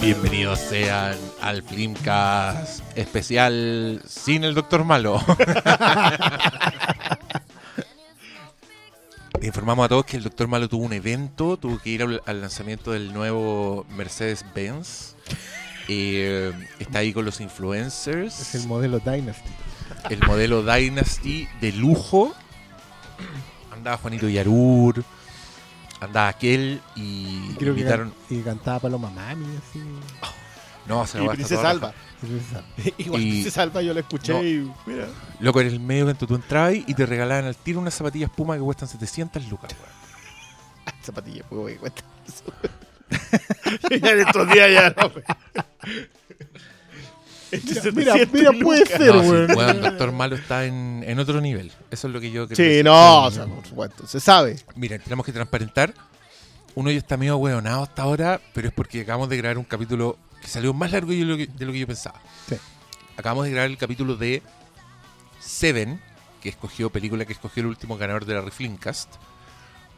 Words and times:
Bienvenidos 0.00 0.60
sean 0.60 1.16
al 1.40 1.62
Filmcast 1.62 2.82
especial 2.96 4.00
sin 4.06 4.44
el 4.44 4.54
Doctor 4.54 4.84
Malo. 4.84 5.20
Informamos 9.42 9.86
a 9.86 9.88
todos 9.88 10.04
que 10.06 10.16
el 10.16 10.22
Doctor 10.22 10.46
Malo 10.48 10.68
tuvo 10.68 10.84
un 10.84 10.92
evento, 10.92 11.56
tuvo 11.56 11.78
que 11.78 11.90
ir 11.90 12.02
al, 12.02 12.22
al 12.26 12.40
lanzamiento 12.40 12.92
del 12.92 13.12
nuevo 13.12 13.84
Mercedes-Benz. 13.96 15.16
Eh, 15.88 16.52
está 16.78 17.00
ahí 17.00 17.12
con 17.12 17.24
los 17.24 17.40
influencers. 17.40 18.40
Es 18.40 18.54
el 18.54 18.66
modelo 18.66 18.98
Dynasty. 18.98 19.50
el 20.10 20.20
modelo 20.26 20.62
Dynasty 20.62 21.48
de 21.60 21.72
lujo. 21.72 22.34
Andaba 23.86 23.98
Juanito 24.02 24.28
Yarur, 24.28 25.04
andaba 26.00 26.26
aquel 26.26 26.80
y 26.96 27.50
Creo 27.54 27.72
que 27.72 27.80
invitaron. 27.82 28.12
can- 28.28 28.36
y 28.36 28.42
cantaba 28.42 28.80
Paloma 28.80 29.10
Mami, 29.10 29.46
así. 29.58 29.80
No, 30.88 31.06
se 31.06 31.18
la 31.18 31.22
Y 31.22 31.26
va 31.28 31.32
a 31.32 31.36
Princesa 31.36 31.62
tatuar. 31.62 31.72
Alba. 31.76 31.94
Esa- 32.36 32.92
Igual 32.98 33.22
Y- 33.22 33.30
Princesa 33.30 33.62
Alba 33.62 33.82
yo 33.82 33.94
la 33.94 34.00
escuché 34.00 34.32
No. 34.32 34.42
y 34.42 34.72
mira. 34.86 35.06
Loco, 35.38 35.60
en 35.60 35.68
el 35.68 35.78
medio 35.78 36.12
tú 36.16 36.34
entrabas 36.34 36.74
y 36.74 36.94
te 36.94 37.06
regalaban 37.06 37.44
al 37.44 37.54
tiro 37.54 37.78
unas 37.78 37.94
zapatillas 37.94 38.28
Puma 38.28 38.56
que 38.56 38.60
cuestan 38.62 38.88
700 38.88 39.46
lucas. 39.48 39.70
weón. 39.78 40.92
Zapatilla, 41.04 41.44
pues, 41.48 41.60
güey, 41.60 41.76
cuenta 41.76 42.02
eso. 42.26 42.42
ya 44.02 44.10
en 44.10 44.18
estos 44.18 44.48
días 44.50 44.68
ya 44.72 44.90
no. 45.00 45.12
Güey. 47.50 47.62
Mira, 47.94 48.12
700 48.14 48.32
mira, 48.32 48.52
puede 48.64 48.80
lucas. 48.80 48.98
ser, 48.98 49.14
No, 49.14 49.22
sí, 49.22 49.28
weón. 49.28 49.56
weón, 49.56 49.80
Doctor 49.82 50.12
Malo 50.12 50.36
está 50.36 50.64
en, 50.64 51.04
en 51.06 51.18
otro 51.18 51.40
nivel. 51.40 51.72
Eso 51.90 52.08
es 52.08 52.12
lo 52.14 52.20
que 52.20 52.30
yo 52.30 52.46
creo. 52.48 52.56
Sí, 52.56 52.82
no, 52.84 53.24
o 53.24 53.30
sea, 53.30 53.46
por 53.46 53.66
supuesto, 53.66 54.06
se 54.06 54.20
sabe. 54.20 54.56
Miren, 54.74 55.00
tenemos 55.00 55.24
que 55.24 55.32
transparentar. 55.32 55.94
Uno 56.74 56.90
ya 56.90 56.98
está 56.98 57.16
medio 57.16 57.36
hueonado 57.38 57.84
hasta 57.84 58.02
ahora, 58.02 58.40
pero 58.52 58.68
es 58.68 58.74
porque 58.74 59.00
acabamos 59.00 59.28
de 59.30 59.36
grabar 59.38 59.56
un 59.58 59.64
capítulo 59.64 60.18
que 60.42 60.48
salió 60.48 60.74
más 60.74 60.92
largo 60.92 61.10
de 61.12 61.24
lo 61.24 61.36
que, 61.36 61.46
de 61.46 61.64
lo 61.66 61.72
que 61.72 61.78
yo 61.78 61.86
pensaba. 61.86 62.20
Sí. 62.48 62.56
Acabamos 63.16 63.44
de 63.46 63.52
grabar 63.52 63.70
el 63.70 63.78
capítulo 63.78 64.14
de 64.16 64.42
Seven, 65.40 66.00
que 66.42 66.48
escogió 66.50 66.90
película 66.90 67.24
que 67.24 67.32
escogió 67.32 67.62
el 67.62 67.68
último 67.68 67.96
ganador 67.96 68.24
de 68.26 68.34
la 68.34 68.40
Reflincast. 68.42 69.08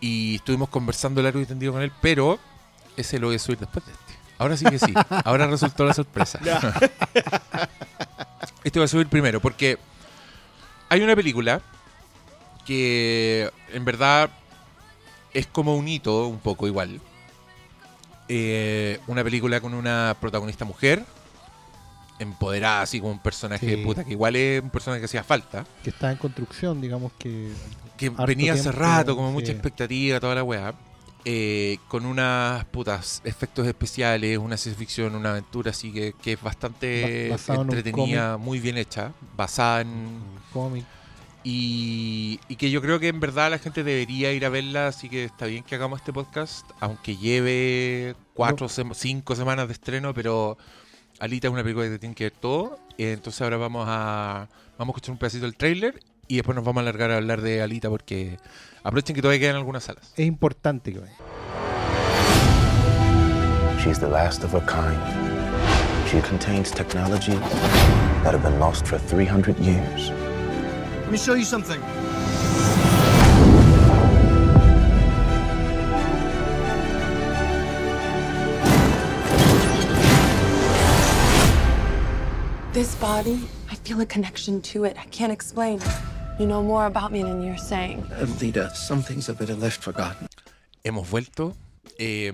Y 0.01 0.37
estuvimos 0.37 0.69
conversando 0.69 1.21
largo 1.23 1.41
y 1.41 1.47
tendido 1.47 1.73
con 1.73 1.83
él, 1.83 1.91
pero 2.01 2.39
ese 2.97 3.19
lo 3.19 3.27
voy 3.29 3.37
a 3.37 3.39
subir 3.41 3.59
después 3.59 3.85
de 3.85 3.93
este. 3.93 4.08
Ahora 4.39 4.56
sí 4.56 4.64
que 4.67 4.78
sí. 4.78 4.94
Ahora 5.25 5.47
resultó 5.47 5.84
la 5.84 5.94
sorpresa. 5.94 6.39
este 8.64 8.78
va 8.78 8.84
a 8.84 8.89
subir 8.89 9.08
primero, 9.08 9.41
porque 9.41 9.78
hay 10.89 11.03
una 11.03 11.17
película 11.17 11.61
que 12.64 13.50
en 13.72 13.84
verdad 13.84 14.31
es 15.34 15.47
como 15.47 15.77
un 15.77 15.89
hito, 15.89 16.27
un 16.27 16.39
poco 16.39 16.66
igual. 16.66 17.00
Eh, 18.28 19.00
una 19.06 19.25
película 19.25 19.61
con 19.61 19.72
una 19.75 20.14
protagonista 20.20 20.64
mujer, 20.64 21.05
empoderada, 22.19 22.83
así 22.83 23.00
como 23.00 23.12
un 23.12 23.19
personaje 23.20 23.77
Sí. 23.77 23.77
puta, 23.84 24.05
que 24.05 24.12
igual 24.12 24.36
es 24.36 24.62
un 24.62 24.70
personaje 24.70 25.00
que 25.00 25.06
hacía 25.06 25.25
falta. 25.25 25.64
Que 25.83 25.91
está 25.91 26.11
en 26.12 26.19
construcción, 26.19 26.81
digamos 26.81 27.12
que. 27.19 27.50
Que 27.97 28.11
venía 28.11 28.53
hace 28.53 28.62
tiempo, 28.64 28.78
rato, 28.81 29.16
como 29.16 29.28
sí. 29.28 29.34
mucha 29.34 29.53
expectativa, 29.53 30.20
toda 30.20 30.34
la 30.34 30.44
weá. 30.44 30.75
Eh, 31.25 31.79
con 31.89 32.07
unas 32.07 32.65
putas 32.67 33.21
efectos 33.25 33.67
especiales, 33.67 34.39
una 34.39 34.57
ciencia 34.57 34.79
ficción, 34.79 35.15
una 35.15 35.31
aventura 35.31 35.71
así 35.71 35.93
que, 35.93 36.15
que 36.23 36.33
es 36.35 36.43
bastante 36.43 37.29
en 37.29 37.61
entretenida, 37.61 38.37
muy 38.37 38.61
bien 38.61 38.79
hecha, 38.79 39.13
basada 39.37 39.81
en, 39.81 40.21
Cómic. 40.53 40.85
y, 41.45 42.41
y 42.49 42.57
que 42.57 42.71
yo 42.71 42.81
creo 42.81 43.01
que 43.01 43.09
en 43.09 43.21
verdad 43.21 43.51
la 43.51 43.59
gente 43.59 43.85
debería 43.85 44.33
ir 44.33 44.45
a 44.47 44.49
verla, 44.49 44.89
así 44.89 45.09
que 45.09 45.25
está 45.25 45.47
bien 45.47 45.65
que 45.65 45.75
hagamos 45.75 46.01
este 46.01 46.13
podcast, 46.13 46.71
aunque 46.81 47.17
lleve 47.17 48.15
cuatro 48.35 48.69
cinco 48.69 49.35
semanas 49.35 49.67
de 49.67 49.73
estreno, 49.73 50.15
pero 50.15 50.57
Alita 51.19 51.49
es 51.49 51.53
una 51.53 51.62
película 51.62 51.87
que 51.87 51.93
te 51.93 51.99
tiene 51.99 52.15
que 52.15 52.25
ver 52.25 52.34
todo. 52.41 52.78
Entonces 52.97 53.43
ahora 53.43 53.57
vamos 53.57 53.84
a 53.89 54.49
vamos 54.78 54.95
a 54.95 54.97
escuchar 54.97 55.12
un 55.12 55.19
pedacito 55.19 55.45
del 55.45 55.57
tráiler 55.57 56.01
y 56.28 56.37
después 56.37 56.55
nos 56.55 56.65
vamos 56.65 56.81
a 56.81 56.83
alargar 56.83 57.11
a 57.11 57.16
hablar 57.16 57.41
de 57.41 57.62
Alita 57.62 57.89
porque 57.89 58.39
aprovechen 58.84 59.16
que 59.16 59.22
todavía 59.22 59.41
quedan 59.41 59.56
algunas 59.56 59.84
salas. 59.84 60.12
Es 60.16 60.27
importante 60.27 60.93
que 60.93 61.00
vaya. 61.00 61.16
She's 63.83 63.99
the 63.99 64.09
last 64.09 64.44
of 64.44 64.53
her 64.53 64.65
kind. 64.66 64.99
She 66.11 66.21
contains 66.21 66.71
technologies 66.71 67.41
that 68.22 68.33
have 68.34 68.43
been 68.43 68.59
lost 68.61 68.87
for 68.87 68.99
300 68.99 69.59
years. 69.59 70.11
Let 71.03 71.11
me 71.11 71.16
show 71.16 71.34
you 71.34 71.44
something. 71.44 71.81
This 82.72 82.95
body, 82.97 83.41
I 83.71 83.75
feel 83.75 84.00
a 84.00 84.06
connection 84.06 84.60
to 84.62 84.84
it. 84.84 84.97
I 84.99 85.05
can't 85.06 85.33
explain. 85.33 85.81
You 86.38 86.47
know 86.47 86.62
more 86.62 86.87
about 86.87 87.10
me 87.10 87.22
than 87.22 87.43
you're 87.43 87.59
saying. 87.59 88.00
Alita, 88.21 88.72
some 88.72 89.03
things 89.03 89.28
have 89.28 89.44
been 89.44 89.59
left 89.59 89.82
forgotten. 89.82 90.28
Hemos 90.84 91.10
vuelto. 91.10 91.56
Eh, 91.99 92.32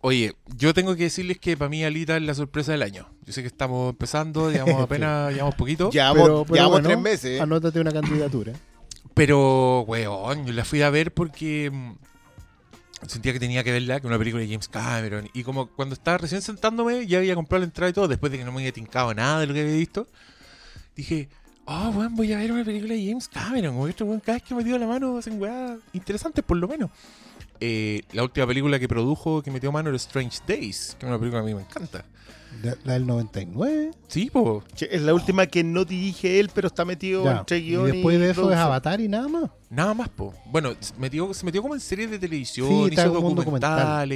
oye, 0.00 0.34
yo 0.56 0.72
tengo 0.72 0.96
que 0.96 1.04
decirles 1.04 1.38
que 1.38 1.54
para 1.54 1.68
mí 1.68 1.84
Alita 1.84 2.16
es 2.16 2.22
la 2.22 2.34
sorpresa 2.34 2.72
del 2.72 2.82
año. 2.82 3.06
Yo 3.26 3.34
sé 3.34 3.42
que 3.42 3.48
estamos 3.48 3.90
empezando, 3.90 4.48
digamos 4.50 4.80
apenas, 4.80 5.32
llevamos 5.34 5.56
poquito. 5.56 5.90
Llevamos, 5.90 6.22
Pero, 6.22 6.44
pero 6.44 6.54
llevamos 6.54 6.72
bueno, 6.72 6.88
tres 6.88 7.00
meses. 7.00 7.38
¿eh? 7.38 7.40
Anótate 7.40 7.80
una 7.80 7.92
candidatura. 7.92 8.54
Pero, 9.12 9.82
weón, 9.82 10.46
yo 10.46 10.52
la 10.54 10.64
fui 10.64 10.80
a 10.80 10.88
ver 10.88 11.12
porque 11.12 11.70
mm, 11.70 11.96
sentía 13.06 13.34
que 13.34 13.40
tenía 13.40 13.62
que 13.62 13.72
verla, 13.72 14.00
que 14.00 14.06
una 14.06 14.16
película 14.16 14.42
de 14.42 14.48
James 14.48 14.68
Cameron. 14.68 15.28
Y 15.34 15.42
como 15.42 15.66
cuando 15.66 15.94
estaba 15.94 16.16
recién 16.16 16.40
sentándome, 16.40 17.06
ya 17.06 17.18
había 17.18 17.34
comprado 17.34 17.60
la 17.60 17.66
entrada 17.66 17.90
y 17.90 17.92
todo, 17.92 18.08
después 18.08 18.32
de 18.32 18.38
que 18.38 18.44
no 18.44 18.52
me 18.52 18.60
había 18.60 18.72
tincado 18.72 19.12
nada 19.12 19.40
de 19.40 19.46
lo 19.46 19.52
que 19.52 19.60
había 19.60 19.76
visto, 19.76 20.06
dije, 20.96 21.28
oh, 21.68 21.90
weón, 21.90 22.16
voy 22.16 22.32
a 22.32 22.38
ver 22.38 22.50
una 22.52 22.64
película 22.64 22.94
de 22.94 23.06
James 23.06 23.28
Cameron. 23.28 23.74
Como 23.74 23.88
este 23.88 24.04
weón, 24.04 24.20
cada 24.20 24.38
vez 24.38 24.42
que 24.42 24.54
me 24.54 24.62
metió 24.62 24.78
la 24.78 24.86
mano 24.86 25.18
hacen 25.18 25.40
weas 25.40 25.78
interesantes, 25.92 26.44
por 26.44 26.56
lo 26.56 26.66
menos. 26.68 26.90
Eh, 27.60 28.02
la 28.12 28.22
última 28.22 28.46
película 28.46 28.78
que 28.78 28.86
produjo, 28.88 29.42
que 29.42 29.50
metió 29.50 29.70
mano, 29.72 29.88
era 29.88 29.96
Strange 29.96 30.38
Days, 30.46 30.96
que 30.98 31.06
es 31.06 31.08
una 31.10 31.18
película 31.18 31.42
que 31.42 31.50
a 31.50 31.54
mí 31.54 31.54
me 31.54 31.62
encanta. 31.62 32.04
De- 32.62 32.76
La 32.84 32.94
del 32.94 33.06
99. 33.06 33.90
Sí, 34.08 34.30
po. 34.30 34.64
Che, 34.74 34.88
Es 34.94 35.02
la 35.02 35.12
última 35.14 35.46
que 35.46 35.62
no 35.62 35.84
dirige 35.84 36.40
él, 36.40 36.50
pero 36.54 36.68
está 36.68 36.84
metido 36.84 37.24
Ya. 37.24 37.38
entre 37.38 37.58
Y 37.58 37.62
guion 37.70 37.86
después 37.92 38.18
de 38.18 38.30
eso 38.30 38.50
es. 38.50 38.56
Avatar 38.58 39.00
y 39.00 39.08
nada 39.08 39.28
más. 39.28 39.50
Nada 39.70 39.92
más, 39.94 40.08
po. 40.08 40.32
Bueno, 40.46 40.70
se 40.80 40.94
metió, 40.98 41.32
se 41.34 41.44
metió 41.44 41.60
como 41.62 41.74
en 41.74 41.80
series 41.80 42.10
de 42.10 42.18
televisión, 42.18 42.68
Sí, 42.68 42.94
hizo 42.94 43.12
como 43.14 43.28
un 43.28 43.34
documental. 43.34 44.08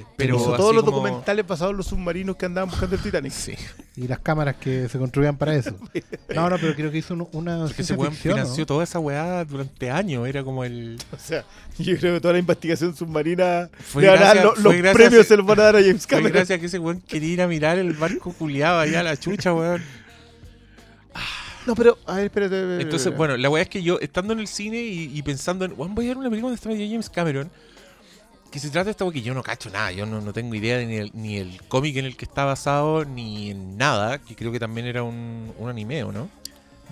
Sí. 0.00 0.04
Pero 0.16 0.36
Hizo 0.36 0.56
todos 0.56 0.74
los 0.74 0.84
como- 0.84 0.98
documentales 0.98 1.46
basados 1.46 1.72
en 1.72 1.76
los 1.78 1.86
submarinos 1.86 2.36
que 2.36 2.46
andaban 2.46 2.70
buscando 2.70 2.96
el 2.96 3.02
Titanic. 3.02 3.32
Sí. 3.32 3.54
Y 3.96 4.08
las 4.08 4.18
cámaras 4.18 4.56
que 4.56 4.88
se 4.88 4.98
construían 4.98 5.36
para 5.36 5.54
eso. 5.54 5.76
No, 6.34 6.50
no, 6.50 6.58
pero 6.58 6.74
creo 6.74 6.90
que 6.90 6.98
hizo 6.98 7.14
un- 7.14 7.28
una. 7.32 7.58
Porque 7.64 7.82
ese 7.82 7.94
weón 7.94 8.12
financió 8.14 8.62
¿no? 8.62 8.66
toda 8.66 8.84
esa 8.84 8.98
weá 8.98 9.44
durante 9.44 9.90
años. 9.90 10.26
Era 10.26 10.42
como 10.42 10.64
el. 10.64 10.98
O 11.12 11.18
sea, 11.18 11.44
yo 11.78 11.96
creo 11.98 12.14
que 12.14 12.20
toda 12.20 12.32
la 12.32 12.40
investigación 12.40 12.96
submarina 12.96 13.68
Fue 13.78 14.02
gracias- 14.02 14.44
los, 14.44 14.54
fue 14.54 14.62
los 14.64 14.72
gracias 14.74 14.94
premios 14.94 15.20
a- 15.26 15.28
se 15.28 15.36
los 15.36 15.46
van 15.46 15.60
a 15.60 15.62
dar 15.62 15.76
a 15.76 15.80
James 15.80 16.02
Fue 16.02 16.08
Cameron. 16.16 16.32
gracias 16.32 16.56
a 16.56 16.60
que 16.60 16.66
ese 16.66 16.78
weón 16.78 17.00
quería 17.00 17.32
ir 17.34 17.42
a 17.42 17.46
mirar 17.46 17.78
el 17.78 17.92
barco 17.92 18.32
culiado 18.32 18.80
allá 18.80 19.00
a 19.00 19.02
la 19.04 19.16
chucha, 19.16 19.52
weón. 19.54 19.82
No, 21.66 21.74
pero, 21.74 21.96
a 22.06 22.16
ver, 22.16 22.26
espérate. 22.26 22.56
espérate, 22.56 22.82
Entonces, 22.82 23.06
espérate. 23.06 23.16
bueno, 23.16 23.36
la 23.38 23.48
weá 23.48 23.62
es 23.62 23.68
que 23.70 23.82
yo, 23.82 23.98
estando 24.00 24.32
en 24.34 24.40
el 24.40 24.48
cine 24.48 24.82
y, 24.82 25.10
y 25.16 25.22
pensando 25.22 25.64
en, 25.64 25.72
weón, 25.76 25.94
voy 25.94 26.04
a 26.06 26.08
ver 26.08 26.18
una 26.18 26.28
película 26.28 26.50
donde 26.54 26.56
está 26.56 26.68
James 26.90 27.08
Cameron, 27.08 27.50
que 28.54 28.60
se 28.60 28.70
trata 28.70 28.84
de 28.84 28.90
esta 28.92 29.10
que 29.10 29.20
yo 29.20 29.34
no 29.34 29.42
cacho 29.42 29.68
nada, 29.68 29.90
yo 29.90 30.06
no, 30.06 30.20
no 30.20 30.32
tengo 30.32 30.54
idea 30.54 30.78
de 30.78 30.86
ni 30.86 30.94
el, 30.94 31.10
ni 31.12 31.36
el 31.38 31.60
cómic 31.66 31.96
en 31.96 32.04
el 32.04 32.16
que 32.16 32.24
está 32.24 32.44
basado, 32.44 33.04
ni 33.04 33.50
en 33.50 33.76
nada, 33.76 34.18
que 34.18 34.36
creo 34.36 34.52
que 34.52 34.60
también 34.60 34.86
era 34.86 35.02
un, 35.02 35.52
un 35.58 35.68
anime, 35.68 36.04
¿o 36.04 36.12
no? 36.12 36.28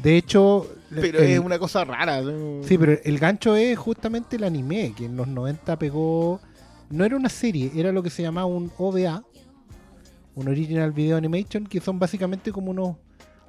De 0.02 0.16
hecho. 0.16 0.66
Pero 0.90 1.20
el- 1.20 1.30
es 1.30 1.38
una 1.38 1.60
cosa 1.60 1.84
rara. 1.84 2.20
Sí, 2.64 2.76
pero 2.76 2.98
el 3.04 3.18
gancho 3.20 3.54
es 3.54 3.78
justamente 3.78 4.34
el 4.34 4.42
anime, 4.42 4.92
que 4.96 5.04
en 5.04 5.16
los 5.16 5.28
90 5.28 5.78
pegó. 5.78 6.40
No 6.90 7.04
era 7.04 7.14
una 7.16 7.28
serie, 7.28 7.70
era 7.76 7.92
lo 7.92 8.02
que 8.02 8.10
se 8.10 8.22
llamaba 8.22 8.46
un 8.46 8.72
OVA, 8.76 9.22
un 10.34 10.48
Original 10.48 10.90
Video 10.90 11.16
Animation, 11.16 11.64
que 11.64 11.80
son 11.80 11.96
básicamente 12.00 12.50
como 12.50 12.72
unos 12.72 12.96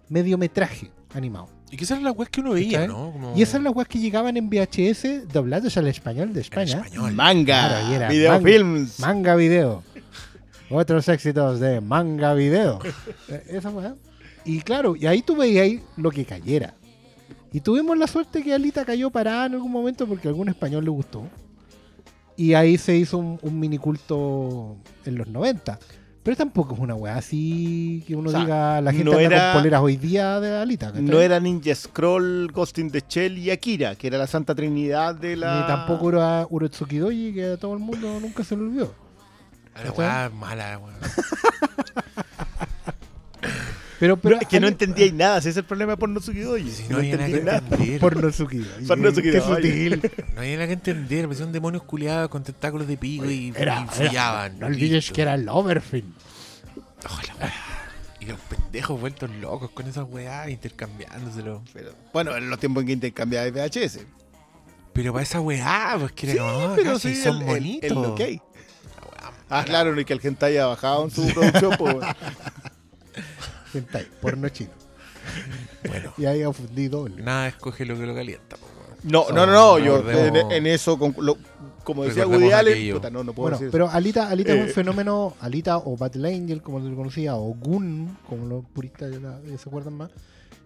mediometrajes 0.10 0.92
animados. 1.16 1.50
Y 1.74 1.76
que 1.76 1.86
esas 1.86 1.96
eran 1.98 2.04
las 2.04 2.16
weas 2.16 2.30
que 2.30 2.42
uno 2.42 2.52
veía. 2.52 2.86
¿no? 2.86 3.12
Como- 3.12 3.34
Y 3.36 3.42
esas 3.42 3.54
son 3.54 3.64
las 3.64 3.74
weas 3.76 3.88
que 3.88 3.98
llegaban 3.98 4.38
en 4.38 4.48
VHS 4.48 5.26
doblados 5.34 5.76
al 5.76 5.88
español 5.88 6.28
de 6.32 6.40
en 6.42 6.42
España. 6.42 6.74
español. 6.86 7.14
Manga, 7.14 7.68
Claro, 7.84 8.14
videofilms. 8.14 9.00
Manga 9.00 9.36
Video. 9.36 9.84
Otros 10.70 11.08
éxitos 11.10 11.60
de 11.60 11.82
Manga 11.82 12.36
Video. 12.36 12.78
Eh, 13.30 13.44
Esa 13.50 13.72
weá. 13.72 13.96
Y 14.46 14.62
claro, 14.62 14.96
y 14.96 15.08
ahí 15.08 15.24
tú 15.24 15.36
veías 15.36 15.64
ahí 15.64 15.82
lo 15.98 16.12
que 16.12 16.26
cayera. 16.26 16.76
Y 17.52 17.60
tuvimos 17.60 17.98
la 17.98 18.06
suerte 18.06 18.44
que 18.44 18.54
Alita 18.54 18.86
cayó 18.86 19.10
parada 19.10 19.48
en 19.48 19.54
algún 19.54 19.72
momento 19.72 20.06
porque 20.06 20.28
a 20.28 20.30
algún 20.30 20.50
español 20.50 20.84
le 20.84 20.92
gustó. 20.92 21.24
Y 22.38 22.54
ahí 22.54 22.78
se 22.78 22.96
hizo 22.96 23.18
un, 23.18 23.40
un 23.42 23.60
mini 23.60 23.80
culto 23.80 24.76
en 25.06 25.16
los 25.16 25.28
90. 25.28 25.80
Pero 26.24 26.38
tampoco 26.38 26.74
es 26.74 26.80
una 26.80 26.96
weá 26.96 27.18
así 27.18 28.02
que 28.08 28.16
uno 28.16 28.30
O 28.30 28.32
sea, 28.32 28.40
diga 28.42 28.82
la 28.82 28.92
gente 28.94 29.04
no 29.06 29.12
anda 29.12 29.22
era- 29.24 29.52
con 29.52 29.62
poleras 29.62 29.82
hoy 29.82 29.98
día 29.98 30.40
de 30.40 30.56
Alita. 30.58 30.88
¿cachai? 30.88 31.02
No 31.04 31.20
era 31.20 31.40
Ninja 31.42 31.76
Scroll, 31.76 32.50
Ghost 32.54 32.78
in 32.80 32.90
the 32.92 33.04
Shell 33.08 33.38
y 33.38 33.52
Akira, 33.52 33.96
que 33.96 34.08
era 34.08 34.18
la 34.18 34.28
santa 34.28 34.56
trinidad 34.56 35.16
de 35.16 35.36
la. 35.36 35.60
Ni 35.62 35.68
tampoco 35.68 36.10
era 36.10 36.48
Urotsuki 36.50 36.98
Doji, 37.00 37.34
que 37.34 37.46
a 37.52 37.58
todo 37.58 37.74
el 37.74 37.80
mundo 37.80 38.20
nunca 38.22 38.44
se 38.46 38.56
le 38.56 38.64
olvidó. 38.64 38.96
La 39.84 39.92
weá 39.92 40.30
mala, 40.34 40.80
weón. 40.80 40.96
Pero, 44.00 44.18
pero 44.18 44.38
es 44.42 44.48
que 44.48 44.60
no 44.60 44.68
entendíais 44.68 45.14
nada, 45.14 45.38
ese 45.38 45.50
es 45.50 45.58
el 45.58 45.64
problema 45.64 45.96
por 45.96 46.10
no 46.10 46.20
Sukidoji. 46.20 46.72
Si 46.72 46.84
no 46.84 46.90
no 46.90 46.98
había 46.98 47.16
nada 47.18 47.28
que 47.30 47.40
nada. 47.42 47.58
entender. 47.60 48.00
Pornosuki 48.00 48.58
Qué 49.32 49.32
Doji. 49.40 49.56
sutil. 49.56 50.12
No 50.36 50.42
había 50.42 50.54
nada 50.56 50.68
que 50.68 50.74
entender. 50.74 51.26
Parecían 51.26 51.52
demonios 51.52 51.84
culiados 51.84 52.30
con 52.30 52.44
tentáculos 52.44 52.88
de 52.88 52.98
pico 52.98 53.26
y, 53.30 53.54
Era, 53.56 53.86
y. 54.00 54.60
No 54.60 54.68
olvides 54.68 54.92
listo. 54.92 55.14
que 55.14 55.22
era 55.22 55.36
el 55.36 55.48
Overfin. 55.48 56.14
Ojalá, 57.06 57.36
weá. 57.40 57.54
Y 58.20 58.26
los 58.26 58.40
pendejos 58.40 59.00
vueltos 59.00 59.30
locos 59.42 59.70
con 59.72 59.86
esas 59.88 60.06
weá 60.10 60.50
intercambiándoselo. 60.50 61.62
Pero, 61.74 61.94
bueno, 62.14 62.36
en 62.38 62.50
los 62.50 62.58
tiempos 62.60 62.82
en 62.82 62.88
que 62.88 62.94
intercambiaba 62.94 63.50
VHS. 63.50 64.00
Pero 64.94 65.12
para 65.12 65.24
esa 65.24 65.42
weá, 65.42 65.96
pues 66.00 66.12
que 66.14 66.28
Sí, 66.28 66.34
era 66.38 66.44
como, 66.44 66.76
pero 66.76 66.94
casi 66.94 67.16
sí, 67.16 67.22
son 67.22 67.36
el- 67.38 67.42
el- 67.42 67.48
bonitos. 67.48 67.92
el 67.92 67.98
ok. 67.98 68.20
La 68.20 68.26
weá 68.26 69.34
Ah, 69.50 69.64
claro, 69.66 69.94
ni 69.96 70.06
que 70.06 70.14
el 70.14 70.20
hentai 70.24 70.52
haya 70.54 70.68
bajado 70.68 71.04
en 71.06 71.12
su 71.12 71.28
producción. 71.34 71.76
pues. 71.78 71.96
Hentai, 73.74 74.06
porno 74.22 74.50
chino. 74.50 74.72
Bueno, 75.88 76.14
Y 76.18 76.26
ahí 76.26 76.44
ofendí 76.44 76.88
doble. 76.88 77.22
nada 77.22 77.48
escoge 77.48 77.86
lo 77.86 77.98
que 77.98 78.06
lo 78.06 78.14
calienta. 78.16 78.56
weón. 78.62 78.74
No, 79.04 79.26
no, 79.30 79.46
no, 79.46 79.52
no, 79.52 79.80
yo 79.80 80.02
Recordemos- 80.02 80.52
en, 80.52 80.52
en 80.52 80.68
eso, 80.68 80.98
con- 80.98 81.16
lo- 81.20 81.38
como 81.84 82.04
decía 82.04 82.24
Recordemos 82.24 82.44
Woody 82.44 82.54
Allen, 82.54 82.74
aquello. 82.74 82.96
puta, 82.96 83.10
no, 83.10 83.24
no 83.24 83.34
puedo 83.34 83.44
Bueno, 83.50 83.58
decir 83.58 83.72
pero 83.72 83.90
Alita, 83.90 84.30
Alita 84.30 84.54
es 84.54 84.62
un 84.62 84.68
Eh. 84.70 84.72
fenómeno, 84.72 85.34
Alita 85.42 85.78
o 85.78 85.98
Battle 85.98 86.34
Angel, 86.34 86.62
como 86.62 86.82
se 86.82 86.90
le 86.90 86.96
conocía, 86.96 87.36
o 87.36 87.54
Gun, 87.54 88.18
como 88.30 88.46
los 88.48 88.66
puristas 88.74 89.12
la- 89.22 89.40
se 89.58 89.68
acuerdan 89.70 89.94
más, 89.96 90.10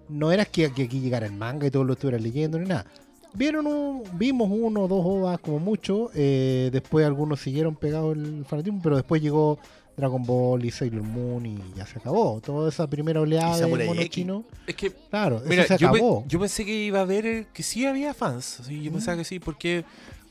no 0.09 0.31
era 0.31 0.45
que, 0.45 0.71
que 0.71 0.83
aquí 0.83 1.00
llegara 1.00 1.25
el 1.25 1.33
manga 1.33 1.65
y 1.68 1.71
todos 1.71 1.86
lo 1.86 1.94
estuvieran 1.94 2.21
leyendo 2.24 2.59
ni 2.59 2.68
nada. 2.68 2.86
Vieron 3.33 3.65
un- 3.68 4.04
vimos 4.13 4.50
uno 4.51 4.83
o 4.83 4.88
dos 4.88 5.01
ovas 5.04 5.39
como 5.39 5.57
mucho, 5.59 6.09
eh, 6.13 6.69
después 6.71 7.06
algunos 7.06 7.39
siguieron 7.42 7.75
pegados 7.75 8.15
el 8.15 8.45
fanatismo, 8.45 8.80
pero 8.83 8.95
después 8.95 9.21
llegó 9.21 9.59
Dragon 9.97 10.23
Ball 10.23 10.63
y 10.63 10.69
Sailor 10.71 11.01
Moon 11.01 11.45
y 11.45 11.59
ya 11.75 11.85
se 11.88 11.97
acabó. 11.97 12.39
Toda 12.39 12.69
esa 12.69 12.88
primera 12.88 13.19
oleada 13.19 13.57
de 13.57 13.65
mono 13.65 13.99
X. 14.01 14.09
chino, 14.11 14.45
Es 14.67 14.75
que, 14.75 14.91
claro, 14.91 15.41
mira, 15.45 15.63
eso 15.63 15.73
se 15.75 15.79
yo, 15.81 15.91
pe- 15.91 15.97
acabó. 15.97 16.23
yo 16.27 16.39
pensé 16.39 16.63
que 16.65 16.73
iba 16.85 16.99
a 16.99 17.01
haber 17.01 17.25
eh, 17.25 17.47
que 17.51 17.63
sí 17.63 17.85
había 17.85 18.13
fans. 18.13 18.59
así, 18.59 18.81
yo 18.83 18.91
pensaba 18.91 19.17
que 19.17 19.23
sí, 19.23 19.39
porque 19.39 19.83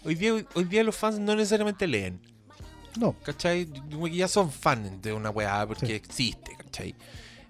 hoy 0.05 0.15
día, 0.15 0.33
hoy 0.55 0.65
día 0.65 0.85
los 0.85 0.95
fans 0.97 1.19
no 1.19 1.35
necesariamente 1.35 1.87
leen. 1.89 2.21
No, 2.99 3.13
¿Cachai? 3.25 3.69
Ya 4.13 4.29
son 4.29 4.51
fans 4.51 5.03
de 5.03 5.13
una 5.13 5.31
weá 5.31 5.67
porque 5.67 5.87
Sí. 5.87 5.93
existe, 5.93 6.53
¿cachai? 6.57 6.95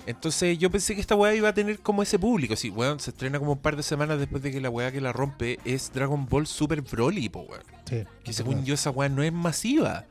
Entonces 0.07 0.57
yo 0.59 0.71
pensé 0.71 0.95
que 0.95 1.01
esta 1.01 1.17
weá 1.17 1.35
iba 1.35 1.49
a 1.49 1.55
tener 1.55 1.81
como 1.81 2.03
ese 2.03 2.19
público. 2.19 2.57
Sí, 2.57 2.71
weón, 2.71 2.99
se 3.01 3.11
estrena 3.11 3.39
como 3.39 3.53
un 3.53 3.59
par 3.59 3.77
de 3.77 3.83
semanas 3.83 4.19
después 4.19 4.43
de 4.43 4.51
que 4.53 4.61
la 4.61 4.71
weá 4.71 4.91
que 4.91 5.01
la 5.01 5.13
rompe 5.13 5.59
es 5.65 5.93
Dragon 5.93 6.27
Ball 6.27 6.47
Super 6.47 6.81
Broly, 6.81 7.29
po, 7.29 7.41
weón. 7.41 7.63
sí, 7.89 8.05
Que 8.25 8.33
según 8.33 8.65
yo 8.65 8.75
esa 8.75 8.91
weá 8.91 9.09
no 9.09 9.23
es 9.23 9.33
masiva. 9.33 10.05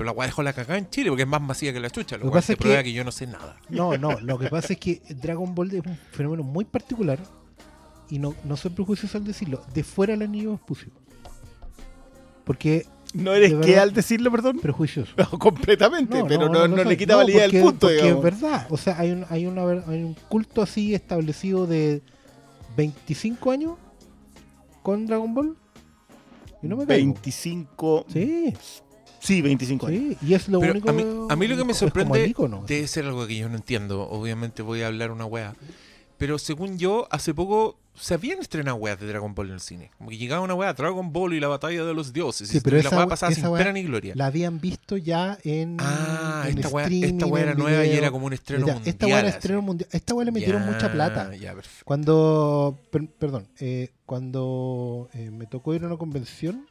Pero 0.00 0.12
la 0.12 0.16
weá 0.16 0.28
dejó 0.28 0.42
la 0.42 0.54
cagada 0.54 0.78
en 0.78 0.88
Chile 0.88 1.10
porque 1.10 1.24
es 1.24 1.28
más 1.28 1.42
masiva 1.42 1.74
que 1.74 1.80
la 1.80 1.90
chucha. 1.90 2.16
Lo 2.16 2.20
Lo 2.24 2.24
que 2.24 2.30
cual 2.30 2.40
pasa 2.42 2.52
es 2.54 2.58
que- 2.58 2.62
prueba 2.62 2.82
que 2.82 2.92
yo 2.94 3.04
no 3.04 3.12
sé 3.12 3.26
nada. 3.26 3.56
No, 3.68 3.98
no, 3.98 4.18
lo 4.20 4.38
que 4.38 4.48
pasa 4.48 4.72
es 4.72 4.78
que 4.78 5.02
Dragon 5.10 5.54
Ball 5.54 5.74
es 5.74 5.84
un 5.84 5.94
fenómeno 6.12 6.42
muy 6.42 6.64
particular 6.64 7.18
y 8.08 8.18
no, 8.18 8.34
no 8.44 8.56
soy 8.56 8.70
prejuicioso 8.70 9.18
al 9.18 9.24
decirlo, 9.24 9.62
de 9.74 9.84
fuera 9.84 10.14
el 10.14 10.22
anillo 10.22 10.54
expulsivo. 10.54 10.92
Porque 12.44 12.86
No 13.12 13.34
eres 13.34 13.52
verdad- 13.58 13.82
al 13.82 13.92
decirlo, 13.92 14.30
perdón. 14.30 14.58
prejuicioso. 14.60 15.12
No, 15.18 15.38
completamente, 15.38 16.24
pero 16.26 16.48
no, 16.48 16.66
no, 16.66 16.82
le 16.82 16.96
quita 16.96 17.12
No, 17.12 17.18
validez 17.18 17.42
al 17.54 17.60
punto, 17.60 17.78
porque 17.80 17.94
digamos. 17.96 18.16
es 18.16 18.22
verdad, 18.22 18.66
o 18.70 18.78
sea, 18.78 18.98
hay 18.98 19.10
un, 19.10 19.26
hay, 19.28 19.44
una, 19.44 19.64
ver- 19.66 19.84
hay 19.86 20.02
un 20.02 20.14
culto 20.30 20.62
así 20.62 20.94
establecido 20.94 21.66
de 21.66 22.00
25 22.74 23.50
años 23.50 23.76
con 24.82 25.04
Dragon 25.06 25.34
Ball 25.34 25.56
y 26.62 26.68
no 26.68 26.76
me 26.78 26.86
caigo. 26.86 27.12
25. 27.12 28.06
Sí, 28.08 28.54
Sí, 29.20 29.42
25 29.42 29.86
años. 29.86 30.00
sí, 30.20 30.26
y 30.26 30.34
es 30.34 30.48
lo 30.48 30.60
Pero 30.60 30.72
único 30.72 30.90
a 30.90 30.92
mí, 30.92 31.04
a 31.28 31.36
mí 31.36 31.46
lo 31.46 31.56
que 31.56 31.64
me 31.64 31.74
sorprende 31.74 32.24
el 32.24 32.30
ícono. 32.30 32.64
debe 32.66 32.86
ser 32.88 33.04
algo 33.04 33.26
que 33.26 33.36
yo 33.36 33.48
no 33.48 33.56
entiendo. 33.56 34.08
Obviamente 34.08 34.62
voy 34.62 34.82
a 34.82 34.86
hablar 34.88 35.10
una 35.10 35.26
wea. 35.26 35.54
Pero 36.18 36.38
según 36.38 36.78
yo, 36.78 37.06
hace 37.10 37.32
poco 37.32 37.78
se 37.94 38.14
habían 38.14 38.38
estrenado 38.40 38.76
weas 38.76 38.98
de 39.00 39.06
Dragon 39.06 39.34
Ball 39.34 39.48
en 39.48 39.54
el 39.54 39.60
cine. 39.60 39.90
Como 39.98 40.10
que 40.10 40.16
llegaba 40.18 40.42
una 40.42 40.54
wea, 40.54 40.72
Dragon 40.74 41.12
Ball 41.12 41.32
y 41.34 41.40
la 41.40 41.48
batalla 41.48 41.82
de 41.84 41.94
los 41.94 42.12
dioses. 42.12 42.48
Sí, 42.48 42.58
y 42.58 42.60
pero 42.60 42.76
la 42.76 42.80
esa 42.80 42.90
wea 42.96 43.04
we- 43.06 43.10
pasaba 43.10 43.32
sin 43.32 43.46
wea 43.46 43.58
pena 43.58 43.72
ni 43.72 43.82
gloria. 43.84 44.14
La 44.16 44.26
habían 44.26 44.60
visto 44.60 44.96
ya 44.98 45.38
en. 45.44 45.76
Ah, 45.80 46.44
en 46.46 46.58
esta 46.58 46.68
wea, 46.68 46.86
esta 46.86 47.26
wea 47.26 47.42
era 47.42 47.54
nueva 47.54 47.84
y 47.84 47.88
video. 47.88 47.98
era 48.02 48.10
como 48.10 48.26
un 48.26 48.32
estreno 48.34 48.66
Ya, 48.66 48.74
mundial. 48.74 48.92
Esta 48.94 49.06
wea 49.06 49.18
era 49.18 49.28
así. 49.28 49.36
estreno 49.36 49.62
mundial. 49.62 49.88
Esta 49.92 50.14
wea 50.14 50.24
le 50.26 50.32
metieron 50.32 50.62
Ya, 50.64 50.70
mucha 50.72 50.92
plata. 50.92 51.34
Ya, 51.36 51.54
perfecto. 51.54 51.84
Cuando. 51.86 52.78
per- 52.90 53.08
perdón. 53.18 53.48
eh, 53.58 53.88
cuando 54.06 55.08
eh, 55.14 55.30
me 55.30 55.46
tocó 55.46 55.74
ir 55.74 55.84
a 55.84 55.86
una 55.86 55.96
convención 55.96 56.66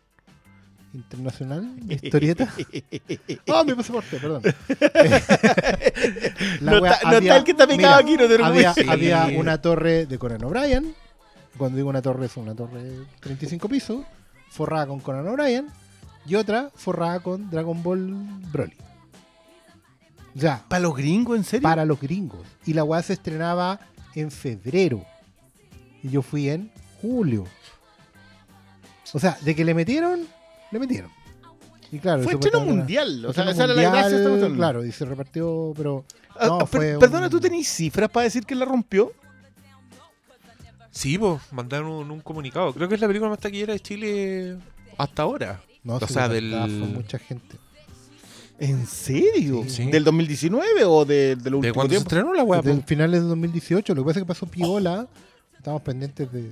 internacional 0.94 1.76
de 1.86 1.96
historieta. 1.96 2.54
Me 3.66 3.76
pasé 3.76 3.92
por 3.92 4.04
usted, 4.04 4.22
perdón. 4.22 4.42
La 6.62 6.72
No 6.72 6.80
no 6.80 6.86
está 6.86 7.38
el 7.38 7.44
que 7.44 7.52
está 7.52 7.68
picado 7.68 7.96
aquí, 7.96 8.16
no 8.16 8.28
te 8.28 8.44
había, 8.44 8.74
había 8.88 9.28
una 9.38 9.62
torre 9.62 10.06
de 10.06 10.18
Conan 10.18 10.44
O'Brien. 10.44 10.96
Cuando 11.58 11.78
digo 11.78 11.90
una 11.90 12.02
torre, 12.02 12.28
es 12.28 12.38
una 12.38 12.56
torre 12.56 12.84
de 12.84 13.06
35 13.20 13.68
pisos. 13.70 14.06
Forrada 14.50 14.88
con 14.88 15.00
Conan 15.00 15.28
O'Brien. 15.28 15.68
Y 16.26 16.36
otra 16.36 16.70
forrada 16.76 17.20
con 17.22 17.50
Dragon 17.50 17.82
Ball 17.82 18.14
Broly. 18.52 18.76
Ya, 20.36 20.64
¿Para 20.70 20.82
los 20.82 20.96
gringos, 20.96 21.38
en 21.38 21.44
serio? 21.44 21.64
para 21.64 21.86
los 21.86 22.00
gringos. 22.00 22.46
Y 22.66 22.74
la 22.74 22.84
weá 22.84 23.02
se 23.02 23.14
estrenaba 23.14 23.80
en 24.16 24.32
febrero. 24.32 25.04
Y 26.04 26.10
yo 26.10 26.22
fui 26.22 26.50
en 26.50 26.72
julio. 27.02 27.46
O 29.12 29.20
sea, 29.20 29.38
de 29.42 29.56
que 29.56 29.66
le 29.66 29.74
metieron, 29.74 30.28
le 30.72 30.80
metieron. 30.80 31.12
Y 31.92 31.98
claro, 32.00 32.22
Fue 32.24 32.34
estreno 32.34 32.62
mundial. 32.62 33.26
O 33.26 33.34
sea, 33.34 33.50
esa 33.50 33.64
era 33.64 33.74
la 33.74 33.82
gracia 33.90 34.18
de 34.20 34.36
esta. 34.36 34.56
Claro, 34.56 34.86
y 34.86 34.92
se 34.92 35.06
repartió, 35.06 35.74
pero. 35.76 36.06
Ah, 36.40 36.48
no, 36.48 36.56
ah, 36.56 36.60
per- 36.60 36.68
fue 36.68 37.00
perdona, 37.00 37.26
un- 37.26 37.32
¿tú 37.32 37.40
tenés 37.40 37.68
cifras 37.68 38.10
para 38.10 38.26
decir 38.26 38.46
que 38.46 38.54
la 38.56 38.66
rompió? 38.66 39.12
Sí, 40.92 41.18
pues, 41.18 41.40
mandaron 41.52 41.90
un, 41.92 42.12
un 42.12 42.20
comunicado. 42.22 42.74
Creo 42.74 42.88
que 42.90 42.96
es 42.96 43.02
la 43.02 43.08
película 43.08 43.30
más 43.30 43.40
taquillera 43.40 43.74
de 43.74 43.80
Chile 43.80 44.58
hasta 44.98 45.24
ahora. 45.24 45.62
No, 45.84 45.96
o 45.96 46.00
sí, 46.00 46.14
sea, 46.14 46.28
de 46.28 46.36
del- 46.42 46.70
mucha 46.94 47.18
gente. 47.20 47.58
¿En 48.60 48.86
serio? 48.86 49.64
Sí. 49.68 49.86
¿Del 49.90 50.04
2019 50.04 50.84
o 50.86 51.06
de, 51.06 51.36
del 51.38 51.44
¿De 51.44 51.56
último 51.56 51.74
cuándo 51.74 51.94
se 51.94 52.00
estrenó 52.00 52.34
la 52.34 52.44
weá? 52.44 52.60
Desde 52.62 52.72
po? 52.74 52.78
el 52.80 52.84
finales 52.86 53.22
del 53.22 53.30
2018, 53.30 53.96
lo 53.96 54.02
que 54.04 54.08
pasa 54.08 54.20
es 54.20 54.24
que 54.24 54.28
pasó 54.28 54.46
piola. 54.48 55.08
Estamos 55.58 55.82
pendientes 55.82 56.30
de, 56.32 56.52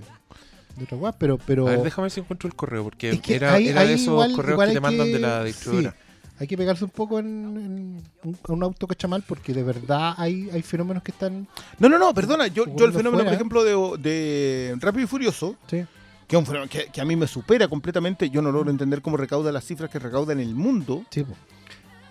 de 0.78 0.84
otra 0.86 0.98
weá, 0.98 1.12
pero. 1.12 1.38
pero 1.38 1.68
A 1.68 1.72
ver, 1.72 1.84
déjame 1.84 2.04
ver 2.06 2.12
si 2.12 2.20
encuentro 2.22 2.48
el 2.48 2.56
correo, 2.56 2.84
porque 2.84 3.10
Es 3.12 3.22
que 3.22 3.36
era, 3.36 3.54
ahí- 3.54 3.68
era 3.70 3.82
ahí 3.82 3.88
de 3.90 3.94
esos 3.96 4.08
igual- 4.08 4.34
correos 4.34 4.54
igual 4.54 4.68
que 4.70 4.74
te 4.76 4.80
mandan 4.82 5.08
que- 5.08 5.14
de 5.14 5.20
la 5.20 5.44
distribuidora. 5.44 5.92
sí, 5.92 5.98
hay 6.40 6.48
que 6.48 6.58
pegarse 6.58 6.84
un 6.86 6.92
poco 6.92 7.18
en, 7.20 7.26
en 7.28 8.04
un, 8.24 8.38
un 8.48 8.64
auto 8.64 8.86
cachamal 8.88 9.24
porque 9.28 9.54
de 9.54 9.64
verdad 9.64 10.14
hay, 10.18 10.50
hay 10.52 10.62
fenómenos 10.62 11.02
que 11.04 11.12
están. 11.12 11.48
No, 11.80 11.90
no, 11.90 11.98
no, 11.98 12.14
perdona. 12.14 12.48
Yo, 12.48 12.66
yo 12.76 12.86
el 12.86 12.92
fenómeno, 12.94 13.24
fuera. 13.24 13.30
por 13.32 13.34
ejemplo, 13.34 13.64
de, 13.64 13.98
de 14.02 14.76
Rápido 14.80 15.04
y 15.06 15.08
Furioso, 15.08 15.56
Sí. 15.70 15.84
que, 16.28 16.36
es 16.36 16.40
un 16.40 16.46
fenómeno 16.46 16.70
que, 16.70 16.86
que 16.92 17.02
a 17.02 17.06
mí 17.06 17.16
me 17.16 17.26
supera 17.28 17.68
completamente. 17.68 18.30
Yo 18.30 18.42
no 18.44 18.52
logro 18.52 18.70
entender 18.70 19.02
cómo 19.02 19.18
recauda 19.18 19.52
las 19.52 19.66
cifras 19.66 19.90
que 19.90 19.98
recauda 19.98 20.34
en 20.34 20.40
el 20.40 20.54
mundo. 20.54 21.04
Sí, 21.10 21.24
po. 21.24 21.34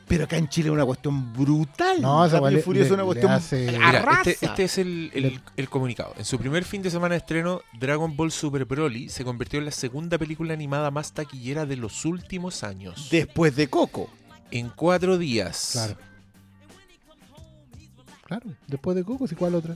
Pero 0.09 0.25
acá 0.25 0.37
en 0.37 0.49
Chile 0.49 0.69
es 0.69 0.73
una 0.73 0.85
cuestión 0.85 1.33
brutal. 1.33 2.01
No, 2.01 2.25
esa 2.25 2.39
Rápido 2.39 2.61
y 2.61 2.63
Furioso 2.63 2.87
es 2.87 2.93
una 2.93 3.05
cuestión 3.05 3.33
hace- 3.33 3.73
Mira, 3.73 4.21
este, 4.25 4.47
este 4.47 4.65
es 4.65 4.79
el, 4.79 5.11
el- 5.13 5.41
el 5.57 5.69
comunicado. 5.69 6.15
En 6.17 6.25
su 6.25 6.39
primer 6.39 6.65
fin 6.65 6.81
de 6.81 6.91
semana 6.91 7.15
de 7.15 7.19
estreno, 7.19 7.61
Dragon 7.79 8.17
Ball 8.17 8.31
Super 8.31 8.65
Broly 8.67 9.09
se 9.09 9.25
convirtió 9.25 9.59
en 9.59 9.65
la 9.65 9.73
segunda 9.73 10.17
película 10.17 10.55
animada 10.55 10.93
más 10.93 11.13
taquillera 11.13 11.67
de 11.67 11.77
los 11.77 12.05
últimos 12.05 12.63
años. 12.63 13.09
Después 13.11 13.57
de 13.57 13.69
Coco. 13.69 14.09
En 14.53 14.69
cuatro 14.71 15.19
días. 15.19 15.71
Claro. 15.73 15.97
Claro, 18.25 18.47
después 18.67 18.97
de 18.97 19.05
Coco, 19.05 19.27
¿y 19.31 19.35
cuál 19.35 19.55
otra? 19.55 19.75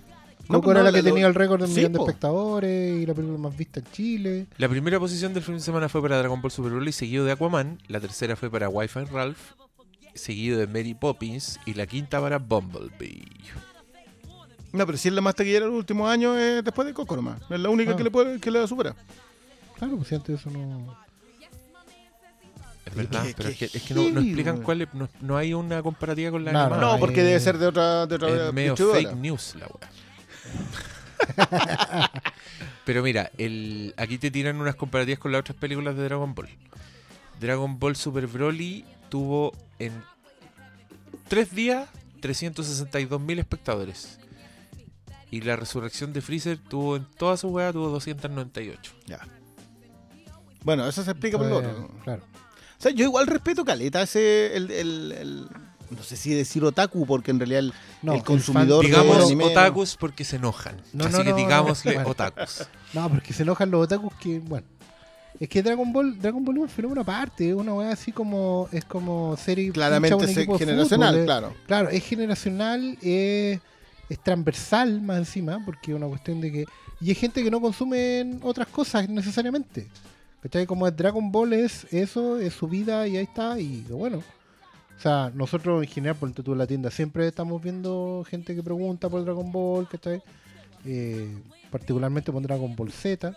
No, 0.49 0.57
Coco 0.57 0.63
pues 0.67 0.75
era 0.77 0.85
no, 0.85 0.91
la 0.91 0.93
que 0.99 1.03
tenía 1.05 1.27
el 1.27 1.35
récord 1.35 1.61
de 1.61 1.65
un 1.67 1.71
sí, 1.71 1.77
millón 1.77 1.93
de 1.93 1.99
po. 1.99 2.07
espectadores 2.07 3.01
y 3.03 3.07
la 3.07 3.15
película 3.15 3.39
más 3.39 3.57
vista 3.57 3.79
en 3.81 3.87
Chile. 3.93 4.47
La 4.59 4.69
primera 4.69 4.99
posición 4.99 5.33
del 5.33 5.43
fin 5.45 5.55
de 5.55 5.61
semana 5.61 5.89
fue 5.89 6.03
para 6.03 6.19
Dragon 6.19 6.41
Ball 6.41 6.51
Super 6.51 6.73
Broly, 6.73 6.91
seguido 6.93 7.25
de 7.25 7.33
Aquaman. 7.33 7.79
La 7.87 8.01
tercera 8.01 8.35
fue 8.35 8.51
para 8.51 8.69
Wi-Fi 8.69 9.05
Ralph, 9.05 9.39
seguido 10.21 10.59
de 10.59 10.67
Mary 10.67 10.95
Poppins. 10.95 11.59
Y 11.67 11.75
la 11.75 11.87
quinta 11.87 12.21
para 12.21 12.39
Bumblebee. 12.39 13.25
No, 14.73 14.87
pero 14.87 14.97
si 14.97 15.09
es 15.09 15.15
la 15.15 15.21
más 15.21 15.35
taquillera 15.35 15.65
de 15.65 15.71
los 15.73 15.79
últimos 15.79 16.09
años 16.09 16.39
es 16.39 16.62
después 16.65 16.87
de 16.87 16.95
Coco 16.95 17.17
nomás. 17.17 17.41
Es 17.50 17.59
la 17.59 17.69
única 17.71 17.93
Ah. 17.93 17.97
que 17.97 18.05
le 18.05 18.11
puede, 18.11 18.39
que 18.39 18.50
le 18.50 18.67
supera. 18.69 18.95
Claro, 19.79 19.97
pues 19.97 20.09
si 20.09 20.15
antes 20.15 20.39
eso 20.41 20.50
no. 20.50 20.97
Es 22.87 22.95
verdad, 22.95 23.25
qué- 23.25 23.35
pero 23.37 23.49
qué 23.57 23.65
es 23.67 23.71
que, 23.73 23.79
es 23.79 23.85
que 23.85 23.95
no, 23.95 24.03
explican 24.03 24.62
cuál 24.62 24.83
es. 24.83 24.95
No, 24.95 25.09
no 25.21 25.37
hay 25.37 25.55
una 25.55 25.83
comparativa 25.83 26.31
con 26.31 26.45
la 26.45 26.53
No, 26.53 26.61
animada. 26.61 26.83
No, 26.93 26.99
porque 26.99 27.23
debe 27.23 27.39
ser 27.41 27.59
de 27.59 27.67
otra, 27.67 28.07
de 28.07 28.15
otra 28.17 28.47
Es 28.49 28.53
medio 28.53 28.77
fake 28.77 29.15
news 29.17 29.55
la 29.59 29.67
weá. 29.67 29.91
Pero 32.85 33.03
mira, 33.03 33.31
el, 33.39 33.95
aquí 33.97 34.19
te 34.19 34.31
tiran 34.31 34.57
unas 34.61 34.75
comparativas 34.75 35.19
con 35.21 35.33
las 35.33 35.41
otras 35.41 35.57
películas 35.59 35.97
de 35.97 36.05
Dragon 36.05 36.35
Ball. 36.35 36.49
Dragon 37.39 37.79
Ball 37.79 37.97
Super 37.97 38.27
Broly 38.27 38.85
tuvo 39.09 39.53
en 39.81 39.93
tres 41.29 41.53
días, 41.55 41.89
362.000 42.23 43.39
espectadores. 43.41 44.19
Y 45.33 45.41
la 45.43 45.57
resurrección 45.57 46.13
de 46.13 46.21
Freezer 46.23 46.59
tuvo 46.59 46.97
en 46.97 47.05
toda 47.17 47.37
su 47.37 47.49
weá 47.49 47.73
tuvo 47.73 47.89
298. 47.89 48.93
Ya. 49.07 49.21
Bueno, 50.65 50.87
eso 50.89 51.03
se 51.05 51.11
explica 51.13 51.39
por 51.39 51.47
lo 51.47 51.59
Entonces, 51.61 51.85
otro. 51.85 51.99
Claro. 52.05 52.23
O 52.79 52.83
sea, 52.83 52.91
yo 52.93 53.05
igual 53.05 53.27
respeto 53.27 53.65
caleta 53.65 54.03
ese. 54.03 54.57
El, 54.57 54.71
el- 54.71 55.13
el- 55.13 55.49
no 55.91 56.03
sé 56.05 56.17
si 56.17 56.33
decir 56.33 56.63
otaku, 56.65 57.05
porque 57.05 57.31
en 57.33 57.39
realidad 57.41 57.61
el, 57.61 57.73
No, 58.03 58.13
el 58.13 58.19
el 58.19 58.25
consumidor. 58.25 58.85
fan- 58.85 58.93
de 58.93 58.99
Digamos 58.99 59.25
anime- 59.27 59.45
otakus 59.51 59.97
porque 59.97 60.25
se 60.25 60.37
enojan. 60.37 60.81
No, 60.93 61.05
Así 61.07 61.17
no, 61.19 61.25
que 61.25 61.31
no, 61.31 61.37
digámosle. 61.37 61.95
Bueno. 61.95 62.11
otakus. 62.11 62.67
No, 62.93 63.09
porque 63.09 63.33
se 63.33 63.43
enojan 63.43 63.71
los 63.71 63.85
otakus 63.85 64.15
que, 64.15 64.39
bueno. 64.41 64.67
Es 65.40 65.49
que 65.49 65.62
Dragon 65.62 65.90
Ball, 65.90 66.20
Dragon 66.20 66.44
Ball 66.44 66.59
es 66.59 66.62
un 66.64 66.68
fenómeno 66.68 67.00
aparte, 67.00 67.49
es 67.49 67.54
una 67.54 67.73
weá 67.73 67.92
así 67.92 68.12
como, 68.12 68.68
es 68.73 68.85
como 68.85 69.38
serie 69.38 69.73
Claramente 69.73 70.26
de 70.26 70.35
generacional, 70.59 71.14
fútbol, 71.14 71.23
eh. 71.23 71.25
claro. 71.25 71.54
Claro, 71.66 71.88
es 71.88 72.04
generacional, 72.04 72.99
es, 73.00 73.59
es 74.11 74.23
transversal 74.23 75.00
más 75.00 75.16
encima, 75.16 75.62
porque 75.64 75.92
es 75.92 75.97
una 75.97 76.09
cuestión 76.09 76.42
de 76.42 76.52
que. 76.52 76.64
Y 77.00 77.09
hay 77.09 77.14
gente 77.14 77.42
que 77.42 77.50
no 77.50 77.59
consume 77.59 78.38
otras 78.42 78.68
cosas 78.68 79.09
necesariamente. 79.09 79.88
¿Cachai? 80.42 80.66
Como 80.66 80.87
es 80.87 80.94
Dragon 80.94 81.32
Ball 81.32 81.54
es 81.54 81.87
eso, 81.90 82.38
es 82.38 82.52
su 82.52 82.68
vida 82.68 83.09
y 83.09 83.16
ahí 83.16 83.25
está, 83.25 83.59
y 83.59 83.82
bueno. 83.88 84.18
O 84.99 85.02
sea, 85.02 85.32
nosotros 85.35 85.82
en 85.82 85.88
general, 85.88 86.16
por 86.16 86.30
tú 86.32 86.52
en 86.52 86.59
la 86.59 86.66
tienda 86.66 86.90
siempre 86.90 87.26
estamos 87.26 87.62
viendo 87.62 88.26
gente 88.28 88.54
que 88.54 88.62
pregunta 88.62 89.09
por 89.09 89.25
Dragon 89.25 89.50
Ball, 89.50 89.88
¿cachai? 89.88 90.23
Eh, 90.85 91.35
particularmente 91.70 92.30
por 92.30 92.42
Dragon 92.42 92.76
Ball 92.76 92.92
Z. 92.92 93.35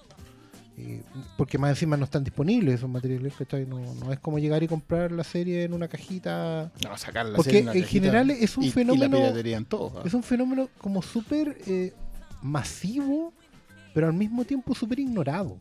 eh, 0.77 1.03
porque 1.37 1.57
más 1.57 1.69
encima 1.71 1.95
no 1.97 2.05
están 2.05 2.23
disponibles 2.23 2.75
esos 2.75 2.89
materiales, 2.89 3.33
¿cachai? 3.37 3.65
No, 3.65 3.79
no 3.95 4.11
es 4.11 4.19
como 4.19 4.39
llegar 4.39 4.63
y 4.63 4.67
comprar 4.67 5.11
la 5.11 5.23
serie 5.23 5.63
en 5.63 5.73
una 5.73 5.87
cajita 5.87 6.71
No, 6.83 6.97
sacar 6.97 7.27
la 7.27 7.35
Porque 7.35 7.51
serie 7.51 7.61
en 7.61 7.67
en 7.77 7.81
cajita 7.83 7.89
general 8.05 8.31
es 8.31 8.57
un 8.57 8.63
y- 8.63 8.67
Y 8.67 8.71
fenómeno- 8.71 9.17
la 9.17 9.23
piratería 9.25 9.57
en 9.57 9.65
todo. 9.65 9.93
¿ah? 9.99 10.03
es 10.05 10.13
un 10.13 10.23
fenómeno 10.23 10.69
como 10.79 11.01
súper 11.01 11.57
eh, 11.67 11.93
masivo, 12.41 13.33
pero 13.93 14.07
al 14.07 14.13
mismo 14.13 14.45
tiempo 14.45 14.73
súper 14.75 14.99
ignorado. 14.99 15.57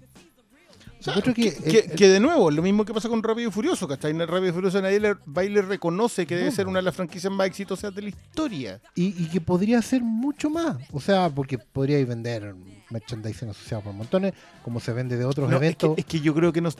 O 1.00 1.04
sea, 1.04 1.14
que, 1.20 1.34
que- 1.34 1.52
que- 1.56 1.82
que 1.96 2.08
de 2.08 2.20
nuevo, 2.20 2.48
lo 2.52 2.62
mismo 2.62 2.84
que 2.84 2.94
pasa 2.94 3.08
con 3.08 3.20
Rápido 3.24 3.48
y 3.48 3.52
Furioso, 3.52 3.88
¿cachai? 3.88 4.12
En 4.12 4.20
Rápido 4.20 4.48
y 4.48 4.52
Furioso 4.52 4.80
nadie 4.80 5.00
le, 5.00 5.62
reconoce 5.62 6.26
que 6.26 6.36
debe 6.36 6.50
No. 6.50 6.54
ser 6.54 6.68
una 6.68 6.78
de 6.78 6.84
las 6.84 6.94
franquicias 6.94 7.32
más 7.32 7.48
exitosas 7.48 7.92
de 7.92 8.02
la 8.02 8.08
historia. 8.10 8.80
Y, 8.94 9.06
y 9.20 9.26
que 9.28 9.40
podría 9.40 9.82
ser 9.82 10.00
mucho 10.00 10.48
más. 10.48 10.76
O 10.92 11.00
sea, 11.00 11.28
porque 11.28 11.58
podríais 11.58 12.06
vender 12.06 12.54
merchandising 12.92 13.48
asociado 13.48 13.82
por 13.82 13.92
montones, 13.94 14.34
como 14.62 14.78
se 14.80 14.92
vende 14.92 15.16
de 15.16 15.24
otros 15.24 15.48
No, 15.48 15.56
es, 15.56 15.60
que, 15.60 15.66
eventos. 15.66 15.94
es 15.98 16.04
que 16.04 16.20
yo 16.20 16.34
creo 16.34 16.52
que 16.52 16.60
nos, 16.60 16.76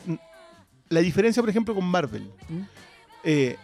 la 0.89 0.99
diferencia, 1.01 1.41
por 1.41 1.49
ejemplo, 1.49 1.73
con 1.75 1.85
Marvel, 1.85 2.23
¿Mm? 2.49 2.59
eh, 3.23 3.57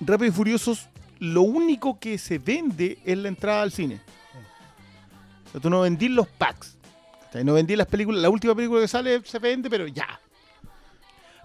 Rápido 0.00 0.28
y 0.28 0.32
Furiosos, 0.32 0.88
lo 1.18 1.42
único 1.42 1.98
que 1.98 2.16
se 2.16 2.38
vende 2.38 2.98
es 3.04 3.18
la 3.18 3.28
entrada 3.28 3.60
al 3.62 3.72
cine. 3.72 4.00
O 5.46 5.50
sea, 5.52 5.60
tú 5.60 5.68
no 5.68 5.80
vendís 5.82 6.10
los 6.10 6.26
packs. 6.28 6.76
¿cachai? 7.24 7.44
No 7.44 7.54
vendís 7.54 7.76
las 7.76 7.86
películas. 7.86 8.22
La 8.22 8.30
última 8.30 8.54
película 8.54 8.80
que 8.80 8.88
sale 8.88 9.20
se 9.24 9.38
vende, 9.38 9.68
pero 9.68 9.86
ya. 9.86 10.08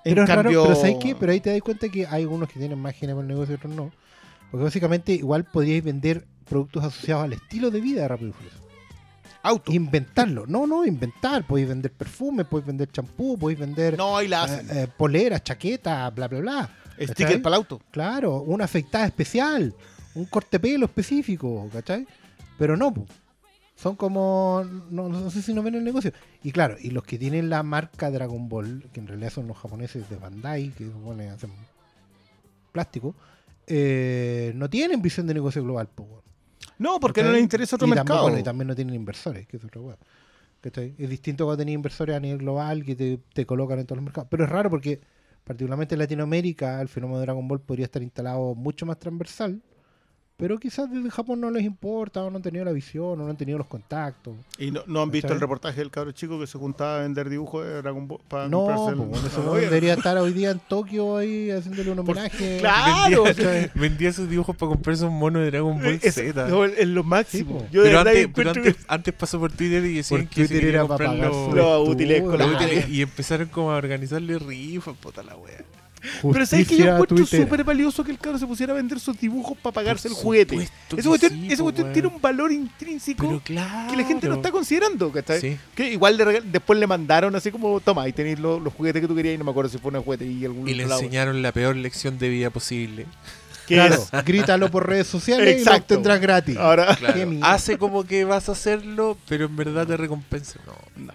Pero 0.03 0.21
En 0.21 0.27
raro, 0.27 0.43
cambio- 0.43 0.63
pero 0.63 0.75
¿sabes 0.75 0.95
qué? 1.01 1.15
Pero 1.15 1.31
ahí 1.31 1.39
te 1.41 1.49
das 1.51 1.61
cuenta 1.61 1.89
que 1.89 2.05
hay 2.05 2.21
algunos 2.23 2.47
que 2.47 2.59
tienen 2.59 2.79
más 2.79 2.95
género 2.95 3.19
el 3.21 3.27
negocio 3.27 3.53
y 3.53 3.57
otros 3.57 3.73
no. 3.75 3.91
Porque 4.51 4.63
básicamente 4.63 5.11
igual 5.13 5.43
podríais 5.45 5.83
vender 5.83 6.25
productos 6.47 6.83
asociados 6.83 7.23
al 7.25 7.33
estilo 7.33 7.71
de 7.71 7.81
vida 7.81 8.03
de 8.03 8.07
Rápido 8.07 8.29
y 8.29 8.33
Furioso. 8.33 8.57
Auto. 9.45 9.71
Inventarlo. 9.71 10.45
No, 10.47 10.65
no, 10.65 10.85
inventar. 10.85 11.45
Podéis 11.45 11.69
vender 11.69 11.91
perfume, 11.91 12.45
podéis 12.45 12.67
vender 12.67 12.91
champú, 12.91 13.37
podéis 13.37 13.59
vender 13.59 13.97
No, 13.97 14.17
ahí 14.17 14.27
la 14.27 14.39
eh, 14.39 14.43
hacen. 14.43 14.77
eh, 14.77 14.87
poleras, 14.97 15.43
chaquetas, 15.43 16.13
bla, 16.15 16.27
bla, 16.27 16.39
bla. 16.39 16.69
Sticker 16.99 17.41
para 17.41 17.55
el 17.55 17.61
auto. 17.61 17.81
Claro, 17.91 18.41
una 18.41 18.65
afeitada 18.65 19.05
especial, 19.05 19.73
un 20.15 20.25
corte 20.25 20.59
pelo 20.59 20.85
específico, 20.85 21.69
¿cachai? 21.71 22.07
Pero 22.57 22.75
no, 22.77 22.93
po. 22.93 23.05
son 23.75 23.95
como, 23.97 24.63
no, 24.89 25.09
no 25.09 25.29
sé 25.29 25.41
si 25.41 25.53
no 25.53 25.61
ven 25.61 25.75
el 25.75 25.83
negocio. 25.83 26.11
Y 26.41 26.51
claro, 26.51 26.77
y 26.79 26.91
los 26.91 27.03
que 27.03 27.17
tienen 27.19 27.49
la 27.49 27.63
marca 27.63 28.09
Dragon 28.09 28.47
Ball, 28.47 28.85
que 28.93 29.01
en 29.01 29.07
realidad 29.07 29.29
son 29.29 29.47
los 29.47 29.57
japoneses 29.57 30.09
de 30.09 30.15
Bandai, 30.15 30.69
que 30.69 30.85
supone 30.85 31.29
hacen 31.29 31.51
plástico, 32.71 33.13
eh, 33.67 34.53
no 34.55 34.69
tienen 34.69 35.01
visión 35.01 35.27
de 35.27 35.33
negocio 35.33 35.61
global, 35.63 35.87
po. 35.93 36.23
No, 36.77 36.99
porque 36.99 37.23
no 37.23 37.31
les 37.31 37.41
interesa 37.41 37.75
otro 37.75 37.87
Y 37.87 37.91
mercado. 37.91 38.23
bueno, 38.23 38.37
y 38.39 38.43
también 38.43 38.67
no 38.67 38.75
tienen 38.75 38.95
inversores, 38.95 39.47
que 39.47 39.57
es 39.57 39.63
otra. 39.63 39.81
¿Cachai? 40.61 40.95
Es 40.97 41.09
distinto 41.09 41.45
cuando 41.45 41.59
tenés 41.59 41.75
inversores 41.75 42.15
a 42.15 42.19
nivel 42.19 42.39
global 42.39 42.83
que 42.83 42.95
te, 42.95 43.19
te 43.33 43.45
colocan 43.45 43.79
en 43.79 43.85
todos 43.85 43.97
los 43.97 44.03
mercados. 44.03 44.27
Pero 44.29 44.43
es 44.45 44.49
raro 44.49 44.69
porque, 44.69 44.99
particularmente 45.43 45.95
en 45.95 45.99
Latinoamérica, 45.99 46.81
el 46.81 46.87
fenómeno 46.87 47.19
de 47.19 47.25
Dragon 47.25 47.47
Ball 47.47 47.61
podría 47.61 47.85
estar 47.85 48.01
instalado 48.01 48.55
mucho 48.55 48.85
más 48.85 48.97
transversal. 48.99 49.61
Pero 50.37 50.57
quizás 50.57 50.91
desde 50.91 51.09
Japón 51.09 51.39
no 51.39 51.49
les 51.49 51.63
importa, 51.63 52.21
o 52.21 52.29
no 52.29 52.35
han 52.35 52.41
tenido 52.43 52.65
la 52.65 52.73
visión, 52.73 53.05
o 53.05 53.15
no 53.23 53.27
han 53.29 53.37
tenido 53.37 53.57
los 53.57 53.67
contactos. 53.67 54.33
Y 54.59 54.69
no, 54.69 54.81
no 54.85 55.01
han 55.01 55.09
visto 55.09 55.31
el 55.31 55.39
reportaje 55.39 55.79
del 55.79 55.89
cabro 55.91 56.11
chico 56.11 56.37
que 56.37 56.45
se 56.45 56.57
juntaba 56.57 56.97
a 56.97 57.01
vender 57.03 57.29
dibujos 57.29 57.65
de 57.65 57.81
Dragon 57.81 58.05
Ball 58.05 58.19
para 58.27 58.49
No, 58.49 58.65
comprarse 58.65 59.37
el- 59.39 59.45
No, 59.45 59.53
debería 59.53 59.93
estar 59.93 60.17
hoy 60.17 60.33
día 60.33 60.51
en 60.51 60.59
Tokio 60.59 61.15
ahí 61.15 61.49
haciéndole 61.51 61.91
un 61.91 61.99
homenaje. 61.99 62.57
Claro, 62.59 63.23
vendía, 63.23 63.71
vendía 63.75 64.11
sus 64.11 64.29
dibujos 64.29 64.57
para 64.57 64.71
comprarse 64.71 65.05
un 65.05 65.17
mono 65.17 65.39
de 65.39 65.51
Dragon 65.51 65.79
Ball 65.79 65.99
Es, 66.03 66.15
Z. 66.15 66.47
no, 66.49 66.65
es 66.65 66.85
lo 66.85 67.03
máximo. 67.05 67.61
Sí. 67.61 67.65
Yo 67.71 67.83
de 67.83 67.87
pero 67.89 67.99
antes, 68.01 68.27
pero 68.35 68.49
antes, 68.51 68.75
antes 68.89 69.13
pasó 69.13 69.39
por 69.39 69.53
Twitter 69.53 69.85
y 69.85 69.93
decían 69.95 70.21
Por 70.23 70.29
que 70.29 70.47
Twitter 70.47 70.65
era 70.65 70.85
para 70.85 71.05
comprar 71.07 71.09
pagar 71.11 71.29
los- 71.29 71.97
escolares. 72.01 72.55
útiles 72.59 72.89
y 72.89 73.01
empezaron 73.01 73.47
como 73.47 73.71
a 73.71 73.77
organizarle 73.77 74.37
rifas, 74.37 74.97
puta 74.97 75.23
la 75.23 75.37
wea. 75.37 75.63
Pero 76.31 76.45
sabes 76.45 76.67
que 76.67 76.77
yo 76.77 76.85
encuentro 76.93 77.25
súper 77.25 77.63
valioso 77.63 78.03
que 78.03 78.11
el 78.11 78.17
cabro 78.17 78.37
se 78.39 78.45
pusiera 78.47 78.73
a 78.73 78.75
vender 78.75 78.99
sus 78.99 79.19
dibujos 79.19 79.57
para 79.57 79.73
pagarse 79.73 80.07
el 80.07 80.13
juguete. 80.13 80.67
Esa 80.97 81.07
cuestión, 81.09 81.31
sí, 81.33 81.47
esa 81.47 81.57
po, 81.57 81.63
cuestión 81.63 81.85
weón. 81.87 81.93
tiene 81.93 82.07
un 82.09 82.21
valor 82.21 82.51
intrínseco 82.51 83.41
claro. 83.43 83.91
que 83.91 83.97
la 83.97 84.03
gente 84.07 84.27
no 84.27 84.35
está 84.35 84.51
considerando, 84.51 85.11
¿cachai? 85.11 85.41
Sí. 85.41 85.57
Que 85.75 85.91
igual 85.91 86.17
después 86.51 86.79
le 86.79 86.87
mandaron 86.87 87.35
así 87.35 87.51
como, 87.51 87.79
toma, 87.79 88.03
ahí 88.03 88.13
tenéis 88.13 88.39
los, 88.39 88.61
los 88.61 88.73
juguetes 88.73 89.01
que 89.01 89.07
tú 89.07 89.15
querías 89.15 89.35
y 89.35 89.37
no 89.37 89.43
me 89.43 89.51
acuerdo 89.51 89.69
si 89.69 89.77
fue 89.77 89.91
un 89.91 90.01
juguete 90.03 90.25
y 90.25 90.45
algún 90.45 90.67
Y 90.67 90.73
le 90.73 90.85
lado. 90.85 90.99
enseñaron 91.01 91.41
la 91.41 91.51
peor 91.51 91.75
lección 91.75 92.17
de 92.17 92.29
vida 92.29 92.49
posible. 92.49 93.05
¿Qué 93.67 93.73
Claro, 93.75 93.95
es? 93.95 94.25
grítalo 94.25 94.69
por 94.69 94.87
redes 94.87 95.07
sociales 95.07 95.47
y 95.47 95.53
lo 95.53 95.57
Exacto. 95.71 95.95
obtendrás 95.95 96.21
gratis. 96.21 96.55
Ahora, 96.57 96.95
Claro, 96.97 97.31
hace 97.41 97.77
como 97.79 98.03
que 98.03 98.23
vas 98.23 98.47
a 98.47 98.51
hacerlo, 98.51 99.17
pero 99.27 99.45
en 99.45 99.55
verdad 99.55 99.87
te 99.87 99.97
recompensa. 99.97 100.59
No. 100.95 101.11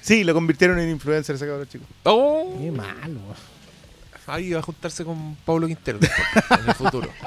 sí, 0.00 0.22
lo 0.22 0.32
convirtieron 0.32 0.78
en 0.78 0.88
influencer 0.88 1.34
ese 1.34 1.46
cabrón 1.46 1.66
chico. 1.68 1.84
Oh, 2.04 2.56
Qué 2.60 2.70
malo. 2.70 3.18
Ahí 4.34 4.52
va 4.52 4.60
a 4.60 4.62
juntarse 4.62 5.04
con 5.04 5.36
Pablo 5.44 5.66
Quintero 5.66 5.98
después, 5.98 6.60
en 6.60 6.68
el 6.68 6.74
futuro. 6.74 7.08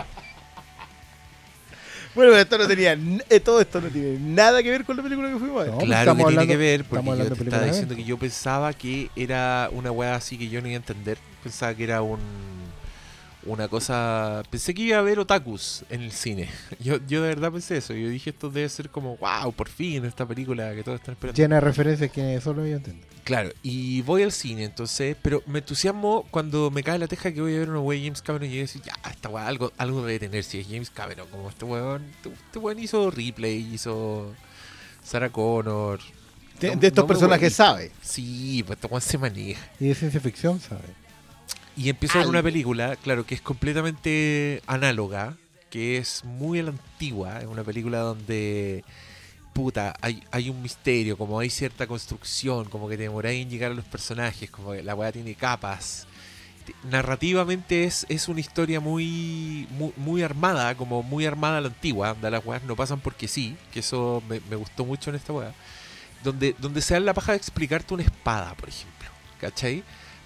Bueno, 2.15 2.29
pero 2.31 2.41
esto 2.43 2.57
no 2.59 2.67
tenía, 2.67 2.95
eh, 3.27 3.39
todo 3.39 3.59
esto 3.59 3.81
no 3.81 3.87
tiene 3.87 4.19
nada 4.19 4.61
que 4.61 4.69
ver 4.69 4.85
con 4.85 4.95
la 4.95 5.01
película 5.01 5.29
que 5.31 5.37
fuimos 5.39 5.61
a 5.61 5.63
ver. 5.63 5.71
No, 5.71 5.77
pues 5.79 5.87
claro 5.87 6.11
que 6.11 6.15
tiene 6.17 6.29
hablando- 6.29 6.51
que 6.51 6.57
ver, 6.57 6.85
porque 6.85 7.05
yo 7.07 7.15
te 7.35 7.43
estaba 7.43 7.63
diciendo 7.65 7.95
que 7.95 8.03
yo 8.03 8.17
pensaba 8.19 8.71
que 8.73 9.09
era 9.15 9.67
una 9.71 9.91
weá 9.91 10.13
así 10.15 10.37
que 10.37 10.47
yo 10.47 10.61
no 10.61 10.67
iba 10.67 10.75
a 10.75 10.77
entender. 10.77 11.17
Pensaba 11.41 11.73
que 11.73 11.83
era 11.83 12.03
un 12.03 12.19
una 13.45 13.67
cosa... 13.67 14.43
Pensé 14.49 14.73
que 14.73 14.81
iba 14.83 14.97
a 14.97 14.99
haber 14.99 15.19
otakus 15.19 15.83
en 15.89 16.01
el 16.01 16.11
cine. 16.11 16.49
Yo, 16.79 16.97
yo 17.07 17.21
de 17.21 17.29
verdad 17.29 17.51
pensé 17.51 17.77
eso. 17.77 17.93
Yo 17.93 18.09
dije, 18.09 18.29
esto 18.31 18.49
debe 18.49 18.67
ser 18.69 18.89
como, 18.89 19.17
wow, 19.17 19.51
por 19.53 19.69
fin, 19.69 20.05
esta 20.05 20.25
película 20.25 20.73
que 20.75 20.83
todos 20.83 20.99
están 20.99 21.13
esperando. 21.13 21.41
De 21.41 21.59
referencias 21.59 22.11
que 22.11 22.39
solo 22.41 22.65
yo 22.65 22.77
entiendo. 22.77 23.05
Claro, 23.23 23.51
y 23.61 24.01
voy 24.01 24.23
al 24.23 24.33
cine, 24.33 24.65
entonces, 24.65 25.15
pero 25.21 25.41
me 25.45 25.59
entusiasmo 25.59 26.25
cuando 26.29 26.69
me 26.71 26.83
cae 26.83 26.99
la 26.99 27.07
teja 27.07 27.31
que 27.31 27.39
voy 27.39 27.55
a 27.55 27.59
ver 27.59 27.69
una 27.69 27.79
wey 27.79 28.03
James 28.03 28.21
Cameron 28.21 28.49
y 28.49 28.55
yo 28.55 28.61
decir, 28.61 28.81
ya, 28.81 28.93
esta 29.09 29.29
weá 29.29 29.47
algo, 29.47 29.71
algo 29.77 30.05
debe 30.05 30.19
tener 30.19 30.43
si 30.43 30.59
es 30.59 30.67
James 30.67 30.89
Cameron, 30.89 31.27
como 31.29 31.47
este 31.47 31.63
weón, 31.63 32.03
este, 32.17 32.29
este 32.33 32.59
weón 32.59 32.79
hizo 32.79 33.09
Ripley, 33.11 33.73
hizo 33.73 34.33
Sarah 35.03 35.29
Connor. 35.29 35.99
De, 36.59 36.75
No- 36.75 36.81
de 36.81 36.87
estos 36.87 37.03
no 37.03 37.07
personajes 37.07 37.53
sabe. 37.53 37.91
Sí, 38.01 38.61
pues 38.67 38.75
este 38.77 38.87
weón 38.87 39.01
se 39.01 39.17
maneja. 39.17 39.71
Y 39.79 39.87
de 39.87 39.95
ciencia 39.95 40.19
ficción, 40.19 40.59
¿sabes? 40.59 40.83
Y 41.75 41.89
empiezo 41.89 42.17
a 42.17 42.21
ver 42.21 42.29
una 42.29 42.43
película, 42.43 42.95
claro, 42.97 43.25
que 43.25 43.35
es 43.35 43.41
completamente 43.41 44.61
análoga, 44.67 45.35
que 45.69 45.97
es 45.97 46.23
muy 46.23 46.59
a 46.59 46.63
la 46.63 46.69
antigua, 46.69 47.39
es 47.39 47.47
una 47.47 47.63
película 47.63 47.99
donde, 47.99 48.83
puta, 49.53 49.95
hay, 50.01 50.23
hay 50.31 50.49
un 50.51 50.61
misterio, 50.61 51.17
como 51.17 51.39
hay 51.39 51.49
cierta 51.49 51.87
construcción, 51.87 52.65
como 52.69 52.87
que 52.87 52.95
te 52.97 53.03
demoráis 53.03 53.41
en 53.41 53.49
llegar 53.49 53.71
a 53.71 53.75
los 53.75 53.85
personajes, 53.85 54.51
como 54.51 54.73
que 54.73 54.83
la 54.83 54.93
weá 54.93 55.11
tiene 55.11 55.33
capas. 55.33 56.05
Te- 56.65 56.75
Narrativamente 56.87 57.85
es, 57.85 58.05
es 58.07 58.27
una 58.27 58.39
historia 58.39 58.79
muy, 58.79 59.67
muy, 59.71 59.93
muy 59.97 60.21
armada, 60.21 60.75
como 60.75 61.01
muy 61.01 61.25
armada 61.25 61.57
a 61.57 61.61
la 61.61 61.67
antigua, 61.69 62.09
donde 62.09 62.29
las 62.29 62.45
weas 62.45 62.63
no 62.63 62.75
pasan 62.75 62.99
porque 62.99 63.27
sí, 63.27 63.57
que 63.71 63.79
eso 63.79 64.21
me, 64.29 64.41
me 64.49 64.55
gustó 64.57 64.85
mucho 64.85 65.09
en 65.09 65.15
esta 65.15 65.33
weá. 65.33 65.53
Donde, 66.23 66.55
donde 66.59 66.81
se 66.81 66.93
da 66.93 66.99
la 66.99 67.13
paja 67.15 67.31
de 67.31 67.39
explicarte 67.39 67.95
una 67.95 68.03
espada, 68.03 68.53
por 68.53 68.69
ejemplo, 68.69 69.09
¿cachai? 69.41 69.83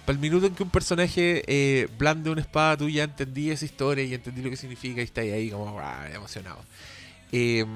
Para 0.08 0.16
el 0.16 0.22
minuto 0.22 0.46
en 0.46 0.54
que 0.54 0.62
un 0.62 0.70
personaje 0.70 1.42
eh, 1.46 1.86
blande 1.98 2.30
una 2.30 2.40
espada, 2.40 2.78
tú 2.78 2.88
ya 2.88 3.04
entendí 3.04 3.50
esa 3.50 3.66
historia 3.66 4.04
y 4.04 4.14
entendí 4.14 4.40
lo 4.40 4.48
que 4.48 4.56
significa 4.56 5.02
y 5.02 5.04
está 5.04 5.20
ahí 5.20 5.50
como 5.50 5.78
ah, 5.80 6.08
emocionado. 6.10 6.64
Eh, 7.30 7.66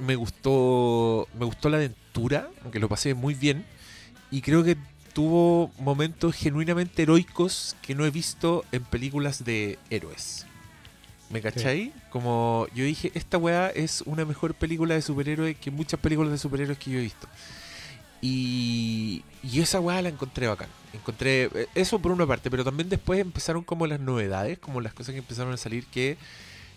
me 0.00 0.16
gustó 0.16 1.28
me 1.38 1.44
gustó 1.44 1.68
la 1.68 1.76
aventura, 1.76 2.48
aunque 2.64 2.80
lo 2.80 2.88
pasé 2.88 3.14
muy 3.14 3.34
bien. 3.34 3.64
Y 4.32 4.40
creo 4.40 4.64
que 4.64 4.76
tuvo 5.12 5.70
momentos 5.78 6.34
genuinamente 6.34 7.04
heroicos 7.04 7.76
que 7.82 7.94
no 7.94 8.04
he 8.04 8.10
visto 8.10 8.64
en 8.72 8.82
películas 8.82 9.44
de 9.44 9.78
héroes. 9.90 10.46
¿Me 11.30 11.40
cachai? 11.40 11.92
Como 12.10 12.66
yo 12.74 12.84
dije, 12.84 13.12
esta 13.14 13.38
weá 13.38 13.68
es 13.68 14.02
una 14.06 14.24
mejor 14.24 14.54
película 14.54 14.96
de 14.96 15.02
superhéroes 15.02 15.56
que 15.56 15.70
muchas 15.70 16.00
películas 16.00 16.32
de 16.32 16.38
superhéroes 16.38 16.78
que 16.78 16.90
yo 16.90 16.98
he 16.98 17.02
visto. 17.02 17.28
Y, 18.20 19.22
y 19.44 19.60
esa 19.60 19.78
weá 19.78 20.02
la 20.02 20.08
encontré 20.08 20.48
bacán. 20.48 20.68
Encontré 20.94 21.44
eh, 21.54 21.68
eso 21.74 21.98
por 21.98 22.12
una 22.12 22.26
parte, 22.26 22.50
pero 22.50 22.64
también 22.64 22.88
después 22.88 23.20
empezaron 23.20 23.62
como 23.64 23.86
las 23.86 24.00
novedades, 24.00 24.58
como 24.58 24.80
las 24.80 24.94
cosas 24.94 25.12
que 25.12 25.18
empezaron 25.18 25.52
a 25.52 25.56
salir, 25.56 25.86
que, 25.86 26.16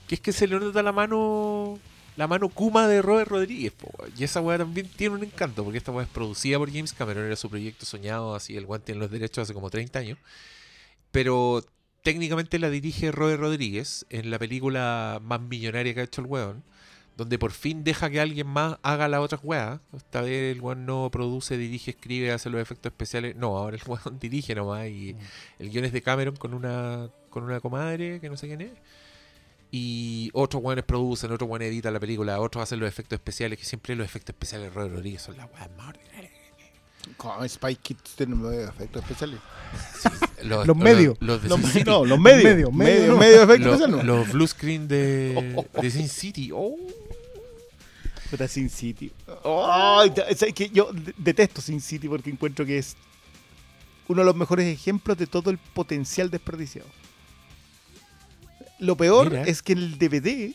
que 0.08 0.16
es 0.16 0.22
que 0.22 0.34
se 0.34 0.48
le 0.48 0.60
nota 0.60 0.84
la 0.84 0.92
mano 0.92 1.80
la 2.18 2.28
mano 2.28 2.50
Kuma 2.50 2.88
de 2.88 3.02
Robert 3.02 3.30
Rodríguez. 3.30 3.74
y 4.18 4.24
esa 4.24 4.42
weá 4.42 4.58
también 4.58 4.90
tiene 4.90 5.16
un 5.16 5.24
encanto, 5.24 5.64
porque 5.64 5.78
esta 5.78 5.92
weá 5.92 6.04
es 6.04 6.10
producida 6.10 6.58
por 6.58 6.72
James 6.72 6.92
Cameron, 6.94 7.26
era 7.26 7.36
su 7.36 7.50
proyecto 7.50 7.86
soñado, 7.86 8.36
así 8.36 8.58
el 8.58 8.66
weón 8.66 8.82
tiene 8.82 9.00
los 9.00 9.12
derechos 9.12 9.44
hace 9.44 9.54
como 9.54 9.70
30 9.70 10.00
años. 10.00 10.18
Pero 11.12 11.64
técnicamente 12.04 12.60
la 12.60 12.70
dirige 12.70 13.12
Robert 13.12 13.40
Rodríguez 13.40 14.06
en 14.10 14.32
la 14.32 14.40
película 14.40 15.20
más 15.24 15.42
millonaria 15.42 15.94
que 15.94 16.02
ha 16.02 16.04
hecho 16.04 16.22
el 16.22 16.28
weón, 16.28 16.64
donde 17.18 17.40
por 17.40 17.52
fin 17.52 17.84
deja 17.84 18.10
que 18.12 18.20
alguien 18.22 18.46
más 18.48 18.78
haga 18.84 19.08
las 19.08 19.20
otras 19.22 19.42
weas. 19.44 19.80
Esta 19.96 20.22
vez 20.22 20.56
el 20.56 20.62
weón 20.62 20.86
no 20.86 21.10
produce, 21.12 21.58
dirige, 21.58 21.92
escribe, 21.92 22.32
hace 22.32 22.50
los 22.52 22.62
efectos 22.62 22.92
especiales. 22.92 23.36
No, 23.36 23.58
ahora 23.58 23.76
el 23.76 23.82
weón 23.88 24.20
dirige 24.20 24.54
nomás 24.54 24.88
y 24.88 25.16
el 25.58 25.70
guion 25.72 25.86
es 25.86 25.92
de 25.94 26.02
Cameron 26.04 26.36
con 26.36 26.54
una, 26.54 27.10
con 27.32 27.44
una 27.44 27.60
comadre 27.60 28.20
que 28.22 28.30
no 28.30 28.38
sé 28.38 28.48
quién 28.48 28.62
es. 28.62 28.72
Y 29.72 30.30
otros 30.34 30.64
weones 30.64 30.86
producen, 30.86 31.32
otros 31.32 31.50
weones 31.50 31.70
editan 31.70 31.92
la 31.94 32.00
película, 32.00 32.40
otros 32.40 32.64
hacen 32.64 32.80
los 32.80 32.88
efectos 32.88 33.18
especiales, 33.18 33.60
que 33.60 33.66
siempre 33.66 33.96
los 33.96 34.06
efectos 34.06 34.34
especiales 34.34 34.70
de 34.70 34.76
Robert 34.76 34.94
Rodríguez 34.94 35.24
son 35.24 35.36
las 35.38 35.52
weas 35.52 35.70
más 35.76 35.90
ordinarias. 35.90 36.32
Con 37.18 37.48
Spy 37.50 37.76
Kids 37.78 38.16
tienen 38.16 38.46
efectos 38.68 39.02
especiales. 39.02 39.40
Los, 40.44 40.68
Los 40.68 40.78
medios. 40.78 41.18
Los, 41.20 41.44
Los, 41.46 41.60
City. 41.72 41.84
no, 41.84 42.06
los 42.06 42.20
medios. 42.20 42.44
medios, 42.44 42.74
Medio, 42.74 43.18
medios, 43.18 43.20
medio, 43.20 43.44
efectos 43.44 43.66
Los, 43.66 43.74
especiales. 43.82 44.06
no. 44.06 44.18
los 44.18 44.32
blue 44.34 44.48
screen 44.48 44.88
de, 44.88 45.66
de 45.82 45.92
Sin 45.92 46.08
City. 46.10 46.52
Oh. 46.54 46.76
Puta, 48.30 48.48
Sin 48.48 48.70
City. 48.70 49.12
Ay, 49.46 50.10
te- 50.12 50.36
¿sabes 50.36 50.54
qué? 50.54 50.70
Yo 50.70 50.92
de- 50.92 51.14
detesto 51.18 51.62
Sin 51.62 51.80
City 51.82 52.08
porque 52.08 52.30
encuentro 52.30 52.66
que 52.66 52.78
es 52.78 52.96
uno 54.08 54.22
de 54.22 54.26
los 54.26 54.36
mejores 54.36 54.66
ejemplos 54.68 55.18
de 55.18 55.28
todo 55.28 55.50
el 55.50 55.58
potencial 55.58 56.30
desperdiciado. 56.30 56.88
Lo 58.80 58.96
peor 58.96 59.30
Mira. 59.32 59.44
es 59.44 59.62
que 59.62 59.74
en 59.74 59.80
el 59.80 59.98
DVD, 59.98 60.54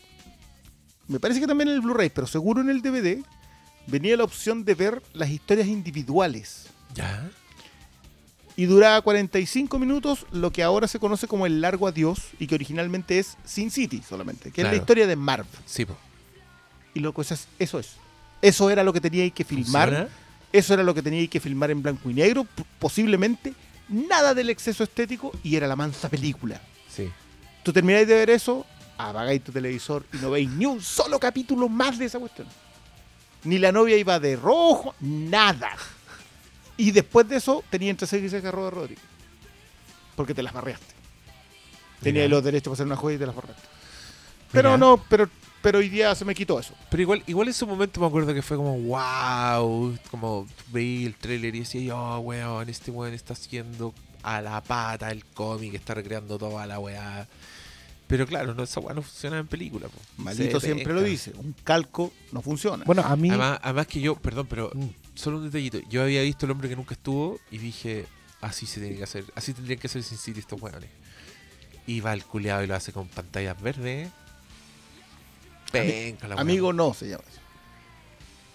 me 1.07 1.19
parece 1.19 1.39
que 1.39 1.47
también 1.47 1.67
en 1.69 1.75
el 1.75 1.81
Blu-ray, 1.81 2.09
pero 2.09 2.25
seguro 2.27 2.61
en 2.61 2.69
el 2.69 2.81
DVD, 2.81 3.21
venía 3.87 4.15
la 4.15 4.23
opción 4.23 4.63
de 4.63 4.75
ver 4.75 5.03
las 5.13 5.29
historias 5.29 5.67
individuales. 5.67 6.67
Ya. 6.95 7.29
Y 8.55 8.65
duraba 8.65 9.01
45 9.01 9.77
minutos 9.79 10.25
lo 10.31 10.51
que 10.51 10.63
ahora 10.63 10.87
se 10.87 10.99
conoce 10.99 11.27
como 11.27 11.45
el 11.47 11.59
largo 11.59 11.87
adiós 11.87 12.19
y 12.39 12.47
que 12.47 12.55
originalmente 12.55 13.19
es 13.19 13.35
Sin 13.43 13.71
City 13.71 14.01
solamente, 14.07 14.51
que 14.51 14.61
es 14.61 14.67
la 14.67 14.75
historia 14.75 15.07
de 15.07 15.15
Marv. 15.15 15.47
Sí, 15.65 15.85
po. 15.85 15.97
Y 16.93 16.99
lo 16.99 17.13
eso 17.17 17.33
es, 17.33 17.47
eso 17.59 17.79
es. 17.79 17.95
Eso 18.41 18.69
era 18.69 18.83
lo 18.83 18.93
que 18.93 19.01
tenía 19.01 19.29
que 19.29 19.43
filmar. 19.43 19.89
¿Funciona? 19.89 20.09
Eso 20.51 20.73
era 20.75 20.83
lo 20.83 20.93
que 20.93 21.01
tenía 21.01 21.25
que 21.27 21.39
filmar 21.39 21.71
en 21.71 21.81
blanco 21.81 22.09
y 22.09 22.13
negro, 22.13 22.45
posiblemente 22.77 23.53
nada 23.89 24.33
del 24.33 24.49
exceso 24.49 24.83
estético 24.83 25.31
y 25.43 25.55
era 25.55 25.67
la 25.67 25.75
mansa 25.75 26.09
película. 26.09 26.61
Sí. 26.87 27.09
Tú 27.63 27.73
termináis 27.73 28.07
de 28.07 28.13
ver 28.13 28.29
eso, 28.29 28.65
apagáis 28.97 29.43
tu 29.43 29.51
televisor 29.51 30.05
y 30.13 30.17
no 30.17 30.31
veis 30.31 30.49
ni 30.49 30.65
un 30.65 30.81
solo 30.81 31.19
capítulo 31.19 31.69
más 31.69 31.97
de 31.97 32.05
esa 32.05 32.19
cuestión. 32.19 32.47
Ni 33.45 33.57
la 33.57 33.71
novia 33.71 33.97
iba 33.97 34.19
de 34.19 34.35
rojo, 34.35 34.95
nada. 34.99 35.71
Y 36.77 36.91
después 36.91 37.27
de 37.27 37.37
eso 37.37 37.63
tenía 37.69 37.89
entre 37.89 38.07
seis 38.07 38.23
y 38.23 38.29
seis 38.29 38.41
carros 38.43 38.65
de 38.65 38.71
Rodríguez. 38.71 39.03
Porque 40.15 40.33
te 40.33 40.43
las 40.43 40.53
barreaste. 40.53 40.93
Tenía 42.01 42.23
Mira. 42.23 42.35
los 42.35 42.43
derechos 42.43 42.71
para 42.71 42.73
hacer 42.75 42.85
una 42.85 42.95
joya 42.95 43.15
y 43.15 43.19
te 43.19 43.25
las 43.25 43.35
barreaste. 43.35 43.67
Pero 44.51 44.69
Mira. 44.69 44.77
no, 44.77 45.03
pero, 45.09 45.29
pero 45.63 45.79
hoy 45.79 45.89
día 45.89 46.13
se 46.13 46.25
me 46.25 46.35
quitó 46.35 46.59
eso. 46.59 46.75
Pero 46.91 47.01
igual, 47.01 47.23
igual 47.25 47.47
en 47.47 47.53
su 47.55 47.65
momento 47.65 47.99
me 47.99 48.05
acuerdo 48.05 48.33
que 48.35 48.43
fue 48.43 48.57
como, 48.57 48.77
wow, 48.77 49.97
como 50.11 50.45
veí 50.71 51.05
el 51.05 51.15
tráiler 51.15 51.55
y 51.55 51.59
decía, 51.61 51.95
oh, 51.95 52.19
weón, 52.19 52.69
este 52.69 52.91
weón 52.91 53.13
está 53.15 53.33
haciendo 53.33 53.93
a 54.21 54.41
la 54.41 54.61
pata 54.61 55.09
el 55.09 55.25
cómic, 55.25 55.73
está 55.73 55.95
recreando 55.95 56.37
toda 56.37 56.67
la 56.67 56.79
weá. 56.79 57.27
Pero 58.07 58.27
claro, 58.27 58.53
no, 58.53 58.63
esa 58.63 58.79
weá 58.79 58.93
no 58.93 59.01
funciona 59.01 59.39
en 59.39 59.47
película. 59.47 59.87
po. 59.87 59.97
Maldito 60.17 60.59
Se 60.59 60.67
siempre 60.67 60.93
lo 60.93 61.01
dice. 61.01 61.31
Un 61.37 61.55
calco 61.63 62.11
no 62.31 62.41
funciona. 62.41 62.83
Bueno, 62.85 63.01
a 63.01 63.15
mí. 63.15 63.29
Además, 63.29 63.59
además 63.63 63.87
que 63.87 64.01
yo, 64.01 64.15
perdón, 64.15 64.45
pero 64.47 64.69
Mm. 64.75 64.89
solo 65.15 65.37
un 65.37 65.45
detallito. 65.45 65.79
Yo 65.89 66.03
había 66.03 66.21
visto 66.21 66.45
el 66.45 66.51
hombre 66.51 66.69
que 66.69 66.75
nunca 66.75 66.93
estuvo 66.93 67.39
y 67.49 67.57
dije, 67.57 68.05
así 68.41 68.65
se 68.65 68.81
tiene 68.81 68.97
que 68.97 69.03
hacer, 69.03 69.25
así 69.35 69.53
tendrían 69.53 69.79
que 69.79 69.87
hacer 69.87 70.03
Sin 70.03 70.17
City 70.17 70.41
estos 70.41 70.61
weones. 70.61 70.89
Y 71.87 72.01
va 72.01 72.13
el 72.13 72.23
culeado 72.25 72.63
y 72.63 72.67
lo 72.67 72.75
hace 72.75 72.91
con 72.93 73.07
pantallas 73.07 73.59
verdes. 73.61 74.09
Penca 75.73 76.27
la 76.27 76.35
weá. 76.35 76.41
Amigo 76.41 76.71
no 76.73 76.93
se 76.93 77.09
llama. 77.09 77.23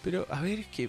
Pero 0.03 0.27
a 0.31 0.41
ver, 0.41 0.61
es 0.61 0.67
que 0.69 0.89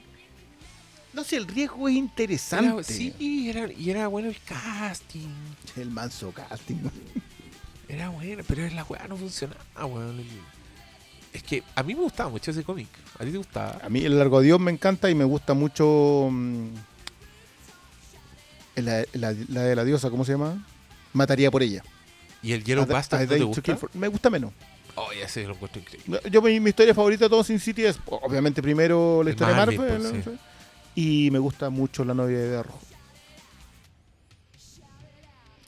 No 1.14 1.24
sé, 1.24 1.38
el 1.38 1.48
riesgo 1.48 1.88
es 1.88 1.94
Era- 1.96 2.00
interesante. 2.00 2.84
sí, 2.84 3.50
era, 3.50 3.72
y 3.72 3.90
era 3.90 4.08
bueno 4.08 4.30
el 4.30 4.38
casting. 4.42 5.28
El 5.76 5.90
manso 5.92 6.32
casting. 6.32 6.78
Era 7.90 8.10
bueno, 8.10 8.44
pero 8.48 8.68
la 8.70 8.84
weá 8.84 9.08
no 9.08 9.18
funcionaba, 9.18 9.86
weón. 9.88 10.24
Es 11.34 11.42
que 11.42 11.64
a 11.74 11.82
mí 11.82 11.96
me 11.96 12.02
gustaba 12.02 12.30
mucho 12.30 12.52
ese 12.52 12.64
cómic. 12.64 12.88
¿A 13.18 13.26
ti 13.26 13.32
te 13.32 13.38
gustaba? 13.40 13.80
A 13.84 13.90
mí 13.90 14.06
el 14.06 14.16
largo 14.20 14.42
Dios 14.42 14.60
me 14.60 14.70
encanta 14.70 15.10
y 15.10 15.16
me 15.16 15.24
gusta 15.24 15.56
mucho 15.56 16.30
mm, 16.32 16.68
la, 18.76 19.06
la- 19.14 19.34
la 19.48 19.62
de 19.64 19.76
la 19.76 19.84
diosa, 19.84 20.10
¿cómo 20.12 20.24
se 20.24 20.34
llama? 20.34 20.64
Mataría 21.14 21.50
por 21.52 21.64
ella. 21.64 21.84
¿Y 22.44 22.52
el 22.54 22.64
Yellow 22.64 22.86
Bastard 22.86 23.24
no 23.24 23.28
te 23.36 23.44
gusta? 23.44 23.76
For- 23.76 23.90
Me 23.96 24.08
gusta 24.08 24.30
menos. 24.30 24.54
Oh, 25.02 25.14
ya 25.14 25.30
sé, 25.30 25.46
lo 25.46 25.54
encuentro 25.54 25.82
increíble. 25.82 26.20
Yo 26.30 26.42
mi, 26.42 26.60
mi 26.60 26.70
historia 26.70 26.94
favorita 26.94 27.26
de 27.26 27.30
todo 27.30 27.42
Sin 27.44 27.60
City 27.60 27.86
es 27.86 27.98
obviamente 28.08 28.62
primero 28.62 29.24
la 29.24 29.30
historia 29.30 29.54
de 29.54 29.60
Marvel, 29.60 29.78
Marvel 29.78 30.02
pues, 30.02 30.14
¿no? 30.14 30.24
sí. 30.24 30.38
Sí. 30.96 31.26
y 31.26 31.32
me 31.32 31.40
gusta 31.40 31.70
mucho 31.70 32.04
la 32.04 32.14
novia 32.14 32.38
de 32.38 32.64
Rojo. 32.64 32.82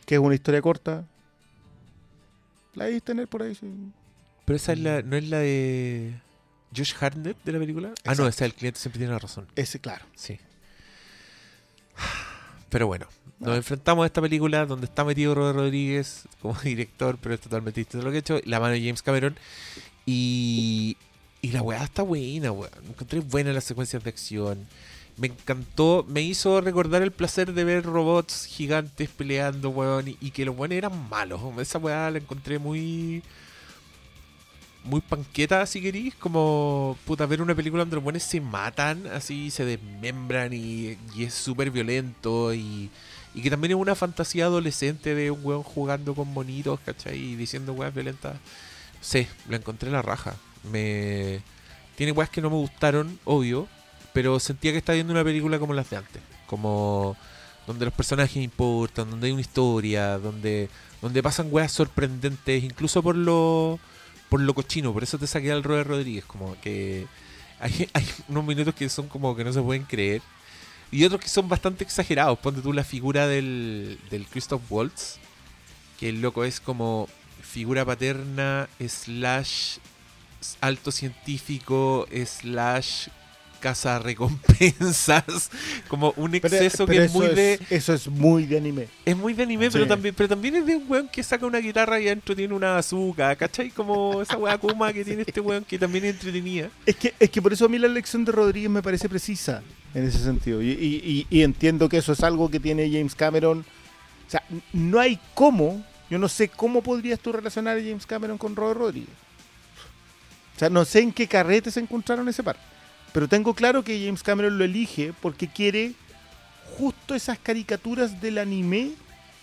Que 0.06 0.16
es 0.16 0.20
una 0.22 0.36
historia 0.36 0.62
corta. 0.62 1.06
La 2.74 2.86
debéis 2.86 3.04
tener 3.04 3.30
por 3.30 3.44
ahí, 3.44 3.56
sí. 3.56 3.72
Pero 4.44 4.58
esa 4.58 4.74
es 4.74 4.80
la, 4.80 5.02
no 5.02 5.16
es 5.16 5.30
la 5.30 5.40
de 5.40 6.14
Josh 6.76 6.94
Hartnett 7.00 7.38
de 7.46 7.52
la 7.54 7.60
película. 7.60 7.94
Ah, 8.04 8.16
no, 8.16 8.28
esa 8.28 8.44
el 8.44 8.54
cliente 8.54 8.82
siempre 8.82 9.00
tiene 9.00 9.14
la 9.14 9.20
razón. 9.20 9.48
Ese, 9.56 9.80
claro. 9.80 10.06
Sí. 10.16 10.40
Pero 12.70 12.88
bueno, 12.88 13.08
nos 13.42 13.58
enfrentamos 13.58 14.04
a 14.04 14.06
esta 14.06 14.22
película 14.22 14.68
donde 14.68 14.86
está 14.86 15.04
metido 15.04 15.34
Robert 15.34 15.56
Rodríguez 15.56 16.28
como 16.42 16.54
director, 16.64 17.18
pero 17.20 17.36
es 17.36 17.42
totalmente 17.42 17.82
distinto 17.82 18.06
lo 18.06 18.12
que 18.12 18.18
ha 18.18 18.20
hecho. 18.20 18.40
La 18.46 18.60
mano 18.60 18.74
de 18.74 18.82
James 18.82 19.02
Cameron. 19.02 19.36
Y, 20.06 20.96
y 21.42 21.52
la 21.52 21.64
weá 21.64 21.84
está 21.84 22.04
buena, 22.04 22.52
weón. 22.52 22.72
Encontré 22.88 23.20
buenas 23.20 23.56
las 23.56 23.64
secuencias 23.64 24.04
de 24.04 24.10
acción. 24.10 24.68
Me 25.18 25.28
encantó, 25.28 26.06
me 26.08 26.22
hizo 26.22 26.62
recordar 26.62 27.02
el 27.02 27.12
placer 27.12 27.54
de 27.54 27.64
ver 27.64 27.84
robots 27.84 28.46
gigantes 28.46 29.10
peleando, 29.10 29.70
weón. 29.70 30.08
Y, 30.08 30.32
que 30.32 30.46
los 30.46 30.56
weones 30.56 30.78
eran 30.78 31.10
malos. 31.10 31.42
Esa 31.60 31.80
weá 31.80 32.12
la 32.12 32.20
encontré 32.20 32.60
muy. 32.60 33.24
Muy 34.84 35.02
panqueta, 35.02 35.66
si 35.66 35.82
querís. 35.82 36.14
Como, 36.16 36.96
puta, 37.06 37.26
ver 37.26 37.42
una 37.42 37.56
película 37.56 37.82
donde 37.82 37.96
los 37.96 38.04
buenos 38.04 38.24
se 38.24 38.40
matan, 38.40 39.08
así, 39.08 39.50
se 39.50 39.66
desmembran 39.66 40.54
y, 40.54 40.98
y 41.16 41.24
es 41.24 41.34
súper 41.34 41.72
violento. 41.72 42.54
Y, 42.54 42.92
y 43.34 43.42
que 43.42 43.50
también 43.50 43.72
es 43.72 43.78
una 43.78 43.96
fantasía 43.96 44.46
adolescente 44.46 45.16
de 45.16 45.32
un 45.32 45.40
weón 45.44 45.64
jugando 45.64 46.14
con 46.14 46.28
monitos, 46.34 46.80
¿cachai? 46.82 47.18
Y 47.18 47.36
diciendo 47.36 47.74
weas 47.74 47.94
violentas. 47.94 48.36
Sí, 49.00 49.28
la 49.48 49.58
encontré 49.58 49.90
la 49.90 50.02
raja. 50.02 50.36
Me. 50.72 51.42
Tiene 51.96 52.12
weas 52.12 52.30
que 52.30 52.42
no 52.42 52.50
me 52.50 52.58
gustaron, 52.58 53.20
obvio. 53.24 53.68
Pero 54.14 54.40
sentía 54.40 54.72
que 54.72 54.78
estaba 54.78 54.96
viendo 54.96 55.14
una 55.14 55.24
película 55.24 55.60
como 55.60 55.74
las 55.74 55.90
de 55.90 55.98
antes. 55.98 56.22
Como. 56.48 57.16
Donde 57.68 57.86
los 57.86 57.94
personajes 57.94 58.38
importan, 58.38 59.10
donde 59.10 59.28
hay 59.28 59.34
una 59.34 59.42
historia, 59.42 60.18
donde. 60.18 60.70
Donde 61.02 61.24
pasan 61.24 61.48
weas 61.50 61.72
sorprendentes, 61.72 62.64
incluso 62.64 63.02
por 63.02 63.16
lo. 63.16 63.80
Por 64.30 64.42
lo 64.42 64.54
cochino. 64.54 64.94
Por 64.94 65.04
eso 65.04 65.18
te 65.18 65.28
saqué 65.28 65.54
al 65.54 65.64
Robert 65.64 65.88
Rodríguez. 65.88 66.26
Como 66.26 66.60
que. 66.60 67.08
Hay, 67.62 67.90
hay 67.94 68.06
unos 68.28 68.44
minutos 68.44 68.76
que 68.76 68.90
son 68.90 69.08
como 69.08 69.36
que 69.38 69.46
no 69.46 69.54
se 69.54 69.62
pueden 69.62 69.84
creer. 69.84 70.22
Y 70.92 71.06
otros 71.06 71.22
que 71.22 71.30
son 71.30 71.48
bastante 71.48 71.84
exagerados. 71.84 72.38
Ponte 72.40 72.62
tú 72.62 72.74
la 72.74 72.84
figura 72.84 73.28
del, 73.28 74.00
del 74.10 74.28
Christoph 74.28 74.62
Waltz. 74.70 75.18
Que 76.00 76.10
el 76.10 76.22
loco 76.22 76.44
es 76.44 76.60
como 76.60 77.08
figura 77.42 77.86
paterna, 77.86 78.68
slash 78.86 79.78
alto 80.60 80.92
científico, 80.92 82.08
slash 82.26 83.08
casa 83.62 83.98
recompensas. 84.00 85.50
Como 85.88 86.14
un 86.18 86.36
exceso 86.36 86.86
pero 86.86 87.00
que 87.00 87.06
es 87.06 87.14
muy 87.14 87.28
de. 87.28 87.60
Eso 87.70 87.94
es 87.94 88.08
muy 88.10 88.46
de 88.46 88.58
anime. 88.58 88.88
Es 89.06 89.16
muy 89.16 89.34
de 89.34 89.44
anime, 89.44 89.72
pero 89.72 89.88
también, 89.88 90.14
pero 90.14 90.28
también 90.28 90.56
es 90.58 90.66
de 90.66 90.76
un 90.76 90.86
weón 90.90 91.08
que 91.08 91.24
saca 91.24 91.46
una 91.46 91.60
guitarra 91.60 92.00
y 92.02 92.08
adentro 92.08 92.36
tiene 92.36 92.54
una 92.54 92.72
bazooka, 92.74 93.34
¿cachai? 93.38 93.70
Como 93.70 94.22
esa 94.22 94.38
weá 94.38 94.58
Kuma 94.58 94.92
que 94.92 95.06
tiene 95.06 95.22
este 95.26 95.40
weón 95.40 95.64
que 95.64 95.80
también 95.80 96.04
es 96.04 96.16
entretenida. 96.16 96.70
Es 96.86 96.96
que, 96.98 97.14
es 97.18 97.30
que 97.30 97.42
por 97.42 97.54
eso 97.54 97.64
a 97.66 97.70
mí 97.70 97.78
la 97.78 97.88
elección 97.88 98.26
de 98.26 98.34
Rodríguez 98.34 98.70
me 98.70 98.82
parece 98.82 99.08
precisa 99.08 99.62
en 99.94 100.06
ese 100.08 100.20
sentido. 100.20 100.62
Y, 100.62 100.72
y- 100.72 101.28
y- 101.30 101.38
y 101.38 101.44
entiendo 101.44 101.88
que 101.88 101.98
eso 101.98 102.12
es 102.14 102.22
algo 102.24 102.50
que 102.50 102.60
tiene 102.60 102.90
James 102.92 103.16
Cameron. 103.16 103.60
O 104.28 104.30
sea, 104.32 104.44
no 104.74 105.00
hay 105.00 105.20
cómo 105.34 105.86
Yo 106.10 106.18
no 106.18 106.28
sé 106.28 106.50
cómo 106.50 106.82
podrías 106.82 107.20
tú 107.20 107.32
relacionar 107.32 107.78
a 107.78 107.80
James 107.80 108.06
Cameron 108.06 108.38
con 108.38 108.54
Robert 108.56 108.80
Rodríguez. 108.80 109.10
O 110.56 110.60
sea, 110.60 110.70
no 110.70 110.84
sé 110.86 111.00
en 111.00 111.12
qué 111.14 111.26
carrete 111.28 111.72
se 111.72 111.80
encontraron 111.80 112.28
ese 112.28 112.44
par. 112.44 112.58
Pero 113.14 113.28
tengo 113.28 113.54
claro 113.54 113.84
que 113.84 114.04
James 114.06 114.24
Cameron 114.24 114.58
lo 114.58 114.64
elige 114.64 115.14
porque 115.22 115.48
quiere 115.48 115.94
justo 116.78 117.14
esas 117.14 117.38
caricaturas 117.38 118.22
del 118.22 118.38
anime 118.38 118.92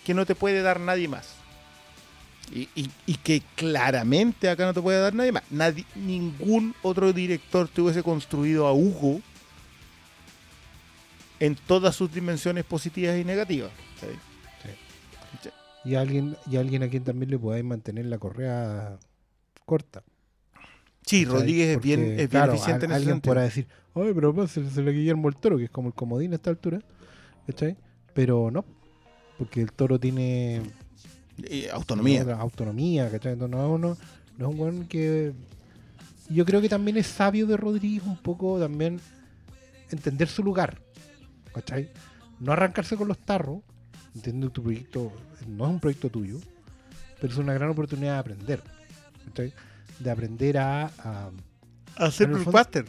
que 0.03 0.13
no 0.13 0.25
te 0.25 0.33
puede 0.35 0.61
dar 0.61 0.79
nadie 0.79 1.07
más. 1.07 1.35
Y, 2.51 2.67
y- 2.73 2.89
y 3.05 3.13
que 3.15 3.43
claramente 3.55 4.49
acá 4.49 4.65
no 4.65 4.73
te 4.73 4.81
puede 4.81 4.99
dar 4.99 5.13
nadie 5.13 5.31
más. 5.31 5.43
Nadie, 5.51 5.85
ningún 5.95 6.73
otro 6.81 7.13
director 7.13 7.67
te 7.67 7.81
hubiese 7.81 8.01
construido 8.01 8.65
a 8.65 8.73
Hugo 8.73 9.21
en 11.39 11.55
todas 11.55 11.95
sus 11.95 12.11
dimensiones 12.11 12.65
positivas 12.65 13.17
y 13.19 13.23
negativas. 13.23 13.71
Y 15.85 15.95
alguien, 15.95 16.35
y 16.49 16.57
alguien 16.57 16.83
a 16.83 16.89
quien 16.89 17.03
también 17.03 17.29
le 17.31 17.39
podáis 17.39 17.63
mantener 17.63 18.05
la 18.05 18.17
correa 18.17 18.97
corta. 19.65 20.03
Sí. 21.09 21.25
Rodríguez 21.25 21.77
es 21.77 21.81
bien, 21.83 22.01
es 22.03 22.15
bien 22.17 22.27
claro, 22.29 22.53
eficiente 22.53 22.85
al- 22.85 22.91
en 22.91 22.91
ese 22.91 22.97
Alguien 22.97 23.15
sentido. 23.15 23.31
podrá 23.31 23.43
decir, 23.43 23.67
ay, 23.95 24.11
pero 24.13 24.33
pásensela 24.35 24.89
a 24.89 24.93
Guillermo 24.93 25.27
el 25.29 25.35
Toro, 25.35 25.57
que 25.57 25.63
es 25.65 25.69
como 25.69 25.87
el 25.89 25.93
comodín 25.93 26.33
a 26.33 26.35
esta 26.35 26.49
altura. 26.49 26.79
¿Cachai? 27.47 27.75
Pero 28.13 28.51
no, 28.51 28.63
porque 29.37 29.61
el 29.61 29.71
Toro 29.71 29.99
tiene 29.99 30.61
autonomía. 31.71 32.21
autonomía, 32.35 33.09
¿cachai? 33.09 33.33
Entonces, 33.33 33.57
no 33.57 33.65
es 33.65 33.71
uno, 33.71 33.97
no 34.37 34.47
es 34.49 34.53
un 34.53 34.59
weón 34.59 34.85
que. 34.87 35.33
Yo 36.29 36.45
creo 36.45 36.61
que 36.61 36.69
también 36.69 36.97
es 36.97 37.07
sabio 37.07 37.47
de 37.47 37.57
Rodríguez 37.57 38.03
un 38.05 38.17
poco 38.17 38.59
también 38.59 38.99
entender 39.89 40.27
su 40.27 40.43
lugar, 40.43 40.79
¿cachai? 41.53 41.89
No 42.39 42.51
arrancarse 42.51 42.95
con 42.95 43.07
los 43.07 43.17
tarros, 43.17 43.61
entiendo 44.13 44.47
que 44.49 44.53
tu 44.53 44.61
proyecto 44.63 45.11
no 45.47 45.65
es 45.65 45.71
un 45.71 45.79
proyecto 45.79 46.09
tuyo, 46.09 46.37
pero 47.19 47.33
es 47.33 47.39
una 47.39 47.53
gran 47.55 47.71
oportunidad 47.71 48.13
de 48.13 48.19
aprender, 48.19 48.61
¿cachai? 49.25 49.53
De 49.99 50.09
aprender 50.11 50.57
a, 50.57 50.85
a- 50.85 51.31
Hacer 51.95 52.29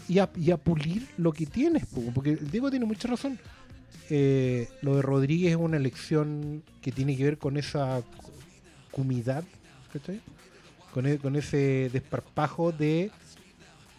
y 0.08 0.18
a, 0.20 0.30
y 0.36 0.50
a 0.52 0.56
pulir 0.56 1.08
lo 1.16 1.32
que 1.32 1.44
tienes, 1.46 1.84
po, 1.86 2.00
porque 2.14 2.30
el 2.32 2.50
Diego 2.50 2.70
tiene 2.70 2.86
mucha 2.86 3.08
razón. 3.08 3.38
Eh, 4.08 4.68
lo 4.82 4.94
de 4.96 5.02
Rodríguez 5.02 5.50
es 5.52 5.56
una 5.56 5.76
elección 5.78 6.62
que 6.80 6.92
tiene 6.92 7.16
que 7.16 7.24
ver 7.24 7.38
con 7.38 7.56
esa 7.56 8.02
cu- 8.02 8.30
cumidad, 8.92 9.42
¿cachai? 9.92 10.20
Con, 10.94 11.06
e- 11.06 11.18
con 11.18 11.34
ese 11.34 11.90
desparpajo 11.92 12.70
de, 12.72 13.10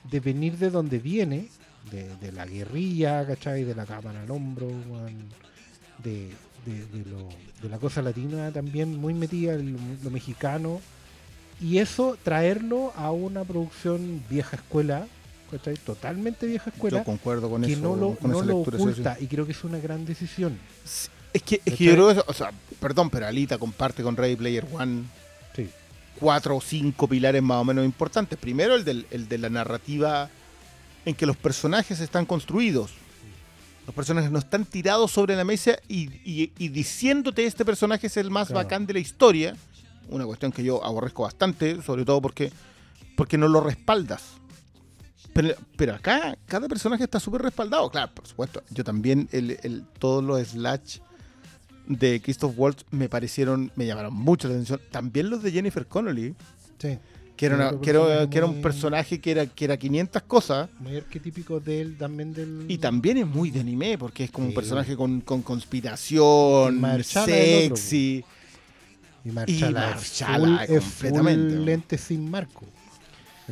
de 0.10 0.19
venir 0.21 0.58
de 0.58 0.69
donde 0.69 1.00
viene, 1.00 1.47
de, 1.91 2.15
de 2.17 2.32
la 2.32 2.45
guerrilla, 2.45 3.26
¿cachai? 3.28 3.63
De 3.65 3.76
la 3.76 3.86
cámara 3.86 4.21
al 4.21 4.32
hombro, 4.32 4.67
de, 6.04 6.30
de- 6.65 6.86
de 6.86 7.10
lo- 7.10 7.30
de 7.62 7.69
la 7.69 7.80
cosa 7.80 8.02
latina 8.02 8.52
también 8.52 8.97
muy 8.97 9.13
metida, 9.13 9.54
el- 9.56 9.76
lo 10.04 10.10
mexicano. 10.10 10.80
Y 11.62 11.78
eso 11.78 12.17
traerlo 12.24 12.91
a 12.95 13.12
una 13.12 13.43
producción 13.43 14.24
vieja 14.30 14.58
escuela, 14.58 15.06
¿cachai? 15.52 15.76
Totalmente 15.76 16.47
vieja 16.47 16.71
escuela 16.71 17.00
Yo 17.00 17.04
concuerdo 17.04 17.50
con 17.50 17.62
que 17.62 17.74
eso. 17.74 17.82
no 17.82 17.95
lo, 17.95 18.15
con 18.15 18.32
no 18.32 18.38
esa 18.38 18.45
lo 18.47 18.58
lectura, 18.58 18.78
sí. 18.78 18.84
oculta 18.84 19.17
y 19.19 19.28
creo 19.28 19.45
que 19.45 19.52
es 19.52 19.63
una 19.63 19.78
gran 19.80 20.04
decisión. 20.06 20.58
Es 21.34 21.43
que, 21.43 21.56
es 21.56 21.62
que 21.62 21.71
¿Cachai? 21.71 21.86
yo 21.88 21.93
creo 21.93 22.06
que 22.08 22.13
eso- 22.13 22.26
o 22.28 22.34
sea, 22.34 22.52
perdón, 22.80 23.10
pero 23.10 23.28
Alita 23.28 23.58
comparte 23.58 24.02
con 24.04 24.17
Ready 24.17 24.36
Player 24.36 24.65
One 24.74 25.04
Sí. 25.56 25.69
cuatro 26.19 26.56
o 26.58 26.62
cinco 26.62 27.08
pilares 27.08 27.43
más 27.43 27.58
o 27.60 27.63
menos 27.63 27.86
importantes. 27.86 28.39
Primero, 28.39 28.74
el, 28.76 28.84
del, 28.84 29.06
el 29.12 29.28
de 29.30 29.38
la 29.38 29.50
narrativa 29.50 30.30
en 31.06 31.13
que 31.15 31.26
los 31.28 31.38
personajes 31.38 32.00
están 32.00 32.26
construidos. 32.26 32.91
Los 33.86 33.95
personajes 33.95 34.30
no 34.32 34.39
están 34.39 34.65
tirados 34.65 35.12
sobre 35.12 35.36
la 35.36 35.43
mesa 35.43 35.78
y, 35.88 36.10
y- 36.24 36.52
y 36.58 36.69
diciéndote 36.69 37.45
este 37.45 37.65
personaje 37.65 38.08
es 38.08 38.17
el 38.17 38.30
más 38.30 38.47
Claro. 38.47 38.63
bacán 38.63 38.86
de 38.86 38.93
la 38.93 39.00
historia. 39.00 39.56
Una 40.12 40.26
cuestión 40.26 40.52
que 40.52 40.63
yo 40.63 40.84
aborrezco 40.86 41.24
bastante, 41.24 41.82
sobre 41.82 42.06
todo 42.06 42.21
porque, 42.21 42.52
porque 43.17 43.38
no 43.38 43.47
lo 43.47 43.62
respaldas. 43.62 44.21
Pero, 45.34 45.56
pero 45.78 45.95
acá 45.95 46.38
cada 46.45 46.67
personaje 46.67 47.04
está 47.06 47.19
súper 47.19 47.41
respaldado. 47.41 47.89
Claro, 47.89 48.12
por 48.13 48.28
supuesto. 48.28 48.62
Yo 48.69 48.84
también, 48.84 49.28
el, 49.32 49.58
el- 49.63 49.84
todos 49.97 50.24
los 50.24 50.45
slash 50.50 50.97
de 51.88 52.21
Christoph 52.21 52.54
Waltz 52.58 52.86
me 52.91 53.08
parecieron, 53.10 53.71
me 53.76 53.86
llamaron 53.86 54.13
mucho 54.13 54.47
la 54.47 54.56
atención. 54.56 54.80
También 54.91 55.30
los 55.30 55.41
de 55.41 55.52
Jennifer 55.52 55.86
Connolly, 55.88 56.36
Sí. 56.80 56.97
que 57.38 57.45
era, 57.45 57.56
una- 57.56 57.80
que 57.80 57.89
era- 57.89 58.00
personaje 58.02 58.30
que 58.30 58.38
era 58.38 58.45
un 58.47 58.62
personaje 58.62 59.21
que 59.21 59.32
era, 59.32 59.45
que 59.45 59.65
era 59.65 59.78
500 59.78 60.21
cosas. 60.24 60.69
Muy 60.80 60.97
arquetípico 60.97 61.60
de 61.62 61.82
él, 61.82 61.97
también 61.97 62.34
del... 62.34 62.65
Y 62.67 62.78
también 62.78 63.17
es 63.17 63.28
muy 63.28 63.52
de 63.52 63.62
anime, 63.62 63.97
porque 63.97 64.26
es 64.26 64.32
como 64.32 64.47
un 64.47 64.54
personaje 64.54 64.95
con, 64.97 65.21
con 65.21 65.41
conspiración, 65.41 66.82
sexy. 67.04 68.26
Y 69.23 69.29
Marchala, 69.29 69.95
es 70.63 70.69
completamente, 70.84 71.55
full 71.55 71.65
lente 71.65 71.97
sin 71.97 72.29
marco. 72.29 72.65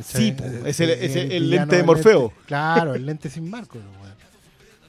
Sí, 0.02 0.34
es 0.64 0.80
el- 0.80 0.90
es 0.90 1.16
el- 1.16 1.32
el 1.32 1.42
villano 1.44 1.48
lente 1.66 1.76
de 1.76 1.82
Morfeo. 1.82 2.20
lente. 2.28 2.34
Claro, 2.46 2.94
el 2.94 3.06
lente 3.06 3.30
sin 3.30 3.48
marco. 3.50 3.78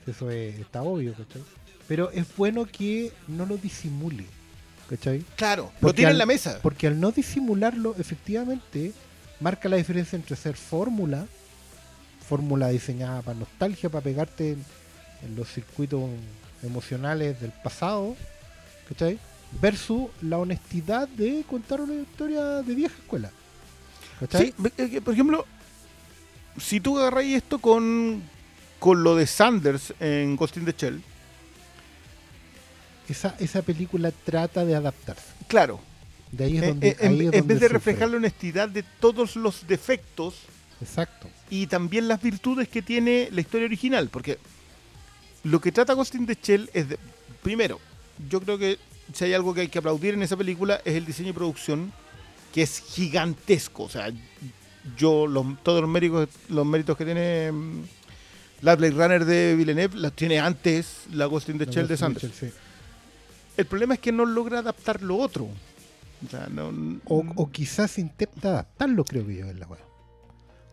Eso 0.07 0.31
es- 0.31 0.59
está 0.59 0.81
obvio, 0.81 1.13
¿cachai? 1.13 1.43
Pero 1.87 2.09
es 2.11 2.25
bueno 2.37 2.65
que 2.65 3.11
no 3.27 3.45
lo 3.45 3.57
disimule, 3.57 4.25
¿cachai? 4.89 5.23
Claro, 5.35 5.71
lo 5.81 5.93
tiene 5.93 6.11
en 6.11 6.17
la 6.17 6.25
mesa. 6.25 6.59
Porque 6.61 6.87
al 6.87 6.99
no 6.99 7.11
disimularlo, 7.11 7.95
efectivamente, 7.99 8.93
marca 9.39 9.67
la 9.69 9.75
diferencia 9.77 10.15
entre 10.15 10.35
ser 10.35 10.55
fórmula, 10.55 11.27
fórmula 12.27 12.69
diseñada 12.69 13.21
para 13.21 13.37
nostalgia, 13.37 13.89
para 13.89 14.03
pegarte 14.03 14.51
en, 14.53 14.65
en 15.25 15.35
los 15.35 15.49
circuitos 15.49 16.01
emocionales 16.63 17.39
del 17.41 17.51
pasado, 17.63 18.15
¿cachai? 18.87 19.19
Versus 19.59 20.09
la 20.21 20.37
honestidad 20.37 21.07
de 21.09 21.43
contar 21.49 21.81
una 21.81 21.93
historia 21.95 22.61
de 22.61 22.73
vieja 22.75 22.95
escuela. 22.97 23.31
¿Cachai? 24.19 24.53
Sí, 24.57 24.71
eh, 24.77 25.01
por 25.01 25.13
ejemplo, 25.13 25.45
si 26.57 26.79
tú 26.79 26.97
agarras 26.99 27.25
esto 27.25 27.59
con, 27.59 28.21
con 28.79 29.03
lo 29.03 29.15
de 29.15 29.27
Sanders 29.27 29.93
en 29.99 30.35
Ghost 30.35 30.57
in 30.57 30.65
the 30.65 30.75
Shell, 30.77 31.01
Esa, 33.09 33.35
esa 33.39 33.61
película 33.61 34.11
trata 34.23 34.63
de 34.63 34.75
adaptarse. 34.75 35.25
claro, 35.47 35.79
De 36.31 36.45
ahí 36.45 36.57
es 36.57 36.63
eh, 36.63 36.67
donde, 36.67 36.87
eh, 36.89 36.97
en, 37.01 37.17
vez 37.17 37.31
de 37.31 37.53
sufre. 37.55 37.67
reflejar 37.67 38.09
la 38.09 38.17
honestidad 38.17 38.69
de 38.69 38.83
todos 38.83 39.35
los 39.35 39.67
defectos 39.67 40.35
Exacto. 40.79 41.27
y 41.49 41.67
también 41.67 42.07
las 42.07 42.21
virtudes 42.21 42.69
que 42.69 42.81
tiene 42.81 43.27
la 43.31 43.41
historia 43.41 43.65
original, 43.65 44.07
porque 44.09 44.37
lo 45.43 45.59
que 45.59 45.71
trata 45.73 45.93
Ghost 45.93 46.15
in 46.15 46.25
the 46.25 46.37
Shell 46.41 46.69
es, 46.73 46.87
de- 46.89 46.99
primero, 47.43 47.79
yo 48.29 48.39
creo 48.39 48.57
que 48.57 48.77
si 49.13 49.25
hay 49.25 49.33
algo 49.33 49.53
que 49.53 49.61
hay 49.61 49.67
que 49.67 49.79
aplaudir 49.79 50.13
en 50.13 50.23
esa 50.23 50.37
película 50.37 50.81
es 50.85 50.95
el 50.95 51.05
diseño 51.05 51.29
y 51.29 51.33
producción, 51.33 51.91
que 52.53 52.61
es 52.63 52.79
gigantesco, 52.79 53.83
o 53.83 53.89
sea, 53.89 54.11
yo 54.97 55.27
los- 55.27 55.61
todos 55.63 55.81
los 55.81 55.89
méritos, 55.89 56.27
los 56.49 56.65
méritos 56.65 56.97
que 56.97 57.05
tiene 57.05 57.51
mm, 57.51 57.81
la 58.61 58.75
Blade 58.75 58.93
Runner 58.93 59.25
de 59.25 59.55
Villeneuve 59.55 59.97
los 59.97 60.13
tiene 60.13 60.39
antes 60.39 61.03
la 61.13 61.25
Ghost 61.25 61.49
in 61.49 61.57
the 61.57 61.65
Shell 61.65 61.87
de 61.87 61.97
Sanders. 61.97 62.31
Sí. 62.37 62.49
El 63.57 63.65
problema 63.65 63.93
es 63.95 63.99
que 63.99 64.11
no 64.11 64.25
logra 64.25 64.59
adaptar 64.59 65.01
lo 65.01 65.17
otro. 65.17 65.45
O 66.25 66.29
sea, 66.29 66.47
no, 66.49 66.67
O, 67.05 67.23
o 67.35 67.49
quizás 67.51 67.97
intenta 67.97 68.49
adaptarlo, 68.49 69.03
creo 69.03 69.25
que 69.25 69.37
yo, 69.37 69.45
es 69.47 69.55
la 69.57 69.67
weá. 69.67 69.81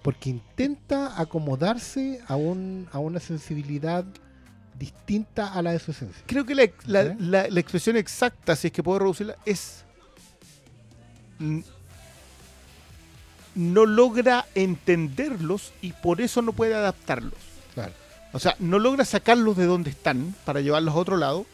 Porque 0.03 0.31
intenta 0.31 1.21
acomodarse 1.21 2.21
a, 2.29 2.37
un, 2.37 2.87
a 2.93 2.99
una 2.99 3.19
sensibilidad 3.21 4.05
distinta 4.79 5.53
a 5.53 5.61
la 5.63 5.73
de 5.73 5.79
su 5.79 5.91
esencia. 5.91 6.23
Creo 6.27 6.45
que 6.47 6.55
la, 6.55 6.69
la- 6.87 7.03
¿Eh? 7.03 7.17
la- 7.19 7.49
la 7.49 7.61
expresión 7.61 7.97
exacta, 7.97 8.55
si 8.57 8.69
es 8.69 8.73
que 8.73 8.83
puedo 8.83 8.99
reducirla, 9.01 9.37
es. 9.45 9.85
No 13.55 13.87
logra 13.87 14.47
entenderlos 14.55 15.73
y 15.83 15.93
por 15.93 16.21
eso 16.21 16.43
no 16.43 16.53
puede 16.53 16.75
adaptarlos. 16.75 17.33
Claro. 17.75 17.93
O 18.33 18.39
sea, 18.39 18.55
no 18.61 18.79
logra 18.79 19.05
sacarlos 19.05 19.57
de 19.57 19.65
donde 19.67 19.91
están 19.91 20.35
para 20.45 20.61
llevarlos 20.61 20.95
a 20.95 20.99
otro 20.99 21.17
lado, 21.17 21.45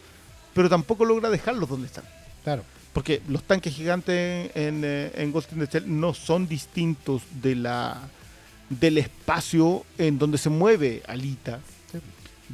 pero 0.54 0.68
tampoco 0.68 1.04
logra 1.04 1.30
dejarlos 1.30 1.68
donde 1.68 1.86
están. 1.86 2.04
Claro. 2.42 2.62
Porque 2.92 3.22
los 3.28 3.42
tanques 3.44 3.74
gigantes 3.74 4.50
en, 4.54 4.82
eh, 4.84 5.12
en 5.14 5.32
Ghost 5.32 5.52
in 5.52 5.60
the 5.60 5.66
Shell 5.66 5.98
no 5.98 6.14
son 6.14 6.46
distintos 6.46 7.22
de 7.40 7.56
la, 7.56 8.00
del 8.68 8.98
espacio 8.98 9.84
en 9.96 10.18
donde 10.18 10.36
se 10.38 10.50
mueve 10.50 11.02
Alita. 11.08 11.60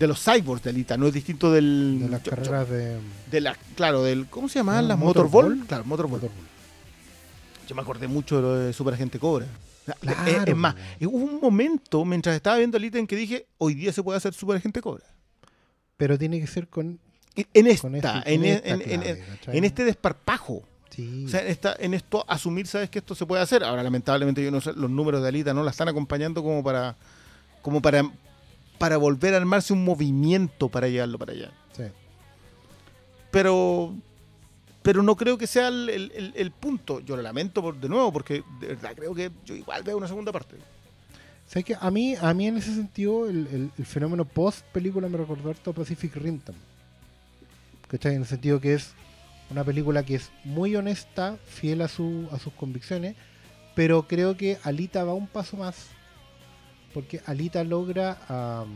De 0.00 0.06
los 0.08 0.18
cyborgs 0.24 0.64
de 0.64 0.70
Alita, 0.70 0.96
no 0.96 1.06
es 1.06 1.12
distinto 1.12 1.52
del. 1.52 1.98
De 2.00 2.08
las 2.08 2.22
yo- 2.22 2.30
yo- 2.32 2.36
carreras 2.36 2.68
de 2.70 2.96
de 3.30 3.40
la, 3.40 3.54
claro, 3.76 4.02
del. 4.02 4.26
¿Cómo 4.26 4.48
se 4.48 4.58
llamaban 4.58 4.88
las 4.88 4.98
Motorball. 4.98 5.44
Motorball? 5.44 5.66
Claro, 5.68 5.84
Motorball. 5.84 6.20
Motorball. 6.22 6.44
Yo 7.68 7.74
me 7.76 7.82
acordé 7.82 8.08
mucho 8.08 8.36
de 8.36 8.42
lo 8.42 8.54
de 8.56 8.72
Super 8.72 8.94
Agente 8.94 9.18
Cobra. 9.20 9.46
Claro, 10.00 10.26
es, 10.26 10.48
es 10.48 10.56
más, 10.56 10.74
po. 10.74 10.80
hubo 11.08 11.16
un 11.24 11.40
momento 11.40 12.04
mientras 12.04 12.34
estaba 12.34 12.56
viendo 12.56 12.76
Alita 12.76 12.98
en 12.98 13.06
que 13.06 13.14
dije, 13.16 13.46
hoy 13.58 13.74
día 13.74 13.92
se 13.92 14.02
puede 14.02 14.16
hacer 14.16 14.32
Super 14.34 14.56
Agente 14.56 14.80
Cobra. 14.80 15.04
Pero 15.96 16.18
tiene 16.18 16.40
que 16.40 16.46
ser 16.46 16.66
con, 16.68 16.98
En- 17.54 17.66
esta, 17.66 17.82
con, 17.82 17.94
este- 17.96 18.34
en, 18.34 18.44
esta 18.44 18.68
en- 18.70 19.02
en- 19.56 19.64
este 19.64 19.84
desparpajo. 19.84 20.62
Sí. 20.90 21.24
O 21.26 21.28
sea, 21.28 21.42
en, 21.42 21.48
esta- 21.48 21.76
en 21.78 21.94
esto, 21.94 22.24
asumir, 22.26 22.66
sabes 22.66 22.88
que 22.90 22.98
esto 23.00 23.14
se 23.14 23.26
puede 23.26 23.42
hacer. 23.42 23.62
Ahora, 23.64 23.82
lamentablemente, 23.82 24.42
yo 24.42 24.50
no 24.50 24.60
sé, 24.60 24.72
los 24.72 24.90
números 24.90 25.22
de 25.22 25.28
Alita 25.28 25.52
no 25.54 25.62
la 25.62 25.70
están 25.70 25.88
acompañando 25.88 26.42
como 26.42 26.64
para, 26.64 26.96
como 27.62 27.80
para, 27.82 28.02
para 28.80 28.96
volver 28.96 29.34
a 29.34 29.36
armarse 29.36 29.74
un 29.74 29.84
movimiento 29.84 30.70
para 30.70 30.88
llevarlo 30.88 31.18
para 31.18 31.32
allá. 31.32 31.50
sí. 31.76 31.82
Pero 33.30 33.94
pero 34.82 35.02
no 35.02 35.14
creo 35.14 35.36
que 35.36 35.46
sea 35.46 35.68
el, 35.68 36.32
el- 36.34 36.50
punto. 36.52 37.00
Yo 37.00 37.14
lo 37.14 37.20
lamento 37.20 37.60
por, 37.60 37.78
de 37.78 37.90
nuevo, 37.90 38.10
porque 38.10 38.42
de 38.58 38.68
verdad 38.68 38.92
creo 38.96 39.14
que 39.14 39.30
yo 39.44 39.54
igual 39.54 39.82
veo 39.82 39.98
una 39.98 40.08
segunda 40.08 40.32
parte. 40.32 40.56
¿Sabes 41.46 41.66
qué? 41.66 41.76
A 41.78 41.90
mí, 41.90 42.14
a 42.18 42.32
mí 42.32 42.46
en 42.46 42.56
ese 42.56 42.74
sentido, 42.74 43.28
el, 43.28 43.70
fenómeno 43.84 44.24
post 44.24 44.64
película 44.72 45.06
me 45.08 45.18
recordó 45.18 45.50
harto 45.50 45.72
a 45.72 45.74
Pacific 45.74 46.16
Rim 46.16 46.40
también. 46.40 46.64
¿Cachai? 47.88 48.14
En 48.14 48.22
el 48.22 48.26
sentido 48.26 48.58
que 48.58 48.72
es 48.72 48.94
una 49.50 49.64
película 49.64 50.02
que 50.02 50.14
es 50.14 50.30
muy 50.44 50.74
honesta, 50.74 51.36
fiel 51.44 51.82
a, 51.82 51.88
su, 51.88 52.26
a 52.32 52.38
sus 52.38 52.54
convicciones, 52.54 53.16
pero 53.74 54.08
creo 54.08 54.38
que 54.38 54.58
Alita 54.64 55.04
va 55.04 55.12
un 55.12 55.26
paso 55.26 55.58
más. 55.58 55.88
Porque 56.92 57.20
Alita 57.26 57.62
logra, 57.64 58.66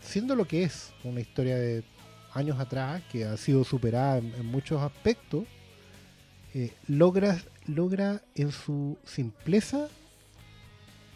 siendo 0.00 0.34
lo 0.34 0.46
que 0.46 0.64
es 0.64 0.92
una 1.04 1.20
historia 1.20 1.56
de 1.56 1.84
años 2.32 2.58
atrás, 2.58 3.02
que 3.10 3.24
ha 3.24 3.36
sido 3.36 3.64
superada 3.64 4.18
en, 4.18 4.34
en 4.34 4.46
muchos 4.46 4.82
aspectos, 4.82 5.44
eh, 6.54 6.72
logra, 6.88 7.38
logra 7.66 8.22
en 8.34 8.52
su 8.52 8.96
simpleza 9.04 9.88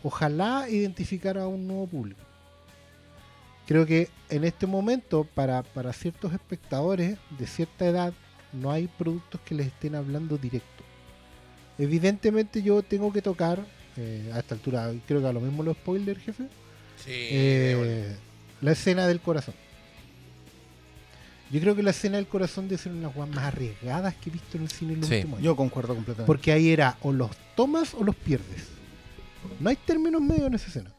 ojalá 0.03 0.68
identificar 0.68 1.38
a 1.38 1.46
un 1.46 1.66
nuevo 1.66 1.87
público. 1.87 2.20
Creo 3.66 3.85
que 3.85 4.09
en 4.31 4.44
este 4.44 4.66
momento, 4.66 5.24
para, 5.24 5.62
para 5.62 5.92
ciertos 5.92 6.33
espectadores 6.33 7.18
de 7.38 7.46
cierta 7.46 7.87
edad, 7.87 8.12
no 8.53 8.70
hay 8.70 8.87
productos 8.87 9.40
que 9.42 9.55
les 9.55 9.66
estén 9.66 9.94
hablando 9.94 10.38
directo. 10.38 10.85
Evidentemente 11.79 12.62
yo 12.62 12.83
tengo 12.83 13.12
que 13.12 13.22
tocar, 13.22 13.62
eh, 13.98 14.30
a 14.32 14.38
esta 14.38 14.54
altura, 14.54 14.90
creo 15.06 15.20
que 15.20 15.26
a 15.26 15.32
lo 15.32 15.40
mismo 15.40 15.62
los 15.62 15.76
spoilers, 15.76 16.22
jefe, 16.22 16.44
Sí, 17.04 17.11
eh, 17.12 18.16
la 18.61 18.72
escena 18.72 19.06
del 19.06 19.20
corazón. 19.20 19.54
Yo 21.50 21.61
creo 21.61 21.74
que 21.74 21.82
la 21.82 21.90
escena 21.90 22.16
del 22.18 22.26
corazón 22.26 22.68
debe 22.68 22.82
ser 22.82 22.92
una 22.92 23.08
de 23.08 23.14
las 23.18 23.28
más 23.30 23.44
arriesgadas 23.44 24.14
que 24.16 24.28
he 24.28 24.32
visto 24.32 24.56
en 24.58 24.64
el 24.64 24.70
cine 24.70 24.92
en 24.94 25.00
los 25.00 25.08
Sí. 25.08 25.14
últimos 25.16 25.38
años. 25.38 25.44
Yo 25.44 25.56
concuerdo 25.56 25.94
completamente. 25.94 26.26
Porque 26.26 26.52
ahí 26.52 26.70
era 26.70 26.98
o 27.02 27.12
los 27.12 27.30
tomas 27.56 27.94
o 27.94 28.04
los 28.04 28.14
pierdes. 28.14 28.66
No 29.61 29.70
hay 29.70 29.76
términos 29.76 30.20
medios 30.20 30.46
en 30.48 30.54
esa 30.54 30.66
escena. 30.66 30.92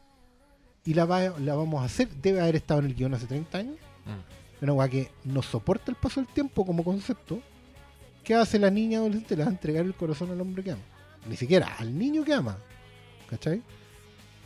Y 0.84 0.94
la, 0.94 1.04
va- 1.04 1.38
la 1.38 1.54
vamos 1.54 1.80
a 1.82 1.84
hacer. 1.84 2.08
Debe 2.08 2.40
haber 2.40 2.56
estado 2.56 2.80
en 2.80 2.86
el 2.86 2.94
guion 2.96 3.14
hace 3.14 3.26
30 3.26 3.58
años. 3.58 3.76
Mm. 4.06 4.64
Una 4.64 4.72
weá 4.72 4.88
que 4.88 5.10
no 5.24 5.40
soporta 5.42 5.90
el 5.90 5.96
paso 5.96 6.20
del 6.20 6.32
tiempo 6.32 6.66
como 6.66 6.82
concepto. 6.82 7.40
¿Qué 8.24 8.34
hace 8.34 8.58
la 8.58 8.70
niña 8.70 8.98
adolescente? 8.98 9.36
Le 9.36 9.44
va 9.44 9.50
a 9.50 9.52
entregar 9.52 9.84
el 9.84 9.94
corazón 9.94 10.30
al 10.32 10.40
hombre 10.40 10.64
que 10.64 10.72
ama. 10.72 10.82
Ni 11.28 11.36
siquiera 11.36 11.76
al 11.78 11.96
niño 11.96 12.24
que 12.24 12.32
ama. 12.34 12.58
¿Cachai? 13.30 13.62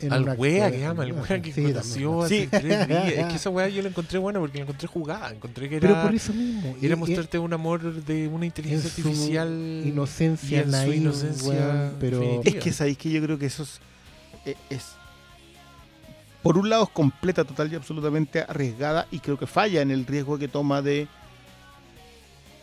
En 0.01 0.11
Al 0.11 0.23
wea 0.37 0.69
que 0.69 0.85
ama, 0.85 1.05
el 1.05 1.13
wea 1.13 1.41
que 1.41 1.53
Sí, 1.53 1.63
conoció 1.63 2.23
hace 2.23 2.47
tres 2.47 2.87
días. 2.87 3.07
Es 3.13 3.25
que 3.27 3.35
esa 3.35 3.49
wea 3.49 3.69
yo 3.69 3.81
la 3.81 3.87
encontré 3.89 4.19
buena 4.19 4.39
porque 4.39 4.57
la 4.57 4.63
encontré 4.63 4.87
jugada. 4.87 5.31
Encontré 5.31 5.69
que 5.69 5.77
era, 5.77 5.87
Pero 5.87 6.01
por 6.01 6.13
eso 6.15 6.33
mismo. 6.33 6.75
era 6.81 6.95
y- 6.95 6.97
mostrarte 6.97 7.39
un 7.39 7.53
amor 7.53 8.03
de 8.03 8.27
una 8.27 8.45
inteligencia 8.45 8.89
en 8.89 8.93
su 8.93 9.01
artificial. 9.09 9.81
inocencia 9.85 10.57
y 10.57 10.59
en 10.61 10.65
su 10.65 10.71
naive, 10.71 10.95
inocencia 10.97 11.49
weón, 11.49 11.93
pero 11.99 12.19
definitiva. 12.19 12.57
Es 12.57 12.63
que 12.63 12.73
sabéis 12.73 12.97
que 12.97 13.09
yo 13.09 13.21
creo 13.23 13.39
que 13.39 13.45
eso 13.45 13.63
es, 13.63 13.79
es- 14.69 14.95
Por 16.43 16.57
un 16.57 16.69
lado 16.69 16.83
es 16.83 16.89
completa, 16.89 17.43
total 17.45 17.71
y 17.71 17.75
absolutamente 17.75 18.41
arriesgada 18.41 19.07
y 19.11 19.19
creo 19.19 19.39
que 19.39 19.47
falla 19.47 19.81
en 19.81 19.91
el 19.91 20.05
riesgo 20.05 20.37
que 20.37 20.47
toma 20.47 20.81
de... 20.81 21.07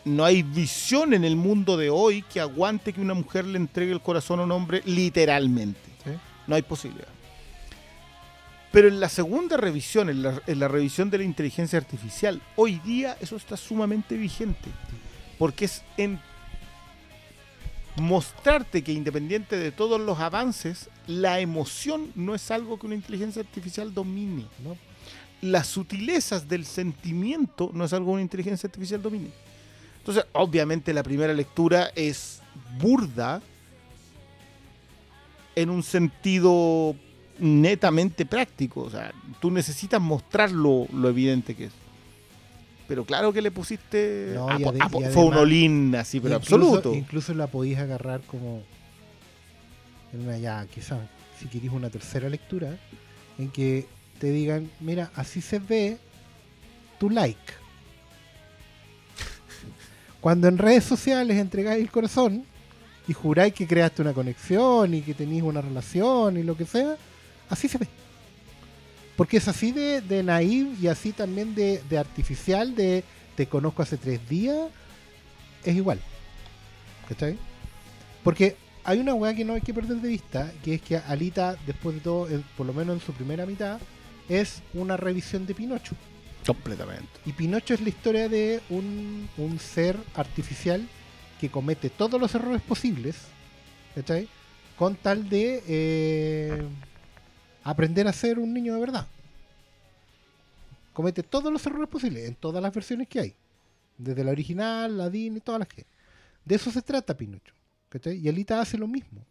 No 0.05 0.25
hay 0.25 0.43
visión 0.43 1.15
en 1.15 1.25
el 1.25 1.37
mundo 1.37 1.77
de 1.77 1.91
hoy 1.91 2.23
que 2.23 2.41
aguante 2.41 2.93
que 2.93 3.01
una 3.01 3.15
mujer 3.15 3.45
le 3.45 3.59
entregue 3.59 3.93
el 3.93 4.01
corazón 4.01 4.41
a 4.41 4.45
un 4.45 4.53
hombre 4.53 4.83
literalmente. 4.85 5.81
Sí. 6.05 6.11
No 6.47 6.57
hay 6.57 6.63
posibilidad. 6.63 7.09
Pero 8.73 8.89
en 8.89 9.01
la 9.01 9.09
segunda 9.09 9.57
revisión, 9.57 10.09
en 10.09 10.23
la, 10.23 10.43
en 10.47 10.59
la 10.59 10.67
revisión 10.67 11.11
de 11.11 11.19
la 11.19 11.25
inteligencia 11.25 11.79
artificial, 11.79 12.41
hoy 12.57 12.79
día 12.81 13.17
eso 13.21 13.37
está 13.37 13.57
sumamente 13.57 14.17
vigente. 14.17 14.71
Porque 15.39 15.67
es 15.67 15.83
en 15.97 16.19
mostrarte 17.97 18.83
que 18.83 18.93
independiente 18.93 19.57
de 19.57 19.73
todos 19.73 20.01
los 20.01 20.19
avances, 20.19 20.89
la 21.07 21.41
emoción 21.41 22.11
no 22.15 22.35
es 22.35 22.51
algo 22.51 22.79
que 22.79 22.87
una 22.87 22.95
inteligencia 22.95 23.43
artificial 23.43 23.93
domine. 23.93 24.47
¿no? 24.65 24.77
Las 25.43 25.67
sutilezas 25.67 26.49
del 26.49 26.65
sentimiento 26.65 27.71
no 27.75 27.85
es 27.85 27.93
algo 27.93 28.07
que 28.07 28.13
una 28.13 28.23
inteligencia 28.23 28.67
artificial 28.67 29.03
domine. 29.03 29.31
Entonces, 30.03 30.25
obviamente 30.33 30.93
la 30.93 31.05
primera 31.05 31.33
lectura 31.33 31.91
es 31.95 32.43
burda 32.81 33.41
en 35.55 35.71
un 35.71 35.85
sentido 35.85 36.97
netamente 37.39 38.27
práctico. 38.27 38.81
O 38.83 38.91
sea, 38.91 39.13
tú 39.41 39.51
necesitas 39.53 40.01
mostrar 40.01 40.51
lo, 40.51 40.87
lo 40.93 41.09
evidente 41.09 41.55
que 41.55 41.67
es. 41.67 41.73
Pero 42.89 43.05
claro 43.05 43.33
que 43.33 43.41
le 43.43 43.53
pusiste 43.53 44.33
No, 44.35 44.49
ade- 44.49 45.11
fue 45.13 45.25
un 45.25 45.35
olín 45.35 45.95
así, 45.95 46.19
pero 46.21 46.35
incluso, 46.37 46.57
absoluto. 46.77 46.95
Incluso 46.95 47.33
la 47.33 47.47
podéis 47.47 47.79
agarrar 47.79 48.23
como 48.23 48.63
en 50.13 50.23
una 50.23 50.37
ya, 50.37 50.67
quizás, 50.67 50.99
si 51.39 51.47
queréis 51.47 51.73
una 51.73 51.91
tercera 51.91 52.29
lectura, 52.29 52.77
en 53.39 53.51
que 53.51 53.87
te 54.19 54.31
digan, 54.31 54.69
mira, 54.81 55.11
así 55.15 55.41
se 55.41 55.59
ve 55.61 55.99
tu 56.99 57.09
like. 57.09 57.39
Cuando 60.23 60.47
en 60.47 60.57
redes 60.57 60.85
sociales 60.85 61.37
entregáis 61.37 61.83
el 61.83 61.91
corazón 61.91 62.45
y 63.09 63.13
juráis 63.13 63.53
que 63.55 63.67
creaste 63.67 64.03
una 64.03 64.13
conexión 64.13 64.95
y 64.95 65.03
que 65.03 65.15
tenéis 65.15 65.43
una 65.43 65.61
relación 65.61 66.39
y 66.39 66.45
lo 66.45 66.57
que 66.57 66.65
sea, 66.65 66.97
así 67.51 67.67
se 67.67 67.79
ve. 67.79 67.89
Porque 69.17 69.39
es 69.39 69.49
así 69.49 69.73
de, 69.73 70.01
de 70.01 70.23
naive 70.23 70.77
y 70.81 70.87
así 70.87 71.11
también 71.11 71.57
de, 71.57 71.83
de 71.91 71.99
artificial, 71.99 72.77
de 72.77 73.03
te 73.35 73.49
conozco 73.49 73.83
hace 73.83 73.97
tres 73.97 74.21
días, 74.29 74.69
es 75.65 75.75
igual. 75.75 75.99
¿Cachai? 77.09 77.37
Porque 78.23 78.57
hay 78.85 79.01
una 79.01 79.15
weá 79.15 79.35
que 79.35 79.45
no 79.45 79.55
hay 79.55 79.61
que 79.61 79.75
perder 79.75 79.97
de 79.97 80.09
vista, 80.09 80.53
que 80.63 80.75
es 80.75 80.83
que 80.83 80.99
Alita, 80.99 81.57
después 81.67 81.97
de 81.97 82.01
todo, 82.01 82.29
por 82.57 82.65
lo 82.65 82.73
menos 82.73 82.95
en 82.95 83.01
su 83.05 83.13
primera 83.13 83.45
mitad, 83.45 83.81
es 84.29 84.63
una 84.73 84.97
revisión 84.97 85.47
de 85.47 85.55
Pinocho. 85.57 85.97
Completamente. 86.47 87.09
Y 87.25 87.33
Pinocho 87.33 87.75
es 87.75 87.81
la 87.81 87.89
historia 87.89 88.29
de 88.29 88.61
un, 88.69 89.29
un 89.37 89.59
ser 89.59 89.97
artificial 90.15 90.87
que 91.41 91.51
comete 91.51 91.91
todos 91.91 92.21
los 92.21 92.35
errores 92.35 92.63
posibles, 92.63 93.17
¿cachai? 93.95 94.29
Con 94.77 94.97
tal 94.97 95.29
de 95.29 95.63
eh, 95.67 96.63
aprender 97.63 98.09
a 98.09 98.13
ser 98.13 98.39
un 98.39 98.53
niño 98.53 98.75
de 98.75 98.81
verdad. 98.81 99.07
Comete 100.93 101.23
todos 101.23 101.53
los 101.53 101.65
errores 101.67 101.89
posibles 101.89 102.29
en 102.29 102.35
todas 102.35 102.63
las 102.63 102.75
versiones 102.75 103.09
que 103.09 103.21
hay. 103.21 103.35
Desde 103.97 104.25
la 104.25 104.33
original, 104.33 104.99
la 104.99 105.11
Disney, 105.11 105.41
todas 105.41 105.61
las 105.61 105.69
que. 105.69 105.87
De 106.45 106.57
eso 106.57 106.71
se 106.71 106.83
trata 106.83 107.17
Pinocho. 107.17 107.55
¿cachai? 107.89 108.17
Y 108.17 108.29
Alita 108.29 108.61
hace 108.61 108.79
lo 108.79 108.87
mismo. 108.87 109.25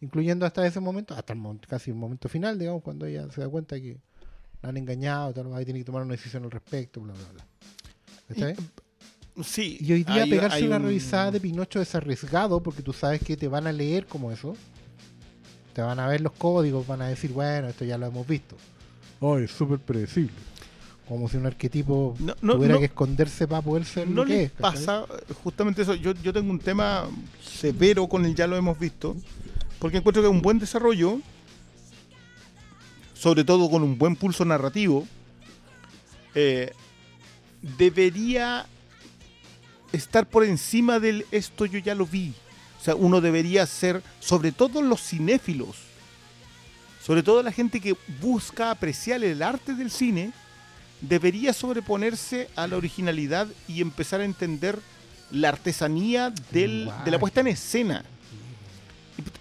Incluyendo 0.00 0.46
hasta 0.46 0.66
ese 0.66 0.80
momento, 0.80 1.14
hasta 1.14 1.32
el 1.32 1.40
casi 1.66 1.90
el 1.90 1.96
momento 1.96 2.28
final, 2.28 2.58
digamos, 2.58 2.82
cuando 2.82 3.06
ella 3.06 3.30
se 3.30 3.40
da 3.40 3.48
cuenta 3.48 3.80
que 3.80 3.98
la 4.64 4.70
han 4.70 4.76
engañado, 4.78 5.32
tal, 5.32 5.52
ahí 5.54 5.64
tiene 5.64 5.80
que 5.80 5.84
tomar 5.84 6.02
una 6.02 6.12
decisión 6.12 6.44
al 6.44 6.50
respecto, 6.50 7.00
bla, 7.00 7.12
bla, 7.12 7.24
bla. 7.32 7.46
¿Cachai? 8.28 8.56
Sí. 9.44 9.78
Y 9.80 9.92
hoy 9.92 10.04
día 10.04 10.22
hay- 10.22 10.30
pegarse 10.30 10.56
hay 10.58 10.64
una 10.64 10.76
un- 10.76 10.84
revisada 10.84 11.30
de 11.32 11.40
Pinocho 11.40 11.80
es 11.80 11.94
arriesgado 11.94 12.62
porque 12.62 12.82
tú 12.82 12.92
sabes 12.92 13.20
que 13.22 13.36
te 13.36 13.48
van 13.48 13.66
a 13.66 13.72
leer 13.72 14.06
como 14.06 14.32
eso. 14.32 14.56
Te 15.72 15.82
van 15.82 15.98
a 15.98 16.06
ver 16.06 16.20
los 16.20 16.32
códigos, 16.32 16.86
van 16.86 17.02
a 17.02 17.08
decir, 17.08 17.32
bueno, 17.32 17.68
esto 17.68 17.84
ya 17.84 17.98
lo 17.98 18.06
hemos 18.06 18.26
visto. 18.26 18.56
Oh, 19.20 19.38
es 19.38 19.50
súper 19.50 19.78
predecible. 19.80 20.30
Como 21.08 21.28
si 21.28 21.36
un 21.36 21.46
arquetipo 21.46 22.14
No, 22.20 22.34
no, 22.40 22.54
tuviera 22.54 22.74
no. 22.74 22.80
que 22.80 22.86
esconderse 22.86 23.46
para 23.48 23.60
poder 23.60 23.84
ser 23.84 24.08
no 24.08 24.22
lo 24.22 24.24
que 24.24 24.32
les 24.34 24.44
es. 24.46 24.52
¿cachai? 24.52 24.62
pasa 24.72 25.04
justamente 25.42 25.82
eso. 25.82 25.94
Yo, 25.96 26.12
yo 26.22 26.32
tengo 26.32 26.50
un 26.50 26.60
tema 26.60 27.06
severo 27.42 28.06
con 28.08 28.24
el 28.24 28.34
ya 28.34 28.46
lo 28.46 28.56
hemos 28.56 28.78
visto, 28.78 29.14
porque 29.80 29.98
encuentro 29.98 30.22
que 30.22 30.28
un 30.28 30.40
buen 30.40 30.58
desarrollo, 30.58 31.18
sobre 33.14 33.44
todo 33.44 33.70
con 33.70 33.82
un 33.82 33.96
buen 33.96 34.16
pulso 34.16 34.44
narrativo, 34.44 35.06
eh, 36.34 36.72
debería 37.62 38.66
estar 39.92 40.26
por 40.26 40.44
encima 40.44 40.98
del 40.98 41.24
esto 41.30 41.64
yo 41.66 41.78
ya 41.78 41.94
lo 41.94 42.06
vi. 42.06 42.32
O 42.80 42.84
sea, 42.84 42.94
uno 42.94 43.20
debería 43.20 43.64
ser, 43.66 44.02
sobre 44.20 44.52
todo 44.52 44.82
los 44.82 45.00
cinéfilos, 45.00 45.76
sobre 47.02 47.22
todo 47.22 47.42
la 47.42 47.52
gente 47.52 47.80
que 47.80 47.96
busca 48.20 48.70
apreciar 48.70 49.22
el 49.24 49.42
arte 49.42 49.74
del 49.74 49.90
cine, 49.90 50.32
debería 51.00 51.52
sobreponerse 51.52 52.48
a 52.56 52.66
la 52.66 52.76
originalidad 52.76 53.46
y 53.68 53.80
empezar 53.80 54.20
a 54.20 54.24
entender 54.24 54.78
la 55.30 55.48
artesanía 55.50 56.30
del- 56.50 56.90
de 57.04 57.10
la 57.10 57.18
puesta 57.18 57.40
en 57.40 57.48
escena. 57.48 58.04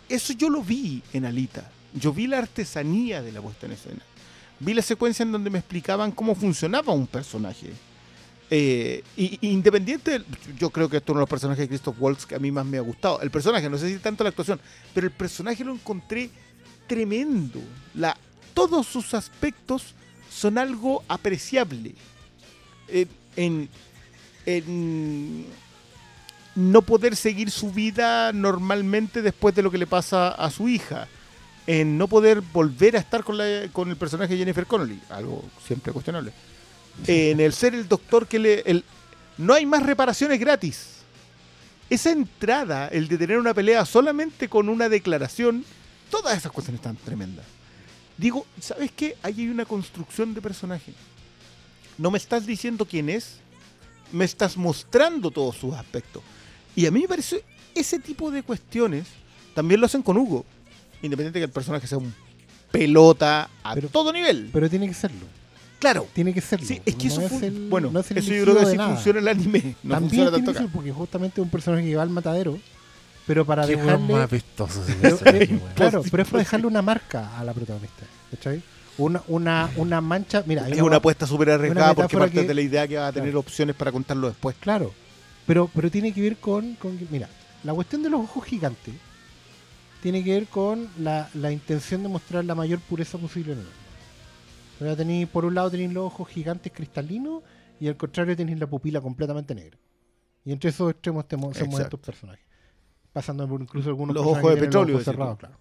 Eso 0.10 0.34
yo 0.34 0.50
lo 0.50 0.62
vi 0.62 1.02
en 1.14 1.26
Alita. 1.26 1.70
Yo 1.94 2.14
vi 2.14 2.28
la 2.28 2.40
artesanía 2.40 3.22
de 3.22 3.32
la 3.32 3.42
puesta 3.42 3.66
en 3.66 3.74
escena. 3.74 4.02
Vi 4.60 4.74
la 4.74 4.82
secuencia 4.82 5.24
en 5.24 5.32
donde 5.32 5.50
me 5.50 5.60
explicaban 5.60 6.12
cómo 6.12 6.36
funcionaba 6.36 6.94
un 6.94 7.08
personaje. 7.08 7.72
Eh, 8.50 9.04
y, 9.18 9.40
y 9.42 9.52
independiente, 9.52 10.22
yo 10.58 10.70
creo 10.70 10.90
que 10.90 10.98
esto 10.98 11.12
es 11.12 11.14
uno 11.14 11.20
de 11.20 11.24
los 11.24 11.30
personajes 11.30 11.62
de 11.64 11.68
Christoph 11.68 11.96
Waltz 12.00 12.26
que 12.26 12.36
a 12.36 12.40
mí 12.40 12.52
más 12.52 12.66
me 12.66 12.78
ha 12.78 12.82
gustado. 12.82 13.22
El 13.22 13.32
personaje, 13.32 13.70
no 13.70 13.78
sé 13.78 13.90
si 13.90 14.00
tanto 14.00 14.24
la 14.24 14.30
actuación, 14.30 14.60
pero 14.94 15.08
el 15.08 15.14
personaje 15.14 15.64
lo 15.64 15.74
encontré 15.74 16.30
tremendo. 16.88 17.60
Todos 18.54 18.86
sus 18.88 19.14
aspectos 19.14 19.96
son 20.30 20.58
algo 20.58 21.04
apreciable. 21.08 21.96
Eh, 22.88 23.08
en, 23.36 23.70
no 26.56 26.82
poder 26.82 27.16
seguir 27.16 27.50
su 27.50 27.72
vida 27.72 28.32
normalmente 28.34 29.22
después 29.22 29.56
de 29.56 29.64
lo 29.64 29.72
que 29.72 29.78
le 29.78 29.88
pasa 29.88 30.30
a 30.30 30.52
su 30.52 30.70
hija. 30.70 31.08
En 31.66 31.98
no 31.98 32.08
poder 32.08 32.42
volver 32.42 32.98
a 32.98 33.00
estar 33.00 33.24
con, 33.24 33.38
la- 33.38 33.68
con 33.72 33.90
el 33.90 33.96
personaje 33.96 34.34
de 34.34 34.40
Jennifer 34.40 34.66
Connelly, 34.66 35.00
algo 35.10 35.44
siempre 35.66 35.94
cuestionable. 35.94 36.34
En 37.08 37.40
el 37.40 37.54
ser 37.54 37.74
el 37.74 37.88
doctor 37.88 38.28
que 38.28 38.40
le... 38.40 38.60
el- 38.66 38.84
no 39.38 39.54
hay 39.54 39.66
más 39.66 39.84
reparaciones 39.84 40.40
gratis. 40.40 40.88
Esa 41.90 42.12
entrada, 42.12 42.88
el 42.88 43.08
de 43.08 43.18
tener 43.18 43.38
una 43.38 43.54
pelea 43.54 43.86
solamente 43.86 44.50
con 44.50 44.68
una 44.70 44.90
declaración, 44.90 45.64
todas 46.10 46.38
esas 46.38 46.52
cuestiones 46.52 46.80
están 46.80 46.98
tremendas. 46.98 47.46
Digo, 48.18 48.46
¿sabes 48.60 48.92
qué? 48.92 49.16
Ahí 49.24 49.34
hay 49.40 49.50
una 49.50 49.66
construcción 49.66 50.34
de 50.34 50.42
personaje. 50.42 50.94
No 51.98 52.12
me 52.12 52.18
estás 52.18 52.46
diciendo 52.46 52.86
quién 52.86 53.10
es, 53.10 53.38
me 54.12 54.26
estás 54.26 54.58
mostrando 54.58 55.32
todos 55.32 55.58
sus 55.58 55.74
aspectos. 55.74 56.22
Y 56.76 56.86
a 56.86 56.92
mí 56.92 57.02
me 57.02 57.08
parece 57.08 57.44
ese 57.74 58.00
tipo 58.00 58.30
de 58.32 58.44
cuestiones 58.44 59.08
también 59.56 59.80
lo 59.80 59.86
hacen 59.88 60.02
con 60.04 60.18
Hugo. 60.18 60.46
Independiente 61.04 61.40
que 61.40 61.46
el 61.46 61.52
personaje 61.52 61.86
sea 61.86 62.00
un 62.00 62.14
pelota 62.72 63.50
a 63.64 63.76
Pero- 63.76 63.90
todo 63.90 64.12
nivel. 64.12 64.50
Pero 64.52 64.70
tiene 64.70 64.88
que 64.88 64.94
serlo. 64.96 65.26
claro. 65.80 66.08
Tiene 66.14 66.34
que 66.34 66.42
serlo. 66.42 66.66
Sí, 66.66 66.82
es 66.86 66.96
que 66.96 67.08
No 67.10 67.14
eso 67.14 67.30
fun- 67.30 67.44
el- 67.44 67.68
bueno, 67.70 67.92
no 67.92 68.00
es 68.00 68.10
el 68.12 68.18
eso 68.18 68.34
yo 68.34 68.44
creo 68.44 68.56
que 68.58 68.66
de 68.66 68.72
sí 68.72 68.78
nada. 68.78 68.94
funciona 68.96 69.20
el 69.20 69.28
anime. 69.28 69.76
No 69.84 69.94
También 69.96 70.00
funciona 70.10 70.32
tiene 70.32 70.46
tanto 70.48 70.60
ser 70.60 70.68
porque 70.70 70.92
justamente 70.92 71.42
es 71.42 71.44
un 71.46 71.52
personaje 71.52 71.84
que 71.86 71.96
va 71.96 72.02
al 72.04 72.10
matadero, 72.10 72.58
pero 73.28 73.46
para 73.46 73.68
Qué 73.68 73.76
dejarle 73.76 74.14
más 74.14 74.30
pero, 74.30 75.18
eh, 75.26 75.48
weón. 75.50 75.62
claro, 75.76 76.04
pero 76.10 76.24
es 76.24 76.30
para 76.30 76.40
dejarle 76.44 76.68
una 76.68 76.82
marca 76.82 77.38
a 77.38 77.44
la 77.44 77.54
protagonista, 77.54 78.06
¿cachai? 78.32 78.62
Una, 78.98 79.22
una, 79.28 79.70
una 79.76 80.02
mancha, 80.02 80.44
mira, 80.46 80.68
Es 80.70 80.80
una 80.82 80.96
gua- 80.96 80.98
apuesta 80.98 81.28
súper 81.28 81.50
arriesgada 81.52 81.88
una 81.92 81.96
porque 81.96 82.18
parte 82.18 82.42
que- 82.42 82.48
de 82.48 82.54
la 82.54 82.62
idea 82.62 82.88
que 82.88 82.96
va 82.98 83.08
a 83.08 83.12
tener 83.12 83.30
Claro. 83.30 83.40
opciones 83.40 83.76
para 83.76 83.92
contarlo 83.92 84.28
después. 84.30 84.56
Claro, 84.60 84.94
pero, 85.46 85.70
pero 85.76 85.92
tiene 85.92 86.14
que 86.14 86.22
ver 86.22 86.38
con, 86.38 86.78
mira, 87.12 87.28
la 87.64 87.74
cuestión 87.74 88.04
de 88.04 88.10
los 88.10 88.22
ojos 88.22 88.46
gigantes 88.46 88.94
tiene 90.04 90.22
que 90.22 90.32
ver 90.32 90.48
con 90.48 90.90
la, 91.00 91.30
la 91.34 91.52
intención 91.52 92.04
de 92.04 92.10
mostrar 92.10 92.44
la 92.44 92.56
mayor 92.56 92.80
pureza 92.80 93.18
posible 93.18 93.54
en 93.54 93.60
el 93.60 93.66
sea, 94.80 94.98
tenéis- 94.98 95.28
por 95.30 95.46
un 95.46 95.56
lado 95.56 95.72
tenéis 95.72 95.94
los 95.94 96.04
ojos 96.06 96.28
gigantes 96.28 96.74
cristalinos 96.74 97.42
y 97.80 97.88
al 97.88 97.96
contrario 97.96 98.36
tenéis 98.36 98.60
la 98.60 98.68
pupila 98.68 99.00
completamente 99.00 99.56
negra. 99.56 99.78
Y 100.44 100.52
entre 100.52 100.72
esos 100.72 100.92
extremos 100.92 101.26
se 101.30 101.38
mueven 101.38 101.82
estos 101.86 102.00
personajes. 102.02 102.46
Pasando 103.14 103.48
por 103.48 103.62
incluso 103.62 103.88
algunos 103.90 104.14
Los 104.14 104.26
ojos 104.26 104.54
de 104.56 104.58
petróleo, 104.58 104.96
ojos 104.96 105.06
cerrados, 105.06 105.38
claro. 105.40 105.58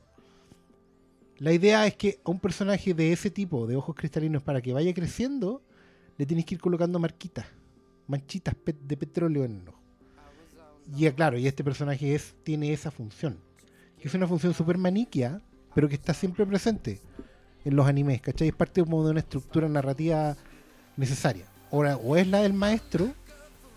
La 1.38 1.52
idea 1.52 1.86
es 1.86 1.94
que 1.96 2.20
a 2.24 2.30
un 2.30 2.40
personaje 2.40 2.94
de 2.94 3.12
ese 3.12 3.30
tipo, 3.30 3.66
de 3.68 3.76
ojos 3.76 3.94
cristalinos, 3.94 4.42
para 4.42 4.60
que 4.60 4.72
vaya 4.72 4.92
creciendo, 4.92 5.62
le 6.18 6.26
tienes 6.26 6.44
que 6.44 6.56
ir 6.56 6.60
colocando 6.60 6.98
marquitas, 6.98 7.46
manchitas 8.08 8.56
de 8.64 8.96
petróleo 8.96 9.44
en 9.44 9.60
el 9.60 9.68
ojo. 9.68 9.78
Y 10.96 11.06
eh, 11.06 11.14
claro, 11.14 11.38
y 11.38 11.46
este 11.46 11.62
personaje 11.62 12.14
es, 12.14 12.34
tiene 12.42 12.72
esa 12.72 12.90
función. 12.90 13.38
Que 14.02 14.08
es 14.08 14.14
una 14.14 14.26
función 14.26 14.52
súper 14.52 14.76
maniquia, 14.78 15.40
pero 15.74 15.88
que 15.88 15.94
está 15.94 16.12
siempre 16.12 16.44
presente 16.44 17.00
en 17.64 17.76
los 17.76 17.86
animes, 17.86 18.20
¿cachai? 18.20 18.48
Es 18.48 18.54
parte 18.54 18.82
como 18.82 19.04
de 19.04 19.12
una 19.12 19.20
estructura 19.20 19.68
narrativa 19.68 20.36
necesaria. 20.96 21.44
Ahora, 21.70 21.96
o 21.96 22.16
es 22.16 22.26
la 22.26 22.40
del 22.42 22.52
maestro, 22.52 23.12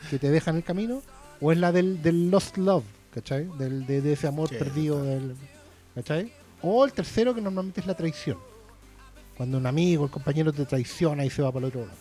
que 0.09 0.17
te 0.19 0.29
deja 0.31 0.49
en 0.51 0.57
el 0.57 0.63
camino, 0.63 1.01
o 1.39 1.51
es 1.51 1.57
la 1.59 1.71
del, 1.71 2.01
del 2.01 2.31
Lost 2.31 2.57
Love, 2.57 2.83
¿cachai? 3.13 3.47
Del, 3.59 3.85
de, 3.85 4.01
de 4.01 4.13
ese 4.13 4.27
amor 4.27 4.49
Sí, 4.49 4.55
perdido, 4.55 5.03
del, 5.03 5.35
¿cachai? 5.93 6.33
O 6.63 6.83
el 6.83 6.91
tercero, 6.93 7.35
que 7.35 7.41
normalmente 7.41 7.79
es 7.81 7.85
la 7.87 7.93
traición. 7.93 8.37
Cuando 9.37 9.57
un 9.59 9.67
amigo, 9.67 10.05
el 10.05 10.11
compañero 10.11 10.51
te 10.51 10.65
traiciona 10.65 11.23
y 11.23 11.29
se 11.29 11.41
va 11.43 11.51
para 11.51 11.67
el 11.67 11.69
otro 11.69 11.81
lado. 11.81 11.97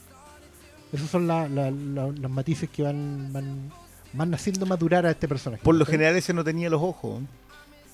Esos 0.92 1.10
son 1.10 1.26
la- 1.26 1.48
la- 1.48 1.70
la- 1.70 2.06
los 2.06 2.30
matices 2.30 2.70
que 2.70 2.82
van, 2.84 3.32
van, 3.32 3.70
van 4.14 4.32
haciendo 4.32 4.64
madurar 4.64 5.04
a 5.04 5.10
este 5.10 5.28
personaje. 5.28 5.62
Por 5.62 5.74
lo 5.74 5.84
¿cachai? 5.84 5.98
general 5.98 6.16
ese 6.16 6.32
no 6.32 6.42
tenía 6.44 6.70
los 6.70 6.80
ojos. 6.80 7.20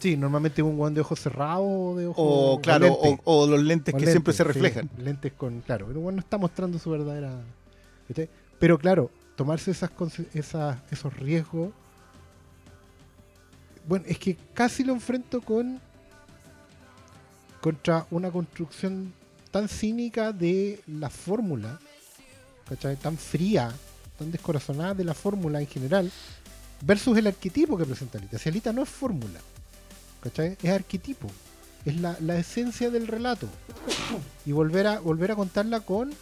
Sí, 0.01 0.17
normalmente 0.17 0.63
un 0.63 0.79
guan 0.79 0.95
de 0.95 1.03
ojos 1.03 1.21
cerrados 1.21 1.67
o 1.69 1.95
de 1.95 2.07
ojos. 2.07 2.25
O 2.27 2.61
claro, 2.63 2.93
o, 2.93 3.19
o 3.25 3.47
los 3.47 3.63
lentes 3.63 3.93
que 3.95 4.01
lentes, 4.01 4.15
siempre 4.15 4.33
se 4.33 4.43
sí, 4.43 4.43
reflejan. 4.45 4.91
lentes 4.97 5.33
con, 5.35 5.61
claro, 5.61 5.87
pero 5.87 6.01
bueno, 6.01 6.17
no 6.17 6.21
está 6.21 6.39
mostrando 6.39 6.79
su 6.79 6.91
verdadera. 6.91 7.33
Pero 8.59 8.79
claro, 8.79 9.11
tomarse 9.37 9.71
esas, 9.71 9.91
esas 10.35 10.79
esos 10.91 11.17
riesgos. 11.17 11.71
Bueno, 13.87 14.05
es 14.09 14.19
que 14.19 14.37
casi 14.55 14.85
lo 14.85 14.93
enfrento 14.95 15.43
con. 15.43 15.81
contra 17.61 18.07
una 18.11 18.31
construcción 18.31 19.13
tan 19.51 19.69
cínica 19.69 20.33
de 20.33 20.81
la 20.87 21.11
fórmula, 21.11 21.79
¿cachai? 22.69 22.97
Tan 22.97 23.19
fría, 23.19 23.71
tan 24.19 24.31
descorazonada 24.31 24.95
de 24.95 25.05
la 25.05 25.15
fórmula 25.15 25.61
en 25.61 25.67
general, 25.67 26.11
versus 26.83 27.19
el 27.19 27.27
arquetipo 27.27 27.77
que 27.77 27.85
presenta 27.85 28.19
Alita. 28.19 28.39
Si 28.39 28.49
Alita 28.49 28.73
no 28.73 28.83
es 28.83 28.89
fórmula, 28.89 29.41
¿cachai? 30.23 30.57
Es 30.63 30.71
arquetipo. 30.71 31.29
Es 31.85 31.99
la, 32.01 32.17
la 32.21 32.37
esencia 32.39 32.91
del 32.91 33.07
relato. 33.07 33.49
Y 34.45 34.53
volver 34.53 34.87
a, 34.87 35.01
volver 35.01 35.33
a 35.33 35.37
contarla 35.37 35.81
con 35.81 36.13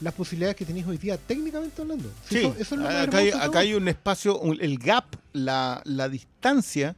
las 0.00 0.12
posibilidades 0.14 0.56
que 0.56 0.64
tenéis 0.66 0.86
hoy 0.86 0.98
día, 0.98 1.16
técnicamente 1.16 1.80
hablando. 1.80 2.10
Si 2.28 2.34
Sí, 2.34 2.40
eso, 2.40 2.54
eso 2.58 2.74
es 2.74 2.80
lo 2.80 2.88
acá, 2.88 3.18
hay, 3.18 3.30
acá 3.30 3.58
hay 3.60 3.74
un 3.74 3.88
espacio, 3.88 4.38
un- 4.38 4.58
el 4.60 4.78
gap, 4.78 5.06
la, 5.32 5.80
la 5.84 6.08
distancia 6.08 6.96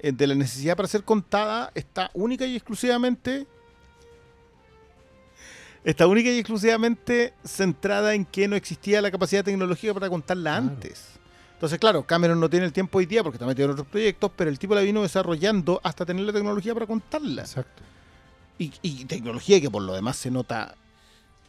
eh, 0.00 0.12
de 0.12 0.26
la 0.26 0.34
necesidad 0.34 0.74
para 0.76 0.88
ser 0.88 1.04
contada 1.04 1.70
está 1.74 2.10
única 2.14 2.44
y 2.46 2.56
exclusivamente 2.56 3.46
está 5.84 6.06
única 6.06 6.30
y 6.30 6.38
exclusivamente 6.38 7.34
centrada 7.44 8.14
en 8.14 8.24
que 8.24 8.48
no 8.48 8.56
existía 8.56 9.02
la 9.02 9.10
capacidad 9.10 9.44
tecnológica 9.44 9.92
para 9.94 10.08
contarla 10.08 10.52
Claro. 10.58 10.66
antes. 10.74 11.02
Entonces, 11.62 11.78
claro, 11.78 12.02
Cameron 12.02 12.40
no 12.40 12.50
tiene 12.50 12.66
el 12.66 12.72
tiempo 12.72 12.98
hoy 12.98 13.06
día 13.06 13.22
porque 13.22 13.36
está 13.36 13.46
metido 13.46 13.66
en 13.66 13.70
otros 13.70 13.86
proyectos, 13.86 14.32
pero 14.34 14.50
el 14.50 14.58
tipo 14.58 14.74
la 14.74 14.80
vino 14.80 15.00
desarrollando 15.00 15.80
hasta 15.84 16.04
tener 16.04 16.24
la 16.24 16.32
tecnología 16.32 16.74
para 16.74 16.88
contarla. 16.88 17.42
Exacto. 17.42 17.84
Y, 18.58 18.72
y 18.82 19.04
tecnología 19.04 19.60
que 19.60 19.70
por 19.70 19.80
lo 19.80 19.94
demás 19.94 20.16
se 20.16 20.28
nota 20.28 20.74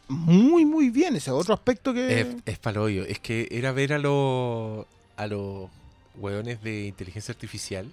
muy, 0.06 0.64
muy 0.64 0.90
bien. 0.90 1.16
Ese 1.16 1.30
es 1.30 1.34
otro 1.36 1.52
aspecto 1.52 1.92
que... 1.92 2.20
Es, 2.20 2.28
es 2.46 2.58
paloyo. 2.60 3.04
Es 3.04 3.18
que 3.18 3.48
era 3.50 3.72
ver 3.72 3.92
a 3.92 3.98
los 3.98 4.86
a 5.16 5.26
los 5.26 5.68
hueones 6.16 6.62
de 6.62 6.86
inteligencia 6.86 7.32
artificial. 7.32 7.90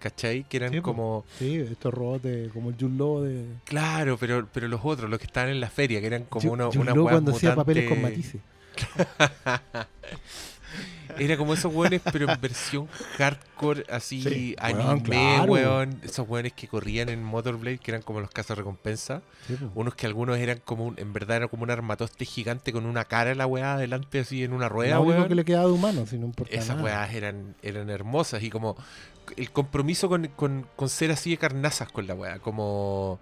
¿Cachai? 0.00 0.42
Que 0.48 0.56
eran 0.56 0.72
Sí, 0.72 0.80
como. 0.80 1.24
Sí, 1.38 1.54
estos 1.54 1.94
robots 1.94 2.24
de, 2.24 2.50
como 2.52 2.70
el 2.70 2.76
Junlo 2.76 3.22
de. 3.22 3.46
Claro, 3.62 4.18
pero, 4.18 4.48
pero 4.52 4.66
los 4.66 4.80
otros, 4.82 5.08
los 5.08 5.20
que 5.20 5.26
estaban 5.26 5.50
en 5.50 5.60
la 5.60 5.70
feria, 5.70 6.00
que 6.00 6.08
eran 6.08 6.24
como 6.24 6.50
uno, 6.52 6.70
una 6.74 6.94
cuando 6.94 7.30
hacía 7.30 7.54
papeles 7.54 7.88
con 7.88 8.02
matices. 8.02 8.40
Era 11.18 11.36
como 11.36 11.54
esos 11.54 11.72
hueones, 11.72 12.00
pero 12.12 12.28
en 12.30 12.40
versión 12.40 12.88
hardcore, 13.18 13.84
así, 13.88 14.22
Sí, 14.22 14.56
anime, 14.58 14.84
weón, 14.84 15.00
claro. 15.00 15.52
weón. 15.52 16.00
Esos 16.02 16.28
hueones 16.28 16.52
que 16.54 16.66
corrían 16.66 17.08
en 17.08 17.22
Motorblade, 17.22 17.78
que 17.78 17.90
eran 17.92 18.02
como 18.02 18.20
los 18.20 18.30
recompensa 18.48 19.22
Sí, 19.46 19.54
po. 19.54 19.70
Unos 19.74 19.94
que 19.94 20.06
algunos 20.06 20.38
eran 20.38 20.60
como, 20.64 20.84
un, 20.86 20.98
en 20.98 21.12
verdad, 21.12 21.36
era 21.36 21.48
como 21.48 21.62
un 21.62 21.70
armatoste 21.70 22.24
gigante 22.24 22.72
con 22.72 22.86
una 22.86 23.04
cara 23.04 23.30
en 23.30 23.38
la 23.38 23.46
weá 23.46 23.74
adelante, 23.74 24.20
así 24.20 24.42
en 24.42 24.52
una 24.52 24.68
rueda, 24.68 24.98
único 24.98 25.16
weón. 25.18 25.28
que 25.28 25.34
le 25.36 25.44
quedaba 25.44 25.66
de 25.66 25.72
humano, 25.72 26.04
si 26.06 26.18
no 26.18 26.26
importa 26.26 26.54
Esas 26.54 26.76
nada. 26.78 27.08
eran, 27.12 27.54
eran 27.62 27.90
hermosas 27.90 28.42
y 28.42 28.50
como 28.50 28.76
el 29.36 29.50
compromiso 29.52 30.08
con, 30.08 30.26
con- 30.28 30.66
con 30.76 30.88
ser 30.88 31.10
así 31.12 31.30
de 31.30 31.36
carnazas 31.38 31.90
con 31.92 32.06
la 32.06 32.14
wea, 32.14 32.38
como 32.40 33.20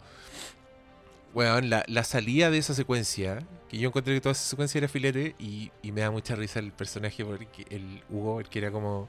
weón, 1.35 1.71
la, 1.71 1.85
la 1.87 2.05
salida 2.05 2.51
de 2.51 2.59
esa 2.59 2.75
secuencia, 2.75 3.41
que 3.69 3.79
yo 3.79 3.89
encontré 3.89 4.15
que 4.15 4.21
toda 4.21 4.33
esa 4.33 4.45
secuencia 4.45 4.79
era 4.79 4.89
filete 4.89 5.35
y, 5.39 5.71
y 5.83 5.93
me 5.93 6.01
da 6.03 6.11
mucha 6.11 6.35
risa 6.37 6.59
el 6.59 6.73
personaje 6.73 7.25
porque 7.25 7.65
el 7.71 8.03
Hugo, 8.11 8.41
el 8.41 8.49
que 8.49 8.59
era 8.59 8.71
como 8.71 9.09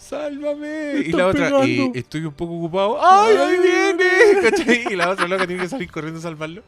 ¡Sálvame! 0.00 1.02
Y 1.06 1.12
la 1.12 1.26
otra, 1.26 1.50
eh, 1.66 1.92
estoy 1.94 2.24
un 2.24 2.32
poco 2.32 2.54
ocupado. 2.56 2.98
¡Ay, 3.04 3.36
ahí 3.36 3.58
viene! 3.58 4.10
¿Cachai? 4.50 4.84
Y 4.92 4.96
la 4.96 5.10
otra 5.10 5.28
loca 5.28 5.46
tiene 5.46 5.62
que 5.62 5.68
salir 5.68 5.90
corriendo 5.90 6.18
a 6.18 6.22
salvarlo. 6.22 6.62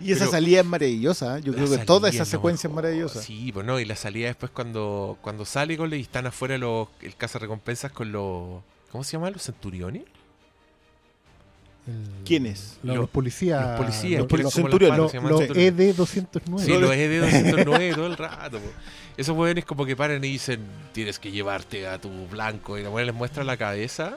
Y 0.00 0.10
esa 0.12 0.20
Pero- 0.20 0.30
salida 0.30 0.60
es 0.60 0.66
maravillosa. 0.66 1.38
¿eh? 1.38 1.42
Yo 1.44 1.52
creo 1.52 1.70
que 1.70 1.78
toda 1.78 2.08
esa 2.08 2.24
secuencia 2.24 2.66
es 2.68 2.74
maravillosa. 2.74 3.20
Sí, 3.20 3.52
pues 3.52 3.66
no, 3.66 3.78
y 3.78 3.84
la 3.84 3.94
salida 3.94 4.28
después 4.28 4.50
cuando, 4.50 5.18
cuando 5.20 5.44
sale 5.44 5.76
con 5.76 5.92
y 5.92 6.00
están 6.00 6.26
afuera 6.26 6.56
los, 6.56 6.88
el 7.02 7.14
caza 7.14 7.38
recompensas 7.38 7.92
con 7.92 8.10
los. 8.10 8.62
¿Cómo 8.90 9.04
se 9.04 9.12
llama? 9.12 9.30
¿Los 9.30 9.42
centuriones? 9.42 10.04
El- 11.88 12.24
¿Quiénes? 12.24 12.78
Los, 12.82 12.96
Los- 12.96 13.08
policías. 13.10 13.66
los 13.66 13.76
policías, 13.80 14.20
Los, 14.22 14.40
los- 14.42 14.52
centuriones, 14.52 14.98
manos, 14.98 15.10
se 15.10 15.16
llaman 15.16 15.30
los 15.32 15.40
centuriones. 15.40 15.96
ED-209. 15.96 16.58
Sí, 16.60 16.78
los 16.78 16.90
ED209 16.92 17.94
todo 17.94 18.06
el 18.06 18.16
rato. 18.16 18.58
po. 18.58 18.66
Esos 19.16 19.36
weones 19.36 19.64
como 19.64 19.84
que 19.86 19.96
paran 19.96 20.22
y 20.24 20.28
dicen, 20.28 20.60
tienes 20.92 21.18
que 21.18 21.30
llevarte 21.32 21.88
a 21.88 21.98
tu 22.00 22.10
blanco. 22.28 22.78
Y 22.78 22.82
la 22.82 22.90
weón 22.90 23.06
les 23.06 23.14
muestra 23.14 23.42
la 23.44 23.56
cabeza. 23.56 24.16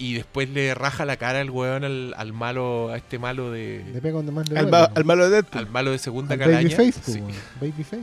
Y 0.00 0.14
después 0.14 0.48
le 0.50 0.74
raja 0.74 1.04
la 1.04 1.16
cara 1.16 1.40
al 1.40 1.50
weón 1.50 1.82
al, 1.82 2.14
al 2.16 2.32
malo, 2.32 2.90
a 2.90 2.96
este 2.98 3.18
malo 3.18 3.52
Le 3.52 3.82
de... 3.82 4.00
pega 4.00 4.12
donde 4.14 4.30
más 4.30 4.48
le 4.48 4.56
Al, 4.56 4.66
duele, 4.66 4.78
ma- 4.82 4.86
¿no? 4.88 4.94
al 4.96 5.04
malo 5.04 5.24
de 5.24 5.30
Deadpool. 5.30 5.58
Al 5.58 5.70
malo 5.70 5.90
de 5.90 5.98
segunda 5.98 6.34
Al 6.34 6.38
calaña. 6.40 6.76
Babyface, 6.76 7.12
Sí. 7.14 7.20
Babyface. 7.60 8.02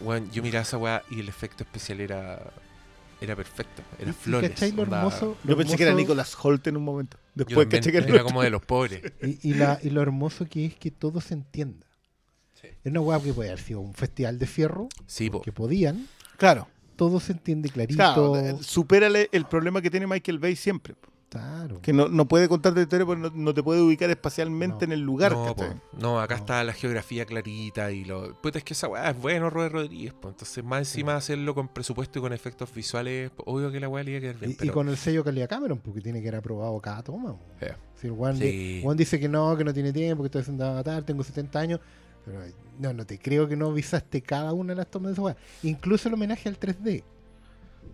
Weón, 0.00 0.30
yo 0.30 0.42
miraba 0.42 0.62
esa 0.62 0.78
weá 0.78 1.02
y 1.10 1.20
el 1.20 1.28
efecto 1.28 1.64
especial 1.64 2.00
era... 2.00 2.40
Era 3.20 3.34
perfecto. 3.34 3.82
Era 3.98 4.08
¿Y- 4.08 4.10
y 4.10 4.12
flores. 4.14 4.50
¿Cachai 4.50 4.72
lo 4.72 4.82
onda- 4.82 4.98
hermoso? 4.98 5.36
lo 5.44 5.50
Yo 5.50 5.56
pensé 5.56 5.76
que 5.76 5.82
era 5.82 5.94
Nicolas 5.94 6.36
Holt 6.40 6.66
en 6.68 6.76
un 6.76 6.84
momento. 6.84 7.16
Después 7.34 7.66
caché 7.68 7.90
que 7.92 7.98
era 7.98 8.22
como 8.22 8.42
de 8.42 8.50
los 8.50 8.64
pobres. 8.64 9.00
Y, 9.22 9.50
y 9.50 9.54
la, 9.54 9.78
y 9.82 9.90
lo 9.90 10.02
hermoso 10.02 10.46
que 10.48 10.66
es 10.66 10.74
que 10.76 10.90
todo 10.90 11.20
se 11.20 11.34
entienda. 11.34 11.86
Sí. 12.60 12.68
Es 12.84 12.90
una 12.90 13.00
weá 13.00 13.20
que 13.20 13.32
puede 13.32 13.50
haber 13.50 13.60
sido 13.62 13.80
un 13.80 13.94
festival 13.94 14.38
de 14.38 14.46
fierro, 14.46 14.88
Sí, 15.06 15.30
po. 15.30 15.42
que 15.42 15.52
podían, 15.52 16.06
Claro. 16.36 16.66
todo 16.96 17.20
se 17.20 17.32
entiende 17.32 17.68
clarito. 17.68 17.96
Claro, 17.96 18.62
supera 18.62 19.06
el, 19.08 19.28
el 19.30 19.44
problema 19.46 19.80
que 19.82 19.90
tiene 19.90 20.06
Michael 20.06 20.38
Bay 20.40 20.56
siempre. 20.56 20.94
Claro. 21.30 21.80
Que 21.82 21.92
no, 21.92 22.08
no 22.08 22.26
puede 22.26 22.48
contarte 22.48 22.78
la 22.80 22.82
historia 22.84 23.04
porque 23.04 23.20
no, 23.22 23.30
no 23.34 23.52
te 23.52 23.62
puede 23.62 23.82
ubicar 23.82 24.08
espacialmente 24.08 24.86
No. 24.86 24.92
en 24.94 24.98
el 24.98 25.04
lugar. 25.04 25.32
no. 25.32 25.54
No, 25.98 26.20
acá 26.20 26.36
No. 26.36 26.40
está 26.40 26.64
la 26.64 26.72
geografía 26.72 27.26
clarita 27.26 27.90
y 27.92 28.04
lo. 28.04 28.34
Puta, 28.40 28.58
es 28.58 28.64
que 28.64 28.72
esa 28.72 28.88
weá 28.88 29.10
es 29.10 29.20
bueno, 29.20 29.50
Robert 29.50 29.74
Rodríguez. 29.74 30.14
po. 30.14 30.28
Entonces, 30.30 30.64
más 30.64 30.78
encima 30.80 31.16
hacerlo 31.16 31.54
con 31.54 31.68
presupuesto 31.68 32.18
y 32.18 32.22
con 32.22 32.32
efectos 32.32 32.72
visuales, 32.72 33.30
obvio 33.44 33.70
que 33.70 33.78
la 33.78 33.88
weá 33.88 34.02
le 34.04 34.12
iba 34.12 34.18
a 34.18 34.20
quedar 34.22 34.36
bien. 34.38 34.50
Y, 34.52 34.54
y 34.54 34.56
pero- 34.56 34.72
con 34.72 34.88
el 34.88 34.96
sello 34.96 35.22
calidad 35.22 35.48
Cameron, 35.50 35.78
porque 35.78 36.00
tiene 36.00 36.20
que 36.20 36.26
ser 36.28 36.36
aprobado 36.36 36.80
cada 36.80 37.02
toma. 37.02 37.36
Sí. 37.60 37.66
Si 38.00 38.06
el 38.06 38.12
Juan, 38.14 38.36
Sí. 38.38 38.82
dice 38.96 39.20
que 39.20 39.28
no, 39.28 39.54
que 39.56 39.64
no 39.64 39.74
tiene 39.74 39.92
tiempo, 39.92 40.22
que 40.22 40.28
estoy 40.28 40.40
haciendo 40.42 40.64
avatar, 40.66 41.02
tengo 41.02 41.22
70 41.24 41.58
años. 41.60 41.80
Pero 42.24 42.40
no, 42.78 42.92
no 42.92 43.04
te 43.06 43.18
creo 43.18 43.48
que 43.48 43.56
no 43.56 43.72
visaste 43.72 44.22
cada 44.22 44.52
una 44.52 44.72
de 44.72 44.76
las 44.76 44.90
tomas 44.90 45.08
de 45.08 45.12
esa 45.14 45.22
weá. 45.22 45.36
Incluso 45.62 46.08
el 46.08 46.14
homenaje 46.14 46.48
al 46.48 46.58
3D. 46.58 47.02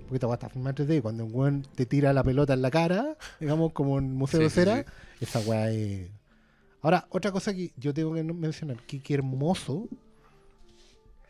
Porque 0.05 0.17
esta 0.17 0.33
está 0.33 0.49
filmada 0.49 0.75
en 0.79 0.89
3D. 0.89 1.03
Cuando 1.03 1.25
un 1.25 1.35
weón 1.35 1.63
te 1.75 1.87
tira 1.87 2.13
la 2.13 2.23
pelota 2.23 2.53
en 2.55 2.63
la 2.63 2.71
cara, 2.71 3.17
digamos, 3.41 3.73
como 3.73 3.99
en 3.99 4.15
Museo 4.15 4.41
Sí, 4.41 4.45
de 4.45 4.51
Cera, 4.51 4.85
sí. 5.19 5.25
esa 5.25 5.41
weá 5.41 5.71
es. 5.71 6.09
Ahora, 6.83 7.07
otra 7.11 7.33
cosa 7.33 7.55
que 7.55 7.73
yo 7.77 7.95
tengo 7.95 8.13
que 8.15 8.23
mencionar, 8.23 8.77
que 8.87 9.01
qué 9.03 9.15
hermoso 9.15 9.89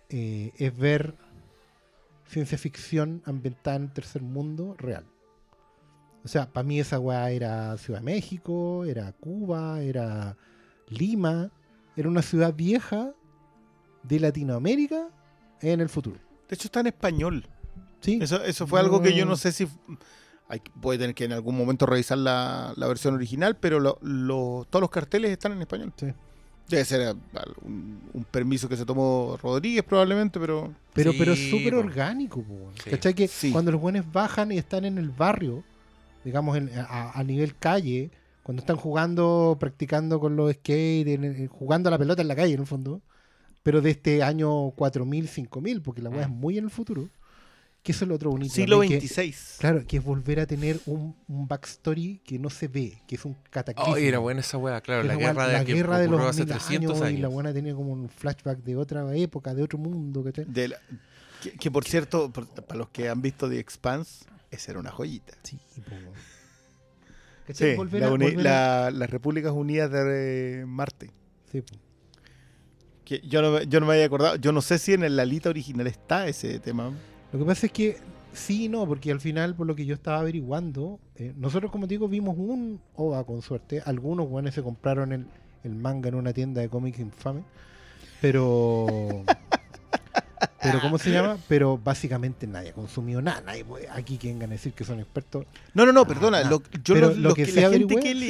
eh, 0.08 0.52
es 0.56 0.76
ver 0.76 1.14
ciencia 2.26 2.58
ficción 2.58 3.22
ambientada 3.24 3.76
en 3.76 3.92
tercer 3.92 4.22
mundo 4.22 4.74
real. 4.76 5.04
O 6.24 6.28
sea, 6.28 6.50
para 6.50 6.64
mí 6.64 6.80
esa 6.80 6.98
weá 6.98 7.30
era 7.30 7.76
Ciudad 7.76 8.00
de 8.00 8.06
México, 8.06 8.84
era 8.84 9.12
Cuba, 9.12 9.82
era 9.82 10.36
Lima, 10.88 11.50
era 11.96 12.08
una 12.08 12.22
ciudad 12.22 12.54
vieja 12.54 13.12
de 14.02 14.20
Latinoamérica 14.20 15.08
en 15.60 15.80
el 15.80 15.88
futuro. 15.88 16.18
De 16.48 16.54
hecho, 16.54 16.68
está 16.68 16.80
en 16.80 16.88
español. 16.88 17.46
Sí, 18.04 18.18
Eso, 18.20 18.42
eso 18.44 18.66
fue 18.66 18.80
algo 18.80 19.00
que 19.00 19.14
yo 19.14 19.24
No. 19.24 19.36
sé 19.36 19.52
si. 19.52 19.66
Hay, 20.48 20.60
a 20.60 20.90
tener 20.98 21.14
que 21.14 21.24
en 21.24 21.32
algún 21.32 21.56
momento 21.56 21.86
revisar 21.86 22.18
la, 22.18 22.74
la 22.76 22.86
versión 22.86 23.14
original, 23.14 23.56
pero 23.56 23.80
lo- 23.80 23.98
lo- 24.02 24.66
todos 24.68 24.82
los 24.82 24.90
carteles 24.90 25.30
están 25.30 25.52
en 25.52 25.62
español. 25.62 25.92
Sí. 25.96 26.06
Debe 26.68 26.84
ser 26.84 27.00
eh, 27.00 27.14
un, 27.64 27.98
un 28.12 28.24
permiso 28.24 28.68
que 28.68 28.76
se 28.76 28.84
tomó 28.84 29.38
Rodríguez, 29.42 29.82
probablemente, 29.84 30.38
pero. 30.38 30.72
pero, 30.92 31.12
Sí, 31.12 31.18
pero 31.18 31.32
es 31.32 31.50
súper 31.50 31.74
orgánico. 31.74 32.42
po. 32.42 32.70
Sí. 32.82 32.90
¿Cachai? 32.90 33.14
Que 33.14 33.26
Sí. 33.28 33.52
cuando 33.52 33.72
los 33.72 33.80
buenos 33.80 34.10
bajan 34.12 34.52
y 34.52 34.58
están 34.58 34.84
en 34.84 34.98
el 34.98 35.08
barrio, 35.10 35.64
digamos 36.24 36.56
en- 36.58 36.70
a, 36.78 37.12
a 37.18 37.24
nivel 37.24 37.56
calle, 37.56 38.10
cuando 38.42 38.60
están 38.60 38.76
jugando, 38.76 39.56
practicando 39.58 40.20
con 40.20 40.36
los 40.36 40.52
skate, 40.52 41.08
en- 41.08 41.24
en- 41.24 41.46
jugando 41.48 41.88
a 41.88 41.90
la 41.90 41.98
pelota 41.98 42.20
en 42.20 42.28
la 42.28 42.36
calle 42.36 42.52
en 42.54 42.60
el 42.60 42.66
fondo, 42.66 43.00
pero 43.62 43.80
de 43.80 43.90
este 43.90 44.22
año 44.22 44.70
4000, 44.72 45.26
5000, 45.28 45.80
porque 45.80 46.02
la 46.02 46.10
weá 46.10 46.22
es 46.24 46.28
muy 46.28 46.58
en 46.58 46.64
el 46.64 46.70
futuro, 46.70 47.08
que 47.84 47.92
eso 47.92 48.04
es 48.06 48.08
lo 48.08 48.14
otro 48.14 48.30
bonito. 48.30 48.54
Siglo 48.54 48.78
también, 48.80 48.98
que- 49.00 49.06
XXVI. 49.08 49.34
Claro, 49.58 49.86
que 49.86 49.98
es 49.98 50.02
volver 50.02 50.40
a 50.40 50.46
tener 50.46 50.80
un, 50.86 51.14
un 51.28 51.46
backstory 51.46 52.22
que 52.24 52.38
no 52.38 52.48
se 52.48 52.66
ve, 52.66 53.02
que 53.06 53.14
es 53.16 53.24
un 53.26 53.36
cataclismo. 53.50 53.92
Oh, 53.92 53.96
era 53.98 54.18
buena 54.18 54.40
esa 54.40 54.56
weá, 54.56 54.80
claro. 54.80 55.02
La 55.04 55.14
guerra 55.16 55.46
de, 55.46 55.52
la 55.52 55.64
que 55.66 55.74
guerra 55.74 55.98
de 55.98 56.08
los 56.08 56.20
hace 56.22 56.40
mil 56.46 56.48
300 56.54 56.90
años, 56.92 57.02
años. 57.02 57.18
y 57.18 57.22
la 57.22 57.28
buena 57.28 57.52
tenía 57.52 57.74
como 57.74 57.92
un 57.92 58.08
flashback 58.08 58.58
de 58.60 58.76
otra 58.76 59.14
época, 59.14 59.54
de 59.54 59.62
otro 59.62 59.78
mundo, 59.78 60.24
¿cachai? 60.24 60.46
De 60.48 60.68
la- 60.68 60.78
que, 61.42 61.52
que, 61.52 61.70
por 61.70 61.84
cierto, 61.84 62.32
por- 62.32 62.48
para 62.48 62.78
los 62.78 62.88
que 62.88 63.08
han 63.10 63.20
visto 63.20 63.50
The 63.50 63.58
Expanse, 63.58 64.24
esa 64.50 64.70
era 64.72 64.80
una 64.80 64.90
joyita. 64.90 65.34
Sí, 65.42 65.60
las 68.38 69.10
Repúblicas 69.10 69.52
Unidas 69.52 69.90
de 69.90 70.60
eh, 70.60 70.66
Marte. 70.66 71.10
sí, 71.52 71.60
po. 71.60 71.76
Que 73.04 73.20
yo, 73.20 73.42
no, 73.42 73.50
me- 73.50 73.66
yo 73.66 73.80
no 73.80 73.86
me 73.86 73.92
había 73.92 74.06
acordado. 74.06 74.36
Yo 74.36 74.50
no 74.52 74.62
sé 74.62 74.78
si 74.78 74.94
en 74.94 75.04
el 75.04 75.16
Lalita 75.16 75.50
original 75.50 75.86
está 75.86 76.26
ese 76.26 76.58
tema. 76.58 76.90
Lo 77.34 77.40
que 77.40 77.46
pasa 77.46 77.66
es 77.66 77.72
que 77.72 77.96
sí 78.32 78.66
y 78.66 78.68
no, 78.68 78.86
porque 78.86 79.10
al 79.10 79.20
final, 79.20 79.56
por 79.56 79.66
lo 79.66 79.74
que 79.74 79.84
yo 79.84 79.92
estaba 79.94 80.20
averiguando, 80.20 81.00
eh, 81.16 81.34
nosotros, 81.36 81.72
como 81.72 81.88
digo, 81.88 82.06
vimos 82.06 82.36
un 82.38 82.80
OVA 82.94 83.24
con 83.24 83.42
suerte. 83.42 83.82
Algunos 83.84 84.28
guanes 84.28 84.54
se 84.54 84.62
compraron 84.62 85.12
el, 85.12 85.26
el 85.64 85.74
manga 85.74 86.08
en 86.10 86.14
una 86.14 86.32
tienda 86.32 86.60
de 86.60 86.68
cómics 86.68 87.00
infame. 87.00 87.42
Pero. 88.20 88.86
pero, 90.62 90.80
¿cómo 90.80 90.96
se 90.96 91.10
llama? 91.10 91.36
Pero 91.48 91.76
básicamente 91.76 92.46
nadie 92.46 92.70
ha 92.70 92.72
consumido 92.72 93.20
nada. 93.20 93.40
Nadie 93.40 93.64
puede- 93.64 93.88
aquí 93.90 94.16
quien 94.16 94.40
a 94.40 94.46
decir 94.46 94.72
que 94.72 94.84
son 94.84 95.00
expertos. 95.00 95.44
No, 95.74 95.84
no, 95.84 95.92
no, 95.92 96.06
perdona. 96.06 96.38
Ah, 96.38 96.48
lo- 96.48 96.62
yo 96.84 96.94
pero 96.94 97.08
lo, 97.08 97.14
lo 97.14 97.28
lo 97.30 97.34
que 97.34 97.46
que, 97.46 97.60
la 97.60 97.70
gente 97.70 97.96
que 97.96 98.12
he 98.12 98.14
sí. 98.14 98.20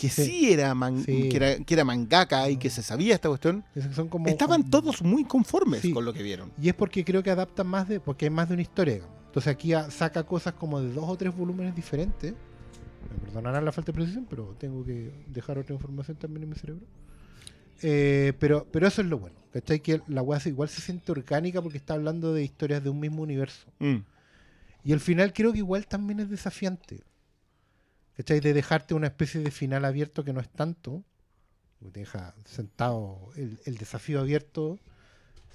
Que 0.00 0.08
sí, 0.08 0.24
Sí. 0.24 0.52
era 0.52 0.74
man- 0.74 1.02
Sí. 1.04 1.28
Que, 1.28 1.36
era, 1.36 1.56
que 1.58 1.74
era 1.74 1.84
mangaka 1.84 2.48
y 2.48 2.56
que 2.56 2.70
se 2.70 2.82
sabía 2.82 3.14
esta 3.14 3.28
cuestión, 3.28 3.64
Son 3.94 4.08
como, 4.08 4.28
estaban 4.28 4.62
como- 4.62 4.70
todos 4.70 5.02
muy 5.02 5.24
conformes 5.24 5.82
Sí. 5.82 5.92
con 5.92 6.04
lo 6.04 6.12
que 6.12 6.22
vieron. 6.22 6.50
Y 6.60 6.68
es 6.68 6.74
porque 6.74 7.04
creo 7.04 7.22
que 7.22 7.30
adaptan 7.30 7.66
más 7.66 7.88
de. 7.88 8.00
Porque 8.00 8.24
hay 8.26 8.30
más 8.30 8.48
de 8.48 8.54
una 8.54 8.62
historia, 8.62 8.94
digamos. 8.94 9.14
Entonces 9.26 9.52
aquí 9.52 9.72
saca 9.90 10.24
cosas 10.24 10.54
como 10.54 10.80
de 10.80 10.92
dos 10.92 11.04
o 11.06 11.16
tres 11.16 11.36
volúmenes 11.36 11.74
diferentes. 11.76 12.32
Me 12.32 13.18
perdonarán 13.26 13.64
la 13.64 13.72
falta 13.72 13.92
de 13.92 13.96
precisión, 13.96 14.26
pero 14.28 14.54
tengo 14.58 14.84
que 14.84 15.10
dejar 15.26 15.58
otra 15.58 15.74
información 15.74 16.16
también 16.16 16.44
en 16.44 16.48
mi 16.50 16.54
cerebro. 16.56 16.84
Eh, 17.82 18.32
pero, 18.38 18.66
pero 18.70 18.86
eso 18.86 19.02
es 19.02 19.08
lo 19.08 19.18
bueno. 19.18 19.36
¿Cachai? 19.52 19.80
Que 19.80 20.00
la 20.06 20.22
weá 20.22 20.40
igual 20.46 20.68
se 20.68 20.80
siente 20.80 21.10
orgánica 21.12 21.60
porque 21.60 21.78
está 21.78 21.94
hablando 21.94 22.32
de 22.32 22.44
historias 22.44 22.82
de 22.84 22.90
un 22.90 23.00
mismo 23.00 23.22
universo. 23.22 23.66
Mm. 23.80 23.96
Y 24.84 24.92
al 24.92 25.00
final 25.00 25.32
creo 25.32 25.52
que 25.52 25.58
igual 25.58 25.86
también 25.86 26.20
es 26.20 26.30
desafiante. 26.30 27.00
¿Cachai? 28.22 28.40
De 28.40 28.52
dejarte 28.52 28.94
una 28.94 29.06
especie 29.08 29.40
de 29.40 29.50
final 29.50 29.84
abierto 29.84 30.24
que 30.24 30.32
no 30.32 30.40
es 30.40 30.48
tanto. 30.48 31.02
Te 31.80 31.90
deja 32.00 32.34
sentado 32.44 33.30
el, 33.36 33.58
el 33.64 33.78
desafío 33.78 34.20
abierto. 34.20 34.78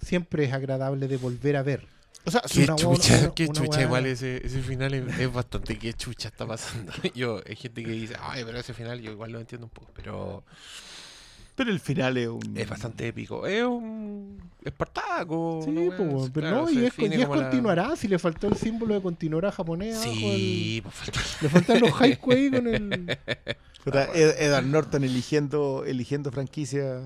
Siempre 0.01 0.45
es 0.45 0.53
agradable 0.53 1.07
de 1.07 1.17
volver 1.17 1.55
a 1.57 1.63
ver. 1.63 1.87
O 2.25 2.31
sea, 2.31 2.41
Qué 2.51 2.63
una 2.63 2.75
chucha, 2.75 3.19
una- 3.19 3.33
qué 3.35 3.45
una 3.45 3.53
chucha, 3.53 3.81
igual 3.83 4.07
ese, 4.07 4.45
ese 4.45 4.61
final 4.63 4.93
es, 4.95 5.19
es 5.19 5.31
bastante 5.31 5.77
qué 5.77 5.93
chucha 5.93 6.29
está 6.29 6.47
pasando. 6.47 6.91
Yo, 7.13 7.41
hay 7.47 7.55
gente 7.55 7.83
que 7.83 7.91
dice, 7.91 8.15
ay, 8.19 8.43
pero 8.43 8.57
ese 8.59 8.73
final 8.73 8.99
yo 8.99 9.11
igual 9.11 9.31
lo 9.31 9.39
entiendo 9.39 9.67
un 9.67 9.71
poco, 9.71 9.91
pero 9.93 10.43
pero 11.55 11.71
el 11.71 11.79
final 11.79 12.17
es 12.17 12.27
un. 12.27 12.53
es 12.57 12.69
bastante 12.69 13.07
épico. 13.07 13.47
Es 13.47 13.63
un 13.63 14.37
Espartaco. 14.63 15.61
Sí, 15.63 15.71
pues, 15.95 16.29
pero 16.33 16.47
claro, 16.47 16.61
no, 16.63 16.69
y 16.69 16.85
es, 16.85 16.93
y 16.99 17.05
es 17.05 17.17
la- 17.19 17.27
continuará. 17.27 17.95
Si 17.95 18.07
le 18.07 18.19
faltó 18.19 18.47
el 18.47 18.55
símbolo 18.57 18.93
de 18.95 19.01
continuará 19.01 19.51
japonés. 19.51 19.97
Sí, 19.99 20.81
pues 20.83 20.95
falta- 20.95 21.19
el- 21.19 21.25
le 21.41 21.49
faltan 21.49 21.79
los 21.81 21.91
haiku 22.01 22.31
ahí 22.31 22.49
con 22.51 22.67
el. 22.67 23.17
Ed- 24.15 24.35
Edward 24.39 24.65
Norton 24.65 25.03
eligiendo, 25.03 25.83
eligiendo 25.85 26.31
franquicia. 26.31 27.01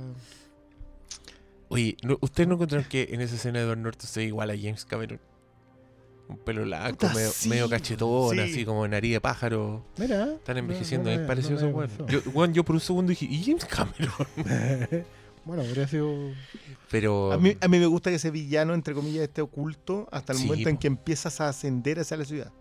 Oye, 1.67 1.97
¿no- 2.03 2.17
¿ustedes 2.21 2.47
no 2.47 2.55
encontraron 2.55 2.87
que 2.89 3.09
en 3.11 3.21
esa 3.21 3.35
escena 3.35 3.59
Edward 3.59 3.77
Norton 3.77 4.07
se 4.07 4.21
ve 4.21 4.25
igual 4.27 4.49
a 4.49 4.55
James 4.57 4.85
Cameron? 4.85 5.19
Un 6.29 6.37
pelo 6.37 6.61
blanco, 6.63 6.97
Puta, 6.99 7.13
medio, 7.13 7.31
sí, 7.31 7.49
medio 7.49 7.67
cachetón, 7.69 8.35
sí. 8.35 8.39
así 8.39 8.65
como 8.65 8.87
nariz 8.87 9.13
de 9.13 9.19
pájaro. 9.21 9.83
Mira. 9.97 10.25
Están 10.35 10.57
envejeciendo, 10.57 11.09
no 11.09 11.15
es 11.15 11.21
me- 11.21 11.25
parecido 11.27 11.59
no 11.59 11.79
a 11.79 11.81
me 11.81 11.85
eso, 11.87 12.03
weón. 12.03 12.09
Yo, 12.09 12.31
weón, 12.31 12.53
yo 12.53 12.63
por 12.63 12.75
un 12.75 12.81
segundo 12.81 13.09
dije, 13.09 13.25
¿y 13.25 13.43
James 13.43 13.65
Cameron? 13.65 14.13
Bueno, 15.45 15.63
habría 15.63 15.87
sido. 15.87 16.13
Pero. 16.91 17.31
A 17.31 17.37
mí, 17.39 17.57
a 17.59 17.67
mí 17.67 17.79
me 17.79 17.87
gusta 17.87 18.09
que 18.11 18.17
ese 18.17 18.29
villano, 18.29 18.73
entre 18.75 18.93
comillas, 18.93 19.23
esté 19.23 19.41
oculto 19.41 20.07
hasta 20.11 20.33
el 20.33 20.39
Sí, 20.39 20.45
momento 20.45 20.69
en 20.69 20.75
po. 20.75 20.79
que 20.81 20.87
empiezas 20.87 21.41
a 21.41 21.47
ascender 21.49 21.99
hacia 21.99 22.17
la 22.17 22.25
ciudad. 22.25 22.51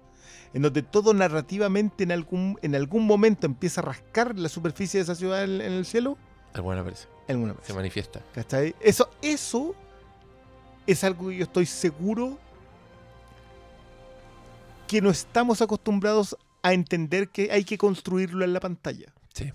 En 0.55 0.63
donde 0.63 0.81
todo 0.83 1.13
narrativamente 1.13 2.05
en 2.05 2.13
algún, 2.13 2.57
en 2.63 2.75
algún 2.75 3.05
momento 3.05 3.47
empieza 3.47 3.83
a 3.83 3.85
rascar 3.85 4.39
la 4.39 4.49
superficie 4.49 4.99
de 4.99 5.03
esa 5.03 5.15
ciudad 5.17 5.45
en, 5.45 5.61
en 5.61 5.73
el 5.73 5.85
cielo. 5.85 6.17
El 6.55 6.63
weón 6.63 6.79
aparece, 6.79 7.09
Alguna 7.29 7.53
se 7.55 7.59
vez. 7.73 7.75
manifiesta. 7.77 8.23
¿Cachai? 8.33 8.75
Eso, 8.81 9.11
eso 9.21 9.75
es 10.87 11.05
algo 11.05 11.29
que 11.29 11.37
yo 11.37 11.43
estoy 11.45 11.67
seguro 11.67 12.39
que 14.89 15.01
no 15.01 15.11
estamos 15.11 15.63
acostumbrados 15.63 16.37
a 16.63 16.73
entender 16.73 17.29
que 17.29 17.53
hay 17.53 17.63
que 17.65 17.79
construirlo 17.79 18.45
en 18.45 18.53
la 18.53 18.59
pantalla. 18.61 19.13
Sí. 19.33 19.53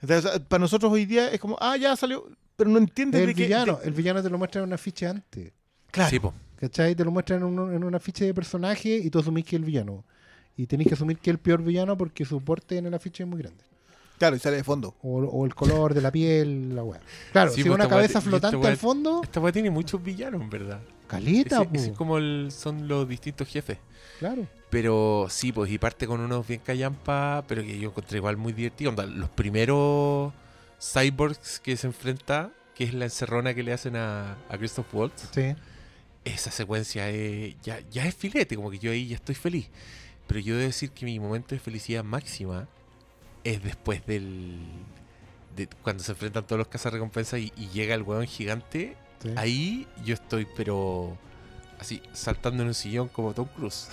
Entonces, 0.00 0.40
para 0.48 0.60
nosotros 0.60 0.92
hoy 0.92 1.06
día 1.06 1.30
es 1.30 1.40
como, 1.40 1.56
ah, 1.60 1.76
ya 1.76 1.96
salió, 1.96 2.28
pero 2.56 2.68
no 2.70 2.78
entiendes 2.78 3.20
El 3.20 3.28
de 3.28 3.32
villano, 3.34 3.76
de- 3.76 3.86
el 3.86 3.92
villano 3.94 4.22
te 4.22 4.28
lo 4.30 4.38
muestra 4.38 4.60
en 4.60 4.66
una 4.68 4.78
ficha 4.78 5.10
antes. 5.10 5.52
Claro. 5.90 6.10
Sí, 6.10 6.18
po. 6.18 6.34
¿Cachai? 6.56 6.94
Te 6.94 7.04
lo 7.04 7.10
muestran 7.10 7.40
en, 7.40 7.58
un- 7.58 7.74
en 7.74 7.84
una 7.84 7.98
ficha 8.00 8.24
de 8.24 8.34
personaje 8.34 8.96
y 8.96 9.10
tú 9.10 9.18
asumís 9.20 9.44
que 9.44 9.56
es 9.56 9.60
el 9.60 9.66
villano. 9.66 10.04
Y 10.56 10.66
tenés 10.66 10.86
que 10.86 10.94
asumir 10.94 11.18
que 11.18 11.30
es 11.30 11.34
el 11.34 11.38
peor 11.38 11.62
villano 11.62 11.96
porque 11.96 12.24
su 12.24 12.40
porte 12.40 12.76
en 12.78 12.90
la 12.90 12.98
ficha 12.98 13.24
es 13.24 13.28
muy 13.28 13.38
grande. 13.40 13.64
Claro, 14.18 14.36
y 14.36 14.38
sale 14.38 14.56
de 14.56 14.64
fondo. 14.64 14.94
O, 15.02 15.18
o 15.18 15.44
el 15.44 15.54
color 15.54 15.92
de 15.94 16.00
la 16.00 16.12
piel, 16.12 16.74
la 16.76 16.84
weá. 16.84 17.00
Claro, 17.32 17.50
Sí, 17.50 17.62
si 17.62 17.68
pues, 17.68 17.74
una 17.74 17.88
cabeza 17.88 18.20
flotante 18.20 18.66
al 18.66 18.76
fondo, 18.76 19.20
Esta 19.24 19.40
weá 19.40 19.52
tiene 19.52 19.70
muchos 19.70 20.02
villanos, 20.02 20.40
en 20.40 20.50
verdad. 20.50 20.80
Caleta, 21.06 21.62
Ese, 21.62 21.68
ese 21.76 21.90
es 21.90 21.96
como 21.96 22.18
el- 22.18 22.48
son 22.50 22.88
los 22.88 23.08
distintos 23.08 23.48
jefes. 23.48 23.78
Claro. 24.18 24.46
Pero 24.70 25.26
sí, 25.30 25.52
pues, 25.52 25.70
y 25.70 25.78
parte 25.78 26.06
con 26.06 26.20
unos 26.20 26.46
bien 26.46 26.60
callampa, 26.64 27.44
pero 27.46 27.62
que 27.62 27.78
yo 27.78 27.90
encontré 27.90 28.18
igual 28.18 28.36
muy 28.36 28.52
divertido. 28.52 28.90
Onda, 28.90 29.06
los 29.06 29.28
primeros 29.30 30.32
cyborgs 30.80 31.60
que 31.60 31.76
se 31.76 31.86
enfrenta, 31.86 32.50
que 32.74 32.84
es 32.84 32.94
la 32.94 33.04
encerrona 33.04 33.54
que 33.54 33.62
le 33.62 33.72
hacen 33.72 33.96
a, 33.96 34.32
a 34.48 34.58
Christoph 34.58 34.92
Waltz, 34.94 35.28
Sí. 35.32 35.54
esa 36.24 36.50
secuencia 36.50 37.08
es, 37.10 37.54
ya, 37.62 37.80
ya 37.90 38.04
es 38.06 38.14
filete, 38.14 38.56
como 38.56 38.70
que 38.70 38.78
yo 38.78 38.90
ahí 38.90 39.08
ya 39.08 39.16
estoy 39.16 39.34
feliz. 39.34 39.68
Pero 40.26 40.40
yo 40.40 40.54
debo 40.56 40.66
decir 40.66 40.90
que 40.90 41.04
mi 41.04 41.18
momento 41.20 41.54
de 41.54 41.60
felicidad 41.60 42.02
máxima 42.02 42.66
es 43.44 43.62
después 43.62 44.04
del. 44.06 44.58
de 45.54 45.68
cuando 45.82 46.02
se 46.02 46.12
enfrentan 46.12 46.46
todos 46.46 46.58
los 46.58 46.68
cazarrecompensas 46.68 47.38
y, 47.40 47.52
y 47.56 47.68
llega 47.68 47.94
el 47.94 48.02
hueón 48.02 48.26
gigante. 48.26 48.96
Sí. 49.24 49.30
Ahí 49.36 49.86
yo 50.04 50.14
estoy, 50.14 50.46
pero 50.56 51.16
así 51.80 52.00
saltando 52.12 52.62
en 52.62 52.68
un 52.68 52.74
sillón 52.74 53.08
como 53.08 53.34
Tom 53.34 53.48
Cruise. 53.56 53.88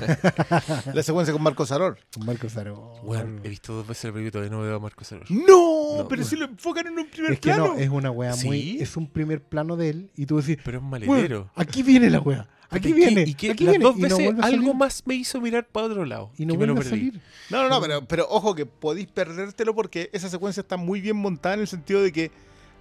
La 0.94 1.02
secuencia 1.02 1.32
con 1.32 1.42
Marco 1.42 1.64
Saror. 1.66 1.98
Con 2.14 2.26
Marco 2.26 2.48
Saro. 2.48 2.94
Weón, 3.02 3.40
he 3.44 3.48
visto 3.48 3.72
dos 3.72 3.86
veces 3.86 4.06
el 4.06 4.12
película 4.12 4.28
y 4.28 4.32
todavía 4.32 4.50
no 4.56 4.62
veo 4.62 4.76
a 4.76 4.80
Marco 4.80 5.04
Saror. 5.04 5.30
¡No! 5.30 5.98
No. 5.98 6.08
pero 6.08 6.24
si 6.24 6.36
lo 6.36 6.46
enfocan 6.46 6.86
en 6.86 6.98
un 6.98 7.06
primer 7.06 7.32
Es 7.32 7.40
que 7.40 7.50
plano. 7.50 7.68
no, 7.74 7.78
es 7.78 7.88
una 7.88 8.10
wea 8.10 8.34
muy. 8.44 8.60
¿Sí? 8.62 8.78
Es 8.80 8.96
un 8.96 9.06
primer 9.06 9.42
plano 9.42 9.76
de 9.76 9.90
él 9.90 10.10
y 10.16 10.26
tú 10.26 10.38
decís, 10.40 10.58
Pero 10.64 10.78
es 10.78 10.82
"Weón, 10.84 10.90
maletero. 10.90 11.50
aquí 11.54 11.82
viene 11.82 12.08
la 12.10 12.20
wea. 12.20 12.48
Aquí 12.70 12.88
¿Y 12.88 12.92
qué- 12.92 12.96
viene. 12.96 13.22
Y 13.26 13.34
que 13.34 13.50
aquí 13.50 13.64
las 13.64 13.72
viene", 13.72 13.84
dos 13.84 13.96
no 13.98 14.02
veces 14.16 14.34
a 14.42 14.46
algo 14.46 14.72
más 14.72 15.02
me 15.04 15.14
hizo 15.14 15.38
mirar 15.42 15.66
para 15.66 15.86
otro 15.86 16.06
lado. 16.06 16.30
Y 16.38 16.46
no 16.46 16.54
vuelve 16.54 16.80
a 16.80 16.82
salir. 16.84 17.20
No, 17.50 17.62
no, 17.62 17.68
no, 17.68 17.80
pero, 17.82 18.04
pero 18.06 18.26
ojo 18.30 18.54
que 18.54 18.64
podéis 18.64 19.08
perdértelo 19.08 19.74
porque 19.74 20.08
esa 20.14 20.30
secuencia 20.30 20.62
está 20.62 20.78
muy 20.78 21.02
bien 21.02 21.16
montada 21.16 21.54
en 21.56 21.60
el 21.60 21.68
sentido 21.68 22.02
de 22.02 22.12
que 22.12 22.30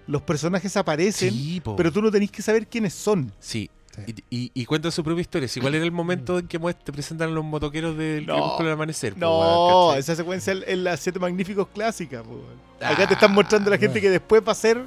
los 0.07 0.21
personajes 0.21 0.75
aparecen, 0.77 1.31
Sí, 1.33 1.61
pero 1.77 1.91
tú 1.91 2.01
no 2.01 2.11
tenés 2.11 2.31
que 2.31 2.41
saber 2.41 2.67
quiénes 2.67 2.93
son. 2.93 3.31
Sí. 3.39 3.69
Sí. 3.93 4.23
Y, 4.29 4.37
y, 4.43 4.51
y 4.53 4.65
cuenta 4.65 4.89
su 4.89 5.03
propia 5.03 5.19
historia. 5.21 5.49
Si 5.49 5.59
igual 5.59 5.75
era 5.75 5.83
el 5.83 5.91
momento 5.91 6.39
en 6.39 6.47
que 6.47 6.57
te 6.57 6.93
presentan 6.93 7.29
a 7.29 7.31
los 7.33 7.43
motoqueros 7.43 7.97
del 7.97 8.25
No. 8.25 8.35
Crepúsculo 8.35 8.69
del 8.69 8.73
amanecer. 8.75 9.17
No, 9.17 9.93
esa 9.95 10.15
secuencia 10.15 10.53
es 10.65 10.77
las 10.77 11.01
siete 11.01 11.19
magníficos 11.19 11.67
clásicas. 11.73 12.23
po. 12.23 12.41
Acá 12.79 13.05
te 13.05 13.15
están 13.15 13.33
mostrando 13.33 13.69
la 13.69 13.77
gente 13.77 13.99
que 13.99 14.09
después 14.09 14.41
va 14.47 14.53
a 14.53 14.55
ser, 14.55 14.85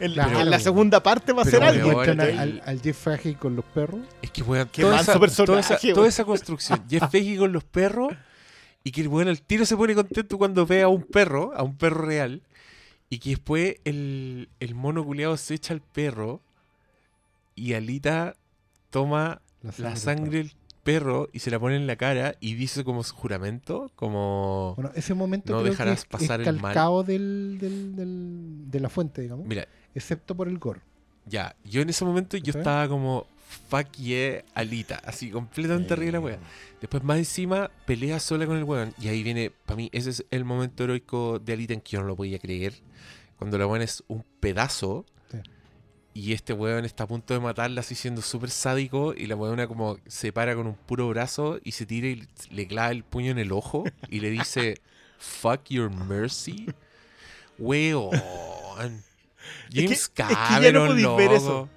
en 0.00 0.16
la, 0.16 0.24
Claro. 0.24 0.40
en 0.40 0.50
la 0.50 0.58
segunda 0.58 1.02
parte 1.02 1.32
va 1.34 1.42
a 1.42 1.44
ser 1.44 1.62
algo. 1.62 2.02
el- 2.02 2.18
al, 2.20 2.62
al 2.64 2.80
Jeff 2.80 2.96
Fahey 2.98 3.34
con 3.34 3.56
los 3.56 3.64
perros. 3.66 4.00
Es 4.22 4.30
que, 4.30 4.42
weón, 4.42 4.68
Qué 4.72 4.80
toda, 4.82 5.00
esa, 5.02 5.12
toda, 5.14 5.60
esa, 5.60 5.78
weón. 5.82 5.94
toda 5.94 6.08
esa 6.08 6.24
construcción. 6.24 6.82
Jeff 6.88 7.10
Fahey 7.12 7.36
con 7.36 7.52
los 7.52 7.62
perros 7.64 8.14
y 8.82 8.90
que 8.90 9.02
el 9.02 9.08
weón 9.08 9.28
al 9.28 9.42
tiro 9.42 9.66
se 9.66 9.76
pone 9.76 9.94
contento 9.94 10.38
cuando 10.38 10.64
ve 10.64 10.80
a 10.80 10.88
un 10.88 11.02
perro, 11.02 11.52
a 11.54 11.62
un 11.62 11.76
perro 11.76 12.06
real, 12.06 12.40
y 13.10 13.18
que 13.18 13.30
después 13.30 13.76
el, 13.84 14.48
el 14.60 14.74
mono 14.74 15.04
culiado 15.04 15.36
se 15.36 15.54
echa 15.54 15.74
al 15.74 15.80
perro 15.80 16.40
y 17.54 17.72
Alita 17.74 18.36
toma 18.90 19.40
La 19.62 19.72
sangre, 19.72 19.82
la 19.84 19.88
del 19.90 19.98
sangre 19.98 20.38
del 20.38 20.52
perro 20.82 21.28
y 21.32 21.38
se 21.40 21.50
la 21.50 21.58
pone 21.58 21.76
en 21.76 21.86
la 21.86 21.96
cara 21.96 22.36
y 22.40 22.54
dice 22.54 22.84
como 22.84 23.02
su 23.02 23.14
juramento, 23.14 23.90
como... 23.96 24.74
Bueno, 24.76 24.90
ese 24.94 25.14
momento 25.14 25.52
No 25.52 25.60
creo 25.60 25.70
dejarás 25.72 26.04
que 26.04 26.16
es, 26.16 26.20
pasar 26.22 26.40
es 26.40 26.46
el 26.46 26.60
mal. 26.60 26.74
del, 27.06 27.58
del, 27.60 27.96
del- 27.96 28.70
de 28.70 28.80
la 28.80 28.88
fuente, 28.88 29.22
digamos. 29.22 29.46
Mira, 29.46 29.66
Excepto 29.94 30.34
por 30.36 30.46
el 30.48 30.58
gore. 30.58 30.80
ya, 31.24 31.56
yo 31.64 31.80
en 31.80 31.88
ese 31.88 32.04
momento 32.04 32.36
yo 32.36 32.52
estaba 32.56 32.88
como... 32.88 33.26
Fuck 33.68 33.92
yeah, 33.96 34.44
Alita. 34.54 34.96
Así, 35.04 35.30
completamente 35.30 35.92
arriba 35.92 36.12
la 36.12 36.20
wea. 36.20 36.38
Después, 36.80 37.02
más 37.02 37.18
encima, 37.18 37.70
pelea 37.86 38.20
sola 38.20 38.46
con 38.46 38.56
el 38.56 38.64
weón. 38.64 38.92
Y 39.00 39.08
ahí 39.08 39.22
viene, 39.22 39.50
para 39.50 39.76
mí, 39.76 39.88
ese 39.92 40.10
es 40.10 40.24
el 40.30 40.44
momento 40.44 40.84
heroico 40.84 41.38
de 41.38 41.52
Alita 41.52 41.74
en 41.74 41.80
que 41.80 41.92
yo 41.92 42.00
no 42.00 42.06
lo 42.08 42.16
podía 42.16 42.38
creer. 42.38 42.74
Cuando 43.38 43.58
la 43.58 43.66
weón 43.66 43.82
es 43.82 44.02
un 44.08 44.24
pedazo. 44.40 45.04
Sí. 45.30 45.38
Y 46.14 46.32
este 46.32 46.52
weón 46.52 46.84
está 46.84 47.04
a 47.04 47.06
punto 47.06 47.34
de 47.34 47.40
matarla 47.40 47.80
así 47.80 47.94
siendo 47.94 48.22
súper 48.22 48.50
sádico. 48.50 49.14
Y 49.14 49.26
la 49.26 49.36
weona 49.36 49.66
como 49.66 49.98
se 50.06 50.32
para 50.32 50.54
con 50.54 50.66
un 50.66 50.74
puro 50.74 51.08
brazo 51.08 51.58
y 51.64 51.72
se 51.72 51.86
tira 51.86 52.08
y 52.08 52.26
le 52.50 52.66
clava 52.66 52.90
el 52.90 53.04
puño 53.04 53.30
en 53.32 53.38
el 53.38 53.52
ojo. 53.52 53.84
Y 54.08 54.20
le 54.20 54.30
dice, 54.30 54.80
fuck 55.18 55.64
your 55.68 55.90
mercy. 55.90 56.66
Weón. 57.58 58.10
que- 59.70 59.82
James 59.82 59.90
es 59.92 60.08
que 60.08 60.22
ya 60.22 60.28
no 60.28 60.34
Cameron, 60.34 60.86
podéis 60.88 61.06
ver 61.16 61.30
loco. 61.30 61.34
eso. 61.36 61.68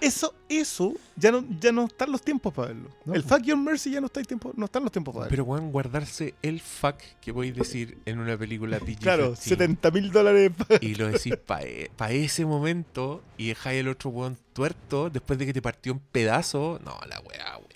Eso, 0.00 0.34
eso, 0.48 0.94
ya 1.16 1.30
no, 1.30 1.44
ya 1.60 1.72
no 1.72 1.84
están 1.84 2.10
los 2.10 2.22
tiempos 2.22 2.54
para 2.54 2.68
verlo. 2.68 2.88
No, 3.04 3.14
el. 3.14 3.22
Fuck 3.22 3.42
Your 3.42 3.58
Mercy 3.58 3.90
ya 3.90 4.00
no 4.00 4.06
está 4.06 4.20
el 4.20 4.26
tiempo, 4.26 4.52
no 4.56 4.64
están 4.64 4.82
los 4.82 4.90
tiempos 4.92 5.12
para 5.14 5.24
verlo. 5.26 5.30
Pero, 5.30 5.44
weón, 5.44 5.70
guardarse 5.72 6.34
el 6.42 6.60
fuck 6.60 6.96
que 7.20 7.34
podéis 7.34 7.54
decir 7.54 7.98
en 8.06 8.18
una 8.18 8.36
película 8.38 8.78
PG-13. 8.80 8.98
claro, 9.00 9.36
70 9.36 9.90
mil 9.90 10.10
dólares. 10.10 10.52
pa- 10.56 10.76
Y 10.80 10.94
lo 10.94 11.08
decís 11.08 11.34
para 11.36 12.10
ese 12.12 12.46
momento 12.46 13.22
y 13.36 13.48
dejáis 13.48 13.80
el 13.80 13.88
otro 13.88 14.10
weón 14.10 14.38
tuerto 14.54 15.10
después 15.10 15.38
de 15.38 15.46
que 15.46 15.52
te 15.52 15.60
partió 15.62 15.92
en 15.92 15.98
pedazo. 15.98 16.80
No, 16.84 16.98
la 17.08 17.20
weá, 17.20 17.56
weón. 17.58 17.70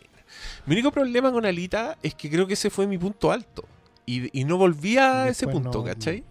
Mi 0.66 0.72
único 0.74 0.90
problema 0.90 1.30
con 1.30 1.44
Alita 1.44 1.98
es 2.02 2.14
que 2.14 2.30
creo 2.30 2.46
que 2.46 2.54
ese 2.54 2.70
fue 2.70 2.86
mi 2.86 2.96
punto 2.96 3.30
alto. 3.30 3.64
Y, 4.06 4.38
y 4.38 4.44
no 4.44 4.56
volví 4.58 4.96
a 4.98 5.28
ese 5.28 5.46
punto, 5.46 5.78
no- 5.78 5.84
¿cachai? 5.84 6.24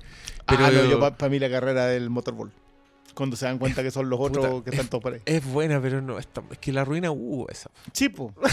Pero 0.45 0.65
ah, 0.65 0.71
no, 0.71 0.83
yo 0.89 0.99
para 0.99 1.29
mí 1.29 1.39
la 1.39 1.49
carrera 1.49 1.85
del 1.85 2.09
motorball. 2.09 2.51
Cuando 3.13 3.35
se 3.35 3.45
dan 3.45 3.59
cuenta 3.59 3.83
que 3.83 3.91
son 3.91 4.09
los 4.09 4.19
otros 4.19 4.45
Puta, 4.47 4.63
que 4.63 4.69
están 4.71 4.87
todos 4.89 5.03
por 5.03 5.13
ahí. 5.13 5.21
Es 5.25 5.45
buena, 5.45 5.81
pero 5.81 6.01
no 6.01 6.17
es, 6.19 6.27
tan- 6.27 6.45
es 6.51 6.57
que 6.57 6.71
la 6.71 6.83
ruina 6.83 7.11
Hugo 7.11 7.47
esa. 7.49 7.69
Chipo. 7.91 8.33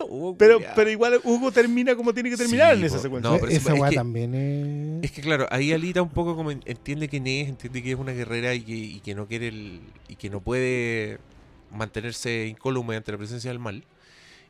Hugo, 0.00 0.36
Pero, 0.36 0.58
pero 0.74 0.90
igual 0.90 1.20
Hugo 1.22 1.52
termina 1.52 1.94
como 1.94 2.12
tiene 2.14 2.30
que 2.30 2.36
terminar 2.36 2.72
Sí, 2.74 2.80
en 2.80 2.86
esa 2.86 2.98
secuencia. 2.98 3.30
No, 3.30 3.36
Eh, 3.36 3.40
pero 3.40 3.52
Esa 3.52 3.74
es 3.76 3.82
que- 3.90 3.94
también 3.94 4.34
es. 4.34 5.04
Es 5.04 5.12
que 5.12 5.20
claro, 5.22 5.46
ahí 5.50 5.72
Alita 5.72 6.02
un 6.02 6.08
poco 6.08 6.34
como 6.34 6.50
en- 6.50 6.62
entiende 6.66 7.08
quién 7.08 7.26
es, 7.26 7.48
entiende 7.48 7.82
que 7.82 7.92
es 7.92 7.98
una 7.98 8.12
guerrera 8.12 8.54
y 8.54 8.62
que, 8.62 8.72
y 8.74 9.00
que 9.00 9.14
no 9.14 9.26
quiere 9.28 9.48
el- 9.48 9.80
y 10.08 10.16
que 10.16 10.30
no 10.30 10.40
puede 10.40 11.18
mantenerse 11.70 12.46
incólume 12.46 12.96
ante 12.96 13.12
la 13.12 13.18
presencia 13.18 13.50
del 13.50 13.58
mal. 13.60 13.84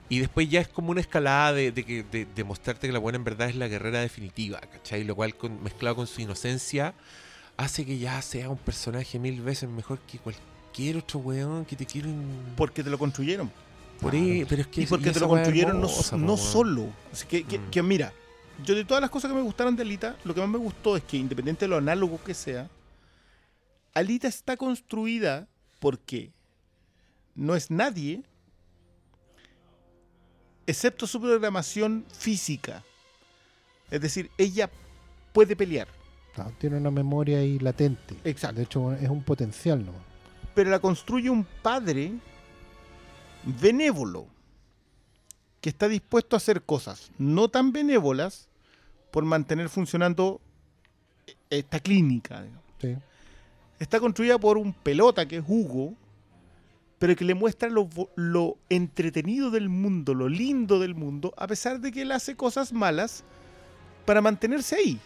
Y 0.09 0.21
después 0.21 0.49
ya 0.49 0.61
es 0.61 0.69
como 0.69 0.91
una 0.93 1.01
escalada 1.03 1.53
de, 1.53 1.73
de 1.73 1.85
que, 1.85 2.03
de, 2.05 2.25
de 2.25 2.45
mostrarte 2.45 2.87
que 2.87 2.93
la 2.95 2.99
buena 2.99 3.17
en 3.19 3.25
verdad 3.25 3.51
es 3.51 3.57
la 3.57 3.69
guerrera 3.69 4.01
definitiva, 4.01 4.61
¿cachai? 4.61 5.05
Lo 5.05 5.15
cual 5.15 5.35
con- 5.35 5.63
mezclado 5.63 5.97
con 5.97 6.07
su 6.07 6.23
inocencia 6.23 6.95
hace 7.59 7.85
que 7.85 7.99
ya 7.99 8.23
sea 8.23 8.49
un 8.49 8.57
personaje 8.57 9.19
mil 9.19 9.43
veces 9.43 9.69
mejor 9.69 9.99
que 10.01 10.19
cualquier 10.19 10.97
otro 10.97 11.19
weón 11.21 11.65
que 11.67 11.77
te 11.77 11.85
quieren... 11.85 12.25
Porque 12.57 12.83
te 12.83 12.89
lo 12.89 12.99
construyeron. 12.99 13.51
por 14.01 14.15
ahí, 14.15 14.45
pero 14.49 14.63
es 14.63 14.69
que 14.69 14.83
Y 14.83 14.87
porque 14.87 15.11
te 15.11 15.19
lo 15.21 15.29
construyeron 15.29 15.81
no, 15.81 15.89
hermosa, 15.89 16.37
solo. 16.51 16.87
Así 17.13 17.27
que, 17.27 17.43
que- 17.45 17.59
Mm. 17.59 17.71
que 17.71 17.83
mira, 17.83 18.13
yo 18.65 18.75
de 18.77 18.85
todas 18.85 19.01
las 19.01 19.11
cosas 19.11 19.29
que 19.31 19.37
me 19.37 19.43
gustaron 19.43 19.75
de 19.77 19.83
Alita, 19.83 20.17
lo 20.25 20.33
que 20.35 20.41
más 20.41 20.49
me 20.49 20.59
gustó 20.59 20.97
es 20.97 21.03
que 21.03 21.17
independiente 21.17 21.65
de 21.65 21.69
lo 21.69 21.77
análogo 21.79 22.23
que 22.23 22.33
sea, 22.33 22.71
Alita 23.95 24.29
está 24.29 24.57
construida 24.57 25.49
porque 25.81 26.31
no 27.35 27.57
es 27.57 27.71
nadie 27.73 28.23
excepto 30.67 31.07
su 31.07 31.21
programación 31.21 32.05
física. 32.17 32.85
Es 33.91 34.01
decir, 34.01 34.31
ella 34.39 34.71
puede 35.33 35.57
pelear, 35.57 35.89
Claro, 36.43 36.57
tiene 36.59 36.77
una 36.77 36.91
memoria 36.91 37.39
ahí 37.39 37.59
latente. 37.59 38.17
Exacto. 38.25 38.57
De 38.57 38.63
hecho, 38.63 38.93
es 38.93 39.09
un 39.09 39.23
potencial, 39.23 39.85
¿no? 39.85 39.93
pero 40.59 40.71
la 40.71 40.81
construye 40.81 41.31
un 41.31 41.47
padre 41.63 42.15
benévolo 43.61 44.27
que 45.61 45.69
está 45.69 45.87
dispuesto 45.87 46.35
a 46.35 46.39
hacer 46.39 46.63
cosas 46.63 47.13
no 47.17 47.49
tan 47.49 47.71
benévolas 47.71 48.49
por 49.13 49.25
mantener 49.25 49.69
funcionando 49.69 50.41
esta 51.49 51.79
clínica. 51.79 52.45
Sí. 52.81 52.97
Está 53.79 54.01
construida 54.01 54.37
por 54.37 54.59
un 54.59 54.73
pelota 54.73 55.29
que 55.29 55.37
es 55.37 55.45
Hugo, 55.47 55.95
pero 56.99 57.15
que 57.15 57.25
le 57.25 57.35
muestra 57.35 57.69
lo, 57.69 57.89
lo 58.17 58.57
entretenido 58.69 59.53
del 59.53 59.69
mundo, 59.69 60.13
lo 60.13 60.29
lindo 60.29 60.81
del 60.81 60.97
mundo, 60.97 61.33
a 61.37 61.47
pesar 61.47 61.79
de 61.79 61.93
que 61.93 62.03
él 62.03 62.11
hace 62.11 62.35
cosas 62.35 62.73
malas 62.73 63.23
para 64.05 64.21
mantenerse 64.21 64.75
ahí. 64.75 65.01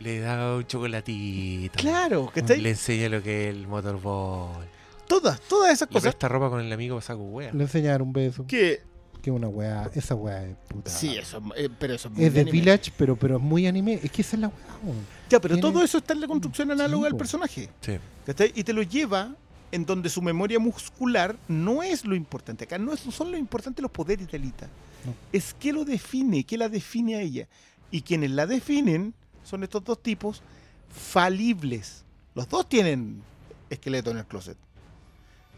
Le 0.00 0.20
da 0.20 0.56
un 0.56 0.66
chocolatito. 0.66 1.78
Claro, 1.78 2.30
que 2.32 2.40
está 2.40 2.52
ahí. 2.52 2.60
Le 2.60 2.70
enseña 2.70 3.08
lo 3.08 3.22
que 3.22 3.48
es 3.48 3.54
el 3.54 3.66
motorball. 3.66 4.66
Todas, 5.08 5.40
todas 5.40 5.72
esas 5.72 5.88
Le 5.88 5.92
cosas 5.94 6.14
presta 6.14 6.28
ropa 6.28 6.50
con 6.50 6.60
el 6.60 6.72
amigo 6.72 7.00
saco 7.00 7.22
wea. 7.22 7.52
Le 7.52 7.64
enseñar 7.64 8.02
un 8.02 8.12
beso. 8.12 8.46
que... 8.46 8.82
Que 9.22 9.30
una 9.32 9.48
weá. 9.48 9.90
Esa 9.92 10.14
weá 10.14 10.44
es 10.44 10.56
puta. 10.68 10.88
Sí, 10.88 11.16
eso, 11.16 11.42
eh, 11.56 11.68
pero 11.80 11.94
eso 11.94 12.06
es 12.06 12.14
muy 12.14 12.24
Es 12.24 12.32
de 12.32 12.42
anime. 12.42 12.52
Village, 12.60 12.92
pero, 12.96 13.16
pero 13.16 13.38
es 13.38 13.42
muy 13.42 13.66
anime. 13.66 13.98
Es 14.00 14.10
que 14.12 14.22
esa 14.22 14.36
es 14.36 14.40
la 14.40 14.48
weá. 14.48 14.94
Ya, 15.28 15.40
pero 15.40 15.58
todo 15.58 15.82
eso 15.82 15.98
está 15.98 16.12
en 16.12 16.20
la 16.20 16.28
construcción 16.28 16.70
análoga 16.70 17.08
del 17.08 17.16
personaje. 17.16 17.68
Sí. 17.80 17.98
¿cachai? 18.24 18.52
Y 18.54 18.62
te 18.62 18.72
lo 18.72 18.82
lleva 18.82 19.34
en 19.72 19.84
donde 19.84 20.10
su 20.10 20.22
memoria 20.22 20.60
muscular 20.60 21.36
no 21.48 21.82
es 21.82 22.04
lo 22.04 22.14
importante. 22.14 22.64
Acá 22.64 22.78
no 22.78 22.96
son 22.96 23.32
lo 23.32 23.36
importante 23.36 23.82
los 23.82 23.90
poderes 23.90 24.30
de 24.30 24.36
Alita. 24.36 24.66
No. 25.04 25.14
Es 25.32 25.54
que 25.54 25.72
lo 25.72 25.84
define, 25.84 26.44
que 26.44 26.56
la 26.56 26.68
define 26.68 27.16
a 27.16 27.20
ella. 27.20 27.48
Y 27.90 28.02
quienes 28.02 28.30
la 28.30 28.46
definen 28.46 29.14
son 29.46 29.62
estos 29.62 29.84
dos 29.84 30.02
tipos 30.02 30.42
falibles. 30.90 32.04
Los 32.34 32.48
dos 32.48 32.68
tienen 32.68 33.22
esqueleto 33.70 34.10
en 34.10 34.18
el 34.18 34.26
closet. 34.26 34.56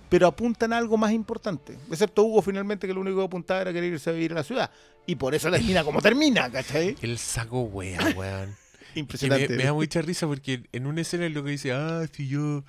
Pero 0.09 0.27
apuntan 0.27 0.73
a 0.73 0.79
algo 0.79 0.97
más 0.97 1.13
importante. 1.13 1.79
Excepto 1.91 2.23
Hugo, 2.23 2.41
finalmente, 2.41 2.87
que 2.87 2.95
lo 2.95 3.01
único 3.01 3.19
que 3.19 3.25
apuntaba 3.25 3.61
era 3.61 3.73
querer 3.73 3.93
irse 3.93 4.09
a 4.09 4.13
vivir 4.13 4.33
a 4.33 4.37
la 4.37 4.43
ciudad. 4.43 4.71
Y 5.07 5.17
por 5.17 5.35
eso 5.35 5.51
termina 5.51 5.85
como 5.85 6.01
termina, 6.01 6.51
¿cachai? 6.51 6.97
El 7.03 7.19
saco 7.19 7.63
wea, 7.63 8.15
weón. 8.17 8.57
Que 8.95 8.95
me, 8.95 9.01
Impresionante. 9.01 9.57
me 9.57 9.65
da 9.65 9.73
mucha 9.73 10.01
risa 10.01 10.27
porque 10.27 10.63
en 10.73 10.87
una 10.87 11.03
escena 11.03 11.27
es 11.27 11.33
lo 11.33 11.45
que 11.45 11.51
dice, 11.51 11.73
ah, 11.73 12.07
si 12.11 12.27
yo, 12.27 12.65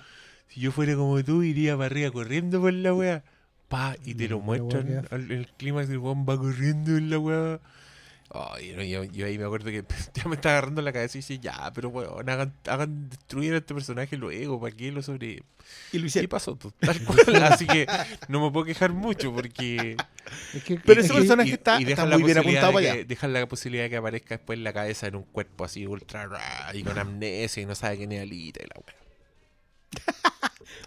si 0.48 0.60
yo 0.60 0.72
fuera 0.72 0.96
como 0.96 1.24
tú, 1.24 1.44
iría 1.44 1.76
para 1.76 1.86
arriba 1.86 2.12
corriendo 2.12 2.60
por 2.60 2.74
la 2.74 2.94
wea. 2.94 3.24
Pa, 3.70 3.96
y 4.04 4.16
te 4.16 4.28
lo 4.28 4.40
la 4.40 4.44
muestran 4.44 5.08
el 5.12 5.48
clímax 5.58 5.88
del 5.88 6.00
weón 6.00 6.26
va 6.28 6.38
corriendo 6.38 6.98
en 6.98 7.10
la 7.10 7.20
wea. 7.20 7.60
Ay, 8.32 8.74
no, 8.76 8.84
yo, 8.84 9.04
yo 9.06 9.26
ahí 9.26 9.40
me 9.40 9.46
acuerdo 9.46 9.72
que 9.72 9.84
ya 10.14 10.26
me 10.30 10.36
está 10.36 10.50
agarrando 10.52 10.84
la 10.84 10.94
cabeza 10.94 11.18
y 11.18 11.22
dice, 11.22 11.40
ya, 11.40 11.72
pero 11.74 11.90
weón, 11.90 12.30
hagan, 12.30 12.54
hagan 12.68 13.10
destruir 13.10 13.54
a 13.56 13.58
este 13.58 13.74
personaje 13.74 14.18
luego, 14.18 14.60
¿para 14.62 14.76
qué 14.76 14.92
lo 14.92 15.02
sobre...? 15.02 15.42
Y 15.92 15.98
lo 15.98 16.02
¿Qué 16.02 16.08
hicieron. 16.08 16.30
pasó? 16.30 16.56
Pues, 16.56 16.74
Tal 16.80 17.00
cual, 17.06 17.44
así 17.44 17.66
que 17.66 17.88
no 18.28 18.40
me 18.46 18.52
puedo 18.52 18.66
quejar 18.66 18.94
mucho 18.94 19.34
porque... 19.34 19.98
Es 20.54 20.64
que, 20.64 20.76
Pero 20.76 21.00
es 21.02 21.06
ese 21.08 21.14
que- 21.16 21.20
personaje 21.22 21.52
está, 21.54 21.80
la 21.80 21.80
muy 21.80 21.88
bien 21.88 22.38
posibilidad 22.38 22.40
apuntado 22.66 22.68
de 22.68 22.74
para 22.74 22.82
que- 22.86 22.92
allá. 23.00 23.04
Dejan 23.08 23.34
la 23.34 23.48
posibilidad 23.48 23.84
de 23.86 23.90
que 23.90 23.98
aparezca 23.98 24.38
después 24.38 24.60
la 24.60 24.74
cabeza 24.74 25.08
en 25.08 25.16
un 25.16 25.24
cuerpo 25.24 25.64
así 25.66 25.88
ultra 25.88 26.28
ra- 26.28 26.70
y 26.76 26.84
con 26.84 27.00
amnesia 27.00 27.64
y 27.64 27.66
no 27.66 27.74
sabe 27.74 27.98
quién 27.98 28.12
es 28.12 28.22
Alita 28.22 28.60
y 28.64 28.68
la 28.68 28.76
wea. 28.86 28.96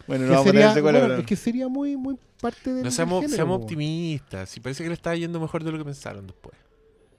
Bueno, 0.06 0.26
no 0.26 0.30
vamos 0.30 0.46
a 0.46 0.50
sería, 0.50 0.60
tener 0.60 0.74
secuela, 0.74 0.98
bueno, 1.00 1.14
es 1.16 1.26
que 1.26 1.34
sería 1.36 1.66
muy, 1.68 1.96
muy 1.96 2.16
parte 2.40 2.72
del 2.72 2.84
No 2.84 2.90
seamos, 2.92 3.20
género, 3.22 3.36
seamos 3.36 3.62
optimistas. 3.62 4.48
Si 4.48 4.60
parece 4.60 4.84
que 4.84 4.88
le 4.90 4.94
estaba 4.94 5.16
yendo 5.16 5.40
mejor 5.40 5.64
de 5.64 5.72
lo 5.72 5.78
que 5.78 5.84
pensaron 5.84 6.24
después. 6.26 6.54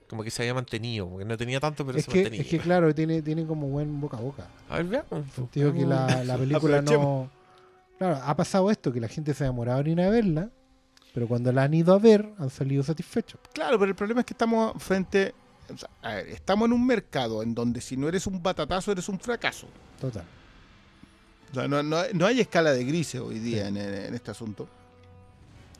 Como 0.09 0.23
que 0.23 0.29
se 0.31 0.41
había 0.43 0.53
mantenido. 0.53 1.07
Porque 1.09 1.25
no 1.25 1.37
tenía 1.37 1.59
tanto, 1.59 1.85
pero 1.85 1.97
Es 1.97 2.05
se 2.05 2.11
que, 2.11 2.17
mantenía. 2.23 2.41
es 2.41 2.47
que 2.47 2.59
claro, 2.59 2.93
tiene, 2.93 3.21
tiene 3.21 3.45
como 3.45 3.67
buen 3.67 3.99
boca 4.01 4.17
a 4.17 4.21
boca. 4.21 4.47
A 4.69 4.77
ver, 4.77 4.85
veamos. 4.85 5.25
El 5.25 5.31
sentido 5.31 5.73
que 5.73 5.85
la, 5.85 6.23
la 6.23 6.37
película 6.37 6.81
no. 6.81 7.29
Claro, 7.97 8.19
ha 8.23 8.35
pasado 8.35 8.69
esto, 8.71 8.91
que 8.91 8.99
la 8.99 9.07
gente 9.07 9.33
se 9.33 9.43
ha 9.43 9.47
demorado 9.47 9.79
en 9.81 9.87
ir 9.87 10.01
a 10.01 10.09
verla, 10.09 10.49
pero 11.13 11.27
cuando 11.27 11.51
la 11.51 11.63
han 11.63 11.73
ido 11.73 11.93
a 11.93 11.99
ver, 11.99 12.27
han 12.37 12.49
salido 12.49 12.83
satisfechos. 12.83 13.39
Claro, 13.53 13.79
pero 13.79 13.89
el 13.89 13.95
problema 13.95 14.21
es 14.21 14.25
que 14.25 14.33
estamos 14.33 14.73
frente. 14.81 15.33
o 15.73 15.77
sea, 15.77 15.89
a 16.01 16.15
ver, 16.15 16.27
estamos 16.29 16.65
en 16.67 16.73
un 16.73 16.85
mercado 16.85 17.41
en 17.43 17.53
donde 17.55 17.79
si 17.81 17.95
no 17.95 18.07
eres 18.09 18.27
un 18.27 18.41
batatazo, 18.43 18.91
eres 18.91 19.07
un 19.09 19.19
fracaso. 19.19 19.67
Total. 20.01 20.25
O 21.51 21.53
sea, 21.55 21.67
no, 21.67 21.81
no- 21.83 22.01
no 22.13 22.25
hay 22.25 22.41
escala 22.41 22.73
de 22.73 22.83
grises 22.83 23.21
hoy 23.21 23.37
día 23.39 23.67
en, 23.67 23.77
en 23.77 24.13
este 24.15 24.31
asunto. 24.31 24.67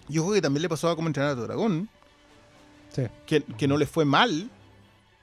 Y 0.08 0.20
ojo 0.20 0.34
que 0.34 0.42
también 0.42 0.62
le 0.62 0.70
pasó 0.70 0.90
a 0.90 0.96
como 0.96 1.08
entrenar 1.08 1.32
a 1.32 1.36
tu 1.36 1.42
dragón, 1.42 1.90
Sí. 2.94 3.04
que, 3.26 3.42
que 3.44 3.68
no 3.68 3.76
le 3.78 3.86
fue 3.86 4.06
mal, 4.06 4.50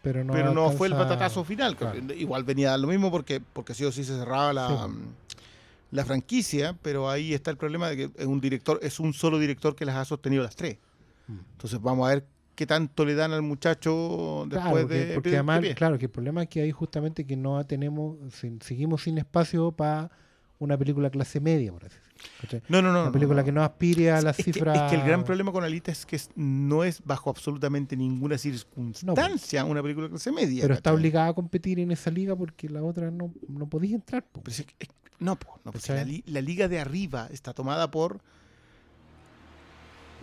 Pero 0.03 0.25
no, 0.25 0.33
pero 0.33 0.53
no 0.53 0.71
fue 0.73 0.89
el 0.89 0.95
batatazo 0.95 1.45
final. 1.45 1.77
Claro. 1.77 1.99
Igual 2.15 2.45
venía 2.45 2.69
a 2.69 2.71
dar 2.73 2.81
lo 2.81 2.89
mismo 2.89 3.11
porque, 3.11 3.41
porque 3.41 3.75
sí 3.75 3.85
o 3.85 3.93
sí 3.93 4.05
se 4.05 4.17
cerraba 4.17 4.53
la, 4.53 4.69
Sí, 4.69 4.75
la 5.93 6.05
franquicia, 6.05 6.77
pero 6.83 7.09
ahí 7.11 7.35
está 7.35 7.51
el 7.51 7.57
problema 7.57 7.89
de 7.89 7.97
que 7.97 8.11
es 8.17 8.27
un 8.27 8.41
director, 8.41 8.79
es 8.83 9.01
un 9.01 9.13
solo 9.13 9.39
director 9.39 9.75
que 9.75 9.85
las 9.85 9.97
ha 9.97 10.05
sostenido 10.05 10.43
las 10.43 10.55
tres. 10.57 10.79
Mm. 11.27 11.39
Entonces 11.53 11.81
vamos 11.81 12.07
a 12.07 12.15
ver 12.15 12.27
qué 12.55 12.67
tanto 12.67 13.05
le 13.05 13.15
dan 13.15 13.33
al 13.33 13.43
muchacho 13.43 14.45
después 14.49 14.85
Claro, 14.85 14.89
de. 14.89 15.15
porque 15.15 15.31
de- 15.31 15.37
además, 15.37 15.63
de- 15.63 15.75
claro, 15.75 15.99
que 15.99 16.05
el 16.07 16.11
problema 16.11 16.43
es 16.43 16.49
que 16.49 16.61
ahí 16.63 16.71
justamente 16.73 17.25
que 17.27 17.37
no 17.37 17.65
tenemos, 17.67 18.17
seguimos 18.61 19.03
sin 19.03 19.19
espacio 19.19 19.73
para 19.73 20.11
una 20.59 20.77
película 20.77 21.09
clase 21.11 21.41
media, 21.41 21.73
por 21.73 21.85
así 21.85 21.95
decirlo. 21.97 22.10
¿Cachai? 22.41 22.63
No, 22.69 22.81
no, 22.83 22.93
no. 22.93 23.03
Una 23.03 23.13
película 23.13 23.43
no. 23.43 23.45
que 23.45 23.53
no 23.53 23.63
aspire 23.63 24.11
a 24.11 24.21
las 24.23 24.39
es 24.39 24.45
que, 24.45 24.53
cifras. 24.53 24.77
es 24.77 24.91
que 24.91 24.97
el 24.97 25.07
gran 25.07 25.25
problema 25.25 25.53
con 25.53 25.65
Alita 25.65 25.91
es 25.93 26.05
que 26.07 26.21
no 26.37 26.85
es 26.85 27.03
bajo 27.05 27.31
absolutamente 27.31 27.97
ninguna 27.97 28.37
circunstancia 28.39 29.65
una 29.65 29.83
película 29.83 30.07
de 30.07 30.11
clase 30.11 30.33
media. 30.33 30.63
Pero 30.63 30.75
está 30.75 30.93
obligada 30.93 31.29
a 31.29 31.35
competir 31.35 31.79
en 31.81 31.91
esa 31.91 32.11
liga 32.11 32.35
porque 32.37 32.69
la 32.69 32.83
otra 32.83 33.11
no, 33.11 33.33
no 33.49 33.67
podía 33.69 33.95
entrar. 33.95 34.23
po. 34.25 34.41
Pero 34.43 34.57
es 34.57 34.67
que- 34.67 34.75
es- 34.79 34.89
no, 35.19 35.37
po, 35.37 35.61
no, 35.65 35.73
pues 35.73 35.87
la, 35.91 36.03
li- 36.03 36.23
la 36.27 36.41
liga 36.41 36.67
de 36.69 36.81
arriba 36.81 37.29
está 37.31 37.53
tomada 37.53 37.91
por 37.91 38.21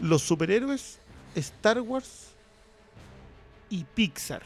los 0.01 0.21
superhéroes, 0.23 0.99
Star 1.35 1.81
Wars 1.81 2.29
y 3.69 3.83
Pixar. 3.83 4.41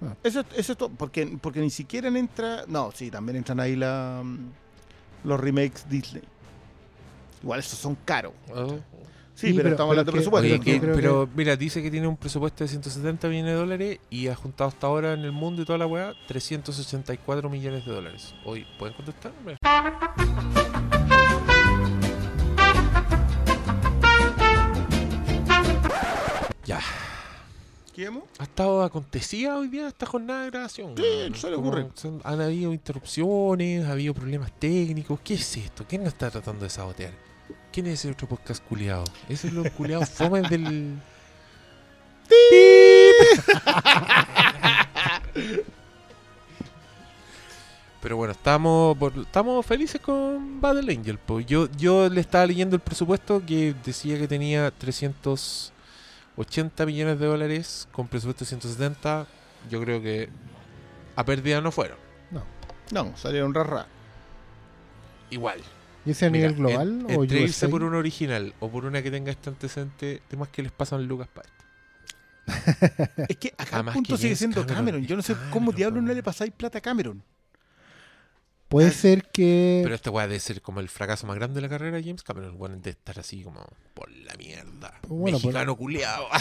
Ah. 0.00 0.16
Eso, 0.22 0.44
eso 0.56 0.72
es 0.72 0.78
todo, 0.78 0.90
porque, 0.90 1.38
porque 1.40 1.60
ni 1.60 1.70
siquiera 1.70 2.08
entra. 2.08 2.64
No, 2.68 2.90
sí, 2.92 3.10
también 3.10 3.36
entran 3.36 3.60
ahí 3.60 3.76
la, 3.76 4.20
mm, 4.24 4.38
los 5.24 5.40
remakes 5.40 5.88
Disney. 5.88 6.22
Igual 7.42 7.60
esos 7.60 7.78
son 7.78 7.96
caros. 8.04 8.32
Oh. 8.54 8.76
Sí, 9.34 9.48
Sí, 9.48 9.52
pero, 9.54 9.56
pero- 9.64 9.68
estamos 9.70 9.76
pero 9.76 9.82
hablando 10.00 10.12
de 10.12 10.16
presupuesto. 10.16 10.46
Oye, 10.54 10.60
que- 10.60 10.78
pero 10.94 11.28
mira, 11.34 11.56
dice 11.56 11.82
que 11.82 11.90
tiene 11.90 12.06
un 12.06 12.16
presupuesto 12.18 12.64
de 12.64 12.68
170 12.68 13.28
millones 13.28 13.52
de 13.52 13.58
dólares 13.58 13.98
y 14.10 14.28
ha 14.28 14.34
juntado 14.36 14.68
hasta 14.68 14.86
ahora 14.86 15.14
en 15.14 15.20
el 15.20 15.32
mundo 15.32 15.62
y 15.62 15.64
toda 15.64 15.78
la 15.78 15.86
weá 15.86 16.12
384 16.28 17.48
millones 17.48 17.84
de 17.86 17.92
dólares. 17.92 18.34
Hoy, 18.44 18.66
¿pueden 18.78 18.94
contestarme? 18.94 19.56
Ya. 26.64 26.80
¿Qué 27.94 28.04
llamo? 28.04 28.26
Ha 28.38 28.44
estado 28.44 28.82
acontecida 28.82 29.56
hoy 29.58 29.68
día 29.68 29.88
esta 29.88 30.06
jornada 30.06 30.44
de 30.44 30.50
grabación. 30.50 30.94
Sí, 30.96 31.32
suele 31.34 31.56
Como 31.56 31.68
ocurrir. 31.68 31.88
son- 31.94 32.20
han 32.24 32.40
habido 32.40 32.72
interrupciones, 32.72 33.84
ha 33.86 33.92
habido 33.92 34.14
problemas 34.14 34.50
técnicos. 34.58 35.20
¿Qué 35.22 35.34
es 35.34 35.56
esto? 35.56 35.84
¿Quién 35.86 36.02
nos 36.04 36.12
está 36.14 36.30
tratando 36.30 36.64
de 36.64 36.70
sabotear? 36.70 37.12
¿Quién 37.72 37.86
es 37.86 38.00
ese 38.00 38.10
otro 38.10 38.26
podcast 38.28 38.62
culiado? 38.64 39.04
Ese 39.28 39.46
es 39.48 39.52
los 39.52 39.70
culiados 39.70 40.08
fomes 40.10 40.48
del. 40.50 40.98
Pero 48.00 48.16
bueno, 48.16 48.32
estamos 48.32 48.96
por- 48.98 49.16
estamos 49.18 49.64
felices 49.64 50.00
con 50.00 50.60
Battle 50.60 50.92
Angel. 50.92 51.18
po. 51.18 51.38
Yo, 51.40 51.68
yo 51.76 52.08
le 52.08 52.20
estaba 52.20 52.44
leyendo 52.46 52.74
el 52.74 52.82
presupuesto 52.82 53.42
que 53.46 53.74
decía 53.84 54.18
que 54.18 54.26
tenía 54.26 54.70
380 54.72 56.84
millones 56.86 57.20
de 57.20 57.26
dólares 57.26 57.86
con 57.92 58.08
presupuesto 58.08 58.44
de 58.44 58.48
170. 58.48 59.26
Yo 59.70 59.80
creo 59.80 60.02
que 60.02 60.28
a 61.14 61.24
pérdida 61.24 61.60
no 61.60 61.70
fueron. 61.70 61.98
No, 62.90 63.16
salieron 63.16 63.54
rara. 63.54 63.86
Igual. 65.30 65.60
¿Y 66.04 66.10
ese 66.10 66.26
a 66.26 66.30
Mira, 66.30 66.48
nivel 66.48 66.58
global? 66.58 67.06
en- 67.08 67.16
o 67.16 67.22
entre 67.22 67.40
irse 67.42 67.66
USA? 67.66 67.70
por 67.70 67.82
un 67.84 67.94
original 67.94 68.54
o 68.60 68.68
por 68.70 68.84
una 68.84 69.02
que 69.02 69.10
tenga 69.10 69.30
este 69.30 69.50
antecedente, 69.50 70.20
temas 70.28 70.48
que 70.48 70.62
les 70.62 70.72
pasan 70.72 71.06
lucas 71.06 71.28
para 71.28 71.48
esto. 71.48 71.62
Es 73.28 73.36
que 73.36 73.54
acá 73.56 73.78
el 73.80 73.84
punto 73.86 74.16
sigue 74.16 74.30
James 74.30 74.38
siendo 74.38 74.66
Cameron 74.66 75.06
Yo 75.06 75.14
no 75.14 75.22
sé 75.22 75.32
Cameron, 75.34 75.52
cómo 75.52 75.70
diablos 75.72 76.02
no 76.02 76.12
le 76.12 76.22
pasáis 76.24 76.50
plata 76.52 76.78
a 76.78 76.80
Cameron. 76.80 77.22
Puede 78.68 78.90
ser 78.90 79.24
que. 79.30 79.80
Pero 79.84 79.94
esta 79.94 80.10
weá 80.10 80.26
debe 80.26 80.40
ser 80.40 80.62
como 80.62 80.80
el 80.80 80.88
fracaso 80.88 81.26
más 81.26 81.36
grande 81.36 81.56
de 81.56 81.60
la 81.60 81.68
carrera 81.68 81.98
de 81.98 82.02
James 82.02 82.22
Cameron. 82.22 82.56
Bueno, 82.56 82.76
de 82.78 82.88
estar 82.90 83.18
así 83.20 83.42
como 83.42 83.64
por 83.92 84.10
la 84.10 84.34
mierda. 84.36 84.98
Bueno, 85.08 85.36
pues- 85.38 85.44
Mexicano 85.44 85.76
culiado. 85.76 86.26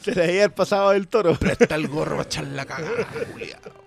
Se 0.00 0.14
le 0.16 0.24
había 0.24 0.48
pasado 0.52 0.90
del 0.90 1.06
toro. 1.08 1.34
Presta 1.36 1.74
el 1.76 1.86
gorro 1.88 2.16
para 2.16 2.28
echar 2.28 2.44
la 2.48 2.64
cagada, 2.64 3.06
culiao. 3.32 3.81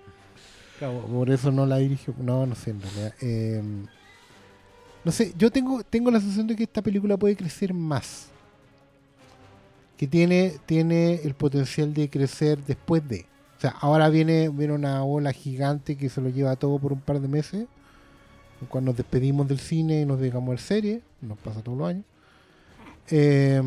Por 0.80 1.30
eso 1.30 1.52
no 1.52 1.66
la 1.66 1.78
dirigió. 1.78 2.14
No, 2.20 2.46
no 2.46 2.56
sé, 2.56 2.72
en 2.72 2.82
realidad. 2.82 3.14
Eh, 3.22 3.62
no 5.04 5.12
sé, 5.12 5.34
yo 5.38 5.52
tengo, 5.52 5.84
tengo 5.84 6.12
la 6.12 6.20
sensación 6.20 6.48
de 6.48 6.56
que 6.56 6.64
esta 6.64 6.82
película 6.82 7.18
puede 7.18 7.36
crecer 7.36 7.74
más. 7.74 8.28
Que 9.98 10.08
tiene, 10.08 10.56
tiene 10.66 11.22
el 11.24 11.36
potencial 11.36 11.94
de 11.94 12.10
crecer 12.10 12.60
después 12.66 13.08
de. 13.08 13.26
O 13.58 13.62
sea, 13.62 13.72
ahora 13.80 14.10
viene, 14.10 14.50
viene 14.50 14.74
una 14.74 15.04
ola 15.04 15.32
gigante 15.32 15.96
que 15.96 16.10
se 16.10 16.20
lo 16.20 16.30
lleva 16.30 16.56
todo 16.58 16.78
por 16.80 16.92
un 16.92 17.00
par 17.00 17.20
de 17.20 17.28
meses. 17.28 17.68
Cuando 18.70 18.92
nos 18.92 18.98
despedimos 18.98 19.48
del 19.48 19.60
cine 19.60 20.02
y 20.02 20.06
nos 20.06 20.20
dedicamos 20.20 20.48
a 20.48 20.52
ver 20.52 20.60
series, 20.60 21.02
nos 21.22 21.38
pasa 21.38 21.62
todos 21.62 21.78
los 21.78 21.88
años. 21.88 22.06
Eh, 23.10 23.62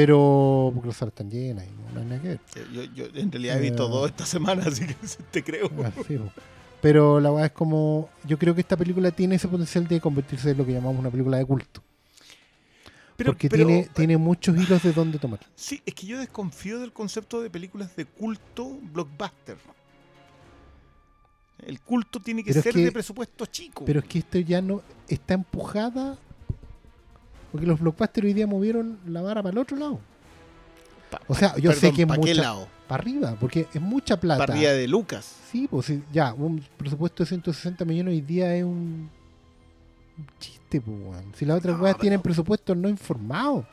pero, 0.00 0.70
porque 0.72 0.86
las 0.88 0.96
salas 0.96 1.12
están 1.12 1.28
llenas 1.28 1.64
y 1.66 1.92
no 1.92 1.98
hay 2.00 2.06
nada 2.06 2.22
que 2.22 2.28
ver. 2.28 2.40
Yo, 2.72 2.84
yo 2.84 3.06
en 3.14 3.32
realidad 3.32 3.58
he 3.58 3.60
visto 3.62 3.86
Eh. 3.86 3.90
dos 3.90 4.08
esta 4.10 4.24
semana, 4.26 4.62
así 4.66 4.86
que 4.86 4.94
te 5.32 5.42
creo. 5.42 5.68
Ah, 5.84 5.90
sí, 6.06 6.16
po. 6.16 6.30
Pero 6.80 7.18
la 7.18 7.30
verdad 7.30 7.46
es 7.46 7.52
como. 7.52 8.08
Yo 8.24 8.38
creo 8.38 8.54
que 8.54 8.60
esta 8.60 8.76
película 8.76 9.10
tiene 9.10 9.34
ese 9.34 9.48
potencial 9.48 9.88
de 9.88 10.00
convertirse 10.00 10.52
en 10.52 10.58
lo 10.58 10.64
que 10.64 10.72
llamamos 10.72 11.00
una 11.00 11.10
película 11.10 11.36
de 11.38 11.44
culto. 11.44 11.82
Pero- 13.16 13.32
porque 13.32 13.48
pero- 13.48 13.66
tiene, 13.66 13.88
tiene 13.92 14.16
muchos 14.16 14.56
hilos 14.56 14.80
de 14.84 14.92
dónde 14.92 15.18
tomar. 15.18 15.40
Sí, 15.56 15.82
es 15.84 15.92
que 15.94 16.06
yo 16.06 16.16
desconfío 16.20 16.78
del 16.78 16.92
concepto 16.92 17.40
de 17.42 17.50
películas 17.50 17.96
de 17.96 18.04
culto 18.04 18.78
blockbuster. 18.92 19.56
El 21.66 21.80
culto 21.80 22.20
tiene 22.20 22.44
que 22.44 22.52
ser 22.52 22.72
que- 22.72 22.84
de 22.84 22.92
presupuesto 22.92 23.44
chico. 23.46 23.84
Pero 23.84 23.98
es 23.98 24.06
que 24.06 24.20
esto 24.20 24.38
ya 24.38 24.62
no 24.62 24.80
está 25.08 25.34
empujada. 25.34 26.16
Porque 27.52 27.66
los 27.66 27.80
blockbusters 27.80 28.26
hoy 28.26 28.32
día 28.34 28.46
movieron 28.46 28.98
la 29.06 29.22
vara 29.22 29.42
para 29.42 29.52
el 29.52 29.58
otro 29.58 29.76
lado. 29.76 30.00
Pa- 31.10 31.20
O 31.28 31.34
sea, 31.34 31.56
yo 31.56 31.72
sé 31.72 31.92
que 31.92 32.02
es 32.02 32.08
¿pa' 32.08 32.18
qué 32.18 32.34
lado? 32.34 32.68
Para 32.86 33.02
arriba, 33.02 33.36
porque 33.40 33.66
es 33.72 33.80
mucha 33.80 34.18
plata. 34.20 34.38
Para 34.46 34.54
arriba 34.54 34.72
de 34.72 34.86
Lucas. 34.88 35.36
Sí, 35.50 35.66
pues 35.70 35.90
ya, 36.12 36.32
un 36.34 36.62
presupuesto 36.76 37.22
de 37.22 37.28
160 37.28 37.84
millones 37.84 38.12
hoy 38.14 38.20
día 38.20 38.54
es 38.54 38.64
un, 38.64 39.08
un 40.18 40.26
chiste, 40.38 40.80
pues, 40.80 40.96
weón. 41.00 41.32
Si 41.34 41.44
las 41.46 41.58
otras 41.58 41.76
No, 41.76 41.82
weas 41.84 41.94
pero- 41.94 42.02
tienen 42.02 42.20
presupuestos 42.22 42.76
no 42.76 42.88
informados. 42.88 43.64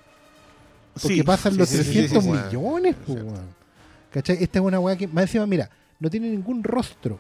Porque 0.93 1.15
Sí, 1.15 1.23
pasan 1.23 1.53
sí, 1.53 1.57
los 1.59 1.67
sí, 1.69 1.78
sí, 1.78 1.84
sí, 1.84 1.91
300 2.07 2.23
sí, 2.23 2.30
sí. 2.30 2.38
millones, 2.45 2.95
Es 2.95 3.01
pues, 3.05 3.23
weón. 3.23 3.55
¿Cachai? 4.11 4.38
Esta 4.41 4.59
es 4.59 4.65
una 4.65 4.80
weá 4.80 4.95
que, 4.95 5.07
más 5.09 5.23
encima, 5.23 5.45
mira, 5.45 5.69
no 5.99 6.09
tiene 6.09 6.30
ningún 6.30 6.63
rostro. 6.63 7.19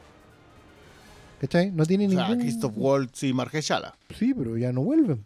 ¿Cachai? 1.41 1.71
No 1.71 1.85
tiene 1.85 2.07
O 2.07 2.11
sea, 2.11 2.29
ningún. 2.29 2.39
Christoph 2.41 2.73
Waltz 2.77 3.23
y 3.23 3.33
Margeshala. 3.33 3.97
Sí, 4.17 4.33
pero 4.33 4.57
ya 4.57 4.71
no 4.71 4.81
vuelven. 4.81 5.25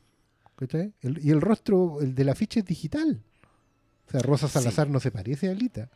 ¿Cachai? 0.59 0.93
El- 1.01 1.23
y 1.25 1.31
el 1.31 1.39
rostro, 1.39 2.01
el 2.01 2.13
de 2.15 2.23
la 2.25 2.35
ficha 2.35 2.59
es 2.59 2.65
digital. 2.65 3.23
O 4.07 4.11
sea, 4.11 4.19
Rosa 4.21 4.47
Salazar 4.49 4.89
no 4.89 4.99
se 4.99 5.09
parece 5.11 5.47
a 5.47 5.51
Alita. 5.51 5.89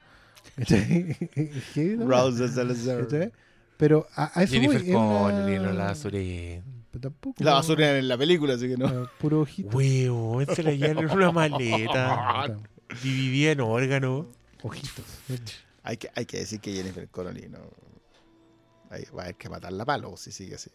Rosa 2.07 2.47
Salazar. 2.47 3.03
¿Cachai? 3.07 3.31
Pero 3.77 4.07
a, 4.15 4.39
a 4.39 4.43
eso 4.43 4.53
Jennifer 4.53 4.79
voy, 4.81 4.89
es 4.89 4.95
una- 4.95 5.19
Connelly, 5.19 5.59
no 5.59 5.71
la 5.73 5.85
basuré. 5.85 6.63
Tampoco. 7.01 7.43
La 7.43 7.53
basura 7.55 7.97
en 7.97 8.07
la 8.07 8.17
película, 8.17 8.53
así 8.53 8.67
que 8.67 8.77
no. 8.77 8.85
Ah, 8.87 9.11
Puro 9.19 9.41
ojito. 9.41 9.75
Huevo, 9.75 10.39
se 10.53 10.61
la 10.61 10.71
llevan 10.71 10.99
en 10.99 11.09
una 11.11 11.31
maleta. 11.31 12.55
Dividida 13.01 13.51
en 13.53 13.61
órganos. 13.61 14.27
Ojitos. 14.61 15.03
Hay 15.81 15.97
que, 15.97 16.09
hay 16.15 16.25
que 16.25 16.37
decir 16.37 16.59
que 16.61 16.71
Jennifer 16.71 17.09
Connelly 17.09 17.49
no. 17.49 17.57
hay- 18.91 19.05
va 19.05 19.21
a 19.21 19.25
haber 19.25 19.35
que 19.35 19.49
matarla 19.49 19.83
a 19.83 19.85
palo 19.87 20.15
si 20.17 20.31
sigue 20.31 20.55
así. 20.55 20.69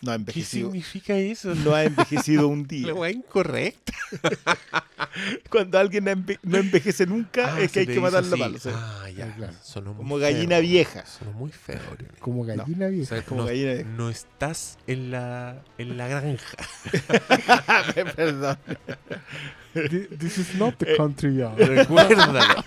No 0.00 0.12
ha 0.12 0.14
¿Qué 0.14 0.20
envejecido. 0.20 0.68
significa 0.70 1.16
eso? 1.16 1.54
No 1.56 1.74
ha 1.74 1.82
envejecido 1.82 2.46
un 2.46 2.60
La 2.62 2.66
día. 2.68 2.94
weá 2.94 3.10
incorrecta. 3.10 3.92
Cuando 5.50 5.76
alguien 5.78 6.04
no 6.04 6.12
enve- 6.12 6.38
no 6.44 6.58
envejece 6.58 7.04
nunca, 7.06 7.54
Ah, 7.56 7.60
es 7.60 7.72
que 7.72 7.80
hay 7.80 7.86
que 7.88 7.98
matarlo 8.00 8.30
así. 8.32 8.40
malo. 8.40 8.58
sí. 8.60 8.68
Ah, 8.72 9.08
ya. 9.10 9.34
Claro. 9.34 9.52
Sonó 9.62 9.90
muy 9.94 9.96
Como 10.04 10.18
gallina 10.18 10.56
feo. 10.56 10.62
vieja. 10.62 11.04
Sonó 11.04 11.32
muy 11.32 11.50
feo. 11.50 11.80
Como 12.20 12.44
gallina 12.44 12.86
vieja. 12.86 13.16
sea, 13.16 13.24
Como 13.24 13.40
no, 13.40 13.46
gallina 13.48 13.72
vieja. 13.72 13.88
no 13.96 14.08
estás 14.08 14.78
en 14.86 15.10
la, 15.10 15.62
en 15.78 15.96
la 15.96 16.06
granja. 16.08 16.56
Perdón. 18.16 18.56
Thi- 19.74 20.06
This 20.16 20.38
is 20.38 20.54
not 20.54 20.74
Eh, 20.82 20.86
the 20.86 20.96
country 20.96 21.36
yard. 21.36 21.58
Recuérdalo. 21.58 22.64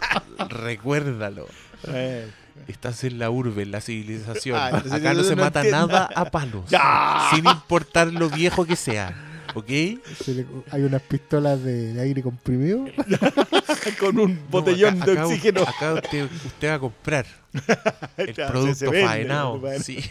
recuérdalo. 0.49 1.47
Eh, 1.88 2.29
Estás 2.68 3.03
en 3.03 3.20
la 3.20 3.30
urbe, 3.30 3.64
en 3.64 3.72
la 3.72 3.82
civilización. 3.82 4.57
Ah, 4.59 4.68
entonces 4.70 4.93
Acá 4.93 5.14
no 5.14 5.24
se 5.24 5.36
no 5.36 5.43
mata 5.43 5.62
entiendo. 5.62 5.88
nada 5.88 6.09
a 6.16 6.26
palos. 6.26 6.70
¡Ya! 6.70 7.28
Sin 7.34 7.45
importar 7.47 8.07
lo 8.07 8.30
viejo 8.30 8.66
que 8.66 8.76
sea. 8.76 9.14
¿Ok? 9.53 9.67
Le- 9.69 10.45
Hay 10.71 10.83
unas 10.83 11.01
pistolas 11.01 11.61
de, 11.63 11.93
de 11.93 12.01
aire 12.01 12.21
comprimido. 12.23 12.85
Con 13.99 14.19
un 14.19 14.35
No, 14.35 14.41
botellón 14.49 15.01
acá- 15.01 15.11
de 15.11 15.21
oxígeno. 15.21 15.61
Acá 15.63 15.93
usted, 15.93 16.29
usted 16.45 16.69
va 16.69 16.73
a 16.75 16.79
comprar 16.79 17.25
el 18.17 18.33
Claro, 18.33 18.51
producto 18.51 18.75
se 18.75 18.85
vende, 18.89 19.05
faenado. 19.07 19.59
bueno. 19.59 19.83
Sí. 19.83 19.99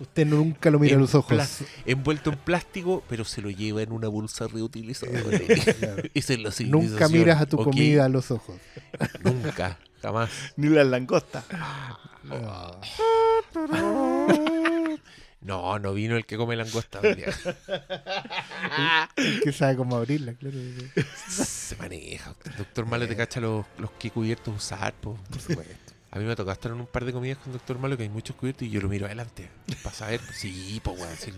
Usted 0.00 0.26
nunca 0.26 0.70
lo 0.70 0.78
mira 0.78 0.92
a 0.92 0.96
En 0.96 1.00
los 1.00 1.14
ojos. 1.14 1.62
envuelto 1.86 2.30
en 2.30 2.36
plástico, 2.36 3.02
pero 3.08 3.24
se 3.24 3.40
lo 3.40 3.48
lleva 3.50 3.80
en 3.82 3.92
una 3.92 4.08
bolsa 4.08 4.46
reutilizable. 4.46 5.40
Claro. 5.78 6.02
Esa 6.12 6.34
es 6.34 6.38
la 6.40 6.52
Nunca 6.66 7.08
miras 7.08 7.40
a 7.40 7.46
tu 7.46 7.56
comida 7.56 8.04
a 8.04 8.08
los 8.10 8.30
ojos. 8.30 8.56
Nunca, 9.24 9.78
jamás. 10.02 10.28
Ni 10.56 10.68
las 10.68 10.86
langostas. 10.86 11.44
No, 12.24 12.78
no 15.46 15.94
vino 15.94 16.16
el 16.16 16.26
que 16.26 16.36
come 16.36 16.56
langosta. 16.56 17.00
día. 17.00 17.26
que 19.44 19.52
sabe 19.52 19.76
cómo 19.76 19.96
abrirla, 19.96 20.34
claro. 20.34 20.56
Se 21.28 21.76
maneja. 21.76 22.34
Doctor 22.58 22.86
Malo 22.86 23.06
te 23.06 23.16
cacha 23.16 23.40
los, 23.40 23.64
los 23.78 23.90
que 23.92 24.10
cubiertos 24.10 24.56
usar. 24.56 24.92
po. 24.94 25.18
Por 25.30 25.40
supuesto. 25.40 25.94
A 26.10 26.18
mí 26.18 26.24
me 26.24 26.34
tocó 26.34 26.50
estar 26.50 26.72
en 26.72 26.80
un 26.80 26.86
par 26.86 27.04
de 27.04 27.12
comidas 27.12 27.38
con 27.38 27.52
Doctor 27.52 27.78
Malo 27.78 27.96
que 27.96 28.04
hay 28.04 28.08
muchos 28.08 28.34
cubiertos 28.36 28.66
y 28.66 28.70
yo 28.70 28.80
lo 28.80 28.88
miro 28.88 29.06
adelante. 29.06 29.48
Para 29.82 29.94
saber. 29.94 30.20
Sí, 30.32 30.80
pues, 30.82 30.98
weón. 30.98 31.16
sí. 31.16 31.32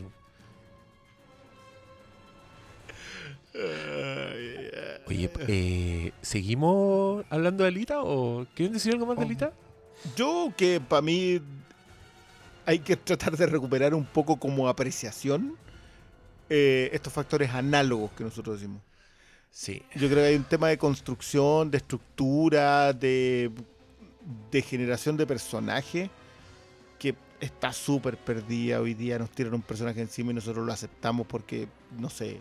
Oye, 5.06 5.30
eh, 5.48 6.12
¿seguimos 6.22 7.24
hablando 7.28 7.64
de 7.64 7.68
Alita 7.68 8.02
o 8.02 8.46
quieren 8.54 8.72
decir 8.72 8.92
algo 8.92 9.06
más 9.06 9.18
de 9.18 9.24
Alita? 9.24 9.52
Yo 10.16 10.52
que 10.56 10.80
para 10.80 11.02
mí 11.02 11.40
hay 12.68 12.80
que 12.80 12.96
tratar 12.98 13.34
de 13.34 13.46
recuperar 13.46 13.94
un 13.94 14.04
poco 14.04 14.36
como 14.36 14.68
apreciación 14.68 15.56
eh, 16.50 16.90
estos 16.92 17.10
factores 17.10 17.48
análogos 17.54 18.10
que 18.12 18.22
nosotros 18.22 18.60
decimos. 18.60 18.82
Sí. 19.50 19.82
Yo 19.94 20.06
creo 20.10 20.16
que 20.16 20.26
hay 20.26 20.34
un 20.34 20.44
tema 20.44 20.68
de 20.68 20.76
construcción, 20.76 21.70
de 21.70 21.78
estructura, 21.78 22.92
de, 22.92 23.50
de 24.50 24.60
generación 24.60 25.16
de 25.16 25.26
personaje 25.26 26.10
que 26.98 27.14
está 27.40 27.72
súper 27.72 28.18
perdida 28.18 28.82
hoy 28.82 28.92
día. 28.92 29.18
Nos 29.18 29.30
tiran 29.30 29.54
un 29.54 29.62
personaje 29.62 30.02
encima 30.02 30.32
y 30.32 30.34
nosotros 30.34 30.66
lo 30.66 30.70
aceptamos 30.70 31.26
porque, 31.26 31.68
no 31.98 32.10
sé, 32.10 32.38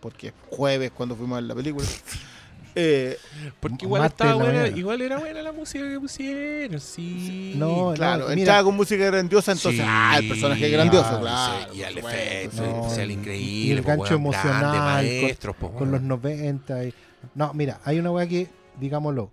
porque 0.00 0.28
es 0.28 0.34
jueves 0.50 0.90
cuando 0.90 1.16
fuimos 1.16 1.38
a 1.38 1.40
ver 1.40 1.48
la 1.48 1.54
película. 1.54 1.86
Eh, 2.74 3.18
Porque 3.60 3.84
igual 3.84 4.04
estaba 4.06 4.34
buena, 4.34 4.68
igual 4.68 5.00
era 5.02 5.18
buena 5.18 5.42
la 5.42 5.52
música 5.52 5.86
que 5.88 6.00
pusieron, 6.00 6.80
sí. 6.80 7.54
No, 7.56 7.92
claro, 7.94 8.24
mira. 8.28 8.38
entraba 8.40 8.64
con 8.64 8.76
música 8.76 9.04
grandiosa, 9.04 9.52
entonces, 9.52 9.80
Sí, 9.80 9.86
ah, 9.88 10.16
el 10.18 10.28
personaje 10.28 10.66
es 10.66 10.72
grandioso, 10.72 11.20
claro, 11.20 11.22
claro. 11.22 11.74
Y 11.74 11.82
supuesto, 11.94 12.08
efecto. 12.08 12.62
No, 12.62 12.82
especial 12.82 13.10
increíble. 13.10 13.50
y 13.52 13.70
el 13.72 13.82
po, 13.82 13.88
gancho 13.88 14.04
grande, 14.04 14.14
emocional 14.16 15.06
con- 15.42 15.54
po, 15.54 15.72
Con 15.78 15.90
los 15.90 16.00
weón. 16.00 16.08
90. 16.08 16.84
y- 16.86 16.94
No, 17.34 17.52
mira, 17.54 17.80
hay 17.84 17.98
una 17.98 18.10
weá 18.10 18.26
que, 18.26 18.48
digámoslo, 18.80 19.30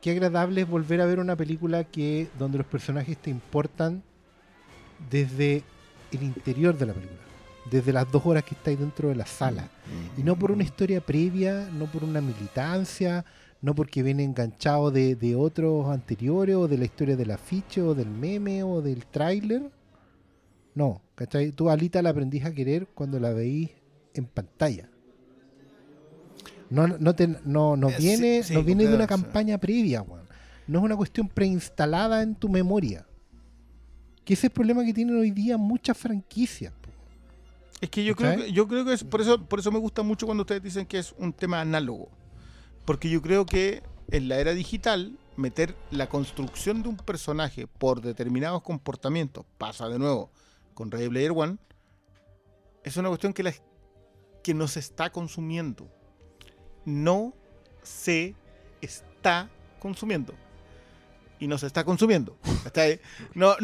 qué 0.00 0.12
agradable 0.12 0.62
es 0.62 0.68
volver 0.68 1.00
a 1.00 1.06
ver 1.06 1.18
una 1.18 1.36
película 1.36 1.84
que 1.84 2.28
donde 2.38 2.58
los 2.58 2.66
personajes 2.66 3.18
te 3.18 3.28
importan 3.30 4.02
desde 5.10 5.62
el 6.12 6.22
interior 6.22 6.78
de 6.78 6.86
la 6.86 6.92
película, 6.94 7.20
desde 7.70 7.92
las 7.92 8.10
dos 8.10 8.24
horas 8.26 8.44
que 8.44 8.54
estáis 8.54 8.78
dentro 8.78 9.08
de 9.08 9.16
la 9.16 9.26
sala. 9.26 9.68
Y 10.16 10.22
no 10.22 10.36
por 10.38 10.50
una 10.50 10.62
historia 10.62 11.00
previa, 11.00 11.68
no 11.72 11.86
por 11.86 12.04
una 12.04 12.20
militancia, 12.20 13.24
no 13.60 13.74
porque 13.74 14.02
viene 14.02 14.24
enganchado 14.24 14.90
de, 14.90 15.16
de 15.16 15.34
otros 15.34 15.88
anteriores, 15.88 16.56
o 16.56 16.68
de 16.68 16.78
la 16.78 16.84
historia 16.84 17.16
del 17.16 17.30
afiche, 17.30 17.82
o 17.82 17.94
del 17.94 18.08
meme, 18.08 18.62
o 18.62 18.82
del 18.82 19.06
tráiler. 19.06 19.70
No, 20.74 21.00
¿cachai? 21.14 21.52
Tú 21.52 21.70
Alita 21.70 22.02
la 22.02 22.10
aprendís 22.10 22.44
a 22.44 22.52
querer 22.52 22.86
cuando 22.88 23.18
la 23.18 23.32
veís 23.32 23.70
en 24.14 24.26
pantalla. 24.26 24.88
No, 26.68 26.86
no, 26.88 27.14
te, 27.14 27.28
no, 27.44 27.76
no 27.76 27.88
Eh, 27.88 27.94
sí, 27.96 28.02
viene, 28.02 28.42
sí, 28.42 28.54
no 28.54 28.62
viene 28.62 28.86
de 28.86 28.94
una 28.94 29.04
sí. 29.04 29.08
campaña 29.08 29.58
previa, 29.58 30.02
weón. 30.02 30.26
No 30.66 30.80
es 30.80 30.84
una 30.84 30.96
cuestión 30.96 31.28
preinstalada 31.28 32.22
en 32.22 32.34
tu 32.34 32.48
memoria. 32.48 33.06
Que 34.24 34.34
ese 34.34 34.48
es 34.48 34.50
el 34.50 34.54
problema 34.54 34.84
que 34.84 34.92
tienen 34.92 35.16
hoy 35.16 35.30
día 35.30 35.56
muchas 35.56 35.96
franquicias. 35.96 36.72
Es 37.80 37.90
que 37.90 38.04
yo 38.04 38.16
creo 38.16 38.36
que, 38.36 38.52
yo 38.52 38.68
creo 38.68 38.84
que 38.84 38.94
es, 38.94 39.04
por 39.04 39.20
eso, 39.20 39.42
por 39.44 39.58
eso 39.58 39.70
me 39.70 39.78
gusta 39.78 40.02
mucho 40.02 40.26
cuando 40.26 40.42
ustedes 40.42 40.62
dicen 40.62 40.86
que 40.86 40.98
es 40.98 41.14
un 41.18 41.32
tema 41.32 41.60
análogo. 41.60 42.08
Porque 42.84 43.10
yo 43.10 43.20
creo 43.20 43.44
que 43.44 43.82
en 44.10 44.28
la 44.28 44.38
era 44.38 44.52
digital, 44.52 45.18
meter 45.36 45.76
la 45.90 46.08
construcción 46.08 46.82
de 46.82 46.88
un 46.88 46.96
personaje 46.96 47.66
por 47.66 48.00
determinados 48.00 48.62
comportamientos, 48.62 49.44
pasa 49.58 49.88
de 49.88 49.98
nuevo 49.98 50.30
con 50.74 50.90
Ready 50.90 51.08
Player 51.08 51.32
One, 51.32 51.58
es 52.84 52.96
una 52.96 53.08
cuestión 53.08 53.32
que, 53.32 53.42
la, 53.42 53.52
que 54.42 54.54
nos 54.54 54.76
está 54.76 55.10
consumiendo. 55.10 55.90
No 56.84 57.34
se 57.82 58.34
está 58.80 59.50
consumiendo. 59.80 60.34
Y 61.38 61.48
nos 61.48 61.62
está 61.62 61.84
consumiendo. 61.84 62.36
No, 63.34 63.56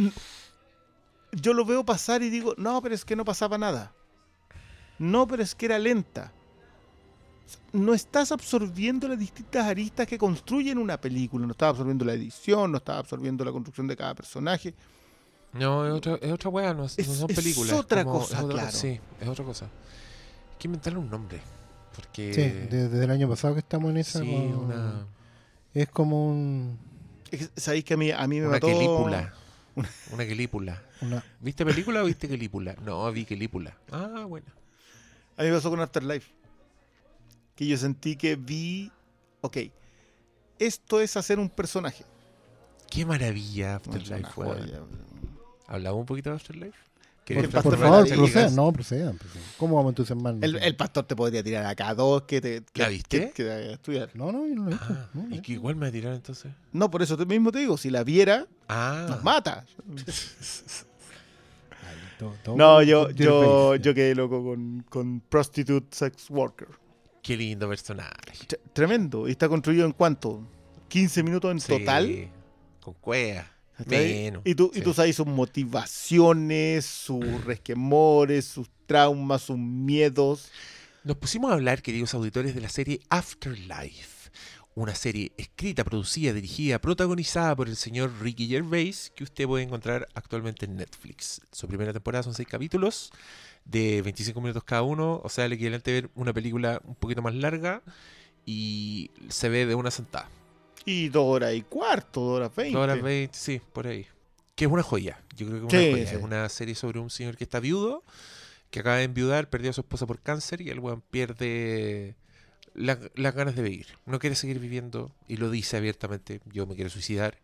yo 1.33 1.55
lo 1.55 1.65
veo 1.65 1.85
pasar 1.85 2.23
y 2.23 2.31
digo, 2.31 2.55
no, 2.59 2.83
pero 2.83 2.95
es 2.95 3.05
que 3.05 3.17
no 3.17 3.25
pasaba 3.25 3.59
nada. 3.59 3.95
No, 5.03 5.27
pero 5.27 5.43
es 5.43 5.55
que 5.55 5.67
era 5.67 5.79
lenta. 5.79 6.33
No 7.73 7.93
estás 7.93 8.31
absorbiendo 8.33 9.09
las 9.09 9.19
distintas 9.19 9.67
aristas 9.67 10.07
que 10.07 10.17
construyen 10.17 10.79
una 10.79 11.01
película. 11.01 11.45
No 11.47 11.53
estás 11.53 11.71
absorbiendo 11.71 12.05
la 12.05 12.13
edición, 12.15 12.71
no 12.71 12.79
estás 12.79 12.97
absorbiendo 12.99 13.45
la 13.45 13.51
construcción 13.53 13.87
de 13.89 13.97
cada 13.97 14.15
personaje. 14.15 14.75
No, 15.55 15.87
es 15.87 15.93
otra, 15.93 16.15
es 16.23 16.33
otra 16.33 16.51
weá, 16.51 16.73
no, 16.73 16.85
es- 16.85 16.97
no 17.07 17.15
son 17.15 17.31
es 17.31 17.37
películas. 17.37 17.73
otra 17.73 18.05
como- 18.05 18.21
cosa, 18.21 18.39
es 18.39 18.43
otra- 18.45 18.55
claro. 18.63 18.73
Sí, 18.77 19.01
es 19.21 19.29
otra 19.29 19.45
cosa. 19.45 19.65
Hay 19.67 20.57
que 20.59 20.69
inventarle 20.69 20.99
un 20.99 21.11
nombre. 21.11 21.41
Porque. 21.97 22.33
Sí, 22.33 22.41
de- 22.41 22.89
desde 22.89 23.05
el 23.05 23.11
año 23.11 23.29
pasado 23.29 23.55
que 23.55 23.61
estamos 23.61 23.91
en 23.91 23.97
esa. 23.99 24.21
sí, 24.21 24.27
como- 24.31 24.61
una, 24.63 25.07
Es 25.75 25.89
como 25.89 26.29
un. 26.31 26.79
¿Sabéis 27.57 27.85
que 27.85 27.95
a 27.95 27.97
mí, 27.97 28.11
a 28.13 28.27
mí 28.29 28.37
me 28.41 28.47
una 28.47 28.57
mató? 28.57 28.67
quelípula. 28.69 29.35
Una 30.13 30.27
quelípula. 30.27 30.83
Una, 31.01 31.25
¿Viste 31.41 31.65
película 31.67 32.03
o 32.03 32.07
viste 32.07 32.29
quelípula? 32.29 32.77
No, 32.85 33.11
vi 33.11 33.25
quelípula. 33.25 33.77
Ah, 33.91 34.25
bueno. 34.29 34.47
A 35.37 35.43
mí 35.43 35.49
me 35.49 35.55
pasó 35.57 35.71
con 35.71 35.81
Afterlife. 35.81 36.31
Que 37.57 37.67
yo 37.67 37.77
sentí 37.77 38.17
que 38.17 38.37
vi. 38.37 38.91
Ok. 39.41 39.59
Esto 40.59 41.01
es 41.01 41.17
hacer 41.17 41.39
un 41.39 41.49
personaje. 41.51 42.05
Qué 42.91 43.05
maravilla 43.07 43.77
Afterlife, 43.77 44.29
weón. 44.37 44.59
joya. 44.61 44.81
¿Hablamos 45.67 46.01
un 46.01 46.07
poquito 46.07 46.31
de 46.31 46.37
Afterlife? 46.37 46.71
Por- 46.73 47.25
¿Querías 47.25 47.63
por 47.63 47.79
favor, 47.79 48.07
procedan. 48.09 48.55
No, 48.57 48.73
procedan. 48.73 49.17
procedan. 49.17 49.47
¿Cómo 49.57 49.77
vamos 49.77 49.91
a 49.91 49.93
entusiasmarnos? 49.93 50.43
El, 50.43 50.57
el 50.57 50.75
pastor 50.77 51.05
te 51.07 51.15
podría 51.15 51.43
tirar 51.43 51.65
acá 51.67 51.95
dos 51.95 52.23
que 52.23 52.41
te. 52.41 52.63
Que, 52.73 52.83
¿La 52.83 52.89
viste? 52.89 53.27
Que, 53.29 53.33
que 53.33 53.45
te- 53.45 53.73
estudiar. 53.75 54.11
No, 54.15 54.33
no, 54.33 54.47
yo 54.47 54.55
no 54.57 54.63
lo 54.65 54.69
he 54.71 54.73
visto. 54.73 54.87
Ah, 54.91 55.09
no, 55.15 55.23
no. 55.29 55.35
y 55.37 55.41
que 55.41 55.53
igual 55.53 55.77
me 55.77 55.91
tiraron 55.93 56.17
entonces. 56.17 56.53
No, 56.73 56.91
por 56.91 57.01
eso 57.01 57.17
mismo 57.19 57.53
te 57.53 57.61
digo. 57.61 57.77
Si 57.79 57.91
la 57.91 58.03
viera, 58.03 58.47
Ah. 58.69 59.07
nos 59.09 59.23
mata. 59.23 59.65
Ay, 62.31 62.37
todo- 62.43 62.43
todo 62.45 62.57
No, 62.57 62.83
yo, 62.83 63.11
yo, 63.11 63.77
yo 63.77 63.95
quedé 63.95 64.15
loco 64.15 64.43
con, 64.45 64.85
con 64.89 65.21
Prostitute 65.21 65.89
Sex 65.97 66.31
Worker. 66.31 66.69
Qué 67.23 67.37
lindo 67.37 67.69
personaje. 67.69 68.13
Tre- 68.49 68.59
Tremendo. 68.73 69.29
Y 69.29 69.33
está 69.33 69.49
construido 69.49 69.85
en 69.87 69.93
cuánto? 69.93 70.47
¿15 70.91 71.23
minutos 71.23 71.51
en 71.53 71.61
Sí, 71.61 71.69
total? 71.79 72.29
Con 72.81 72.95
cuea. 72.95 73.49
Menos. 73.87 74.43
Y 74.45 74.55
tú, 74.55 74.71
y 74.75 74.81
tú 74.81 74.93
sabes 74.95 75.17
sus 75.17 75.27
motivaciones, 75.27 76.85
sus 76.85 77.25
resquemores, 77.45 78.45
sus 78.45 78.69
traumas, 78.87 79.43
sus 79.43 79.59
miedos. 79.59 80.51
Nos 81.05 81.17
pusimos 81.17 81.51
a 81.51 81.55
hablar, 81.55 81.83
queridos 81.83 82.15
auditores, 82.15 82.55
de 82.55 82.61
la 82.61 82.69
serie 82.69 83.01
Afterlife. 83.09 84.12
Una 84.75 84.95
serie 84.95 85.33
escrita, 85.37 85.85
producida, 85.85 86.33
dirigida, 86.33 86.79
protagonizada 86.81 87.55
por 87.55 87.69
el 87.69 87.77
señor 87.77 88.11
Ricky 88.23 88.49
Gervais, 88.49 89.13
que 89.15 89.23
usted 89.25 89.47
puede 89.47 89.65
encontrar 89.65 90.09
actualmente 90.15 90.65
en 90.65 90.77
Netflix. 90.77 91.43
Su 91.53 91.69
primera 91.69 91.93
temporada 91.93 92.23
son 92.23 92.33
seis 92.33 92.49
capítulos 92.49 93.13
de 93.67 94.01
25 94.01 94.41
minutos 94.41 94.65
cada 94.65 94.81
uno, 94.83 95.21
o 95.23 95.29
sea, 95.29 95.45
el 95.45 95.53
equivalente 95.53 95.91
a 95.91 95.95
ver 95.95 96.11
una 96.15 96.33
película 96.33 96.81
un 96.85 96.95
poquito 96.95 97.21
más 97.21 97.35
larga 97.35 97.83
y 98.47 99.11
se 99.29 99.51
ve 99.51 99.67
de 99.67 99.75
una 99.75 99.91
sentada. 99.91 100.29
Y 100.87 101.11
dos 101.11 101.25
horas 101.27 101.55
y 101.55 101.63
cuarto, 101.63 102.21
dos 102.23 102.37
horas 102.39 102.57
veinte. 102.57 102.73
Dos 102.79 102.83
horas 102.85 103.03
20, 103.03 103.39
sí, 103.39 103.61
por 103.75 103.87
ahí. 103.87 104.07
que 104.55 104.65
es 104.65 104.71
una 104.71 104.83
joya. 104.83 105.23
Yo 105.37 105.47
creo 105.49 105.69
que 105.69 105.69
es 105.69 105.73
una 105.75 105.81
Sí, 105.83 105.91
joya. 105.93 106.07
sí. 106.09 106.17
Es 106.17 106.23
una 106.23 106.49
serie 106.49 106.75
sobre 106.75 106.99
un 106.99 107.11
señor 107.11 107.37
que 107.37 107.45
está 107.45 107.61
viudo, 107.61 108.03
que 108.71 108.81
acaba 108.81 108.97
de 108.97 109.05
enviudar, 109.05 109.51
perdió 109.51 109.69
a 109.71 109.75
su 109.75 109.83
esposa 109.83 110.07
por 110.07 110.19
cáncer 110.21 110.63
y 110.63 110.71
el 110.71 110.81
weón 110.81 111.03
pierde 111.03 112.17
la- 112.75 112.99
las 113.15 113.35
ganas 113.35 113.55
de 113.57 113.63
vivir. 113.63 113.87
No 114.07 114.19
quiere 114.19 114.37
seguir 114.37 114.59
viviendo 114.59 115.11
y 115.29 115.37
lo 115.37 115.51
dice 115.51 115.77
abiertamente, 115.77 116.41
yo 116.53 116.67
me 116.67 116.75
quiero 116.75 116.91
suicidar. 116.91 117.39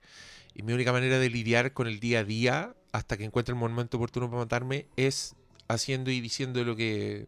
Y 0.54 0.62
mi 0.62 0.72
única 0.72 0.92
manera 0.92 1.18
de 1.18 1.30
lidiar 1.30 1.72
con 1.72 1.86
el 1.86 2.00
día 2.00 2.20
a 2.20 2.24
día 2.24 2.74
hasta 2.92 3.16
que 3.16 3.24
encuentre 3.24 3.52
el 3.52 3.58
momento 3.60 3.96
oportuno 3.98 4.28
para 4.30 4.42
matarme 4.42 4.86
es 4.96 5.34
haciendo 5.68 6.10
y 6.10 6.20
diciendo 6.20 6.64
lo 6.64 6.74
que 6.74 7.26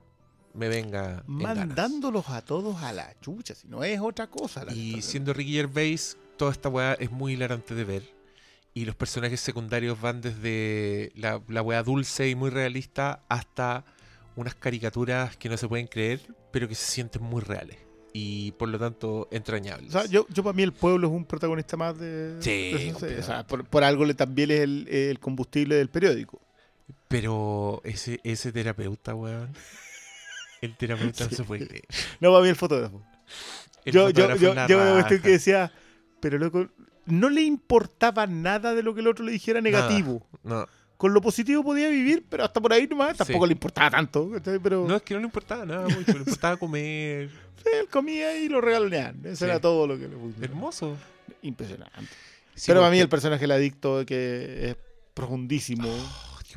me 0.55 0.69
venga. 0.69 1.23
Mandándolos 1.27 2.29
a 2.31 2.43
todos 2.45 2.83
a 2.83 2.93
la 2.93 3.15
chucha, 3.21 3.55
si 3.55 3.69
no 3.69 3.85
es 3.85 4.01
otra 4.01 4.27
cosa. 4.29 4.65
la 4.65 4.73
Y 4.73 5.03
siendo 5.03 5.33
Ricky 5.33 5.53
Gervais, 5.53 6.17
toda 6.37 6.51
esta 6.51 6.69
weá 6.69 6.95
es 6.95 7.11
muy 7.11 7.35
hilarante 7.35 7.75
de 7.75 7.85
ver. 7.85 8.03
Y 8.75 8.85
los 8.85 8.97
personajes 8.97 9.41
secundarios 9.41 10.01
van 10.01 10.21
desde 10.21 11.13
la, 11.15 11.41
la 11.49 11.61
weá 11.63 11.83
dulce 11.83 12.29
y 12.29 12.35
muy 12.35 12.51
realista 12.51 13.23
hasta 13.29 13.85
unas 14.37 14.55
caricaturas 14.55 15.37
que 15.37 15.49
no 15.49 15.57
se 15.57 15.69
pueden 15.69 15.87
creer, 15.87 16.21
pero 16.53 16.67
que 16.69 16.75
se 16.75 16.87
sienten 16.91 17.23
muy 17.23 17.43
reales. 17.43 17.77
Y 18.13 18.53
por 18.53 18.69
lo 18.69 18.79
tanto, 18.79 19.29
entrañables. 19.31 19.95
O 19.95 20.01
sea, 20.01 20.07
yo, 20.07 20.27
yo 20.29 20.43
para 20.43 20.53
mí 20.53 20.63
el 20.63 20.73
pueblo 20.73 21.09
es 21.09 21.13
un 21.15 21.25
protagonista 21.25 21.77
más 21.77 21.99
de... 21.99 22.37
Sí, 22.41 22.93
de. 23.01 23.19
O 23.19 23.23
sea, 23.23 23.47
por, 23.47 23.65
por 23.65 23.85
algo 23.85 24.05
le, 24.05 24.15
también 24.15 24.51
es 24.51 24.61
el, 24.61 24.89
el 24.89 25.21
combustible 25.21 25.77
del 25.77 25.89
periódico. 25.89 26.41
Pero 27.09 27.81
ese, 27.85 28.21
ese 28.25 28.53
terapeuta, 28.53 29.15
weón. 29.15 29.51
El 30.61 30.77
terapeuta 30.77 31.25
no 31.25 31.31
se 31.31 31.43
puede 31.43 31.67
creer. 31.67 31.85
No, 32.21 32.33
para 32.33 32.43
mí 32.43 32.51
el 32.51 32.57
fotógrafo. 32.57 33.03
El 33.87 33.95
yo, 33.95 34.11
yo, 34.11 34.29
fotógrafo 34.29 34.41
yo, 34.41 34.55
yo 34.69 34.93
cuestión 34.93 35.19
raja. 35.19 35.23
que 35.23 35.31
decía, 35.31 35.73
pero 36.21 36.39
loco, 36.39 36.69
no 37.07 37.31
le 37.31 37.41
importaba 37.41 38.27
nada 38.27 38.75
de 38.75 38.83
lo 38.83 38.95
que 38.95 39.01
el 39.01 39.09
otro 39.09 39.25
le 39.25 39.33
dijera 39.33 39.61
negativo. 39.61 40.27
No, 40.43 40.69
Con 41.01 41.15
lo 41.15 41.23
positivo 41.23 41.65
podía 41.65 41.89
vivir, 41.89 42.27
pero 42.29 42.45
hasta 42.45 42.61
por 42.61 42.75
ahí 42.75 42.87
nomás 42.87 43.17
tampoco 43.17 43.47
Sí. 43.47 43.49
le 43.49 43.53
importaba 43.55 43.91
tanto. 43.91 44.29
no 44.31 44.97
es 44.97 45.03
que 45.03 45.15
no 45.15 45.21
le 45.21 45.25
importaba 45.27 45.65
nada 45.65 45.89
mucho, 45.89 46.13
le 46.13 46.19
importaba 46.19 46.59
comer. 46.59 47.31
él 47.65 47.89
comía 47.91 48.37
y 48.37 48.51
lo 48.51 48.61
regaloneaban. 48.61 49.19
Eso 49.25 49.37
Sí. 49.37 49.45
era 49.47 49.59
todo 49.59 49.87
lo 49.87 49.99
que 49.99 50.09
le 50.09 50.15
gustaba. 50.15 50.45
Hermoso. 50.45 50.99
Impresionante. 51.41 51.97
Sí, 52.55 52.65
pero 52.67 52.81
para 52.81 52.91
mí 52.93 53.01
el 53.01 53.09
personaje 53.09 53.41
del 53.41 53.53
adicto 53.53 54.05
que 54.05 54.69
es 54.71 54.77
profundísimo. 55.15 55.89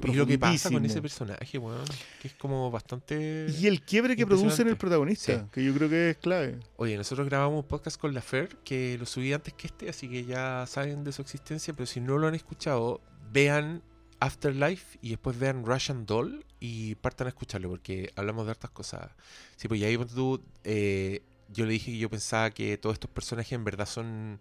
Y 0.04 0.14
lo 0.14 0.26
que 0.26 0.38
pasa 0.38 0.70
con 0.72 0.84
ese 0.84 1.02
personaje, 1.02 1.58
weón, 1.58 1.86
que 2.22 2.28
es 2.28 2.34
como 2.34 2.70
bastante... 2.70 3.46
Y 3.58 3.68
el 3.68 3.82
quiebre 3.82 4.18
que 4.18 4.26
produce 4.28 4.64
en 4.64 4.68
el 4.70 4.76
protagonista, 4.76 5.48
que 5.54 5.64
yo 5.64 5.74
creo 5.74 5.88
que 5.88 6.10
es 6.10 6.18
clave. 6.18 6.60
Oye, 6.76 6.98
nosotros 6.98 7.28
grabamos 7.30 7.64
un 7.64 7.68
podcast 7.70 7.98
con 7.98 8.14
La 8.14 8.22
Fer, 8.22 8.58
que 8.66 8.98
lo 9.00 9.06
subí 9.06 9.32
antes 9.32 9.54
que 9.54 9.68
este, 9.68 9.89
así 9.89 10.10
que 10.10 10.26
ya 10.26 10.66
saben 10.68 11.06
de 11.06 11.14
su 11.14 11.22
existencia, 11.22 11.74
pero 11.74 11.86
si 11.86 12.02
no 12.02 12.18
lo 12.18 12.28
han 12.28 12.36
escuchado, 12.36 13.00
vean 13.32 13.82
Afterlife 14.24 14.97
y 15.01 15.09
después 15.09 15.38
vean 15.38 15.65
Russian 15.65 16.05
Doll 16.05 16.45
y 16.61 16.95
partan 16.95 17.28
a 17.28 17.30
escucharlo, 17.30 17.69
porque 17.69 18.09
hablamos 18.15 18.45
de 18.45 18.51
hartas 18.51 18.71
cosas. 18.71 19.11
Sí, 19.57 19.67
pues 19.67 19.82
ya 19.82 19.88
ahí 19.88 19.97
tú, 19.97 20.41
eh, 20.63 21.21
yo 21.49 21.65
le 21.65 21.74
dije 21.74 21.91
que 21.91 21.97
yo 21.97 22.09
pensaba 22.09 22.49
que 22.51 22.78
todos 22.78 22.93
estos 22.93 23.09
personajes 23.09 23.51
en 23.51 23.65
verdad 23.65 23.86
son, 23.86 24.39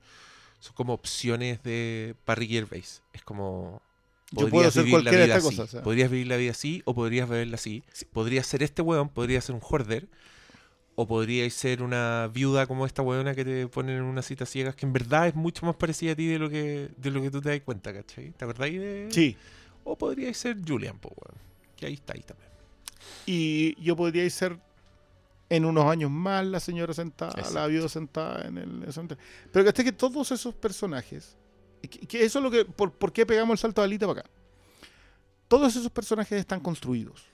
son 0.60 0.74
como 0.74 0.92
opciones 0.92 1.64
de 1.64 2.14
Parry 2.24 2.46
Gervais. 2.46 3.02
Es 3.12 3.22
como... 3.22 3.82
Yo 4.30 4.48
puedo 4.48 4.50
podrías 4.50 4.68
hacer 4.68 4.84
vivir 4.84 4.98
la 4.98 5.02
cualquiera 5.02 5.18
de 5.18 5.26
vida 5.26 5.36
estas 5.36 5.48
así. 5.48 5.56
cosas. 5.56 5.68
o 5.68 5.72
sea. 5.72 5.82
Podrías 5.82 6.10
vivir 6.10 6.26
la 6.28 6.36
vida 6.36 6.50
así 6.52 6.82
o 6.84 6.94
podrías 6.94 7.28
verla 7.28 7.56
así. 7.56 7.82
Podría 8.12 8.44
ser 8.44 8.62
este 8.62 8.82
weón, 8.82 9.08
podría 9.08 9.40
ser 9.40 9.56
un 9.56 9.60
hoarder. 9.60 10.08
O 10.94 11.08
podría 11.08 11.48
ser 11.50 11.82
una 11.82 12.30
viuda 12.32 12.66
como 12.66 12.86
esta 12.86 13.02
weona 13.02 13.34
que 13.34 13.44
te 13.44 13.66
ponen 13.66 13.96
en 13.96 14.02
unas 14.02 14.26
citas 14.26 14.48
ciegas 14.48 14.76
que 14.76 14.86
en 14.86 14.92
verdad 14.92 15.26
es 15.26 15.34
mucho 15.34 15.66
más 15.66 15.74
parecida 15.74 16.12
a 16.12 16.14
ti 16.14 16.26
de 16.26 16.38
lo 16.38 16.50
que, 16.50 16.90
de 16.96 17.10
lo 17.10 17.20
que 17.20 17.30
tú 17.30 17.40
te 17.40 17.48
das 17.48 17.60
cuenta, 17.62 17.92
¿cachai? 17.92 18.30
¿Te 18.30 18.44
acordáis 18.44 18.78
de...? 18.78 19.08
Sí. 19.10 19.36
O 19.84 19.96
podría 19.96 20.32
ser 20.34 20.56
Julian, 20.66 20.98
po, 20.98 21.08
weón. 21.08 21.40
Que 21.76 21.86
ahí 21.86 21.94
está, 21.94 22.12
ahí 22.14 22.22
también. 22.22 22.50
Y 23.26 23.80
yo 23.82 23.96
podría 23.96 24.28
ser 24.30 24.58
en 25.48 25.64
unos 25.64 25.84
años 25.86 26.10
más 26.10 26.46
la 26.46 26.60
señora 26.60 26.94
sentada, 26.94 27.32
Exacto. 27.32 27.54
la 27.54 27.66
viuda 27.66 27.88
sentada 27.88 28.46
en 28.46 28.58
el 28.58 28.92
cementerio. 28.92 29.22
Pero 29.52 29.64
que 29.64 29.68
esté 29.70 29.84
que 29.84 29.92
todos 29.92 30.30
esos 30.32 30.54
personajes, 30.54 31.36
que, 31.82 31.88
que 31.88 32.24
eso 32.24 32.38
es 32.38 32.42
lo 32.42 32.50
que, 32.50 32.64
por, 32.64 32.92
¿por 32.92 33.12
qué 33.12 33.26
pegamos 33.26 33.54
el 33.54 33.58
salto 33.58 33.80
de 33.80 33.86
Alita 33.86 34.06
para 34.06 34.20
acá? 34.20 34.30
Todos 35.48 35.74
esos 35.76 35.90
personajes 35.90 36.38
están 36.38 36.60
construidos. 36.60 37.24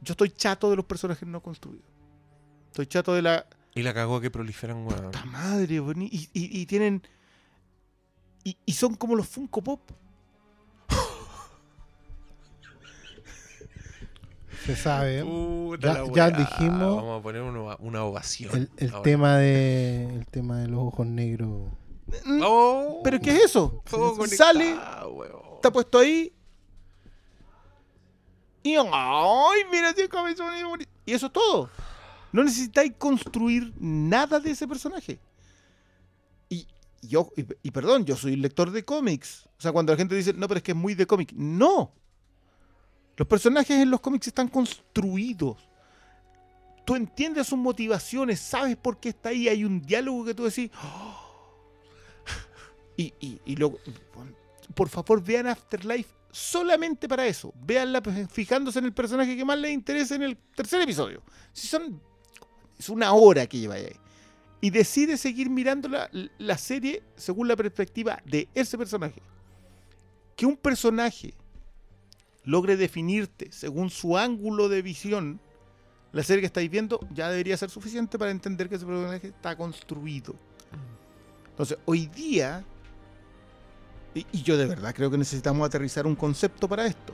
Yo 0.00 0.12
estoy 0.12 0.30
chato 0.30 0.70
de 0.70 0.76
los 0.76 0.84
personajes 0.84 1.26
no 1.28 1.40
construidos. 1.40 1.86
Estoy 2.68 2.86
chato 2.86 3.14
de 3.14 3.22
la, 3.22 3.46
Y 3.74 3.82
la 3.82 3.94
cagó 3.94 4.20
que 4.20 4.30
proliferan, 4.30 4.84
weón. 4.86 5.04
puta 5.06 5.24
madre, 5.26 5.74
y, 5.76 6.16
y- 6.32 6.60
y 6.60 6.66
tienen, 6.66 7.02
y, 8.42 8.56
y 8.66 8.72
son 8.72 8.96
como 8.96 9.14
los 9.14 9.28
Funko 9.28 9.62
Pop. 9.62 9.80
Se 14.64 14.76
sabe. 14.76 15.22
Puta 15.22 16.04
Ya- 16.14 16.30
dijimos 16.30 16.96
Vamos 16.96 17.20
a 17.20 17.22
poner 17.22 17.42
una, 17.42 17.76
una 17.76 18.04
ovación. 18.04 18.70
El, 18.76 18.92
tema 19.02 19.36
de 19.36 20.04
el 20.14 20.26
tema 20.26 20.58
de 20.58 20.68
los 20.68 20.80
ojos 20.80 21.06
negros. 21.06 21.70
Oh, 22.42 23.00
¿Pero 23.02 23.20
qué 23.20 23.30
es 23.36 23.44
eso? 23.46 23.82
todo 23.88 24.26
Sale, 24.26 24.74
weón. 25.10 25.40
está 25.56 25.72
puesto 25.72 25.98
ahí. 25.98 26.32
Y 28.62 28.76
¡ay! 28.76 29.60
Mira 29.70 29.90
ese 29.90 30.08
cabezón. 30.08 30.52
y. 30.80 31.10
Y 31.10 31.14
eso 31.14 31.26
es 31.26 31.32
todo. 31.32 31.68
No 32.32 32.42
necesitáis 32.42 32.92
construir 32.98 33.72
nada 33.78 34.40
de 34.40 34.50
ese 34.50 34.66
personaje. 34.66 35.20
Y 36.48 36.66
yo, 37.02 37.30
y, 37.36 37.46
y 37.62 37.70
perdón, 37.70 38.04
yo 38.06 38.16
soy 38.16 38.36
lector 38.36 38.70
de 38.70 38.84
cómics. 38.84 39.46
O 39.58 39.60
sea, 39.60 39.72
cuando 39.72 39.92
la 39.92 39.98
gente 39.98 40.14
dice, 40.14 40.32
no, 40.32 40.48
pero 40.48 40.58
es 40.58 40.64
que 40.64 40.72
es 40.72 40.76
muy 40.76 40.94
de 40.94 41.06
cómic. 41.06 41.32
No. 41.34 41.92
Los 43.16 43.28
personajes 43.28 43.78
en 43.80 43.90
los 43.90 44.00
cómics 44.00 44.26
están 44.26 44.48
construidos. 44.48 45.56
Tú 46.84 46.96
entiendes 46.96 47.46
sus 47.46 47.58
motivaciones, 47.58 48.40
sabes 48.40 48.76
por 48.76 48.98
qué 48.98 49.10
está 49.10 49.30
ahí. 49.30 49.48
Hay 49.48 49.64
un 49.64 49.80
diálogo 49.80 50.24
que 50.24 50.34
tú 50.34 50.44
decís. 50.44 50.70
"Oh". 50.82 51.20
Y, 52.96 53.12
y, 53.18 53.40
y 53.44 53.56
por 54.72 54.88
favor, 54.88 55.20
vean 55.20 55.48
Afterlife 55.48 56.08
solamente 56.30 57.08
para 57.08 57.26
eso. 57.26 57.52
Veanla 57.64 58.02
pues, 58.02 58.30
fijándose 58.30 58.78
en 58.78 58.84
el 58.84 58.92
personaje 58.92 59.36
que 59.36 59.44
más 59.44 59.58
les 59.58 59.72
interesa 59.72 60.14
en 60.14 60.22
el 60.22 60.36
tercer 60.36 60.80
episodio. 60.80 61.22
Si 61.52 61.66
son. 61.66 62.00
Es 62.78 62.88
una 62.88 63.12
hora 63.12 63.46
que 63.46 63.58
lleva 63.58 63.74
ahí. 63.74 63.96
Y 64.60 64.70
decide 64.70 65.16
seguir 65.16 65.50
mirando 65.50 65.88
la 66.38 66.58
serie 66.58 67.02
según 67.16 67.48
la 67.48 67.56
perspectiva 67.56 68.20
de 68.24 68.48
ese 68.54 68.78
personaje. 68.78 69.22
Que 70.36 70.46
un 70.46 70.56
personaje 70.56 71.34
logre 72.44 72.76
definirte 72.76 73.50
según 73.52 73.90
su 73.90 74.16
ángulo 74.18 74.68
de 74.68 74.82
visión, 74.82 75.40
la 76.12 76.22
serie 76.22 76.42
que 76.42 76.46
estáis 76.46 76.70
viendo 76.70 77.00
ya 77.12 77.28
debería 77.28 77.56
ser 77.56 77.70
suficiente 77.70 78.18
para 78.18 78.30
entender 78.30 78.68
que 78.68 78.76
ese 78.76 78.86
personaje 78.86 79.28
está 79.28 79.56
construido. 79.56 80.34
Entonces, 81.50 81.78
hoy 81.84 82.06
día, 82.06 82.64
y, 84.14 84.42
yo 84.42 84.56
de 84.56 84.66
verdad 84.66 84.94
creo 84.94 85.10
que 85.10 85.18
necesitamos 85.18 85.66
aterrizar 85.66 86.06
un 86.06 86.14
concepto 86.14 86.68
para 86.68 86.86
esto. 86.86 87.12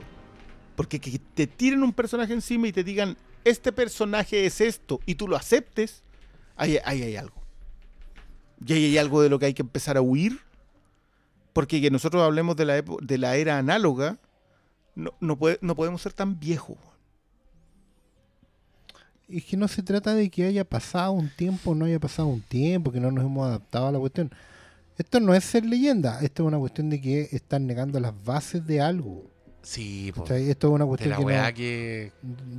Porque 0.75 0.99
que 0.99 1.19
te 1.19 1.47
tiren 1.47 1.83
un 1.83 1.93
personaje 1.93 2.33
encima 2.33 2.67
y 2.67 2.71
te 2.71 2.83
digan, 2.83 3.17
este 3.43 3.71
personaje 3.71 4.45
es 4.45 4.61
esto, 4.61 4.99
y 5.05 5.15
tú 5.15 5.27
lo 5.27 5.35
aceptes, 5.35 6.03
ahí, 6.55 6.77
ahí 6.85 7.03
hay 7.03 7.15
algo. 7.15 7.41
Y 8.65 8.73
ahí 8.73 8.85
hay 8.85 8.97
algo 8.97 9.21
de 9.21 9.29
lo 9.29 9.39
que 9.39 9.47
hay 9.47 9.53
que 9.53 9.63
empezar 9.63 9.97
a 9.97 10.01
huir. 10.01 10.39
Porque 11.53 11.81
que 11.81 11.91
nosotros 11.91 12.23
hablemos 12.23 12.55
de 12.55 12.65
la, 12.65 12.81
de 12.81 13.17
la 13.17 13.35
era 13.35 13.57
análoga, 13.57 14.19
no, 14.95 15.13
no, 15.19 15.37
puede- 15.37 15.57
no 15.61 15.75
podemos 15.75 16.01
ser 16.01 16.13
tan 16.13 16.39
viejos. 16.39 16.77
Es 19.29 19.45
que 19.45 19.55
no 19.55 19.67
se 19.67 19.81
trata 19.81 20.13
de 20.13 20.29
que 20.29 20.45
haya 20.45 20.65
pasado 20.65 21.13
un 21.13 21.29
tiempo 21.29 21.71
o 21.71 21.75
no 21.75 21.85
haya 21.85 21.99
pasado 21.99 22.27
un 22.27 22.41
tiempo, 22.41 22.91
que 22.91 22.99
no 22.99 23.11
nos 23.11 23.23
hemos 23.23 23.47
adaptado 23.47 23.87
a 23.87 23.91
la 23.91 23.99
cuestión. 23.99 24.29
Esto 24.97 25.19
no 25.21 25.33
es 25.33 25.45
ser 25.45 25.65
leyenda, 25.65 26.19
esto 26.21 26.43
es 26.43 26.47
una 26.47 26.59
cuestión 26.59 26.89
de 26.89 26.99
que 26.99 27.29
están 27.31 27.65
negando 27.65 27.99
las 27.99 28.13
bases 28.25 28.65
de 28.67 28.81
algo. 28.81 29.23
Sí, 29.61 30.11
po. 30.13 30.23
¿cachai? 30.23 30.49
Esto 30.49 30.67
es 30.67 30.73
una 30.73 30.83
De 30.83 30.87
cuestión 30.89 31.09
la 31.11 31.17
que 31.17 31.23
no- 31.23 31.53
que. 31.53 32.11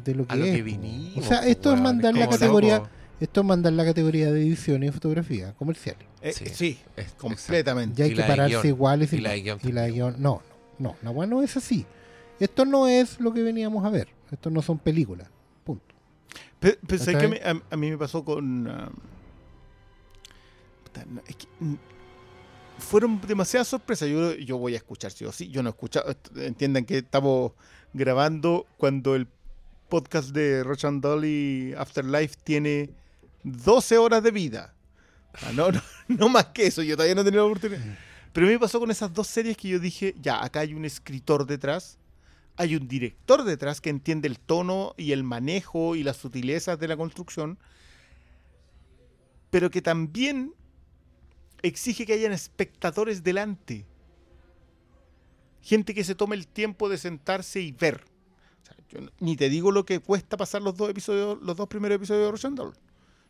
de 0.05 0.15
lo 0.15 0.27
que 0.27 0.33
A 0.33 0.37
lo 0.37 0.45
es, 0.47 0.57
que 0.57 0.63
vinimos. 0.63 1.19
O 1.19 1.29
sea, 1.29 1.47
esto 1.47 1.75
es 1.75 1.81
mandar 1.81 2.15
la 2.17 2.29
categoría, 2.29 2.77
loco. 2.79 2.89
esto 3.21 3.41
es 3.41 3.47
mandar 3.47 3.73
la 3.75 3.85
categoría 3.85 4.33
de 4.33 4.41
edición 4.41 4.83
y 4.83 4.91
fotografía 4.91 5.53
comerciales. 5.55 6.07
Eh, 6.23 6.33
Sí. 6.33 6.47
sí, 6.55 6.79
Es- 6.97 7.13
completamente. 7.13 7.99
Ya 7.99 8.05
hay 8.07 8.13
Y 8.13 8.15
que 8.15 8.23
de 8.23 8.29
pararse 8.29 8.55
guion. 8.55 8.67
iguales 8.67 9.13
Y 9.13 9.19
la 9.21 9.31
de 9.33 9.43
guion 9.43 9.59
y 9.63 9.73
la 9.73 9.83
de 9.83 9.89
también. 9.89 10.07
guión- 10.15 10.17
No, 10.23 10.43
no, 10.79 10.97
no, 11.03 11.13
la 11.21 11.27
no 11.27 11.43
es 11.43 11.57
así. 11.57 11.85
Esto 12.43 12.65
no 12.65 12.89
es 12.89 13.21
lo 13.21 13.33
que 13.33 13.43
veníamos 13.43 13.85
a 13.85 13.91
ver. 13.91 14.09
Esto 14.31 14.51
no 14.51 14.63
son 14.63 14.79
películas. 14.79 15.29
Punto. 15.65 15.95
Pe- 16.59 16.79
Pensé 16.87 17.13
que 17.13 17.13
¿Cachai? 17.13 17.31
me- 17.31 17.37
a, 17.41 17.63
a 17.75 17.77
mí 17.77 17.91
me 17.91 17.99
pasó 17.99 18.25
con. 18.25 18.67
ah, 18.69 18.91
es 21.27 21.37
que, 21.37 21.47
mm, 21.61 21.75
fueron 22.79 23.21
demasiadas 23.27 23.69
sorpresas. 23.69 24.09
Yo, 24.09 24.35
yo 24.35 24.59
voy 24.59 24.75
a 24.75 24.79
escuchar, 24.79 25.13
sí 25.13 25.25
o 25.25 25.33
sí. 25.33 25.49
Yo 25.49 25.63
no 25.63 25.69
he 25.71 25.73
escuchado. 25.73 26.15
Entiendan 26.37 26.85
que 26.85 26.99
estamos 26.99 27.53
grabando 27.93 28.67
cuando 28.77 29.15
el 29.15 29.27
podcast 29.89 30.31
de 30.31 30.65
Roch 30.65 30.85
and 30.85 31.03
Dolly 31.03 31.75
Afterlife 31.77 32.37
tiene 32.43 32.91
12 33.45 33.99
horas 33.99 34.23
de 34.23 34.31
vida. 34.31 34.75
Ah, 35.35 35.53
no, 35.55 35.71
no, 35.73 35.81
no 36.09 36.29
más 36.29 36.47
que 36.47 36.67
eso. 36.67 36.83
Yo 36.83 36.97
todavía 36.97 37.15
no 37.15 37.21
he 37.23 37.25
tenido 37.25 37.45
la 37.45 37.51
oportunidad. 37.51 37.81
Pero 38.33 38.47
a 38.47 38.49
mí 38.49 38.55
me 38.55 38.61
pasó 38.61 38.81
con 38.81 38.91
esas 38.91 39.13
dos 39.13 39.27
series 39.27 39.57
que 39.57 39.69
yo 39.69 39.79
dije, 39.79 40.15
ya, 40.21 40.43
acá 40.43 40.61
hay 40.61 40.73
un 40.73 40.87
escritor 40.87 41.47
detrás, 41.47 41.99
hay 42.57 42.77
un 42.77 42.87
director 42.89 43.45
detrás 43.45 43.81
que 43.81 43.91
entiende 43.91 44.29
el 44.29 44.39
tono 44.39 44.95
y 44.97 45.13
el 45.13 45.25
manejo 45.25 45.97
y 45.97 46.03
las 46.03 46.17
sutilezas 46.19 46.79
de 46.79 46.89
la 46.89 46.97
construcción, 46.97 47.59
pero 49.51 49.71
que 49.71 49.83
también 49.83 50.55
exige 51.63 52.07
que 52.07 52.15
hayan 52.15 52.33
espectadores 52.33 53.23
delante. 53.23 53.87
Gente 55.63 55.95
que 55.95 56.05
se 56.05 56.15
tome 56.15 56.35
el 56.37 56.47
tiempo 56.47 56.89
de 56.89 56.99
sentarse 56.99 57.61
y 57.61 57.73
ver. 57.73 58.05
O 58.63 58.67
sea, 58.67 58.77
yo 58.91 59.09
ni 59.21 59.37
te 59.37 59.49
digo 59.49 59.71
lo 59.71 59.85
que 59.85 60.01
cuesta 60.01 60.37
pasar 60.37 60.61
los 60.63 60.77
dos 60.77 60.91
episodios, 60.91 61.39
los 61.43 61.57
dos 61.57 61.69
primeros 61.69 61.97
episodios 61.97 62.43
de 62.43 62.51
Doll. 62.51 62.73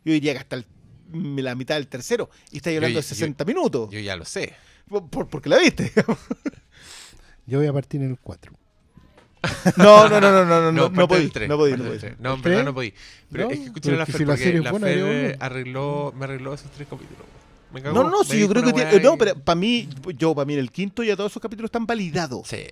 Yo 0.03 0.13
diría 0.13 0.33
que 0.33 0.39
hasta 0.39 0.55
el- 0.57 0.65
la 1.43 1.53
mitad 1.55 1.75
del 1.75 1.87
tercero. 1.87 2.29
Y 2.51 2.57
estáis 2.57 2.77
hablando 2.77 2.97
de 2.99 3.03
yo- 3.03 3.07
60 3.07 3.45
minutos. 3.45 3.89
Yo 3.91 3.99
ya 3.99 4.15
lo 4.15 4.25
sé. 4.25 4.53
Por- 4.87 5.07
por- 5.09 5.27
porque 5.29 5.49
la 5.49 5.59
viste. 5.59 5.91
Yo 7.45 7.59
voy 7.59 7.67
a 7.67 7.73
partir 7.73 8.01
en 8.01 8.11
el 8.11 8.19
4. 8.19 8.53
No, 9.77 10.07
no, 10.07 10.21
no, 10.21 10.31
no, 10.31 10.45
no, 10.45 10.45
no, 10.45 10.71
no, 10.71 10.89
no 10.89 11.07
podí, 11.07 11.31
no 11.47 11.57
podí, 11.57 11.71
no 11.71 11.83
podí. 11.83 11.99
tres. 11.99 12.19
No, 12.19 12.33
en 12.33 12.37
¿El 12.37 12.43
verdad 12.43 12.63
no 12.63 12.73
podí. 12.73 12.93
Pero 13.31 13.45
No, 13.45 13.51
es 13.51 13.59
que 13.59 13.65
escuché 13.65 13.89
pero 13.89 13.95
a 13.95 13.99
la 13.99 14.05
Fer, 14.05 14.25
porque 14.25 14.59
la 14.59 14.73
Fer 14.79 15.37
arregló, 15.39 16.13
me 16.15 16.25
arregló 16.25 16.53
esos 16.53 16.71
tres 16.71 16.87
capítulos. 16.87 17.25
No, 17.73 17.91
no, 17.91 18.09
no, 18.09 18.23
sí, 18.23 18.39
yo 18.39 18.47
creo 18.47 18.63
que 18.63 18.71
tiene, 18.71 18.99
no, 18.99 19.17
pero 19.17 19.35
para 19.35 19.55
mí, 19.55 19.89
yo 20.15 20.35
para 20.35 20.45
mí 20.45 20.53
en 20.53 20.59
el 20.59 20.71
quinto 20.71 21.03
ya 21.03 21.15
todos 21.15 21.31
esos 21.31 21.41
capítulos 21.41 21.69
están 21.69 21.85
validados. 21.87 22.47
Sí. 22.47 22.65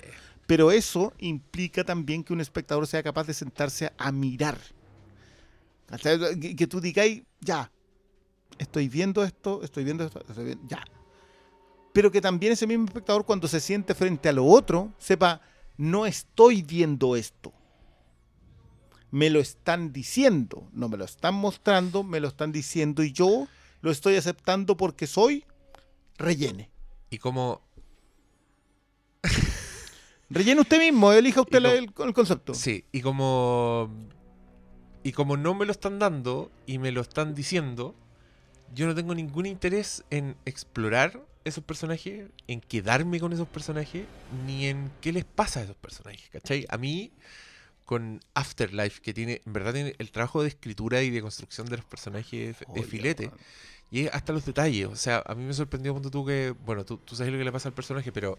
Pero 0.45 0.71
eso 0.71 1.13
implica 1.19 1.83
también 1.83 2.23
que 2.23 2.33
un 2.33 2.41
espectador 2.41 2.85
sea 2.85 3.01
capaz 3.01 3.25
de 3.25 3.33
sentarse 3.33 3.91
a 3.97 4.11
mirar. 4.11 4.57
Que, 6.39 6.55
que 6.55 6.67
tú 6.67 6.79
digáis, 6.79 7.23
ya, 7.41 7.71
estoy 8.57 8.87
viendo 8.87 9.23
esto, 9.23 9.61
estoy 9.63 9.83
viendo 9.83 10.05
esto, 10.05 10.23
estoy 10.27 10.45
viendo, 10.45 10.67
ya. 10.67 10.83
Pero 11.93 12.11
que 12.11 12.21
también 12.21 12.53
ese 12.53 12.67
mismo 12.67 12.85
espectador 12.85 13.25
cuando 13.25 13.47
se 13.47 13.59
siente 13.59 13.93
frente 13.95 14.29
a 14.29 14.33
lo 14.33 14.45
otro, 14.45 14.93
sepa, 14.97 15.41
no 15.81 16.05
estoy 16.05 16.61
viendo 16.61 17.15
esto. 17.15 17.53
Me 19.09 19.31
lo 19.31 19.39
están 19.39 19.91
diciendo, 19.91 20.69
no 20.73 20.87
me 20.89 20.95
lo 20.95 21.05
están 21.05 21.33
mostrando, 21.33 22.03
me 22.03 22.19
lo 22.19 22.27
están 22.27 22.51
diciendo 22.51 23.03
y 23.03 23.11
yo 23.11 23.47
lo 23.81 23.89
estoy 23.89 24.15
aceptando 24.15 24.77
porque 24.77 25.07
soy 25.07 25.43
rellene. 26.19 26.69
Y 27.09 27.17
como 27.17 27.61
Rellene 30.29 30.61
usted 30.61 30.77
mismo, 30.77 31.11
elija 31.11 31.41
usted 31.41 31.65
el, 31.65 31.91
el 31.97 32.13
concepto. 32.13 32.53
Sí, 32.53 32.85
y 32.91 33.01
como. 33.01 33.89
Y 35.03 35.13
como 35.13 35.35
no 35.35 35.55
me 35.55 35.65
lo 35.65 35.71
están 35.71 35.97
dando 35.97 36.51
y 36.67 36.77
me 36.77 36.91
lo 36.91 37.01
están 37.01 37.33
diciendo, 37.33 37.95
yo 38.75 38.85
no 38.85 38.93
tengo 38.93 39.15
ningún 39.15 39.47
interés 39.47 40.03
en 40.11 40.37
explorar 40.45 41.25
esos 41.43 41.63
personajes, 41.63 42.29
en 42.47 42.61
quedarme 42.61 43.19
con 43.19 43.33
esos 43.33 43.47
personajes, 43.47 44.05
ni 44.45 44.67
en 44.67 44.91
qué 45.01 45.11
les 45.11 45.25
pasa 45.25 45.59
a 45.59 45.63
esos 45.63 45.75
personajes, 45.75 46.29
¿cachai? 46.29 46.65
A 46.69 46.77
mí, 46.77 47.11
con 47.85 48.19
Afterlife, 48.33 49.01
que 49.01 49.13
tiene, 49.13 49.41
en 49.45 49.53
verdad 49.53 49.73
tiene 49.73 49.95
el 49.97 50.11
trabajo 50.11 50.41
de 50.41 50.49
escritura 50.49 51.01
y 51.01 51.09
de 51.09 51.21
construcción 51.21 51.67
de 51.67 51.77
los 51.77 51.85
personajes 51.85 52.57
de 52.73 52.83
filete, 52.83 53.27
weón. 53.27 53.39
y 53.89 54.07
hasta 54.07 54.33
los 54.33 54.45
detalles. 54.45 54.87
O 54.87 54.95
sea, 54.95 55.23
a 55.25 55.35
mí 55.35 55.43
me 55.43 55.53
sorprendió 55.53 55.93
cuando 55.93 56.11
tú 56.11 56.25
que. 56.25 56.55
Bueno, 56.65 56.85
tú, 56.85 56.97
tú 56.97 57.15
sabes 57.15 57.31
lo 57.31 57.39
que 57.39 57.45
le 57.45 57.51
pasa 57.51 57.69
al 57.69 57.75
personaje, 57.75 58.11
pero 58.11 58.37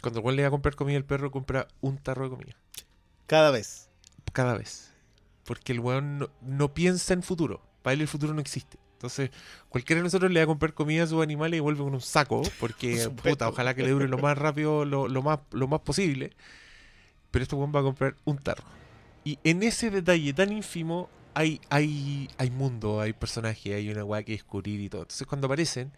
cuando 0.00 0.20
el 0.20 0.24
weón 0.24 0.36
le 0.36 0.42
va 0.42 0.48
a 0.48 0.52
comprar 0.52 0.74
comida, 0.76 0.96
el 0.96 1.04
perro 1.04 1.30
compra 1.30 1.68
un 1.80 1.98
tarro 1.98 2.24
de 2.24 2.30
comida. 2.30 2.56
Cada 3.26 3.50
vez. 3.50 3.88
Cada 4.32 4.56
vez. 4.56 4.92
Porque 5.44 5.72
el 5.72 5.80
weón 5.80 6.18
no, 6.18 6.30
no 6.40 6.72
piensa 6.74 7.14
en 7.14 7.22
futuro. 7.22 7.60
Para 7.82 7.94
él 7.94 8.00
el 8.00 8.08
futuro 8.08 8.32
no 8.32 8.40
existe. 8.40 8.78
Entonces, 8.96 9.30
cualquiera 9.68 10.00
de 10.00 10.04
nosotros 10.04 10.30
le 10.30 10.40
va 10.40 10.44
a 10.44 10.46
comprar 10.46 10.72
comida 10.72 11.04
a 11.04 11.06
sus 11.06 11.22
animales 11.22 11.58
y 11.58 11.60
vuelve 11.60 11.84
con 11.84 11.92
un 11.92 12.00
saco. 12.00 12.42
Porque, 12.58 13.10
puta, 13.22 13.48
ojalá 13.48 13.74
que 13.74 13.82
le 13.82 13.90
dure 13.90 14.08
lo 14.08 14.18
más 14.18 14.38
rápido, 14.38 14.86
lo, 14.86 15.06
lo 15.06 15.22
más, 15.22 15.40
lo 15.52 15.68
más 15.68 15.80
posible. 15.80 16.32
Pero 17.30 17.42
este 17.42 17.54
weón 17.54 17.72
va 17.74 17.80
a 17.80 17.82
comprar 17.82 18.16
un 18.24 18.38
tarro. 18.38 18.64
Y 19.22 19.38
en 19.44 19.62
ese 19.62 19.90
detalle 19.90 20.32
tan 20.32 20.50
ínfimo 20.50 21.10
hay, 21.34 21.60
hay, 21.68 22.30
hay 22.38 22.50
mundo, 22.50 23.00
hay 23.02 23.12
personaje, 23.12 23.74
hay 23.74 23.90
una 23.90 24.02
weá 24.02 24.22
que 24.22 24.32
descubrir 24.32 24.80
y 24.80 24.88
todo. 24.88 25.02
Entonces, 25.02 25.26
cuando 25.26 25.46
aparecen 25.46 25.92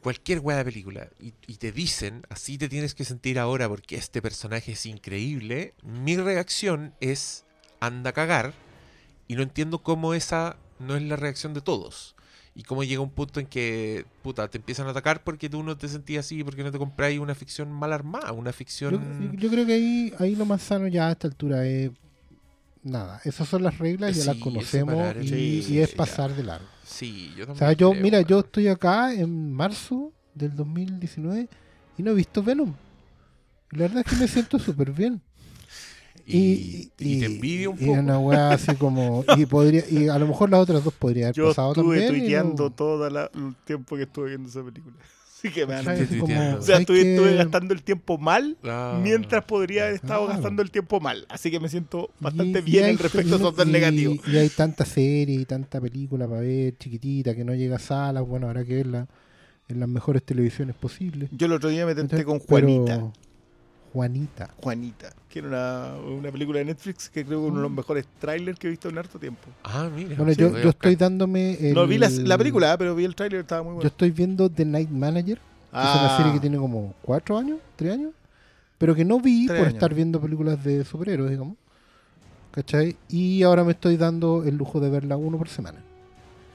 cualquier 0.00 0.38
weá 0.38 0.58
de 0.58 0.64
película 0.64 1.08
y, 1.18 1.34
y 1.48 1.56
te 1.56 1.72
dicen, 1.72 2.22
así 2.28 2.56
te 2.56 2.68
tienes 2.68 2.94
que 2.94 3.04
sentir 3.04 3.38
ahora 3.40 3.68
porque 3.68 3.96
este 3.96 4.22
personaje 4.22 4.72
es 4.72 4.86
increíble, 4.86 5.74
mi 5.82 6.16
reacción 6.16 6.94
es 7.00 7.44
anda 7.80 8.10
a 8.10 8.12
cagar 8.12 8.54
y 9.26 9.34
no 9.34 9.42
entiendo 9.42 9.78
cómo 9.80 10.14
esa 10.14 10.56
no 10.80 10.96
es 10.96 11.02
la 11.02 11.16
reacción 11.16 11.54
de 11.54 11.60
todos. 11.60 12.16
Y 12.54 12.64
cómo 12.64 12.82
llega 12.82 13.00
un 13.00 13.10
punto 13.10 13.38
en 13.38 13.46
que, 13.46 14.04
puta, 14.22 14.48
te 14.48 14.58
empiezan 14.58 14.86
a 14.88 14.90
atacar 14.90 15.22
porque 15.22 15.48
tú 15.48 15.62
no 15.62 15.76
te 15.76 15.88
sentías 15.88 16.26
así, 16.26 16.42
porque 16.42 16.64
no 16.64 16.72
te 16.72 16.78
compráis 16.78 17.20
una 17.20 17.34
ficción 17.34 17.70
mal 17.70 17.92
armada, 17.92 18.32
una 18.32 18.52
ficción... 18.52 19.30
yo 19.36 19.50
creo 19.50 19.64
que 19.64 19.74
ahí, 19.74 20.14
ahí 20.18 20.34
lo 20.34 20.44
más 20.44 20.62
sano 20.62 20.88
ya 20.88 21.08
a 21.08 21.12
esta 21.12 21.28
altura 21.28 21.64
es 21.64 21.90
nada. 22.82 23.20
Esas 23.24 23.48
son 23.48 23.62
las 23.62 23.78
reglas, 23.78 24.16
ya 24.16 24.24
las 24.24 24.36
conocemos 24.36 25.16
y, 25.22 25.62
sí, 25.62 25.74
y 25.74 25.78
es 25.78 25.94
pasar 25.94 26.34
de 26.34 26.42
largo. 26.42 26.66
Sí, 26.84 27.32
yo 27.36 27.44
O 27.44 27.46
también 27.46 27.58
sea, 27.58 27.72
yo, 27.72 27.90
creo, 27.90 28.02
mira, 28.02 28.20
yo 28.22 28.40
estoy 28.40 28.66
acá 28.66 29.14
en 29.14 29.52
marzo 29.52 30.12
del 30.34 30.56
2019 30.56 31.48
y 31.98 32.02
no 32.02 32.10
he 32.10 32.14
visto 32.14 32.42
Venom. 32.42 32.74
Y 33.70 33.76
la 33.76 33.82
verdad 33.82 34.02
es 34.04 34.12
que 34.12 34.20
me 34.20 34.26
siento 34.26 34.58
súper 34.58 34.90
bien. 34.90 35.22
Y, 36.36 36.90
y 36.98 37.20
te 37.20 37.26
envidio 37.26 37.70
un 37.72 37.76
y 37.82 37.86
poco. 37.86 37.98
una 38.00 38.18
weá 38.18 38.50
así 38.52 38.74
como. 38.76 39.24
Y, 39.38 39.46
podría, 39.46 39.84
y 39.90 40.08
a 40.08 40.18
lo 40.18 40.26
mejor 40.26 40.50
las 40.50 40.60
otras 40.60 40.84
dos 40.84 40.94
podría 40.94 41.26
haber 41.26 41.36
Yo 41.36 41.48
pasado 41.48 41.72
estuve 41.72 42.00
también. 42.00 42.16
y 42.16 42.18
tuiteando 42.20 42.64
no- 42.64 42.70
todo 42.72 43.10
la- 43.10 43.30
el 43.34 43.54
tiempo 43.64 43.96
que 43.96 44.02
estuve 44.02 44.28
viendo 44.30 44.48
esa 44.48 44.62
película. 44.64 44.96
Así 45.40 45.50
que 45.50 45.66
me 45.66 45.72
Así 45.74 45.86
como, 45.86 46.26
tuiteando. 46.26 46.58
O 46.58 46.62
sea, 46.62 46.74
¿sabes 46.74 46.80
estuve, 46.80 47.14
estuve 47.14 47.34
gastando 47.36 47.72
el 47.72 47.82
tiempo 47.82 48.18
mal 48.18 48.58
Ah. 48.62 49.00
mientras 49.02 49.42
podría 49.44 49.84
haber 49.84 49.94
estado 49.94 50.26
Claro. 50.26 50.34
gastando 50.34 50.60
el 50.62 50.70
tiempo 50.70 51.00
mal. 51.00 51.24
Así 51.30 51.50
que 51.50 51.58
me 51.58 51.68
siento 51.70 52.10
bastante 52.20 52.58
Y- 52.58 52.62
y 52.62 52.64
bien 52.72 52.98
respecto 52.98 53.34
a 53.34 53.38
esos 53.38 53.56
dos 53.56 53.66
y- 53.66 53.70
negativos. 53.70 54.18
Y 54.28 54.36
hay 54.36 54.50
tanta 54.50 54.84
serie 54.84 55.36
y 55.40 55.44
tanta 55.46 55.80
película 55.80 56.28
para 56.28 56.42
ver, 56.42 56.76
chiquitita, 56.76 57.34
que 57.34 57.44
no 57.44 57.54
llega 57.54 57.76
a 57.76 57.78
salas. 57.78 58.26
Bueno, 58.26 58.48
habrá 58.48 58.64
que 58.66 58.74
verla 58.74 59.08
en 59.68 59.80
las 59.80 59.88
mejores 59.88 60.22
televisiones 60.22 60.76
posibles. 60.76 61.30
Yo 61.32 61.46
el 61.46 61.52
otro 61.52 61.70
día 61.70 61.86
me 61.86 61.94
tenté 61.94 62.22
con 62.24 62.38
Pero- 62.40 62.46
Juanita. 63.94 64.52
Juanita. 64.60 65.14
Que 65.30 65.38
era 65.38 65.48
una, 65.48 65.92
una 66.18 66.30
película 66.32 66.58
de 66.58 66.64
Netflix 66.66 67.08
que 67.08 67.24
creo 67.24 67.38
que 67.38 67.44
es 67.46 67.50
uno 67.52 67.60
de 67.60 67.68
los 67.68 67.70
mejores 67.72 68.04
trailers 68.18 68.58
que 68.58 68.66
he 68.66 68.70
visto 68.70 68.88
en 68.88 68.98
harto 68.98 69.18
tiempo. 69.18 69.48
Ah, 69.64 69.88
mira. 69.94 70.16
Bueno, 70.16 70.32
sí, 70.32 70.40
yo, 70.40 70.58
yo 70.58 70.70
estoy 70.70 70.96
dándome. 70.96 71.52
El, 71.68 71.74
No 71.74 71.86
vi 71.86 71.98
la, 71.98 72.08
la 72.10 72.36
película, 72.36 72.76
pero 72.76 72.94
vi 72.96 73.04
el 73.04 73.14
trailer, 73.14 73.40
estaba 73.40 73.62
muy 73.62 73.70
Yo 73.70 73.74
bueno. 73.76 73.88
estoy 73.88 74.10
viendo 74.10 74.50
The 74.50 74.64
Night 74.64 74.90
Manager. 74.90 75.36
que 75.38 75.42
Ah, 75.72 75.94
Es 75.94 76.00
una 76.02 76.16
serie 76.16 76.32
que 76.32 76.40
tiene 76.40 76.58
como 76.58 76.94
cuatro 77.00 77.38
años, 77.38 77.58
tres 77.76 77.92
años. 77.94 78.10
Pero 78.76 78.94
que 78.94 79.04
no 79.04 79.20
vi 79.20 79.46
Tres 79.46 79.58
por 79.58 79.66
años. 79.68 79.74
estar 79.74 79.94
viendo 79.94 80.20
películas 80.20 80.64
de 80.64 80.84
superhéroes, 80.84 81.30
digamos. 81.30 81.56
¿Cachai? 82.50 82.96
Y 83.08 83.42
ahora 83.44 83.62
me 83.62 83.72
estoy 83.72 83.96
dando 83.96 84.42
el 84.44 84.56
lujo 84.56 84.80
de 84.80 84.90
verla 84.90 85.16
uno 85.16 85.38
por 85.38 85.48
semana. 85.48 85.78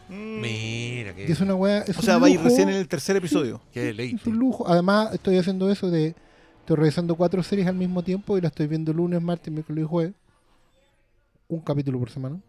Mm. 0.10 0.42
Mira, 0.42 1.16
que, 1.16 1.32
es 1.32 1.40
una 1.40 1.56
weá. 1.56 1.84
O 1.88 1.92
un 2.00 2.04
sea, 2.04 2.18
va 2.18 2.28
a 2.28 2.30
ir 2.30 2.42
recién 2.42 2.68
en 2.70 2.76
el 2.76 2.88
tercer 2.88 3.16
episodio. 3.16 3.62
qué 3.74 3.90
Es 3.90 4.26
un 4.28 4.38
lujo. 4.38 4.68
Además, 4.68 5.14
estoy 5.14 5.38
haciendo 5.38 5.70
eso 5.72 5.90
de. 5.90 6.14
Estoy 6.66 6.78
revisando 6.78 7.16
cuatro 7.16 7.44
series 7.44 7.68
al 7.68 7.76
mismo 7.76 8.02
tiempo 8.04 8.40
y 8.40 8.42
las 8.42 8.52
estoy 8.52 8.66
viendo 8.66 8.92
lunes, 8.92 9.22
martes, 9.22 9.54
miércoles 9.54 9.84
y 9.84 9.88
jueves. 9.88 10.14
Un 11.48 11.60
capítulo 11.60 12.00
por 12.00 12.10
semana. 12.10 12.42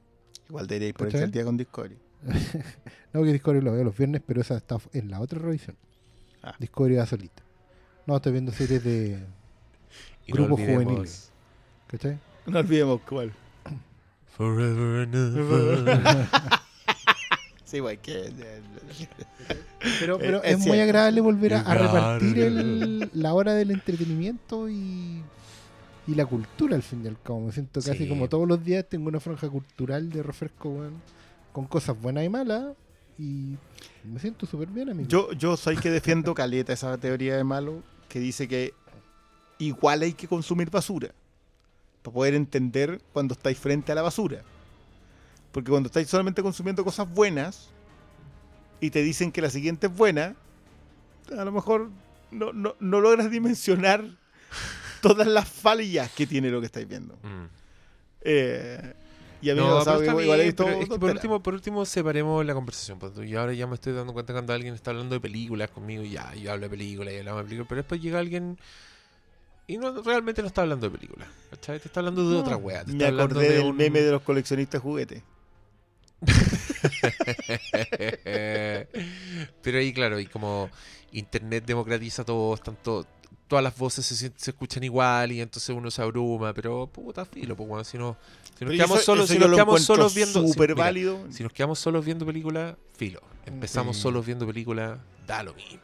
Igual 0.48 0.66
debería 0.66 0.88
ir 0.88 0.94
por 0.94 1.08
¿Cachai? 1.08 1.24
el 1.24 1.30
día 1.30 1.44
con 1.44 1.58
Discovery. 1.58 1.98
No, 3.12 3.22
que 3.22 3.32
Discovery 3.34 3.62
lo 3.62 3.72
veo 3.72 3.84
los 3.84 3.94
viernes, 3.94 4.22
pero 4.26 4.40
esa 4.40 4.56
está 4.56 4.78
en 4.94 5.10
la 5.10 5.20
otra 5.20 5.38
revisión. 5.38 5.76
Ah. 6.42 6.54
Discovery 6.58 6.94
va 6.96 7.04
solita. 7.04 7.42
No, 8.06 8.16
estoy 8.16 8.32
viendo 8.32 8.52
series 8.52 8.82
de. 8.82 9.22
Y 10.26 10.32
grupos 10.32 10.60
olvidemos 10.60 10.84
juveniles. 10.84 11.30
¿Cachai? 11.86 12.18
No 12.46 12.60
olvidemos 12.60 13.02
cuál. 13.02 13.34
Forever 14.28 15.02
and 15.02 15.14
ever. 15.14 16.58
Sí, 17.66 17.80
güey, 17.80 17.98
que. 17.98 18.32
Pero, 20.00 20.14
Eh, 20.16 20.18
pero 20.20 20.42
es 20.42 20.58
es, 20.60 20.66
muy 20.66 20.80
agradable 20.80 21.20
volver 21.20 21.54
a, 21.54 21.74
repartir 21.74 22.38
el- 22.38 23.10
la 23.12 23.34
hora 23.34 23.52
del 23.54 23.70
entretenimiento 23.72 24.68
y, 24.70 25.22
y 26.06 26.14
la 26.14 26.24
cultura 26.26 26.76
al 26.76 26.82
fin 26.82 27.04
y 27.04 27.08
al 27.08 27.20
cabo. 27.20 27.40
Me 27.40 27.52
siento 27.52 27.80
casi 27.82 27.98
Sí. 28.04 28.08
como 28.08 28.28
todos 28.28 28.46
los 28.48 28.64
días 28.64 28.84
tengo 28.88 29.08
una 29.08 29.20
franja 29.20 29.48
cultural 29.48 30.10
de 30.10 30.22
refresco, 30.22 30.74
con 31.52 31.66
cosas 31.66 32.00
buenas 32.00 32.24
y 32.24 32.28
malas. 32.28 32.68
Y 33.18 33.56
me 34.04 34.20
siento 34.20 34.46
súper 34.46 34.68
bien, 34.68 34.90
amigo. 34.90 35.08
Yo, 35.08 35.32
yo 35.32 35.56
soy 35.56 35.76
que 35.76 35.90
defiendo 35.90 36.34
caleta 36.34 36.72
esa 36.72 36.96
teoría 36.98 37.36
de 37.36 37.44
malo 37.44 37.82
que 38.08 38.20
dice 38.20 38.46
que 38.46 38.74
igual 39.58 40.02
hay 40.02 40.12
que 40.12 40.28
consumir 40.28 40.70
basura 40.70 41.08
para 42.02 42.14
poder 42.14 42.34
entender 42.34 43.00
cuando 43.12 43.34
estáis 43.34 43.58
frente 43.58 43.90
a 43.90 43.94
la 43.96 44.02
basura. 44.02 44.42
Porque 45.56 45.70
cuando 45.70 45.86
estáis 45.86 46.06
solamente 46.06 46.42
consumiendo 46.42 46.84
cosas 46.84 47.08
buenas 47.08 47.70
y 48.78 48.90
te 48.90 49.02
dicen 49.02 49.32
que 49.32 49.40
la 49.40 49.48
siguiente 49.48 49.86
es 49.86 49.96
buena, 49.96 50.36
a 51.34 51.44
lo 51.46 51.50
mejor 51.50 51.88
no, 52.30 52.52
no, 52.52 52.74
no 52.78 53.00
logras 53.00 53.30
dimensionar 53.30 54.04
todas 55.00 55.26
las 55.26 55.48
fallas 55.48 56.10
que 56.10 56.26
tiene 56.26 56.50
lo 56.50 56.60
que 56.60 56.66
estáis 56.66 56.86
viendo. 56.86 57.14
Mm. 57.22 57.46
Eh, 58.20 58.92
Y 59.40 59.48
a 59.48 59.54
mí 59.54 59.60
me 59.62 59.66
No, 59.66 59.78
pasado 59.78 60.00
que 60.00 60.04
igual 60.08 60.24
he 60.28 60.34
bien, 60.34 60.46
visto 60.48 60.64
pero 60.64 60.76
es 60.82 60.88
que 60.90 60.98
por 60.98 61.10
último, 61.10 61.42
por 61.42 61.54
último 61.54 61.86
separemos 61.86 62.44
la 62.44 62.52
conversación. 62.52 62.98
pues, 62.98 63.12
Y 63.26 63.34
ahora 63.34 63.54
ya 63.54 63.66
me 63.66 63.76
estoy 63.76 63.94
dando 63.94 64.12
cuenta 64.12 64.34
cuando 64.34 64.52
alguien 64.52 64.74
está 64.74 64.90
hablando 64.90 65.14
de 65.14 65.20
películas 65.20 65.70
conmigo 65.70 66.02
y 66.02 66.10
ya, 66.10 66.34
yo 66.34 66.52
hablo 66.52 66.64
de 66.66 66.70
películas 66.70 67.14
y 67.14 67.16
hablamos 67.16 67.40
de 67.40 67.44
películas, 67.44 67.66
pero 67.70 67.78
después 67.80 68.02
llega 68.02 68.18
alguien 68.18 68.58
y 69.68 69.78
no 69.78 70.02
realmente 70.02 70.42
no 70.42 70.48
está 70.48 70.60
hablando 70.62 70.90
de 70.90 70.98
películas. 70.98 71.28
Te 71.64 71.76
está 71.76 72.00
hablando 72.00 72.28
de 72.28 72.36
otra 72.36 72.56
wea. 72.58 72.84
Te 72.84 72.92
Me 72.92 73.06
acordé 73.06 73.48
de 73.48 73.54
del 73.54 73.64
un- 73.64 73.76
meme 73.78 74.00
de 74.02 74.10
los 74.12 74.20
coleccionistas 74.20 74.82
juguetes. 74.82 75.22
Pero 79.62 79.78
ahí, 79.78 79.92
claro, 79.92 80.20
y 80.20 80.26
como 80.26 80.70
Internet 81.12 81.64
democratiza 81.66 82.24
todo, 82.24 82.54
están 82.54 82.76
to- 82.76 83.06
todas 83.48 83.62
las 83.62 83.76
voces 83.78 84.04
se, 84.06 84.32
escuchan 84.50 84.82
igual 84.84 85.32
y 85.32 85.40
entonces 85.40 85.74
uno 85.74 85.90
se 85.90 86.02
abruma, 86.02 86.52
pero 86.52 86.86
puta 86.88 87.24
filo, 87.24 87.56
pues 87.56 87.68
bueno, 87.68 87.84
si, 87.84 87.96
no, 87.96 88.16
si 88.58 88.64
nos 88.64 88.74
quedamos 88.74 88.96
eso- 88.98 89.06
solos, 89.06 89.24
eso 89.30 89.34
si 89.34 89.38
nos 89.38 89.50
quedamos 89.50 89.82
solos 89.82 90.14
viendo... 90.14 90.46
si- 90.46 90.58
mira, 90.60 90.74
válido. 90.74 91.26
Si 91.30 91.42
nos 91.42 91.52
quedamos 91.52 91.78
solos 91.78 92.04
viendo 92.04 92.26
películas, 92.26 92.76
filo. 92.96 93.20
Empezamos 93.46 93.96
Sí. 93.96 94.02
solos 94.02 94.26
viendo 94.26 94.46
películas, 94.46 94.98
da 95.26 95.42
lo 95.42 95.54
mismo. 95.54 95.80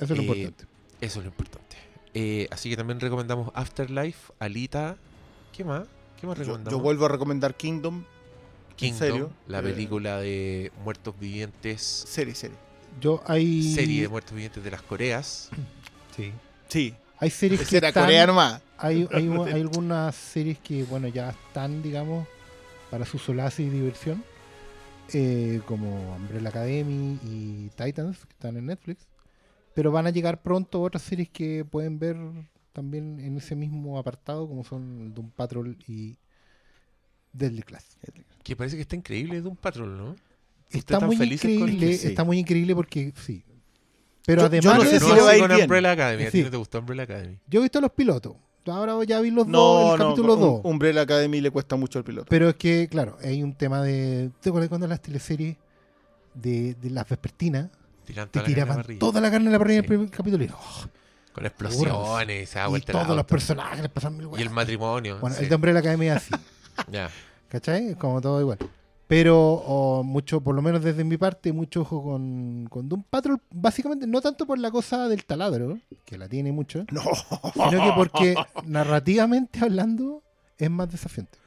Eso 0.00 0.04
es 0.04 0.10
lo 0.10 0.16
Eh, 0.16 0.22
importante. 0.26 0.64
Eso 1.00 1.18
es 1.18 1.24
lo 1.24 1.30
importante. 1.30 1.76
Eh, 2.14 2.48
así 2.50 2.68
que 2.70 2.76
también 2.76 3.00
recomendamos 3.00 3.50
Afterlife, 3.54 4.32
Alita. 4.38 4.96
¿Qué 5.52 5.64
más? 5.64 5.86
¿Qué 6.20 6.26
más 6.26 6.36
Yo, 6.38 6.44
recomendamos? 6.44 6.78
yo 6.78 6.82
vuelvo 6.82 7.06
a 7.06 7.08
recomendar 7.08 7.54
Kingdom. 7.56 8.04
Kingdom, 8.82 8.98
serio? 8.98 9.30
la 9.48 9.62
película 9.62 10.18
de 10.20 10.70
muertos 10.84 11.14
vivientes, 11.18 11.80
Serie, 11.82 12.34
serie. 12.34 12.56
Yo 13.00 13.22
hay. 13.26 13.74
serie 13.74 14.02
de 14.02 14.08
muertos 14.08 14.32
vivientes 14.34 14.62
de 14.62 14.70
las 14.70 14.82
Coreas. 14.82 15.50
Sí. 16.16 16.30
Sí. 16.68 16.94
Hay 17.18 17.30
series 17.30 17.66
que 17.66 17.78
era 17.78 17.88
están- 17.88 18.04
coreano 18.04 18.34
más. 18.34 18.60
hay, 18.76 19.08
hay, 19.12 19.28
hay 19.46 19.60
algunas 19.62 20.14
series 20.14 20.58
que, 20.58 20.84
bueno, 20.84 21.08
ya 21.08 21.30
están, 21.30 21.82
digamos, 21.82 22.28
para 22.90 23.06
su 23.06 23.18
solace 23.18 23.62
y 23.62 23.70
diversión, 23.70 24.22
eh, 25.14 25.62
como 25.66 26.16
Umbrella 26.16 26.50
Academy 26.50 27.18
y 27.24 27.70
Titans, 27.76 28.18
que 28.26 28.32
están 28.32 28.56
en 28.58 28.66
Netflix. 28.66 29.06
Pero 29.74 29.90
van 29.90 30.06
a 30.06 30.10
llegar 30.10 30.42
pronto 30.42 30.82
otras 30.82 31.02
series 31.02 31.30
que 31.30 31.64
pueden 31.64 31.98
ver 31.98 32.16
también 32.74 33.18
en 33.20 33.38
ese 33.38 33.54
mismo 33.56 33.98
apartado, 33.98 34.46
como 34.46 34.64
son 34.64 35.14
Doom 35.14 35.30
Patrol 35.30 35.78
y 35.88 36.16
Deadly 37.32 37.62
Class. 37.62 37.96
Que 38.42 38.56
parece 38.56 38.76
que 38.76 38.82
está 38.82 38.96
increíble 38.96 39.40
de 39.40 39.48
un 39.48 39.56
patrón, 39.56 39.96
¿no? 39.96 40.16
Está 40.70 41.00
muy 41.00 41.16
increíble, 41.16 41.96
Sí. 41.98 42.08
está 42.08 42.24
muy 42.24 42.38
increíble 42.38 42.74
porque 42.74 43.12
sí. 43.24 43.44
Pero 44.24 44.42
Yo- 44.42 44.48
yo 44.48 44.70
además 44.70 44.76
no 44.78 44.84
de 44.84 44.90
sé 44.98 45.00
si 45.04 45.12
le 45.12 45.20
va 45.20 45.30
a 45.30 45.34
ir 45.36 45.40
con 45.42 45.48
bien. 45.50 45.62
Umbrella 45.62 45.90
Academy. 45.92 46.24
¿A 46.24 46.30
ti 46.30 46.42
no 46.42 46.50
te 46.50 46.56
gustó 46.56 46.78
Umbrella 46.78 47.02
Academy? 47.02 47.38
yo 47.48 47.60
he 47.60 47.62
visto 47.62 47.80
los 47.80 47.90
pilotos. 47.92 48.34
Ahora 48.66 48.94
ya 49.04 49.20
vi 49.20 49.30
los 49.32 49.44
dos, 49.44 49.48
No, 49.52 49.92
el 49.94 49.98
no. 49.98 50.04
capítulo 50.10 50.34
un- 50.34 50.40
2. 50.40 50.60
Umbrella 50.64 51.00
Academy 51.02 51.40
le 51.40 51.50
cuesta 51.50 51.74
mucho 51.76 51.98
el 51.98 52.04
piloto. 52.04 52.26
Pero 52.30 52.48
es 52.48 52.54
que, 52.54 52.86
claro, 52.88 53.18
hay 53.22 53.42
un 53.42 53.54
tema 53.54 53.82
de. 53.82 54.30
¿Te 54.40 54.50
acuerdas 54.50 54.68
cuando 54.68 54.86
las 54.86 55.02
teleseries 55.02 55.56
de, 56.34 56.74
de 56.74 56.90
las 56.90 57.08
vespertinas 57.08 57.68
Tiran 58.04 58.28
te 58.28 58.38
toda 58.40 58.42
la 58.42 58.42
carne 58.42 58.42
a 58.42 58.42
la 58.42 58.46
tiraban 58.54 58.76
parrilla. 58.76 58.98
toda 59.00 59.20
la 59.20 59.30
carne 59.30 59.46
en 59.46 59.52
la 59.52 59.58
parrilla 59.58 59.76
Sí. 59.80 59.80
del 59.82 59.88
primer 59.88 60.10
capítulo? 60.10 60.44
Y, 60.44 60.48
oh, 60.48 60.88
Con 61.32 61.46
explosiones, 61.46 62.52
y 62.54 62.56
la 62.56 62.80
todos 62.80 63.16
los 63.16 63.24
personajes 63.26 63.80
les 63.80 63.90
pasan 63.90 64.16
mil 64.16 64.28
Y 64.38 64.42
el 64.42 64.50
matrimonio. 64.50 65.18
Bueno, 65.20 65.34
sí. 65.36 65.42
el 65.42 65.48
de 65.48 65.54
Umbrella 65.56 65.78
Academy 65.80 66.06
es 66.08 66.16
así, 66.16 66.30
Ya. 66.90 67.10
¿cachai? 67.48 67.88
Es 67.90 67.96
Como 67.96 68.20
todo 68.20 68.40
igual. 68.40 68.58
Pero 69.08 70.00
mucho, 70.04 70.40
por 70.40 70.54
lo 70.54 70.62
menos 70.62 70.82
desde 70.82 71.04
mi 71.04 71.18
parte, 71.18 71.52
mucho 71.52 71.82
ojo 71.82 72.02
con, 72.02 72.66
con 72.70 72.88
Doom 72.88 73.02
Patrol, 73.10 73.38
básicamente 73.50 74.06
no 74.06 74.22
tanto 74.22 74.46
por 74.46 74.58
la 74.58 74.70
cosa 74.70 75.06
del 75.06 75.24
taladro, 75.26 75.78
que 76.06 76.16
la 76.16 76.28
tiene 76.28 76.50
mucho, 76.50 76.86
No. 76.90 77.02
sino 77.52 77.84
que 77.84 77.92
porque 77.94 78.34
narrativamente 78.64 79.60
hablando 79.60 80.22
es 80.58 80.70
más 80.70 80.90
desafiante. 80.90 81.38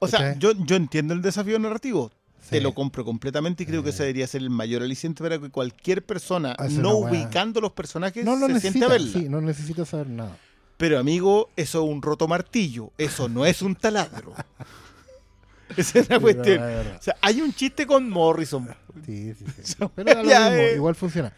O 0.00 0.06
sea, 0.06 0.18
¿Cachai? 0.18 0.38
yo, 0.38 0.52
yo 0.66 0.76
entiendo 0.76 1.14
el 1.14 1.22
desafío 1.22 1.58
narrativo. 1.58 2.12
Te 2.50 2.60
lo 2.60 2.74
compro 2.74 3.04
completamente 3.04 3.64
y 3.64 3.66
creo 3.66 3.82
que 3.82 3.90
ese 3.90 4.04
debería 4.04 4.26
ser 4.28 4.40
el 4.42 4.50
mayor 4.50 4.80
aliciente 4.82 5.20
para 5.22 5.38
que 5.40 5.48
cualquier 5.50 6.04
persona, 6.06 6.52
Hace 6.52 6.78
no 6.78 6.96
ubicando 6.98 7.60
los 7.60 7.72
personajes, 7.72 8.24
No 8.24 8.36
lo 8.36 8.46
se 8.46 8.60
siente 8.60 8.84
a 8.84 8.88
necesita, 8.88 8.88
verla. 8.88 9.12
sí, 9.20 9.28
no 9.28 9.40
necesita 9.40 9.84
saber 9.84 10.08
nada. 10.08 10.36
Pero 10.76 10.98
amigo, 10.98 11.48
eso 11.56 11.82
es 11.84 11.90
un 11.90 12.02
roto 12.02 12.28
martillo. 12.28 12.90
Eso 12.98 13.28
no 13.28 13.46
es 13.46 13.62
un 13.62 13.74
taladro. 13.74 14.34
Esa 15.76 15.98
es 16.00 16.08
la 16.08 16.16
Sí, 16.16 16.22
cuestión. 16.22 16.60
no, 16.60 16.68
es. 16.68 16.86
O 16.98 17.02
sea, 17.02 17.16
hay 17.20 17.40
un 17.40 17.52
chiste 17.52 17.86
con 17.86 18.08
Morrison. 18.08 18.68
Sí, 19.04 19.34
sí, 19.34 19.44
sí. 19.62 19.74
Pero 19.94 20.14
da 20.14 20.22
lo 20.22 20.28
ya 20.28 20.40
mismo, 20.50 20.56
es- 20.62 20.76
igual 20.76 20.94
funciona. 20.94 21.32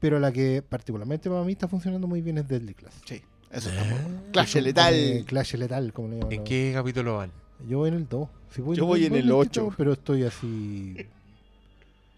Pero 0.00 0.20
la 0.20 0.30
que 0.32 0.62
particularmente 0.62 1.30
para 1.30 1.42
mí 1.44 1.52
está 1.52 1.66
funcionando 1.66 2.06
muy 2.06 2.20
bien 2.20 2.38
es 2.38 2.46
Deadly 2.46 2.74
Class. 2.74 2.94
Sí, 3.06 3.22
eso 3.50 3.70
está 3.70 3.82
bueno. 3.84 4.20
Clash 4.32 4.52
Como- 4.52 4.64
letal. 4.64 4.94
como 5.14 5.24
Clash 5.26 5.54
letal, 5.54 5.92
como 5.92 6.08
le 6.08 6.16
llaman. 6.18 6.32
¿En 6.32 6.44
qué 6.44 6.72
capítulo 6.74 7.16
van? 7.16 7.32
Yo 7.68 7.78
voy 7.78 7.88
en 7.88 7.94
el 7.94 8.08
2. 8.08 8.28
Si 8.54 8.60
voy, 8.60 8.76
Yo 8.76 8.84
voy 8.86 9.06
en 9.06 9.14
el 9.14 9.22
distinto, 9.22 9.38
8. 9.38 9.74
Pero 9.78 9.92
estoy 9.94 10.24
así. 10.24 10.96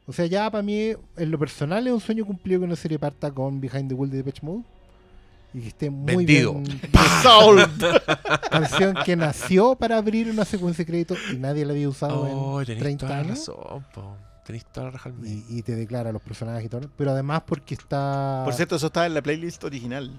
O 0.06 0.12
sea, 0.12 0.26
ya 0.26 0.50
para 0.50 0.62
mí, 0.62 0.92
en 1.16 1.30
lo 1.30 1.38
personal, 1.38 1.86
es 1.86 1.92
un 1.92 2.00
sueño 2.00 2.24
cumplido 2.26 2.60
que 2.60 2.66
una 2.66 2.76
serie 2.76 2.98
parta 2.98 3.30
con 3.30 3.60
Behind 3.60 3.88
the 3.88 3.94
Wheel 3.94 4.10
de 4.10 4.16
Depeche 4.18 4.44
Mode. 4.44 4.64
Y 5.54 5.60
que 5.62 5.68
esté 5.68 5.90
muy 5.90 6.16
Vendido. 6.16 6.54
bien. 6.54 6.80
Canción 8.50 8.94
que 9.04 9.16
nació 9.16 9.74
para 9.76 9.96
abrir 9.98 10.28
una 10.30 10.44
secuencia 10.44 10.84
de 10.84 10.86
crédito 10.90 11.16
y 11.32 11.36
nadie 11.36 11.64
la 11.64 11.72
había 11.72 11.88
usado 11.88 12.20
Oh, 12.22 12.60
en 12.60 12.66
tenéis 12.66 12.82
30 12.82 13.06
toda 13.06 13.16
la 13.16 13.22
años. 13.24 13.38
razón, 13.38 13.86
po. 13.94 14.16
Tenéis 14.44 14.64
toda 14.66 14.86
la 14.86 14.90
raja 14.92 15.08
al 15.08 15.14
medio. 15.16 15.34
Y, 15.48 15.58
y 15.58 15.62
te 15.62 15.74
declara 15.74 16.12
los 16.12 16.22
personajes 16.22 16.64
y 16.64 16.68
todo. 16.68 16.88
Pero 16.96 17.10
además 17.10 17.42
porque 17.46 17.74
está. 17.74 18.42
Por 18.44 18.54
cierto, 18.54 18.76
eso 18.76 18.86
estaba 18.86 19.06
en 19.06 19.14
la 19.14 19.22
playlist 19.22 19.64
original. 19.64 20.10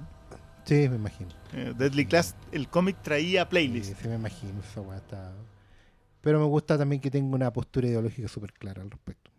Sí, 0.66 0.90
me 0.90 0.98
imagino. 0.98 1.30
Eh, 1.54 1.74
Deadly 1.78 2.06
Class, 2.08 2.36
el 2.52 2.68
cómic 2.68 2.98
traía 3.02 3.48
playlist. 3.48 3.90
Sí, 3.92 3.96
sí, 4.02 4.08
me 4.10 4.16
imagino. 4.16 4.60
Esa 4.70 4.82
weá 4.82 4.98
está. 4.98 5.32
Pero 6.20 6.40
me 6.40 6.46
gusta 6.46 6.78
también 6.78 7.00
que 7.02 7.10
tenga 7.10 7.34
una 7.34 7.54
postura 7.54 7.88
ideológica 7.88 8.28
súper 8.28 8.52
clara 8.52 8.82
al 8.82 8.92
respecto. 8.92 9.32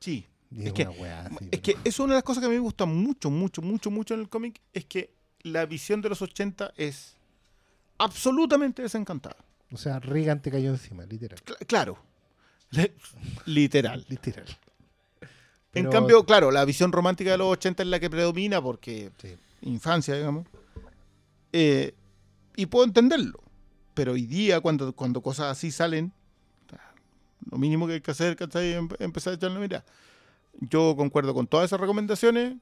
Sí. 0.00 0.26
Y 0.54 0.60
Es 0.62 0.66
es, 0.66 0.72
que- 0.74 0.82
una 0.86 0.90
weá 1.00 1.22
Es 1.24 1.38
pero- 1.48 1.62
que 1.62 1.76
es 1.84 1.98
una 2.00 2.12
de 2.14 2.16
las 2.18 2.24
cosas 2.24 2.40
que 2.42 2.46
a 2.46 2.48
mí 2.50 2.54
me 2.56 2.60
gusta 2.60 2.84
mucho, 2.84 3.30
mucho, 3.30 3.62
mucho, 3.62 3.90
mucho 3.90 4.14
en 4.14 4.20
el 4.20 4.28
cómic, 4.28 4.60
es 4.72 4.84
que 4.84 5.14
la 5.42 5.64
visión 5.66 6.00
de 6.02 6.08
los 6.10 6.20
80 6.22 6.72
es 6.76 7.16
absolutamente 7.98 8.82
desencantada. 8.82 9.36
O 9.72 9.76
sea, 9.76 9.98
Reagan 9.98 10.42
te 10.42 10.50
cayó 10.50 10.70
encima, 10.70 11.04
literal. 11.06 11.38
Cl- 11.44 11.66
claro. 11.66 11.98
Le- 12.70 12.92
literal. 13.46 14.04
Literal. 14.08 14.46
En 15.74 15.88
cambio, 15.90 16.24
claro, 16.26 16.50
la 16.50 16.64
visión 16.66 16.92
romántica 16.92 17.30
de 17.30 17.38
los 17.38 17.46
80 17.48 17.82
es 17.82 17.88
la 17.88 17.98
que 17.98 18.10
predomina 18.10 18.60
porque 18.60 19.10
Sí. 19.20 19.34
infancia, 19.62 20.14
digamos. 20.14 20.46
Eh, 21.52 21.94
y 22.56 22.66
puedo 22.66 22.84
entenderlo. 22.84 23.40
Pero 23.94 24.12
hoy 24.12 24.26
día, 24.26 24.60
cuando, 24.60 24.92
cuando 24.94 25.22
cosas 25.22 25.46
así 25.50 25.70
salen, 25.70 26.12
lo 27.50 27.58
mínimo 27.58 27.86
que 27.86 27.94
hay 27.94 28.00
que 28.00 28.10
hacer 28.10 28.36
es 28.40 28.54
em- 28.56 28.88
empezar 28.98 29.32
a 29.32 29.36
echarle 29.36 29.58
mira. 29.60 29.84
Yo 30.60 30.94
concuerdo 30.96 31.34
con 31.34 31.46
todas 31.46 31.66
esas 31.66 31.80
recomendaciones. 31.80 32.54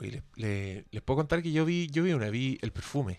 Oye, 0.00 0.10
les, 0.12 0.22
le- 0.36 0.84
les 0.90 1.02
puedo 1.02 1.16
contar 1.18 1.42
que 1.42 1.52
yo 1.52 1.64
vi, 1.64 1.88
yo 1.88 2.02
vi 2.04 2.12
una, 2.12 2.30
vi 2.30 2.58
el 2.62 2.72
perfume. 2.72 3.18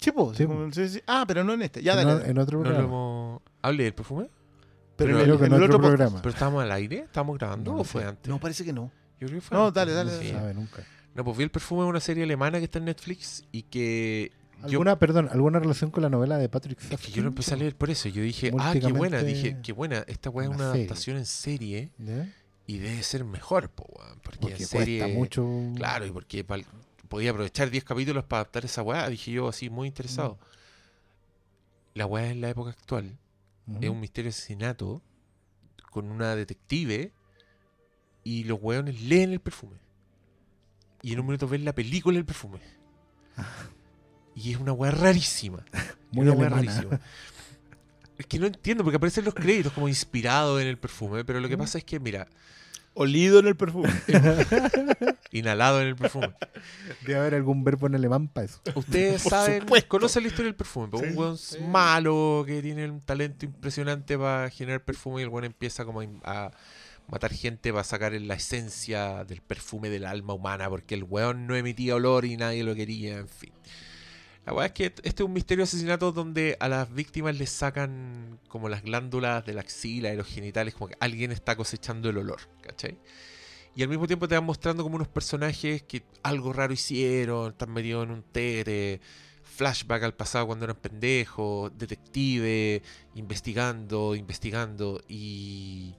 Sí, 0.00 0.10
pues, 0.12 0.36
Sí, 0.36 0.44
como- 0.46 0.70
sí, 0.72 0.88
sí. 0.88 1.00
Ah, 1.06 1.24
pero 1.26 1.44
no 1.44 1.52
en 1.54 1.62
este. 1.62 1.82
Ya, 1.82 1.94
dale. 1.96 2.12
No, 2.12 2.20
en 2.20 2.38
otro 2.38 2.58
¿No 2.58 2.64
programa. 2.64 2.86
hemos... 2.86 3.42
¿Hablé 3.62 3.84
del 3.84 3.94
perfume? 3.94 4.28
pero 4.96 5.10
pero 5.10 5.10
en 5.10 5.16
el, 5.18 5.24
Creo 5.24 5.38
que 5.38 5.44
en 5.46 5.52
en 5.52 5.58
el 5.58 5.64
otro 5.64 5.78
programa. 5.80 6.22
¿Pero 6.22 6.32
estábamos 6.32 6.62
al 6.62 6.72
aire? 6.72 6.98
¿Estábamos 7.00 7.38
grabando 7.38 7.72
No 7.74 7.80
o 7.80 7.84
fue 7.84 8.04
antes? 8.04 8.28
No, 8.28 8.40
parece 8.40 8.64
que 8.64 8.72
no. 8.72 8.90
Yo 9.20 9.26
creo 9.28 9.40
que 9.40 9.46
fue 9.46 9.56
No, 9.56 9.66
antes. 9.66 9.74
dale, 9.74 9.92
dale, 9.92 10.10
no 10.10 10.16
dale. 10.16 10.32
sabe 10.32 10.54
nunca. 10.54 10.84
No, 11.14 11.24
pues 11.24 11.36
vi 11.36 11.44
el 11.44 11.50
perfume 11.50 11.82
de 11.82 11.88
una 11.88 12.00
serie 12.00 12.24
alemana 12.24 12.58
que 12.58 12.64
está 12.64 12.78
en 12.78 12.86
Netflix 12.86 13.44
y 13.52 13.62
que 13.62 14.32
yo, 14.62 14.66
¿Alguna, 14.68 14.98
perdón, 14.98 15.28
¿alguna 15.30 15.58
relación 15.58 15.90
con 15.90 16.02
la 16.02 16.08
novela 16.08 16.38
de 16.38 16.48
Patrick 16.48 16.78
es 16.90 17.00
que 17.00 17.12
yo 17.12 17.22
lo 17.22 17.28
empecé 17.28 17.54
a 17.54 17.56
leer 17.56 17.76
por 17.76 17.90
eso. 17.90 18.08
Yo 18.08 18.22
dije, 18.22 18.50
ah, 18.58 18.72
qué 18.72 18.92
buena. 18.92 19.22
Dije, 19.22 19.58
qué 19.62 19.72
buena. 19.72 20.04
Esta 20.08 20.30
weá 20.30 20.48
es 20.48 20.54
una 20.54 20.70
serie. 20.72 20.84
adaptación 20.86 21.16
en 21.18 21.26
serie 21.26 21.90
¿Ya? 21.98 22.28
y 22.66 22.78
debe 22.78 23.02
ser 23.02 23.24
mejor, 23.24 23.70
po, 23.70 23.84
weón, 23.96 24.18
Porque, 24.20 24.38
Porque 24.40 24.62
en 24.62 24.66
serie... 24.68 24.98
cuesta 25.00 25.18
mucho. 25.18 25.72
Claro, 25.76 26.06
y 26.06 26.10
porque 26.10 26.44
pal- 26.46 26.64
podía 27.08 27.30
aprovechar 27.30 27.70
10 27.70 27.84
capítulos 27.84 28.24
para 28.24 28.40
adaptar 28.40 28.64
esa 28.64 28.82
weá. 28.82 29.08
Dije 29.08 29.30
yo 29.32 29.48
así, 29.48 29.68
muy 29.70 29.88
interesado. 29.88 30.38
La 31.94 32.06
weá 32.06 32.30
en 32.30 32.40
la 32.40 32.50
época 32.50 32.70
actual 32.70 33.18
es 33.80 33.88
un 33.90 34.00
misterio 34.00 34.30
de 34.30 34.36
asesinato 34.36 35.02
con 35.90 36.10
una 36.10 36.34
detective 36.36 37.12
y 38.24 38.44
los 38.44 38.58
weones 38.60 39.00
leen 39.02 39.32
el 39.32 39.40
perfume. 39.40 39.78
Y 41.02 41.12
en 41.12 41.20
un 41.20 41.26
momento 41.26 41.46
ven 41.46 41.64
la 41.64 41.74
película 41.74 42.16
del 42.16 42.24
perfume. 42.24 42.58
Y 44.36 44.52
es 44.52 44.58
una 44.58 44.72
weá 44.72 44.92
rarísima. 44.92 45.64
Muy 46.12 46.26
una 46.28 46.36
weá 46.36 46.48
rarísima. 46.50 47.00
Es 48.18 48.26
que 48.26 48.38
no 48.38 48.46
entiendo, 48.46 48.84
porque 48.84 48.96
aparecen 48.98 49.24
los 49.24 49.34
créditos 49.34 49.72
como 49.72 49.88
inspirado 49.88 50.60
en 50.60 50.68
el 50.68 50.78
perfume, 50.78 51.24
pero 51.24 51.40
lo 51.40 51.48
que 51.48 51.58
pasa 51.58 51.78
es 51.78 51.84
que, 51.84 51.98
mira, 51.98 52.28
Olido 52.98 53.40
en 53.40 53.46
el 53.46 53.56
perfume. 53.56 53.90
inhalado 55.30 55.82
en 55.82 55.88
el 55.88 55.96
perfume. 55.96 56.32
Debe 57.02 57.18
haber 57.18 57.34
algún 57.34 57.62
verbo 57.62 57.86
en 57.88 57.94
alemán 57.94 58.26
para 58.28 58.46
eso. 58.46 58.58
Ustedes 58.74 59.22
Por 59.22 59.30
saben, 59.30 59.60
supuesto. 59.60 59.88
conocen 59.88 60.22
la 60.22 60.28
historia 60.28 60.46
del 60.46 60.54
perfume. 60.54 60.88
pues, 60.88 61.02
un 61.10 61.18
weón 61.18 61.36
malo 61.70 62.44
que 62.46 62.62
tiene 62.62 62.88
un 62.88 63.00
talento 63.00 63.44
impresionante 63.44 64.16
para 64.16 64.48
generar 64.48 64.82
perfume 64.82 65.20
y 65.20 65.24
el 65.24 65.28
weón 65.28 65.44
empieza 65.44 65.84
como 65.84 66.00
a, 66.00 66.06
a 66.24 66.50
matar 67.06 67.34
gente 67.34 67.70
para 67.70 67.84
sacar 67.84 68.12
la 68.14 68.34
esencia 68.34 69.24
del 69.24 69.42
perfume 69.42 69.90
del 69.90 70.06
alma 70.06 70.32
humana 70.32 70.70
porque 70.70 70.94
el 70.94 71.04
weón 71.04 71.46
no 71.46 71.54
emitía 71.54 71.96
olor 71.96 72.24
y 72.24 72.38
nadie 72.38 72.64
lo 72.64 72.74
quería, 72.74 73.18
en 73.18 73.28
fin. 73.28 73.52
La 74.46 74.52
weá 74.52 74.66
es 74.66 74.72
que 74.72 74.86
este 74.86 75.08
es 75.08 75.20
un 75.20 75.32
misterio 75.32 75.64
de 75.64 75.68
asesinato 75.68 76.12
donde 76.12 76.56
a 76.60 76.68
las 76.68 76.94
víctimas 76.94 77.36
les 77.36 77.50
sacan 77.50 78.38
como 78.46 78.68
las 78.68 78.84
glándulas 78.84 79.44
de 79.44 79.54
la 79.54 79.62
axila 79.62 80.12
y 80.12 80.16
los 80.16 80.28
genitales, 80.28 80.72
como 80.74 80.86
que 80.86 80.96
alguien 81.00 81.32
está 81.32 81.56
cosechando 81.56 82.08
el 82.08 82.18
olor, 82.18 82.38
¿cachai? 82.62 82.96
Y 83.74 83.82
al 83.82 83.88
mismo 83.88 84.06
tiempo 84.06 84.28
te 84.28 84.36
van 84.36 84.44
mostrando 84.44 84.84
como 84.84 84.94
unos 84.94 85.08
personajes 85.08 85.82
que 85.82 86.04
algo 86.22 86.52
raro 86.52 86.72
hicieron, 86.72 87.50
están 87.50 87.72
metidos 87.72 88.04
en 88.04 88.12
un 88.12 88.22
tere, 88.22 89.00
flashback 89.42 90.04
al 90.04 90.14
pasado 90.14 90.46
cuando 90.46 90.64
eran 90.64 90.76
pendejos, 90.76 91.76
detective, 91.76 92.82
investigando, 93.16 94.14
investigando 94.14 95.02
y... 95.08 95.96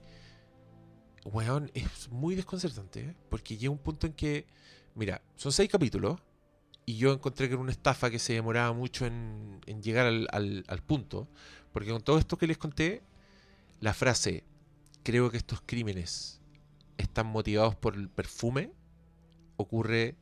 Weón, 1.26 1.70
es 1.74 2.08
muy 2.08 2.34
desconcertante, 2.34 3.00
¿eh? 3.00 3.14
porque 3.28 3.58
llega 3.58 3.70
un 3.70 3.78
punto 3.78 4.06
en 4.06 4.14
que, 4.14 4.46
mira, 4.94 5.20
son 5.36 5.52
seis 5.52 5.68
capítulos 5.68 6.18
y 6.88 6.96
yo 6.96 7.12
encontré 7.12 7.48
que 7.48 7.52
era 7.54 7.62
una 7.62 7.70
estafa 7.72 8.10
que 8.10 8.18
se 8.18 8.32
demoraba 8.32 8.72
mucho 8.72 9.04
en, 9.04 9.60
en 9.66 9.82
llegar 9.82 10.06
al, 10.06 10.26
al- 10.32 10.64
al 10.68 10.82
punto, 10.82 11.28
porque 11.72 11.90
con 11.90 12.00
todo 12.00 12.18
esto 12.18 12.38
que 12.38 12.46
les 12.46 12.56
conté, 12.56 13.02
la 13.80 13.92
frase, 13.92 14.42
creo 15.02 15.30
que 15.30 15.36
estos 15.36 15.60
crímenes 15.66 16.40
están 16.96 17.26
motivados 17.26 17.76
por 17.76 17.94
el 17.94 18.08
perfume, 18.08 18.72
ocurre 19.58 20.16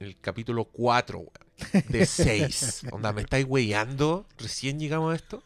en 0.00 0.06
el 0.06 0.18
capítulo 0.18 0.64
4, 0.64 1.18
weón, 1.18 1.32
de 1.92 2.06
6. 2.06 2.86
Onda, 2.90 3.12
me 3.12 3.20
estáis 3.20 3.44
weyando, 3.46 4.26
recién 4.38 4.78
llegamos 4.80 5.12
a 5.12 5.16
esto. 5.16 5.42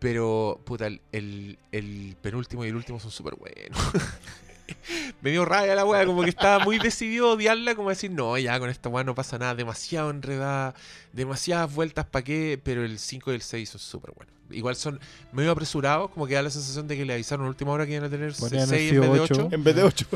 Pero, 0.00 0.60
puta, 0.64 0.86
el, 0.88 1.00
el- 1.12 1.58
el 1.72 2.16
penúltimo 2.20 2.64
y 2.64 2.68
el 2.68 2.76
último 2.76 2.98
son 3.00 3.10
súper 3.10 3.36
buenos. 3.36 3.78
me 5.20 5.30
dio 5.30 5.44
rabia 5.44 5.74
la 5.74 5.84
weá, 5.84 6.06
como 6.06 6.22
que 6.22 6.30
estaba 6.30 6.64
muy 6.64 6.78
decidido 6.78 7.28
a 7.28 7.32
odiarla, 7.32 7.74
como 7.74 7.90
decir, 7.90 8.10
no, 8.10 8.36
ya 8.38 8.58
con 8.58 8.70
esta 8.70 8.88
weá 8.88 9.04
no 9.04 9.14
pasa 9.14 9.38
nada, 9.38 9.54
demasiado 9.54 10.10
enredada, 10.10 10.74
demasiadas 11.12 11.74
vueltas 11.74 12.06
para 12.06 12.24
qué, 12.24 12.60
pero 12.62 12.84
el 12.84 12.98
5 12.98 13.32
y 13.32 13.34
el 13.34 13.42
6 13.42 13.70
son 13.70 13.80
súper 13.80 14.12
buenos. 14.12 14.34
Igual 14.50 14.76
son 14.76 15.00
medio 15.32 15.50
apresurados, 15.50 16.10
como 16.10 16.26
que 16.26 16.34
da 16.34 16.42
la 16.42 16.50
sensación 16.50 16.86
de 16.86 16.96
que 16.96 17.04
le 17.04 17.14
avisaron 17.14 17.46
a 17.46 17.48
última 17.48 17.72
hora 17.72 17.86
que 17.86 17.92
iban 17.92 18.04
a 18.04 18.10
tener 18.10 18.34
6 18.34 18.40
Podrían 18.40 18.68
haber 18.68 18.94
en 18.94 19.00
vez 19.00 19.12
de 19.12 19.20
ocho. 19.20 19.34
8. 19.46 19.48
En 19.52 19.64
vez 19.64 19.76
de 19.76 19.82
8. 19.82 20.06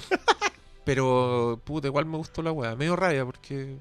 Pero, 0.85 1.61
puta, 1.65 1.87
igual 1.87 2.07
me 2.07 2.17
gustó 2.17 2.43
la 2.43 2.53
weá. 2.53 2.75
Medio 2.75 2.97
rabia 2.97 3.25
porque. 3.25 3.77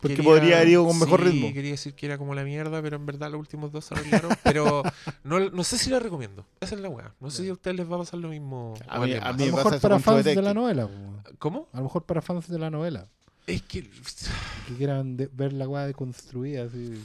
Porque 0.00 0.22
podría 0.22 0.56
haber 0.56 0.68
ido 0.68 0.86
con 0.86 0.98
mejor 0.98 1.22
sí, 1.24 1.30
ritmo. 1.30 1.52
quería 1.52 1.70
decir 1.72 1.94
que 1.94 2.06
era 2.06 2.18
como 2.18 2.34
la 2.34 2.44
mierda, 2.44 2.80
pero 2.82 2.96
en 2.96 3.06
verdad 3.06 3.30
los 3.30 3.40
últimos 3.40 3.72
dos 3.72 3.84
se 3.84 3.94
arreglaron. 3.94 4.30
pero 4.44 4.82
no, 5.24 5.40
no 5.50 5.64
sé 5.64 5.76
si 5.78 5.90
la 5.90 5.98
recomiendo. 5.98 6.46
Esa 6.60 6.74
es 6.76 6.80
la 6.80 6.88
weá. 6.88 7.14
No 7.20 7.30
sé 7.30 7.42
si 7.42 7.48
a 7.48 7.52
ustedes 7.52 7.76
les 7.76 7.90
va 7.90 7.96
a 7.96 7.98
pasar 8.00 8.20
lo 8.20 8.28
mismo. 8.28 8.74
A 8.86 9.00
mí- 9.00 9.12
a 9.14 9.32
mí 9.32 9.44
A 9.44 9.46
lo 9.46 9.56
mejor 9.56 9.80
para 9.80 9.98
fans 9.98 10.24
de 10.24 10.40
la 10.42 10.54
novela. 10.54 10.88
¿Cómo? 11.38 11.68
A 11.72 11.78
lo 11.78 11.84
mejor 11.84 12.04
para 12.04 12.22
fans 12.22 12.48
de 12.48 12.58
la 12.58 12.70
novela. 12.70 13.08
Es 13.46 13.62
que. 13.62 13.82
Que 14.68 14.74
quieran 14.76 15.16
de- 15.16 15.28
ver 15.32 15.52
la 15.52 15.66
weá 15.68 15.86
deconstruida. 15.86 16.64
Así. 16.64 17.02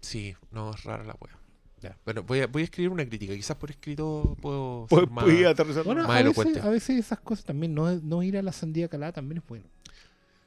Sí, 0.00 0.34
no, 0.50 0.70
es 0.72 0.84
rara 0.84 1.04
la 1.04 1.16
weá. 1.20 1.36
Ya. 1.80 1.96
Bueno, 2.04 2.22
voy 2.22 2.40
a, 2.40 2.46
voy 2.46 2.62
a 2.62 2.64
escribir 2.64 2.90
una 2.90 3.06
crítica. 3.06 3.34
Quizás 3.34 3.56
por 3.56 3.70
escrito 3.70 4.36
puedo. 4.40 4.86
Pues, 4.88 5.00
ser 5.02 5.10
más-. 5.10 5.84
Bueno, 5.84 6.02
Más 6.02 6.10
a 6.10 6.12
veces, 6.22 6.24
elocuente. 6.24 6.60
a 6.60 6.68
veces 6.70 6.98
esas 6.98 7.20
cosas 7.20 7.44
también. 7.44 7.74
No, 7.74 7.90
no 7.96 8.22
ir 8.22 8.38
a 8.38 8.42
la 8.42 8.52
sandía 8.52 8.88
calada 8.88 9.12
también 9.12 9.38
es 9.42 9.48
bueno. 9.48 9.66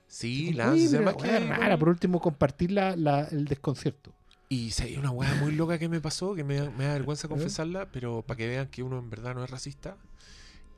Sí, 0.09 0.51
la 0.53 0.65
que 0.65 0.71
hay 0.71 0.83
es 0.85 0.91
buen- 0.91 1.47
rara, 1.49 1.77
por 1.79 1.87
último 1.89 2.19
compartir 2.19 2.71
la, 2.71 2.95
la- 2.97 3.25
el 3.31 3.45
desconcierto. 3.45 4.11
Y 4.49 4.73
hay 4.81 4.97
una 4.97 5.11
weá 5.11 5.33
muy 5.35 5.51
loca 5.53 5.77
que 5.77 5.87
me 5.87 6.01
pasó, 6.01 6.33
que 6.35 6.43
me, 6.43 6.55
da- 6.55 6.71
me 6.71 6.85
da 6.85 6.93
vergüenza 6.93 7.27
confesarla, 7.27 7.85
pero 7.91 8.23
para 8.23 8.35
que 8.39 8.47
vean 8.47 8.67
que 8.67 8.81
uno 8.83 8.97
en 8.99 9.09
verdad 9.09 9.35
no 9.35 9.43
es 9.43 9.49
racista, 9.51 9.95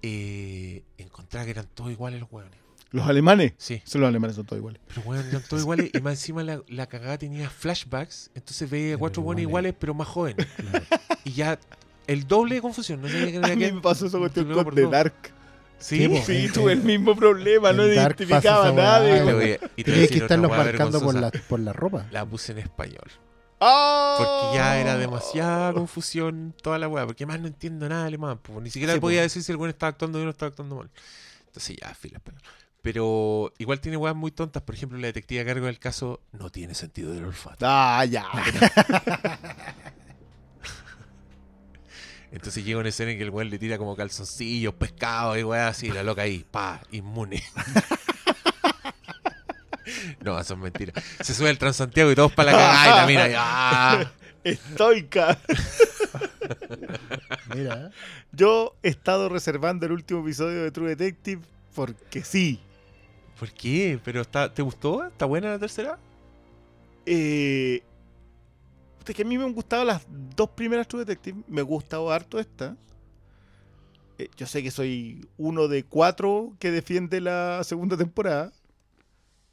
eh, 0.01 0.83
encontré 0.97 1.43
que 1.45 1.51
eran 1.51 1.67
todos 1.73 1.91
iguales 1.91 2.19
los 2.19 2.31
weones. 2.31 2.59
Los 2.91 3.07
alemanes. 3.07 3.53
Sí, 3.57 3.81
Sí, 3.85 3.97
los 3.97 4.07
alemanes 4.09 4.35
son 4.35 4.45
todos 4.45 4.57
iguales. 4.59 4.81
pero 4.87 5.01
weón, 5.07 5.25
eran 5.25 5.41
todos 5.47 5.61
iguales 5.63 5.91
y 5.93 6.01
más 6.01 6.13
encima 6.15 6.43
la, 6.43 6.61
la 6.67 6.87
cagada 6.87 7.17
tenía 7.17 7.49
flashbacks, 7.49 8.31
entonces 8.35 8.69
veía 8.69 8.97
cuatro 8.97 9.21
weones 9.21 9.43
iguales. 9.43 9.73
pero 9.79 9.93
más 9.93 10.07
jóvenes. 10.09 10.45
Y 11.23 11.31
ya 11.31 11.57
el 12.07 12.27
doble 12.27 12.55
de 12.55 12.61
confusión, 12.61 13.01
no 13.01 13.07
sabía 13.07 13.31
que 13.31 13.37
A 13.51 13.55
mí 13.55 13.71
me 13.71 13.79
pasó 13.81 14.07
esa 14.07 14.17
cuestión 14.17 14.51
con 14.51 14.75
The 14.75 14.81
dos. 14.81 14.91
Dark. 14.91 15.13
Sí, 15.81 16.07
Sí. 16.07 16.21
Sí, 16.25 16.45
en- 16.45 16.53
tuve 16.53 16.73
el 16.73 16.79
en- 16.79 16.85
mismo 16.85 17.15
problema, 17.15 17.73
no 17.73 17.85
identificaba 17.85 18.67
a 18.67 18.71
nadie. 18.71 19.59
Que 19.75 19.93
weá 20.47 20.57
marcando 20.63 21.01
por 21.01 21.15
la, 21.15 21.31
por 21.31 21.59
la 21.59 21.73
ropa. 21.73 22.05
La 22.11 22.25
puse 22.25 22.51
en 22.53 22.59
español. 22.59 23.09
Porque 23.59 24.55
ya 24.57 24.79
era 24.79 24.97
demasiada 24.97 25.71
confusión 25.73 26.55
toda 26.63 26.79
la 26.79 26.87
weá. 26.87 27.05
Porque 27.05 27.25
más 27.25 27.39
no 27.39 27.47
entiendo 27.47 27.87
nada 27.89 28.01
de 28.03 28.07
alemán. 28.07 28.39
Ni 28.61 28.69
siquiera 28.71 28.93
Sí, 28.93 28.99
podía 28.99 29.19
po. 29.19 29.23
decir 29.23 29.43
si 29.43 29.51
el 29.51 29.57
weón 29.57 29.69
estaba 29.69 29.89
actuando 29.89 30.17
bien 30.17 30.27
o 30.27 30.31
estaba 30.31 30.49
actuando 30.49 30.75
mal. 30.77 30.89
Entonces 31.47 31.75
ya, 31.79 31.93
fila 31.93 32.17
español. 32.17 32.41
Pero 32.81 33.53
igual 33.59 33.79
tiene 33.79 33.97
weas 33.97 34.15
muy 34.15 34.31
tontas. 34.31 34.63
Por 34.63 34.73
ejemplo, 34.73 34.97
la 34.97 35.05
detective 35.07 35.41
a 35.41 35.45
cargo 35.45 35.67
del 35.67 35.77
caso 35.77 36.21
no 36.31 36.49
tiene 36.49 36.73
sentido 36.73 37.11
del 37.13 37.25
olfato. 37.25 37.65
Ah, 37.67 38.03
ya. 38.05 38.25
Entonces 42.31 42.63
llega 42.63 42.79
una 42.79 42.89
escena 42.89 43.11
en 43.11 43.17
que 43.17 43.23
el 43.23 43.29
weón 43.29 43.49
le 43.49 43.59
tira 43.59 43.77
como 43.77 43.95
calzoncillos, 43.95 44.73
pescado 44.75 45.37
y 45.37 45.43
weá 45.43 45.67
así. 45.67 45.89
La 45.89 46.03
loca 46.03 46.21
ahí, 46.21 46.45
pa, 46.49 46.81
inmune. 46.91 47.43
no, 50.21 50.39
eso 50.39 50.53
es 50.53 50.59
mentira. 50.59 50.93
Se 51.19 51.33
sube 51.33 51.49
el 51.49 51.57
Transantiago 51.57 52.11
y 52.11 52.15
todos 52.15 52.31
para 52.31 52.51
la 52.51 52.57
cagada 52.57 52.85
y 52.85 52.95
la 52.95 53.07
mira 53.07 53.29
y, 53.29 53.33
¡ah! 53.37 54.11
Estoica. 54.43 55.39
Mira. 57.55 57.91
Yo 58.31 58.75
he 58.81 58.89
estado 58.89 59.29
reservando 59.29 59.85
el 59.85 59.91
último 59.91 60.21
episodio 60.21 60.63
de 60.63 60.71
True 60.71 60.95
Detective 60.95 61.41
porque 61.75 62.23
sí. 62.23 62.59
¿Por 63.39 63.51
qué? 63.51 63.99
¿Pero 64.03 64.21
está, 64.21 64.53
te 64.53 64.61
gustó? 64.61 65.05
¿Está 65.05 65.25
buena 65.25 65.51
la 65.51 65.59
tercera? 65.59 65.97
Eh, 67.05 67.83
es 69.07 69.15
que 69.15 69.21
a 69.23 69.25
mí 69.25 69.37
me 69.37 69.43
han 69.43 69.53
gustado 69.53 69.83
las 69.83 70.05
dos 70.35 70.49
primeras 70.51 70.87
True 70.87 71.05
Detective. 71.05 71.43
Me 71.47 71.61
ha 71.61 71.63
gustado 71.63 72.11
harto 72.11 72.39
esta. 72.39 72.77
Eh, 74.17 74.29
yo 74.37 74.45
sé 74.45 74.61
que 74.61 74.71
soy 74.71 75.27
uno 75.37 75.67
de 75.67 75.83
cuatro 75.83 76.55
que 76.59 76.71
defiende 76.71 77.21
la 77.21 77.63
segunda 77.63 77.97
temporada. 77.97 78.51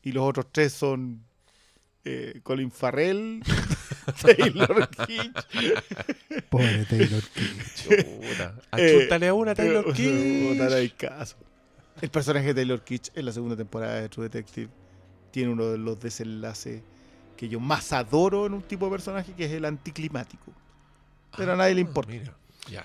Y 0.02 0.12
los 0.12 0.24
otros 0.24 0.46
tres 0.52 0.72
son 0.72 1.24
eh, 2.04 2.40
Colin 2.42 2.70
Farrell, 2.70 3.42
Taylor 4.22 4.88
Kitsch. 4.88 6.44
pobre 6.48 6.84
Taylor 6.84 7.22
Kitsch. 7.34 7.88
Achúntale 8.70 9.28
a 9.28 9.34
una, 9.34 9.54
Taylor 9.54 9.84
eh, 9.88 9.92
Kitsch. 9.92 10.48
puta, 10.52 10.68
no 10.68 10.76
hay 10.76 10.90
caso. 10.90 11.36
El 12.00 12.10
personaje 12.10 12.48
de 12.48 12.54
Taylor 12.54 12.82
Kitsch 12.82 13.10
en 13.14 13.26
la 13.26 13.32
segunda 13.32 13.56
temporada 13.56 14.00
de 14.00 14.08
True 14.08 14.28
Detective 14.28 14.70
tiene 15.30 15.52
uno 15.52 15.66
de 15.66 15.78
los 15.78 15.98
desenlaces 16.00 16.82
que 17.38 17.48
yo 17.48 17.60
más 17.60 17.92
adoro 17.92 18.44
en 18.46 18.52
un 18.54 18.62
tipo 18.62 18.84
de 18.86 18.90
personaje, 18.90 19.32
que 19.32 19.44
es 19.46 19.52
el 19.52 19.64
anticlimático. 19.64 20.52
Pero 21.36 21.52
a 21.52 21.56
nadie 21.56 21.74
le 21.76 21.80
Ah, 21.82 21.84
importa. 21.84 22.10
mira, 22.12 22.34
ya. 22.70 22.84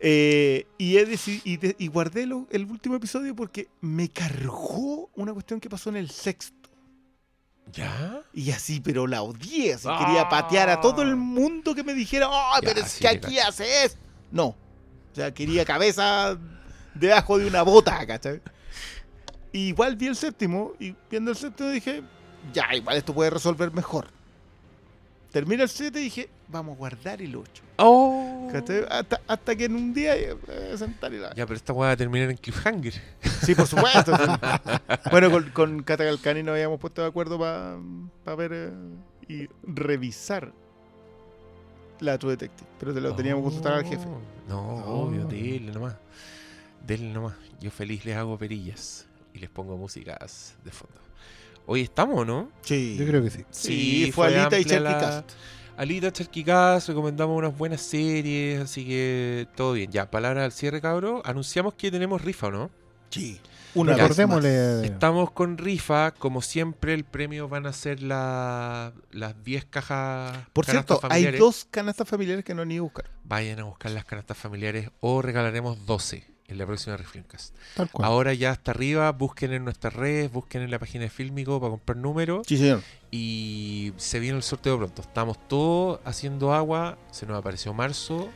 Eh, 0.00 0.66
y, 0.78 0.96
he 0.96 1.06
y, 1.44 1.56
de- 1.58 1.76
y 1.78 1.88
guardé 1.88 2.26
lo- 2.26 2.46
el 2.50 2.64
último 2.64 2.96
episodio 2.96 3.36
porque 3.36 3.68
me 3.82 4.08
cargó 4.08 5.10
una 5.14 5.32
cuestión 5.32 5.60
que 5.60 5.68
pasó 5.70 5.90
en 5.90 5.96
el 5.96 6.10
sexto. 6.10 6.54
¿Ya? 7.72 8.22
Y 8.32 8.50
así, 8.52 8.80
pero 8.80 9.06
la 9.06 9.22
odié. 9.22 9.74
Así, 9.74 9.88
Quería 9.88 10.28
patear 10.28 10.68
a 10.70 10.80
todo 10.80 11.02
el 11.02 11.16
mundo 11.16 11.74
que 11.74 11.82
me 11.84 11.92
dijera, 11.94 12.28
¡Oh, 12.28 12.32
Ah. 12.34 12.60
Ya, 12.62 12.68
pero 12.68 12.80
es 12.80 12.92
sí 12.92 13.00
que 13.00 13.08
aquí 13.08 13.36
cacho. 13.36 13.48
hace 13.48 13.84
esto! 13.84 13.98
No. 14.30 14.46
O 14.46 15.14
sea, 15.14 15.32
quería 15.34 15.64
cabeza 15.64 16.38
debajo 16.94 17.38
de 17.38 17.46
una 17.46 17.62
bota, 17.62 18.06
¿cachai? 18.06 18.40
Y 19.52 19.68
igual 19.68 19.96
vi 19.96 20.06
el 20.06 20.16
séptimo 20.16 20.72
y 20.78 20.94
viendo 21.10 21.30
el 21.30 21.36
séptimo 21.36 21.70
dije, 21.70 22.02
ya, 22.52 22.74
igual 22.74 22.96
esto 22.96 23.14
puede 23.14 23.30
resolver 23.30 23.72
mejor. 23.72 24.08
Termina 25.32 25.64
el 25.64 25.68
7 25.68 26.00
y 26.00 26.04
dije, 26.04 26.28
vamos 26.48 26.74
a 26.76 26.78
guardar 26.78 27.20
el 27.20 27.36
8. 27.36 27.62
Oh. 27.78 28.48
Hasta, 28.88 29.20
hasta 29.26 29.54
que 29.56 29.66
en 29.66 29.74
un 29.74 29.92
día 29.92 30.16
eh, 30.16 30.34
sentar 30.78 31.12
y 31.12 31.18
la... 31.18 31.34
Ya, 31.34 31.44
pero 31.46 31.56
esta 31.56 31.72
weá 31.74 31.88
va 31.88 31.92
a 31.92 31.96
terminar 31.96 32.30
en 32.30 32.36
cliffhanger. 32.38 32.94
Sí, 33.42 33.54
por 33.54 33.66
supuesto. 33.66 34.16
sí. 34.16 34.22
bueno, 35.10 35.30
con, 35.30 35.50
con 35.50 35.82
Cata 35.82 36.04
Calcani 36.04 36.42
nos 36.42 36.52
habíamos 36.54 36.80
puesto 36.80 37.02
de 37.02 37.08
acuerdo 37.08 37.38
para 37.38 38.36
ver 38.36 38.50
eh, 38.54 38.72
y 39.28 39.48
revisar 39.64 40.52
la 42.00 42.16
True 42.18 42.32
Detective. 42.32 42.68
Pero 42.78 42.94
te 42.94 43.00
lo 43.02 43.14
teníamos 43.14 43.42
que 43.42 43.44
consultar 43.46 43.72
al 43.74 43.84
jefe. 43.84 44.06
Oh. 44.06 44.20
No, 44.48 44.60
Oh. 44.86 45.02
obvio, 45.06 45.24
dile 45.26 45.70
nomás. 45.72 45.96
Dile 46.86 47.12
nomás. 47.12 47.34
Yo 47.60 47.70
feliz 47.70 48.04
les 48.06 48.16
hago 48.16 48.38
perillas 48.38 49.06
y 49.34 49.38
les 49.40 49.50
pongo 49.50 49.76
músicas 49.76 50.54
de 50.64 50.70
fondo. 50.70 50.94
Hoy 51.66 51.82
estamos, 51.82 52.26
¿no? 52.26 52.50
Sí. 52.62 52.96
Yo 52.98 53.06
creo 53.06 53.22
que 53.22 53.30
sí. 53.30 53.44
Sí, 53.50 54.12
fue 54.12 54.28
Alita 54.28 54.58
y 54.58 54.64
Cherky 54.64 55.24
Alita, 55.76 56.10
Cherkicast, 56.10 56.88
recomendamos 56.88 57.36
unas 57.36 57.56
buenas 57.56 57.82
series, 57.82 58.60
así 58.62 58.86
que 58.86 59.46
todo 59.56 59.74
bien. 59.74 59.90
Ya, 59.92 60.10
palabra 60.10 60.44
al 60.46 60.52
cierre, 60.52 60.80
cabro. 60.80 61.20
Anunciamos 61.26 61.74
que 61.74 61.90
tenemos 61.90 62.22
rifa, 62.22 62.46
¿o 62.46 62.50
¿no? 62.50 62.70
Sí. 63.10 63.38
Una 63.74 63.92
vez 63.92 64.00
Recordémosle. 64.02 64.48
más. 64.76 64.84
Estamos 64.84 65.30
con 65.32 65.58
rifa, 65.58 66.12
como 66.12 66.40
siempre, 66.40 66.94
el 66.94 67.04
premio 67.04 67.46
van 67.46 67.66
a 67.66 67.74
ser 67.74 68.02
la- 68.02 68.94
las 69.10 69.34
10 69.44 69.66
cajas. 69.66 70.34
Por 70.54 70.64
cierto, 70.64 70.98
hay 71.10 71.26
dos 71.36 71.66
canastas 71.70 72.08
familiares 72.08 72.42
que 72.42 72.54
no 72.54 72.62
han 72.62 72.70
ido 72.72 72.84
a 72.84 72.84
buscar. 72.84 73.10
Vayan 73.24 73.58
a 73.60 73.64
buscar 73.64 73.90
las 73.92 74.06
canastas 74.06 74.38
familiares 74.38 74.88
o 75.00 75.20
regalaremos 75.20 75.84
12. 75.84 76.24
En 76.48 76.58
la 76.58 76.66
próxima 76.66 76.96
Refilmcast. 76.96 77.54
Tal 77.74 77.90
cual. 77.90 78.06
Ahora 78.08 78.32
ya 78.34 78.50
hasta 78.52 78.70
arriba, 78.70 79.10
busquen 79.12 79.52
en 79.52 79.64
nuestras 79.64 79.94
redes, 79.94 80.30
busquen 80.32 80.62
en 80.62 80.70
la 80.70 80.78
página 80.78 81.04
de 81.04 81.10
Filmico 81.10 81.58
para 81.60 81.70
comprar 81.70 81.96
números 81.98 82.46
Sí, 82.46 82.56
señor. 82.56 82.82
y 83.10 83.92
se 83.96 84.20
viene 84.20 84.36
el 84.36 84.42
sorteo 84.44 84.76
pronto. 84.78 85.02
Estamos 85.02 85.38
todos 85.48 85.98
haciendo 86.04 86.54
agua, 86.54 86.98
se 87.10 87.26
nos 87.26 87.36
apareció 87.38 87.74
marzo, 87.74 88.28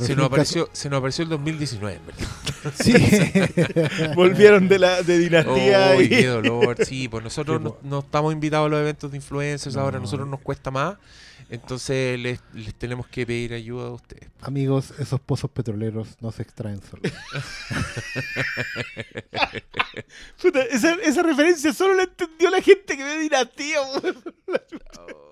se 0.00 0.16
nos 0.16 0.26
apareció, 0.26 0.68
se 0.72 0.90
nos 0.90 0.98
apareció 0.98 1.22
el 1.22 1.28
2019, 1.30 1.96
en 1.96 2.06
verdad. 2.06 2.28
Sí. 2.74 2.94
Volvieron 4.14 4.68
de 4.68 4.78
la 4.78 5.02
de 5.02 5.18
dinastía 5.18 5.94
Uy, 5.96 6.04
y- 6.04 6.08
qué 6.08 6.26
dolor. 6.26 6.76
Sí, 6.84 7.08
pues 7.08 7.22
nosotros 7.22 7.60
Sí, 7.62 7.70
no, 7.82 7.98
estamos 8.00 8.32
invitados 8.32 8.66
a 8.66 8.68
los 8.70 8.80
eventos 8.80 9.10
de 9.10 9.16
influencers 9.18 9.76
ahora, 9.76 9.96
a 9.96 10.00
No. 10.00 10.04
nosotros 10.06 10.28
nos 10.28 10.40
cuesta 10.40 10.70
más. 10.70 10.96
Entonces 11.50 12.18
les, 12.18 12.40
les 12.52 12.74
tenemos 12.74 13.06
que 13.06 13.26
pedir 13.26 13.54
ayuda 13.54 13.88
a 13.88 13.92
ustedes. 13.92 14.28
Amigos, 14.40 14.92
esos 14.98 15.20
pozos 15.20 15.50
petroleros 15.50 16.16
no 16.20 16.32
se 16.32 16.42
extraen 16.42 16.80
solos. 16.82 17.12
Puta, 20.42 20.62
esa, 20.62 20.94
esa 20.94 21.22
referencia 21.22 21.72
solo 21.72 21.94
la 21.94 22.02
entendió 22.04 22.50
la 22.50 22.60
gente 22.60 22.96
que 22.96 23.04
ve 23.04 23.18
dinastía. 23.20 23.78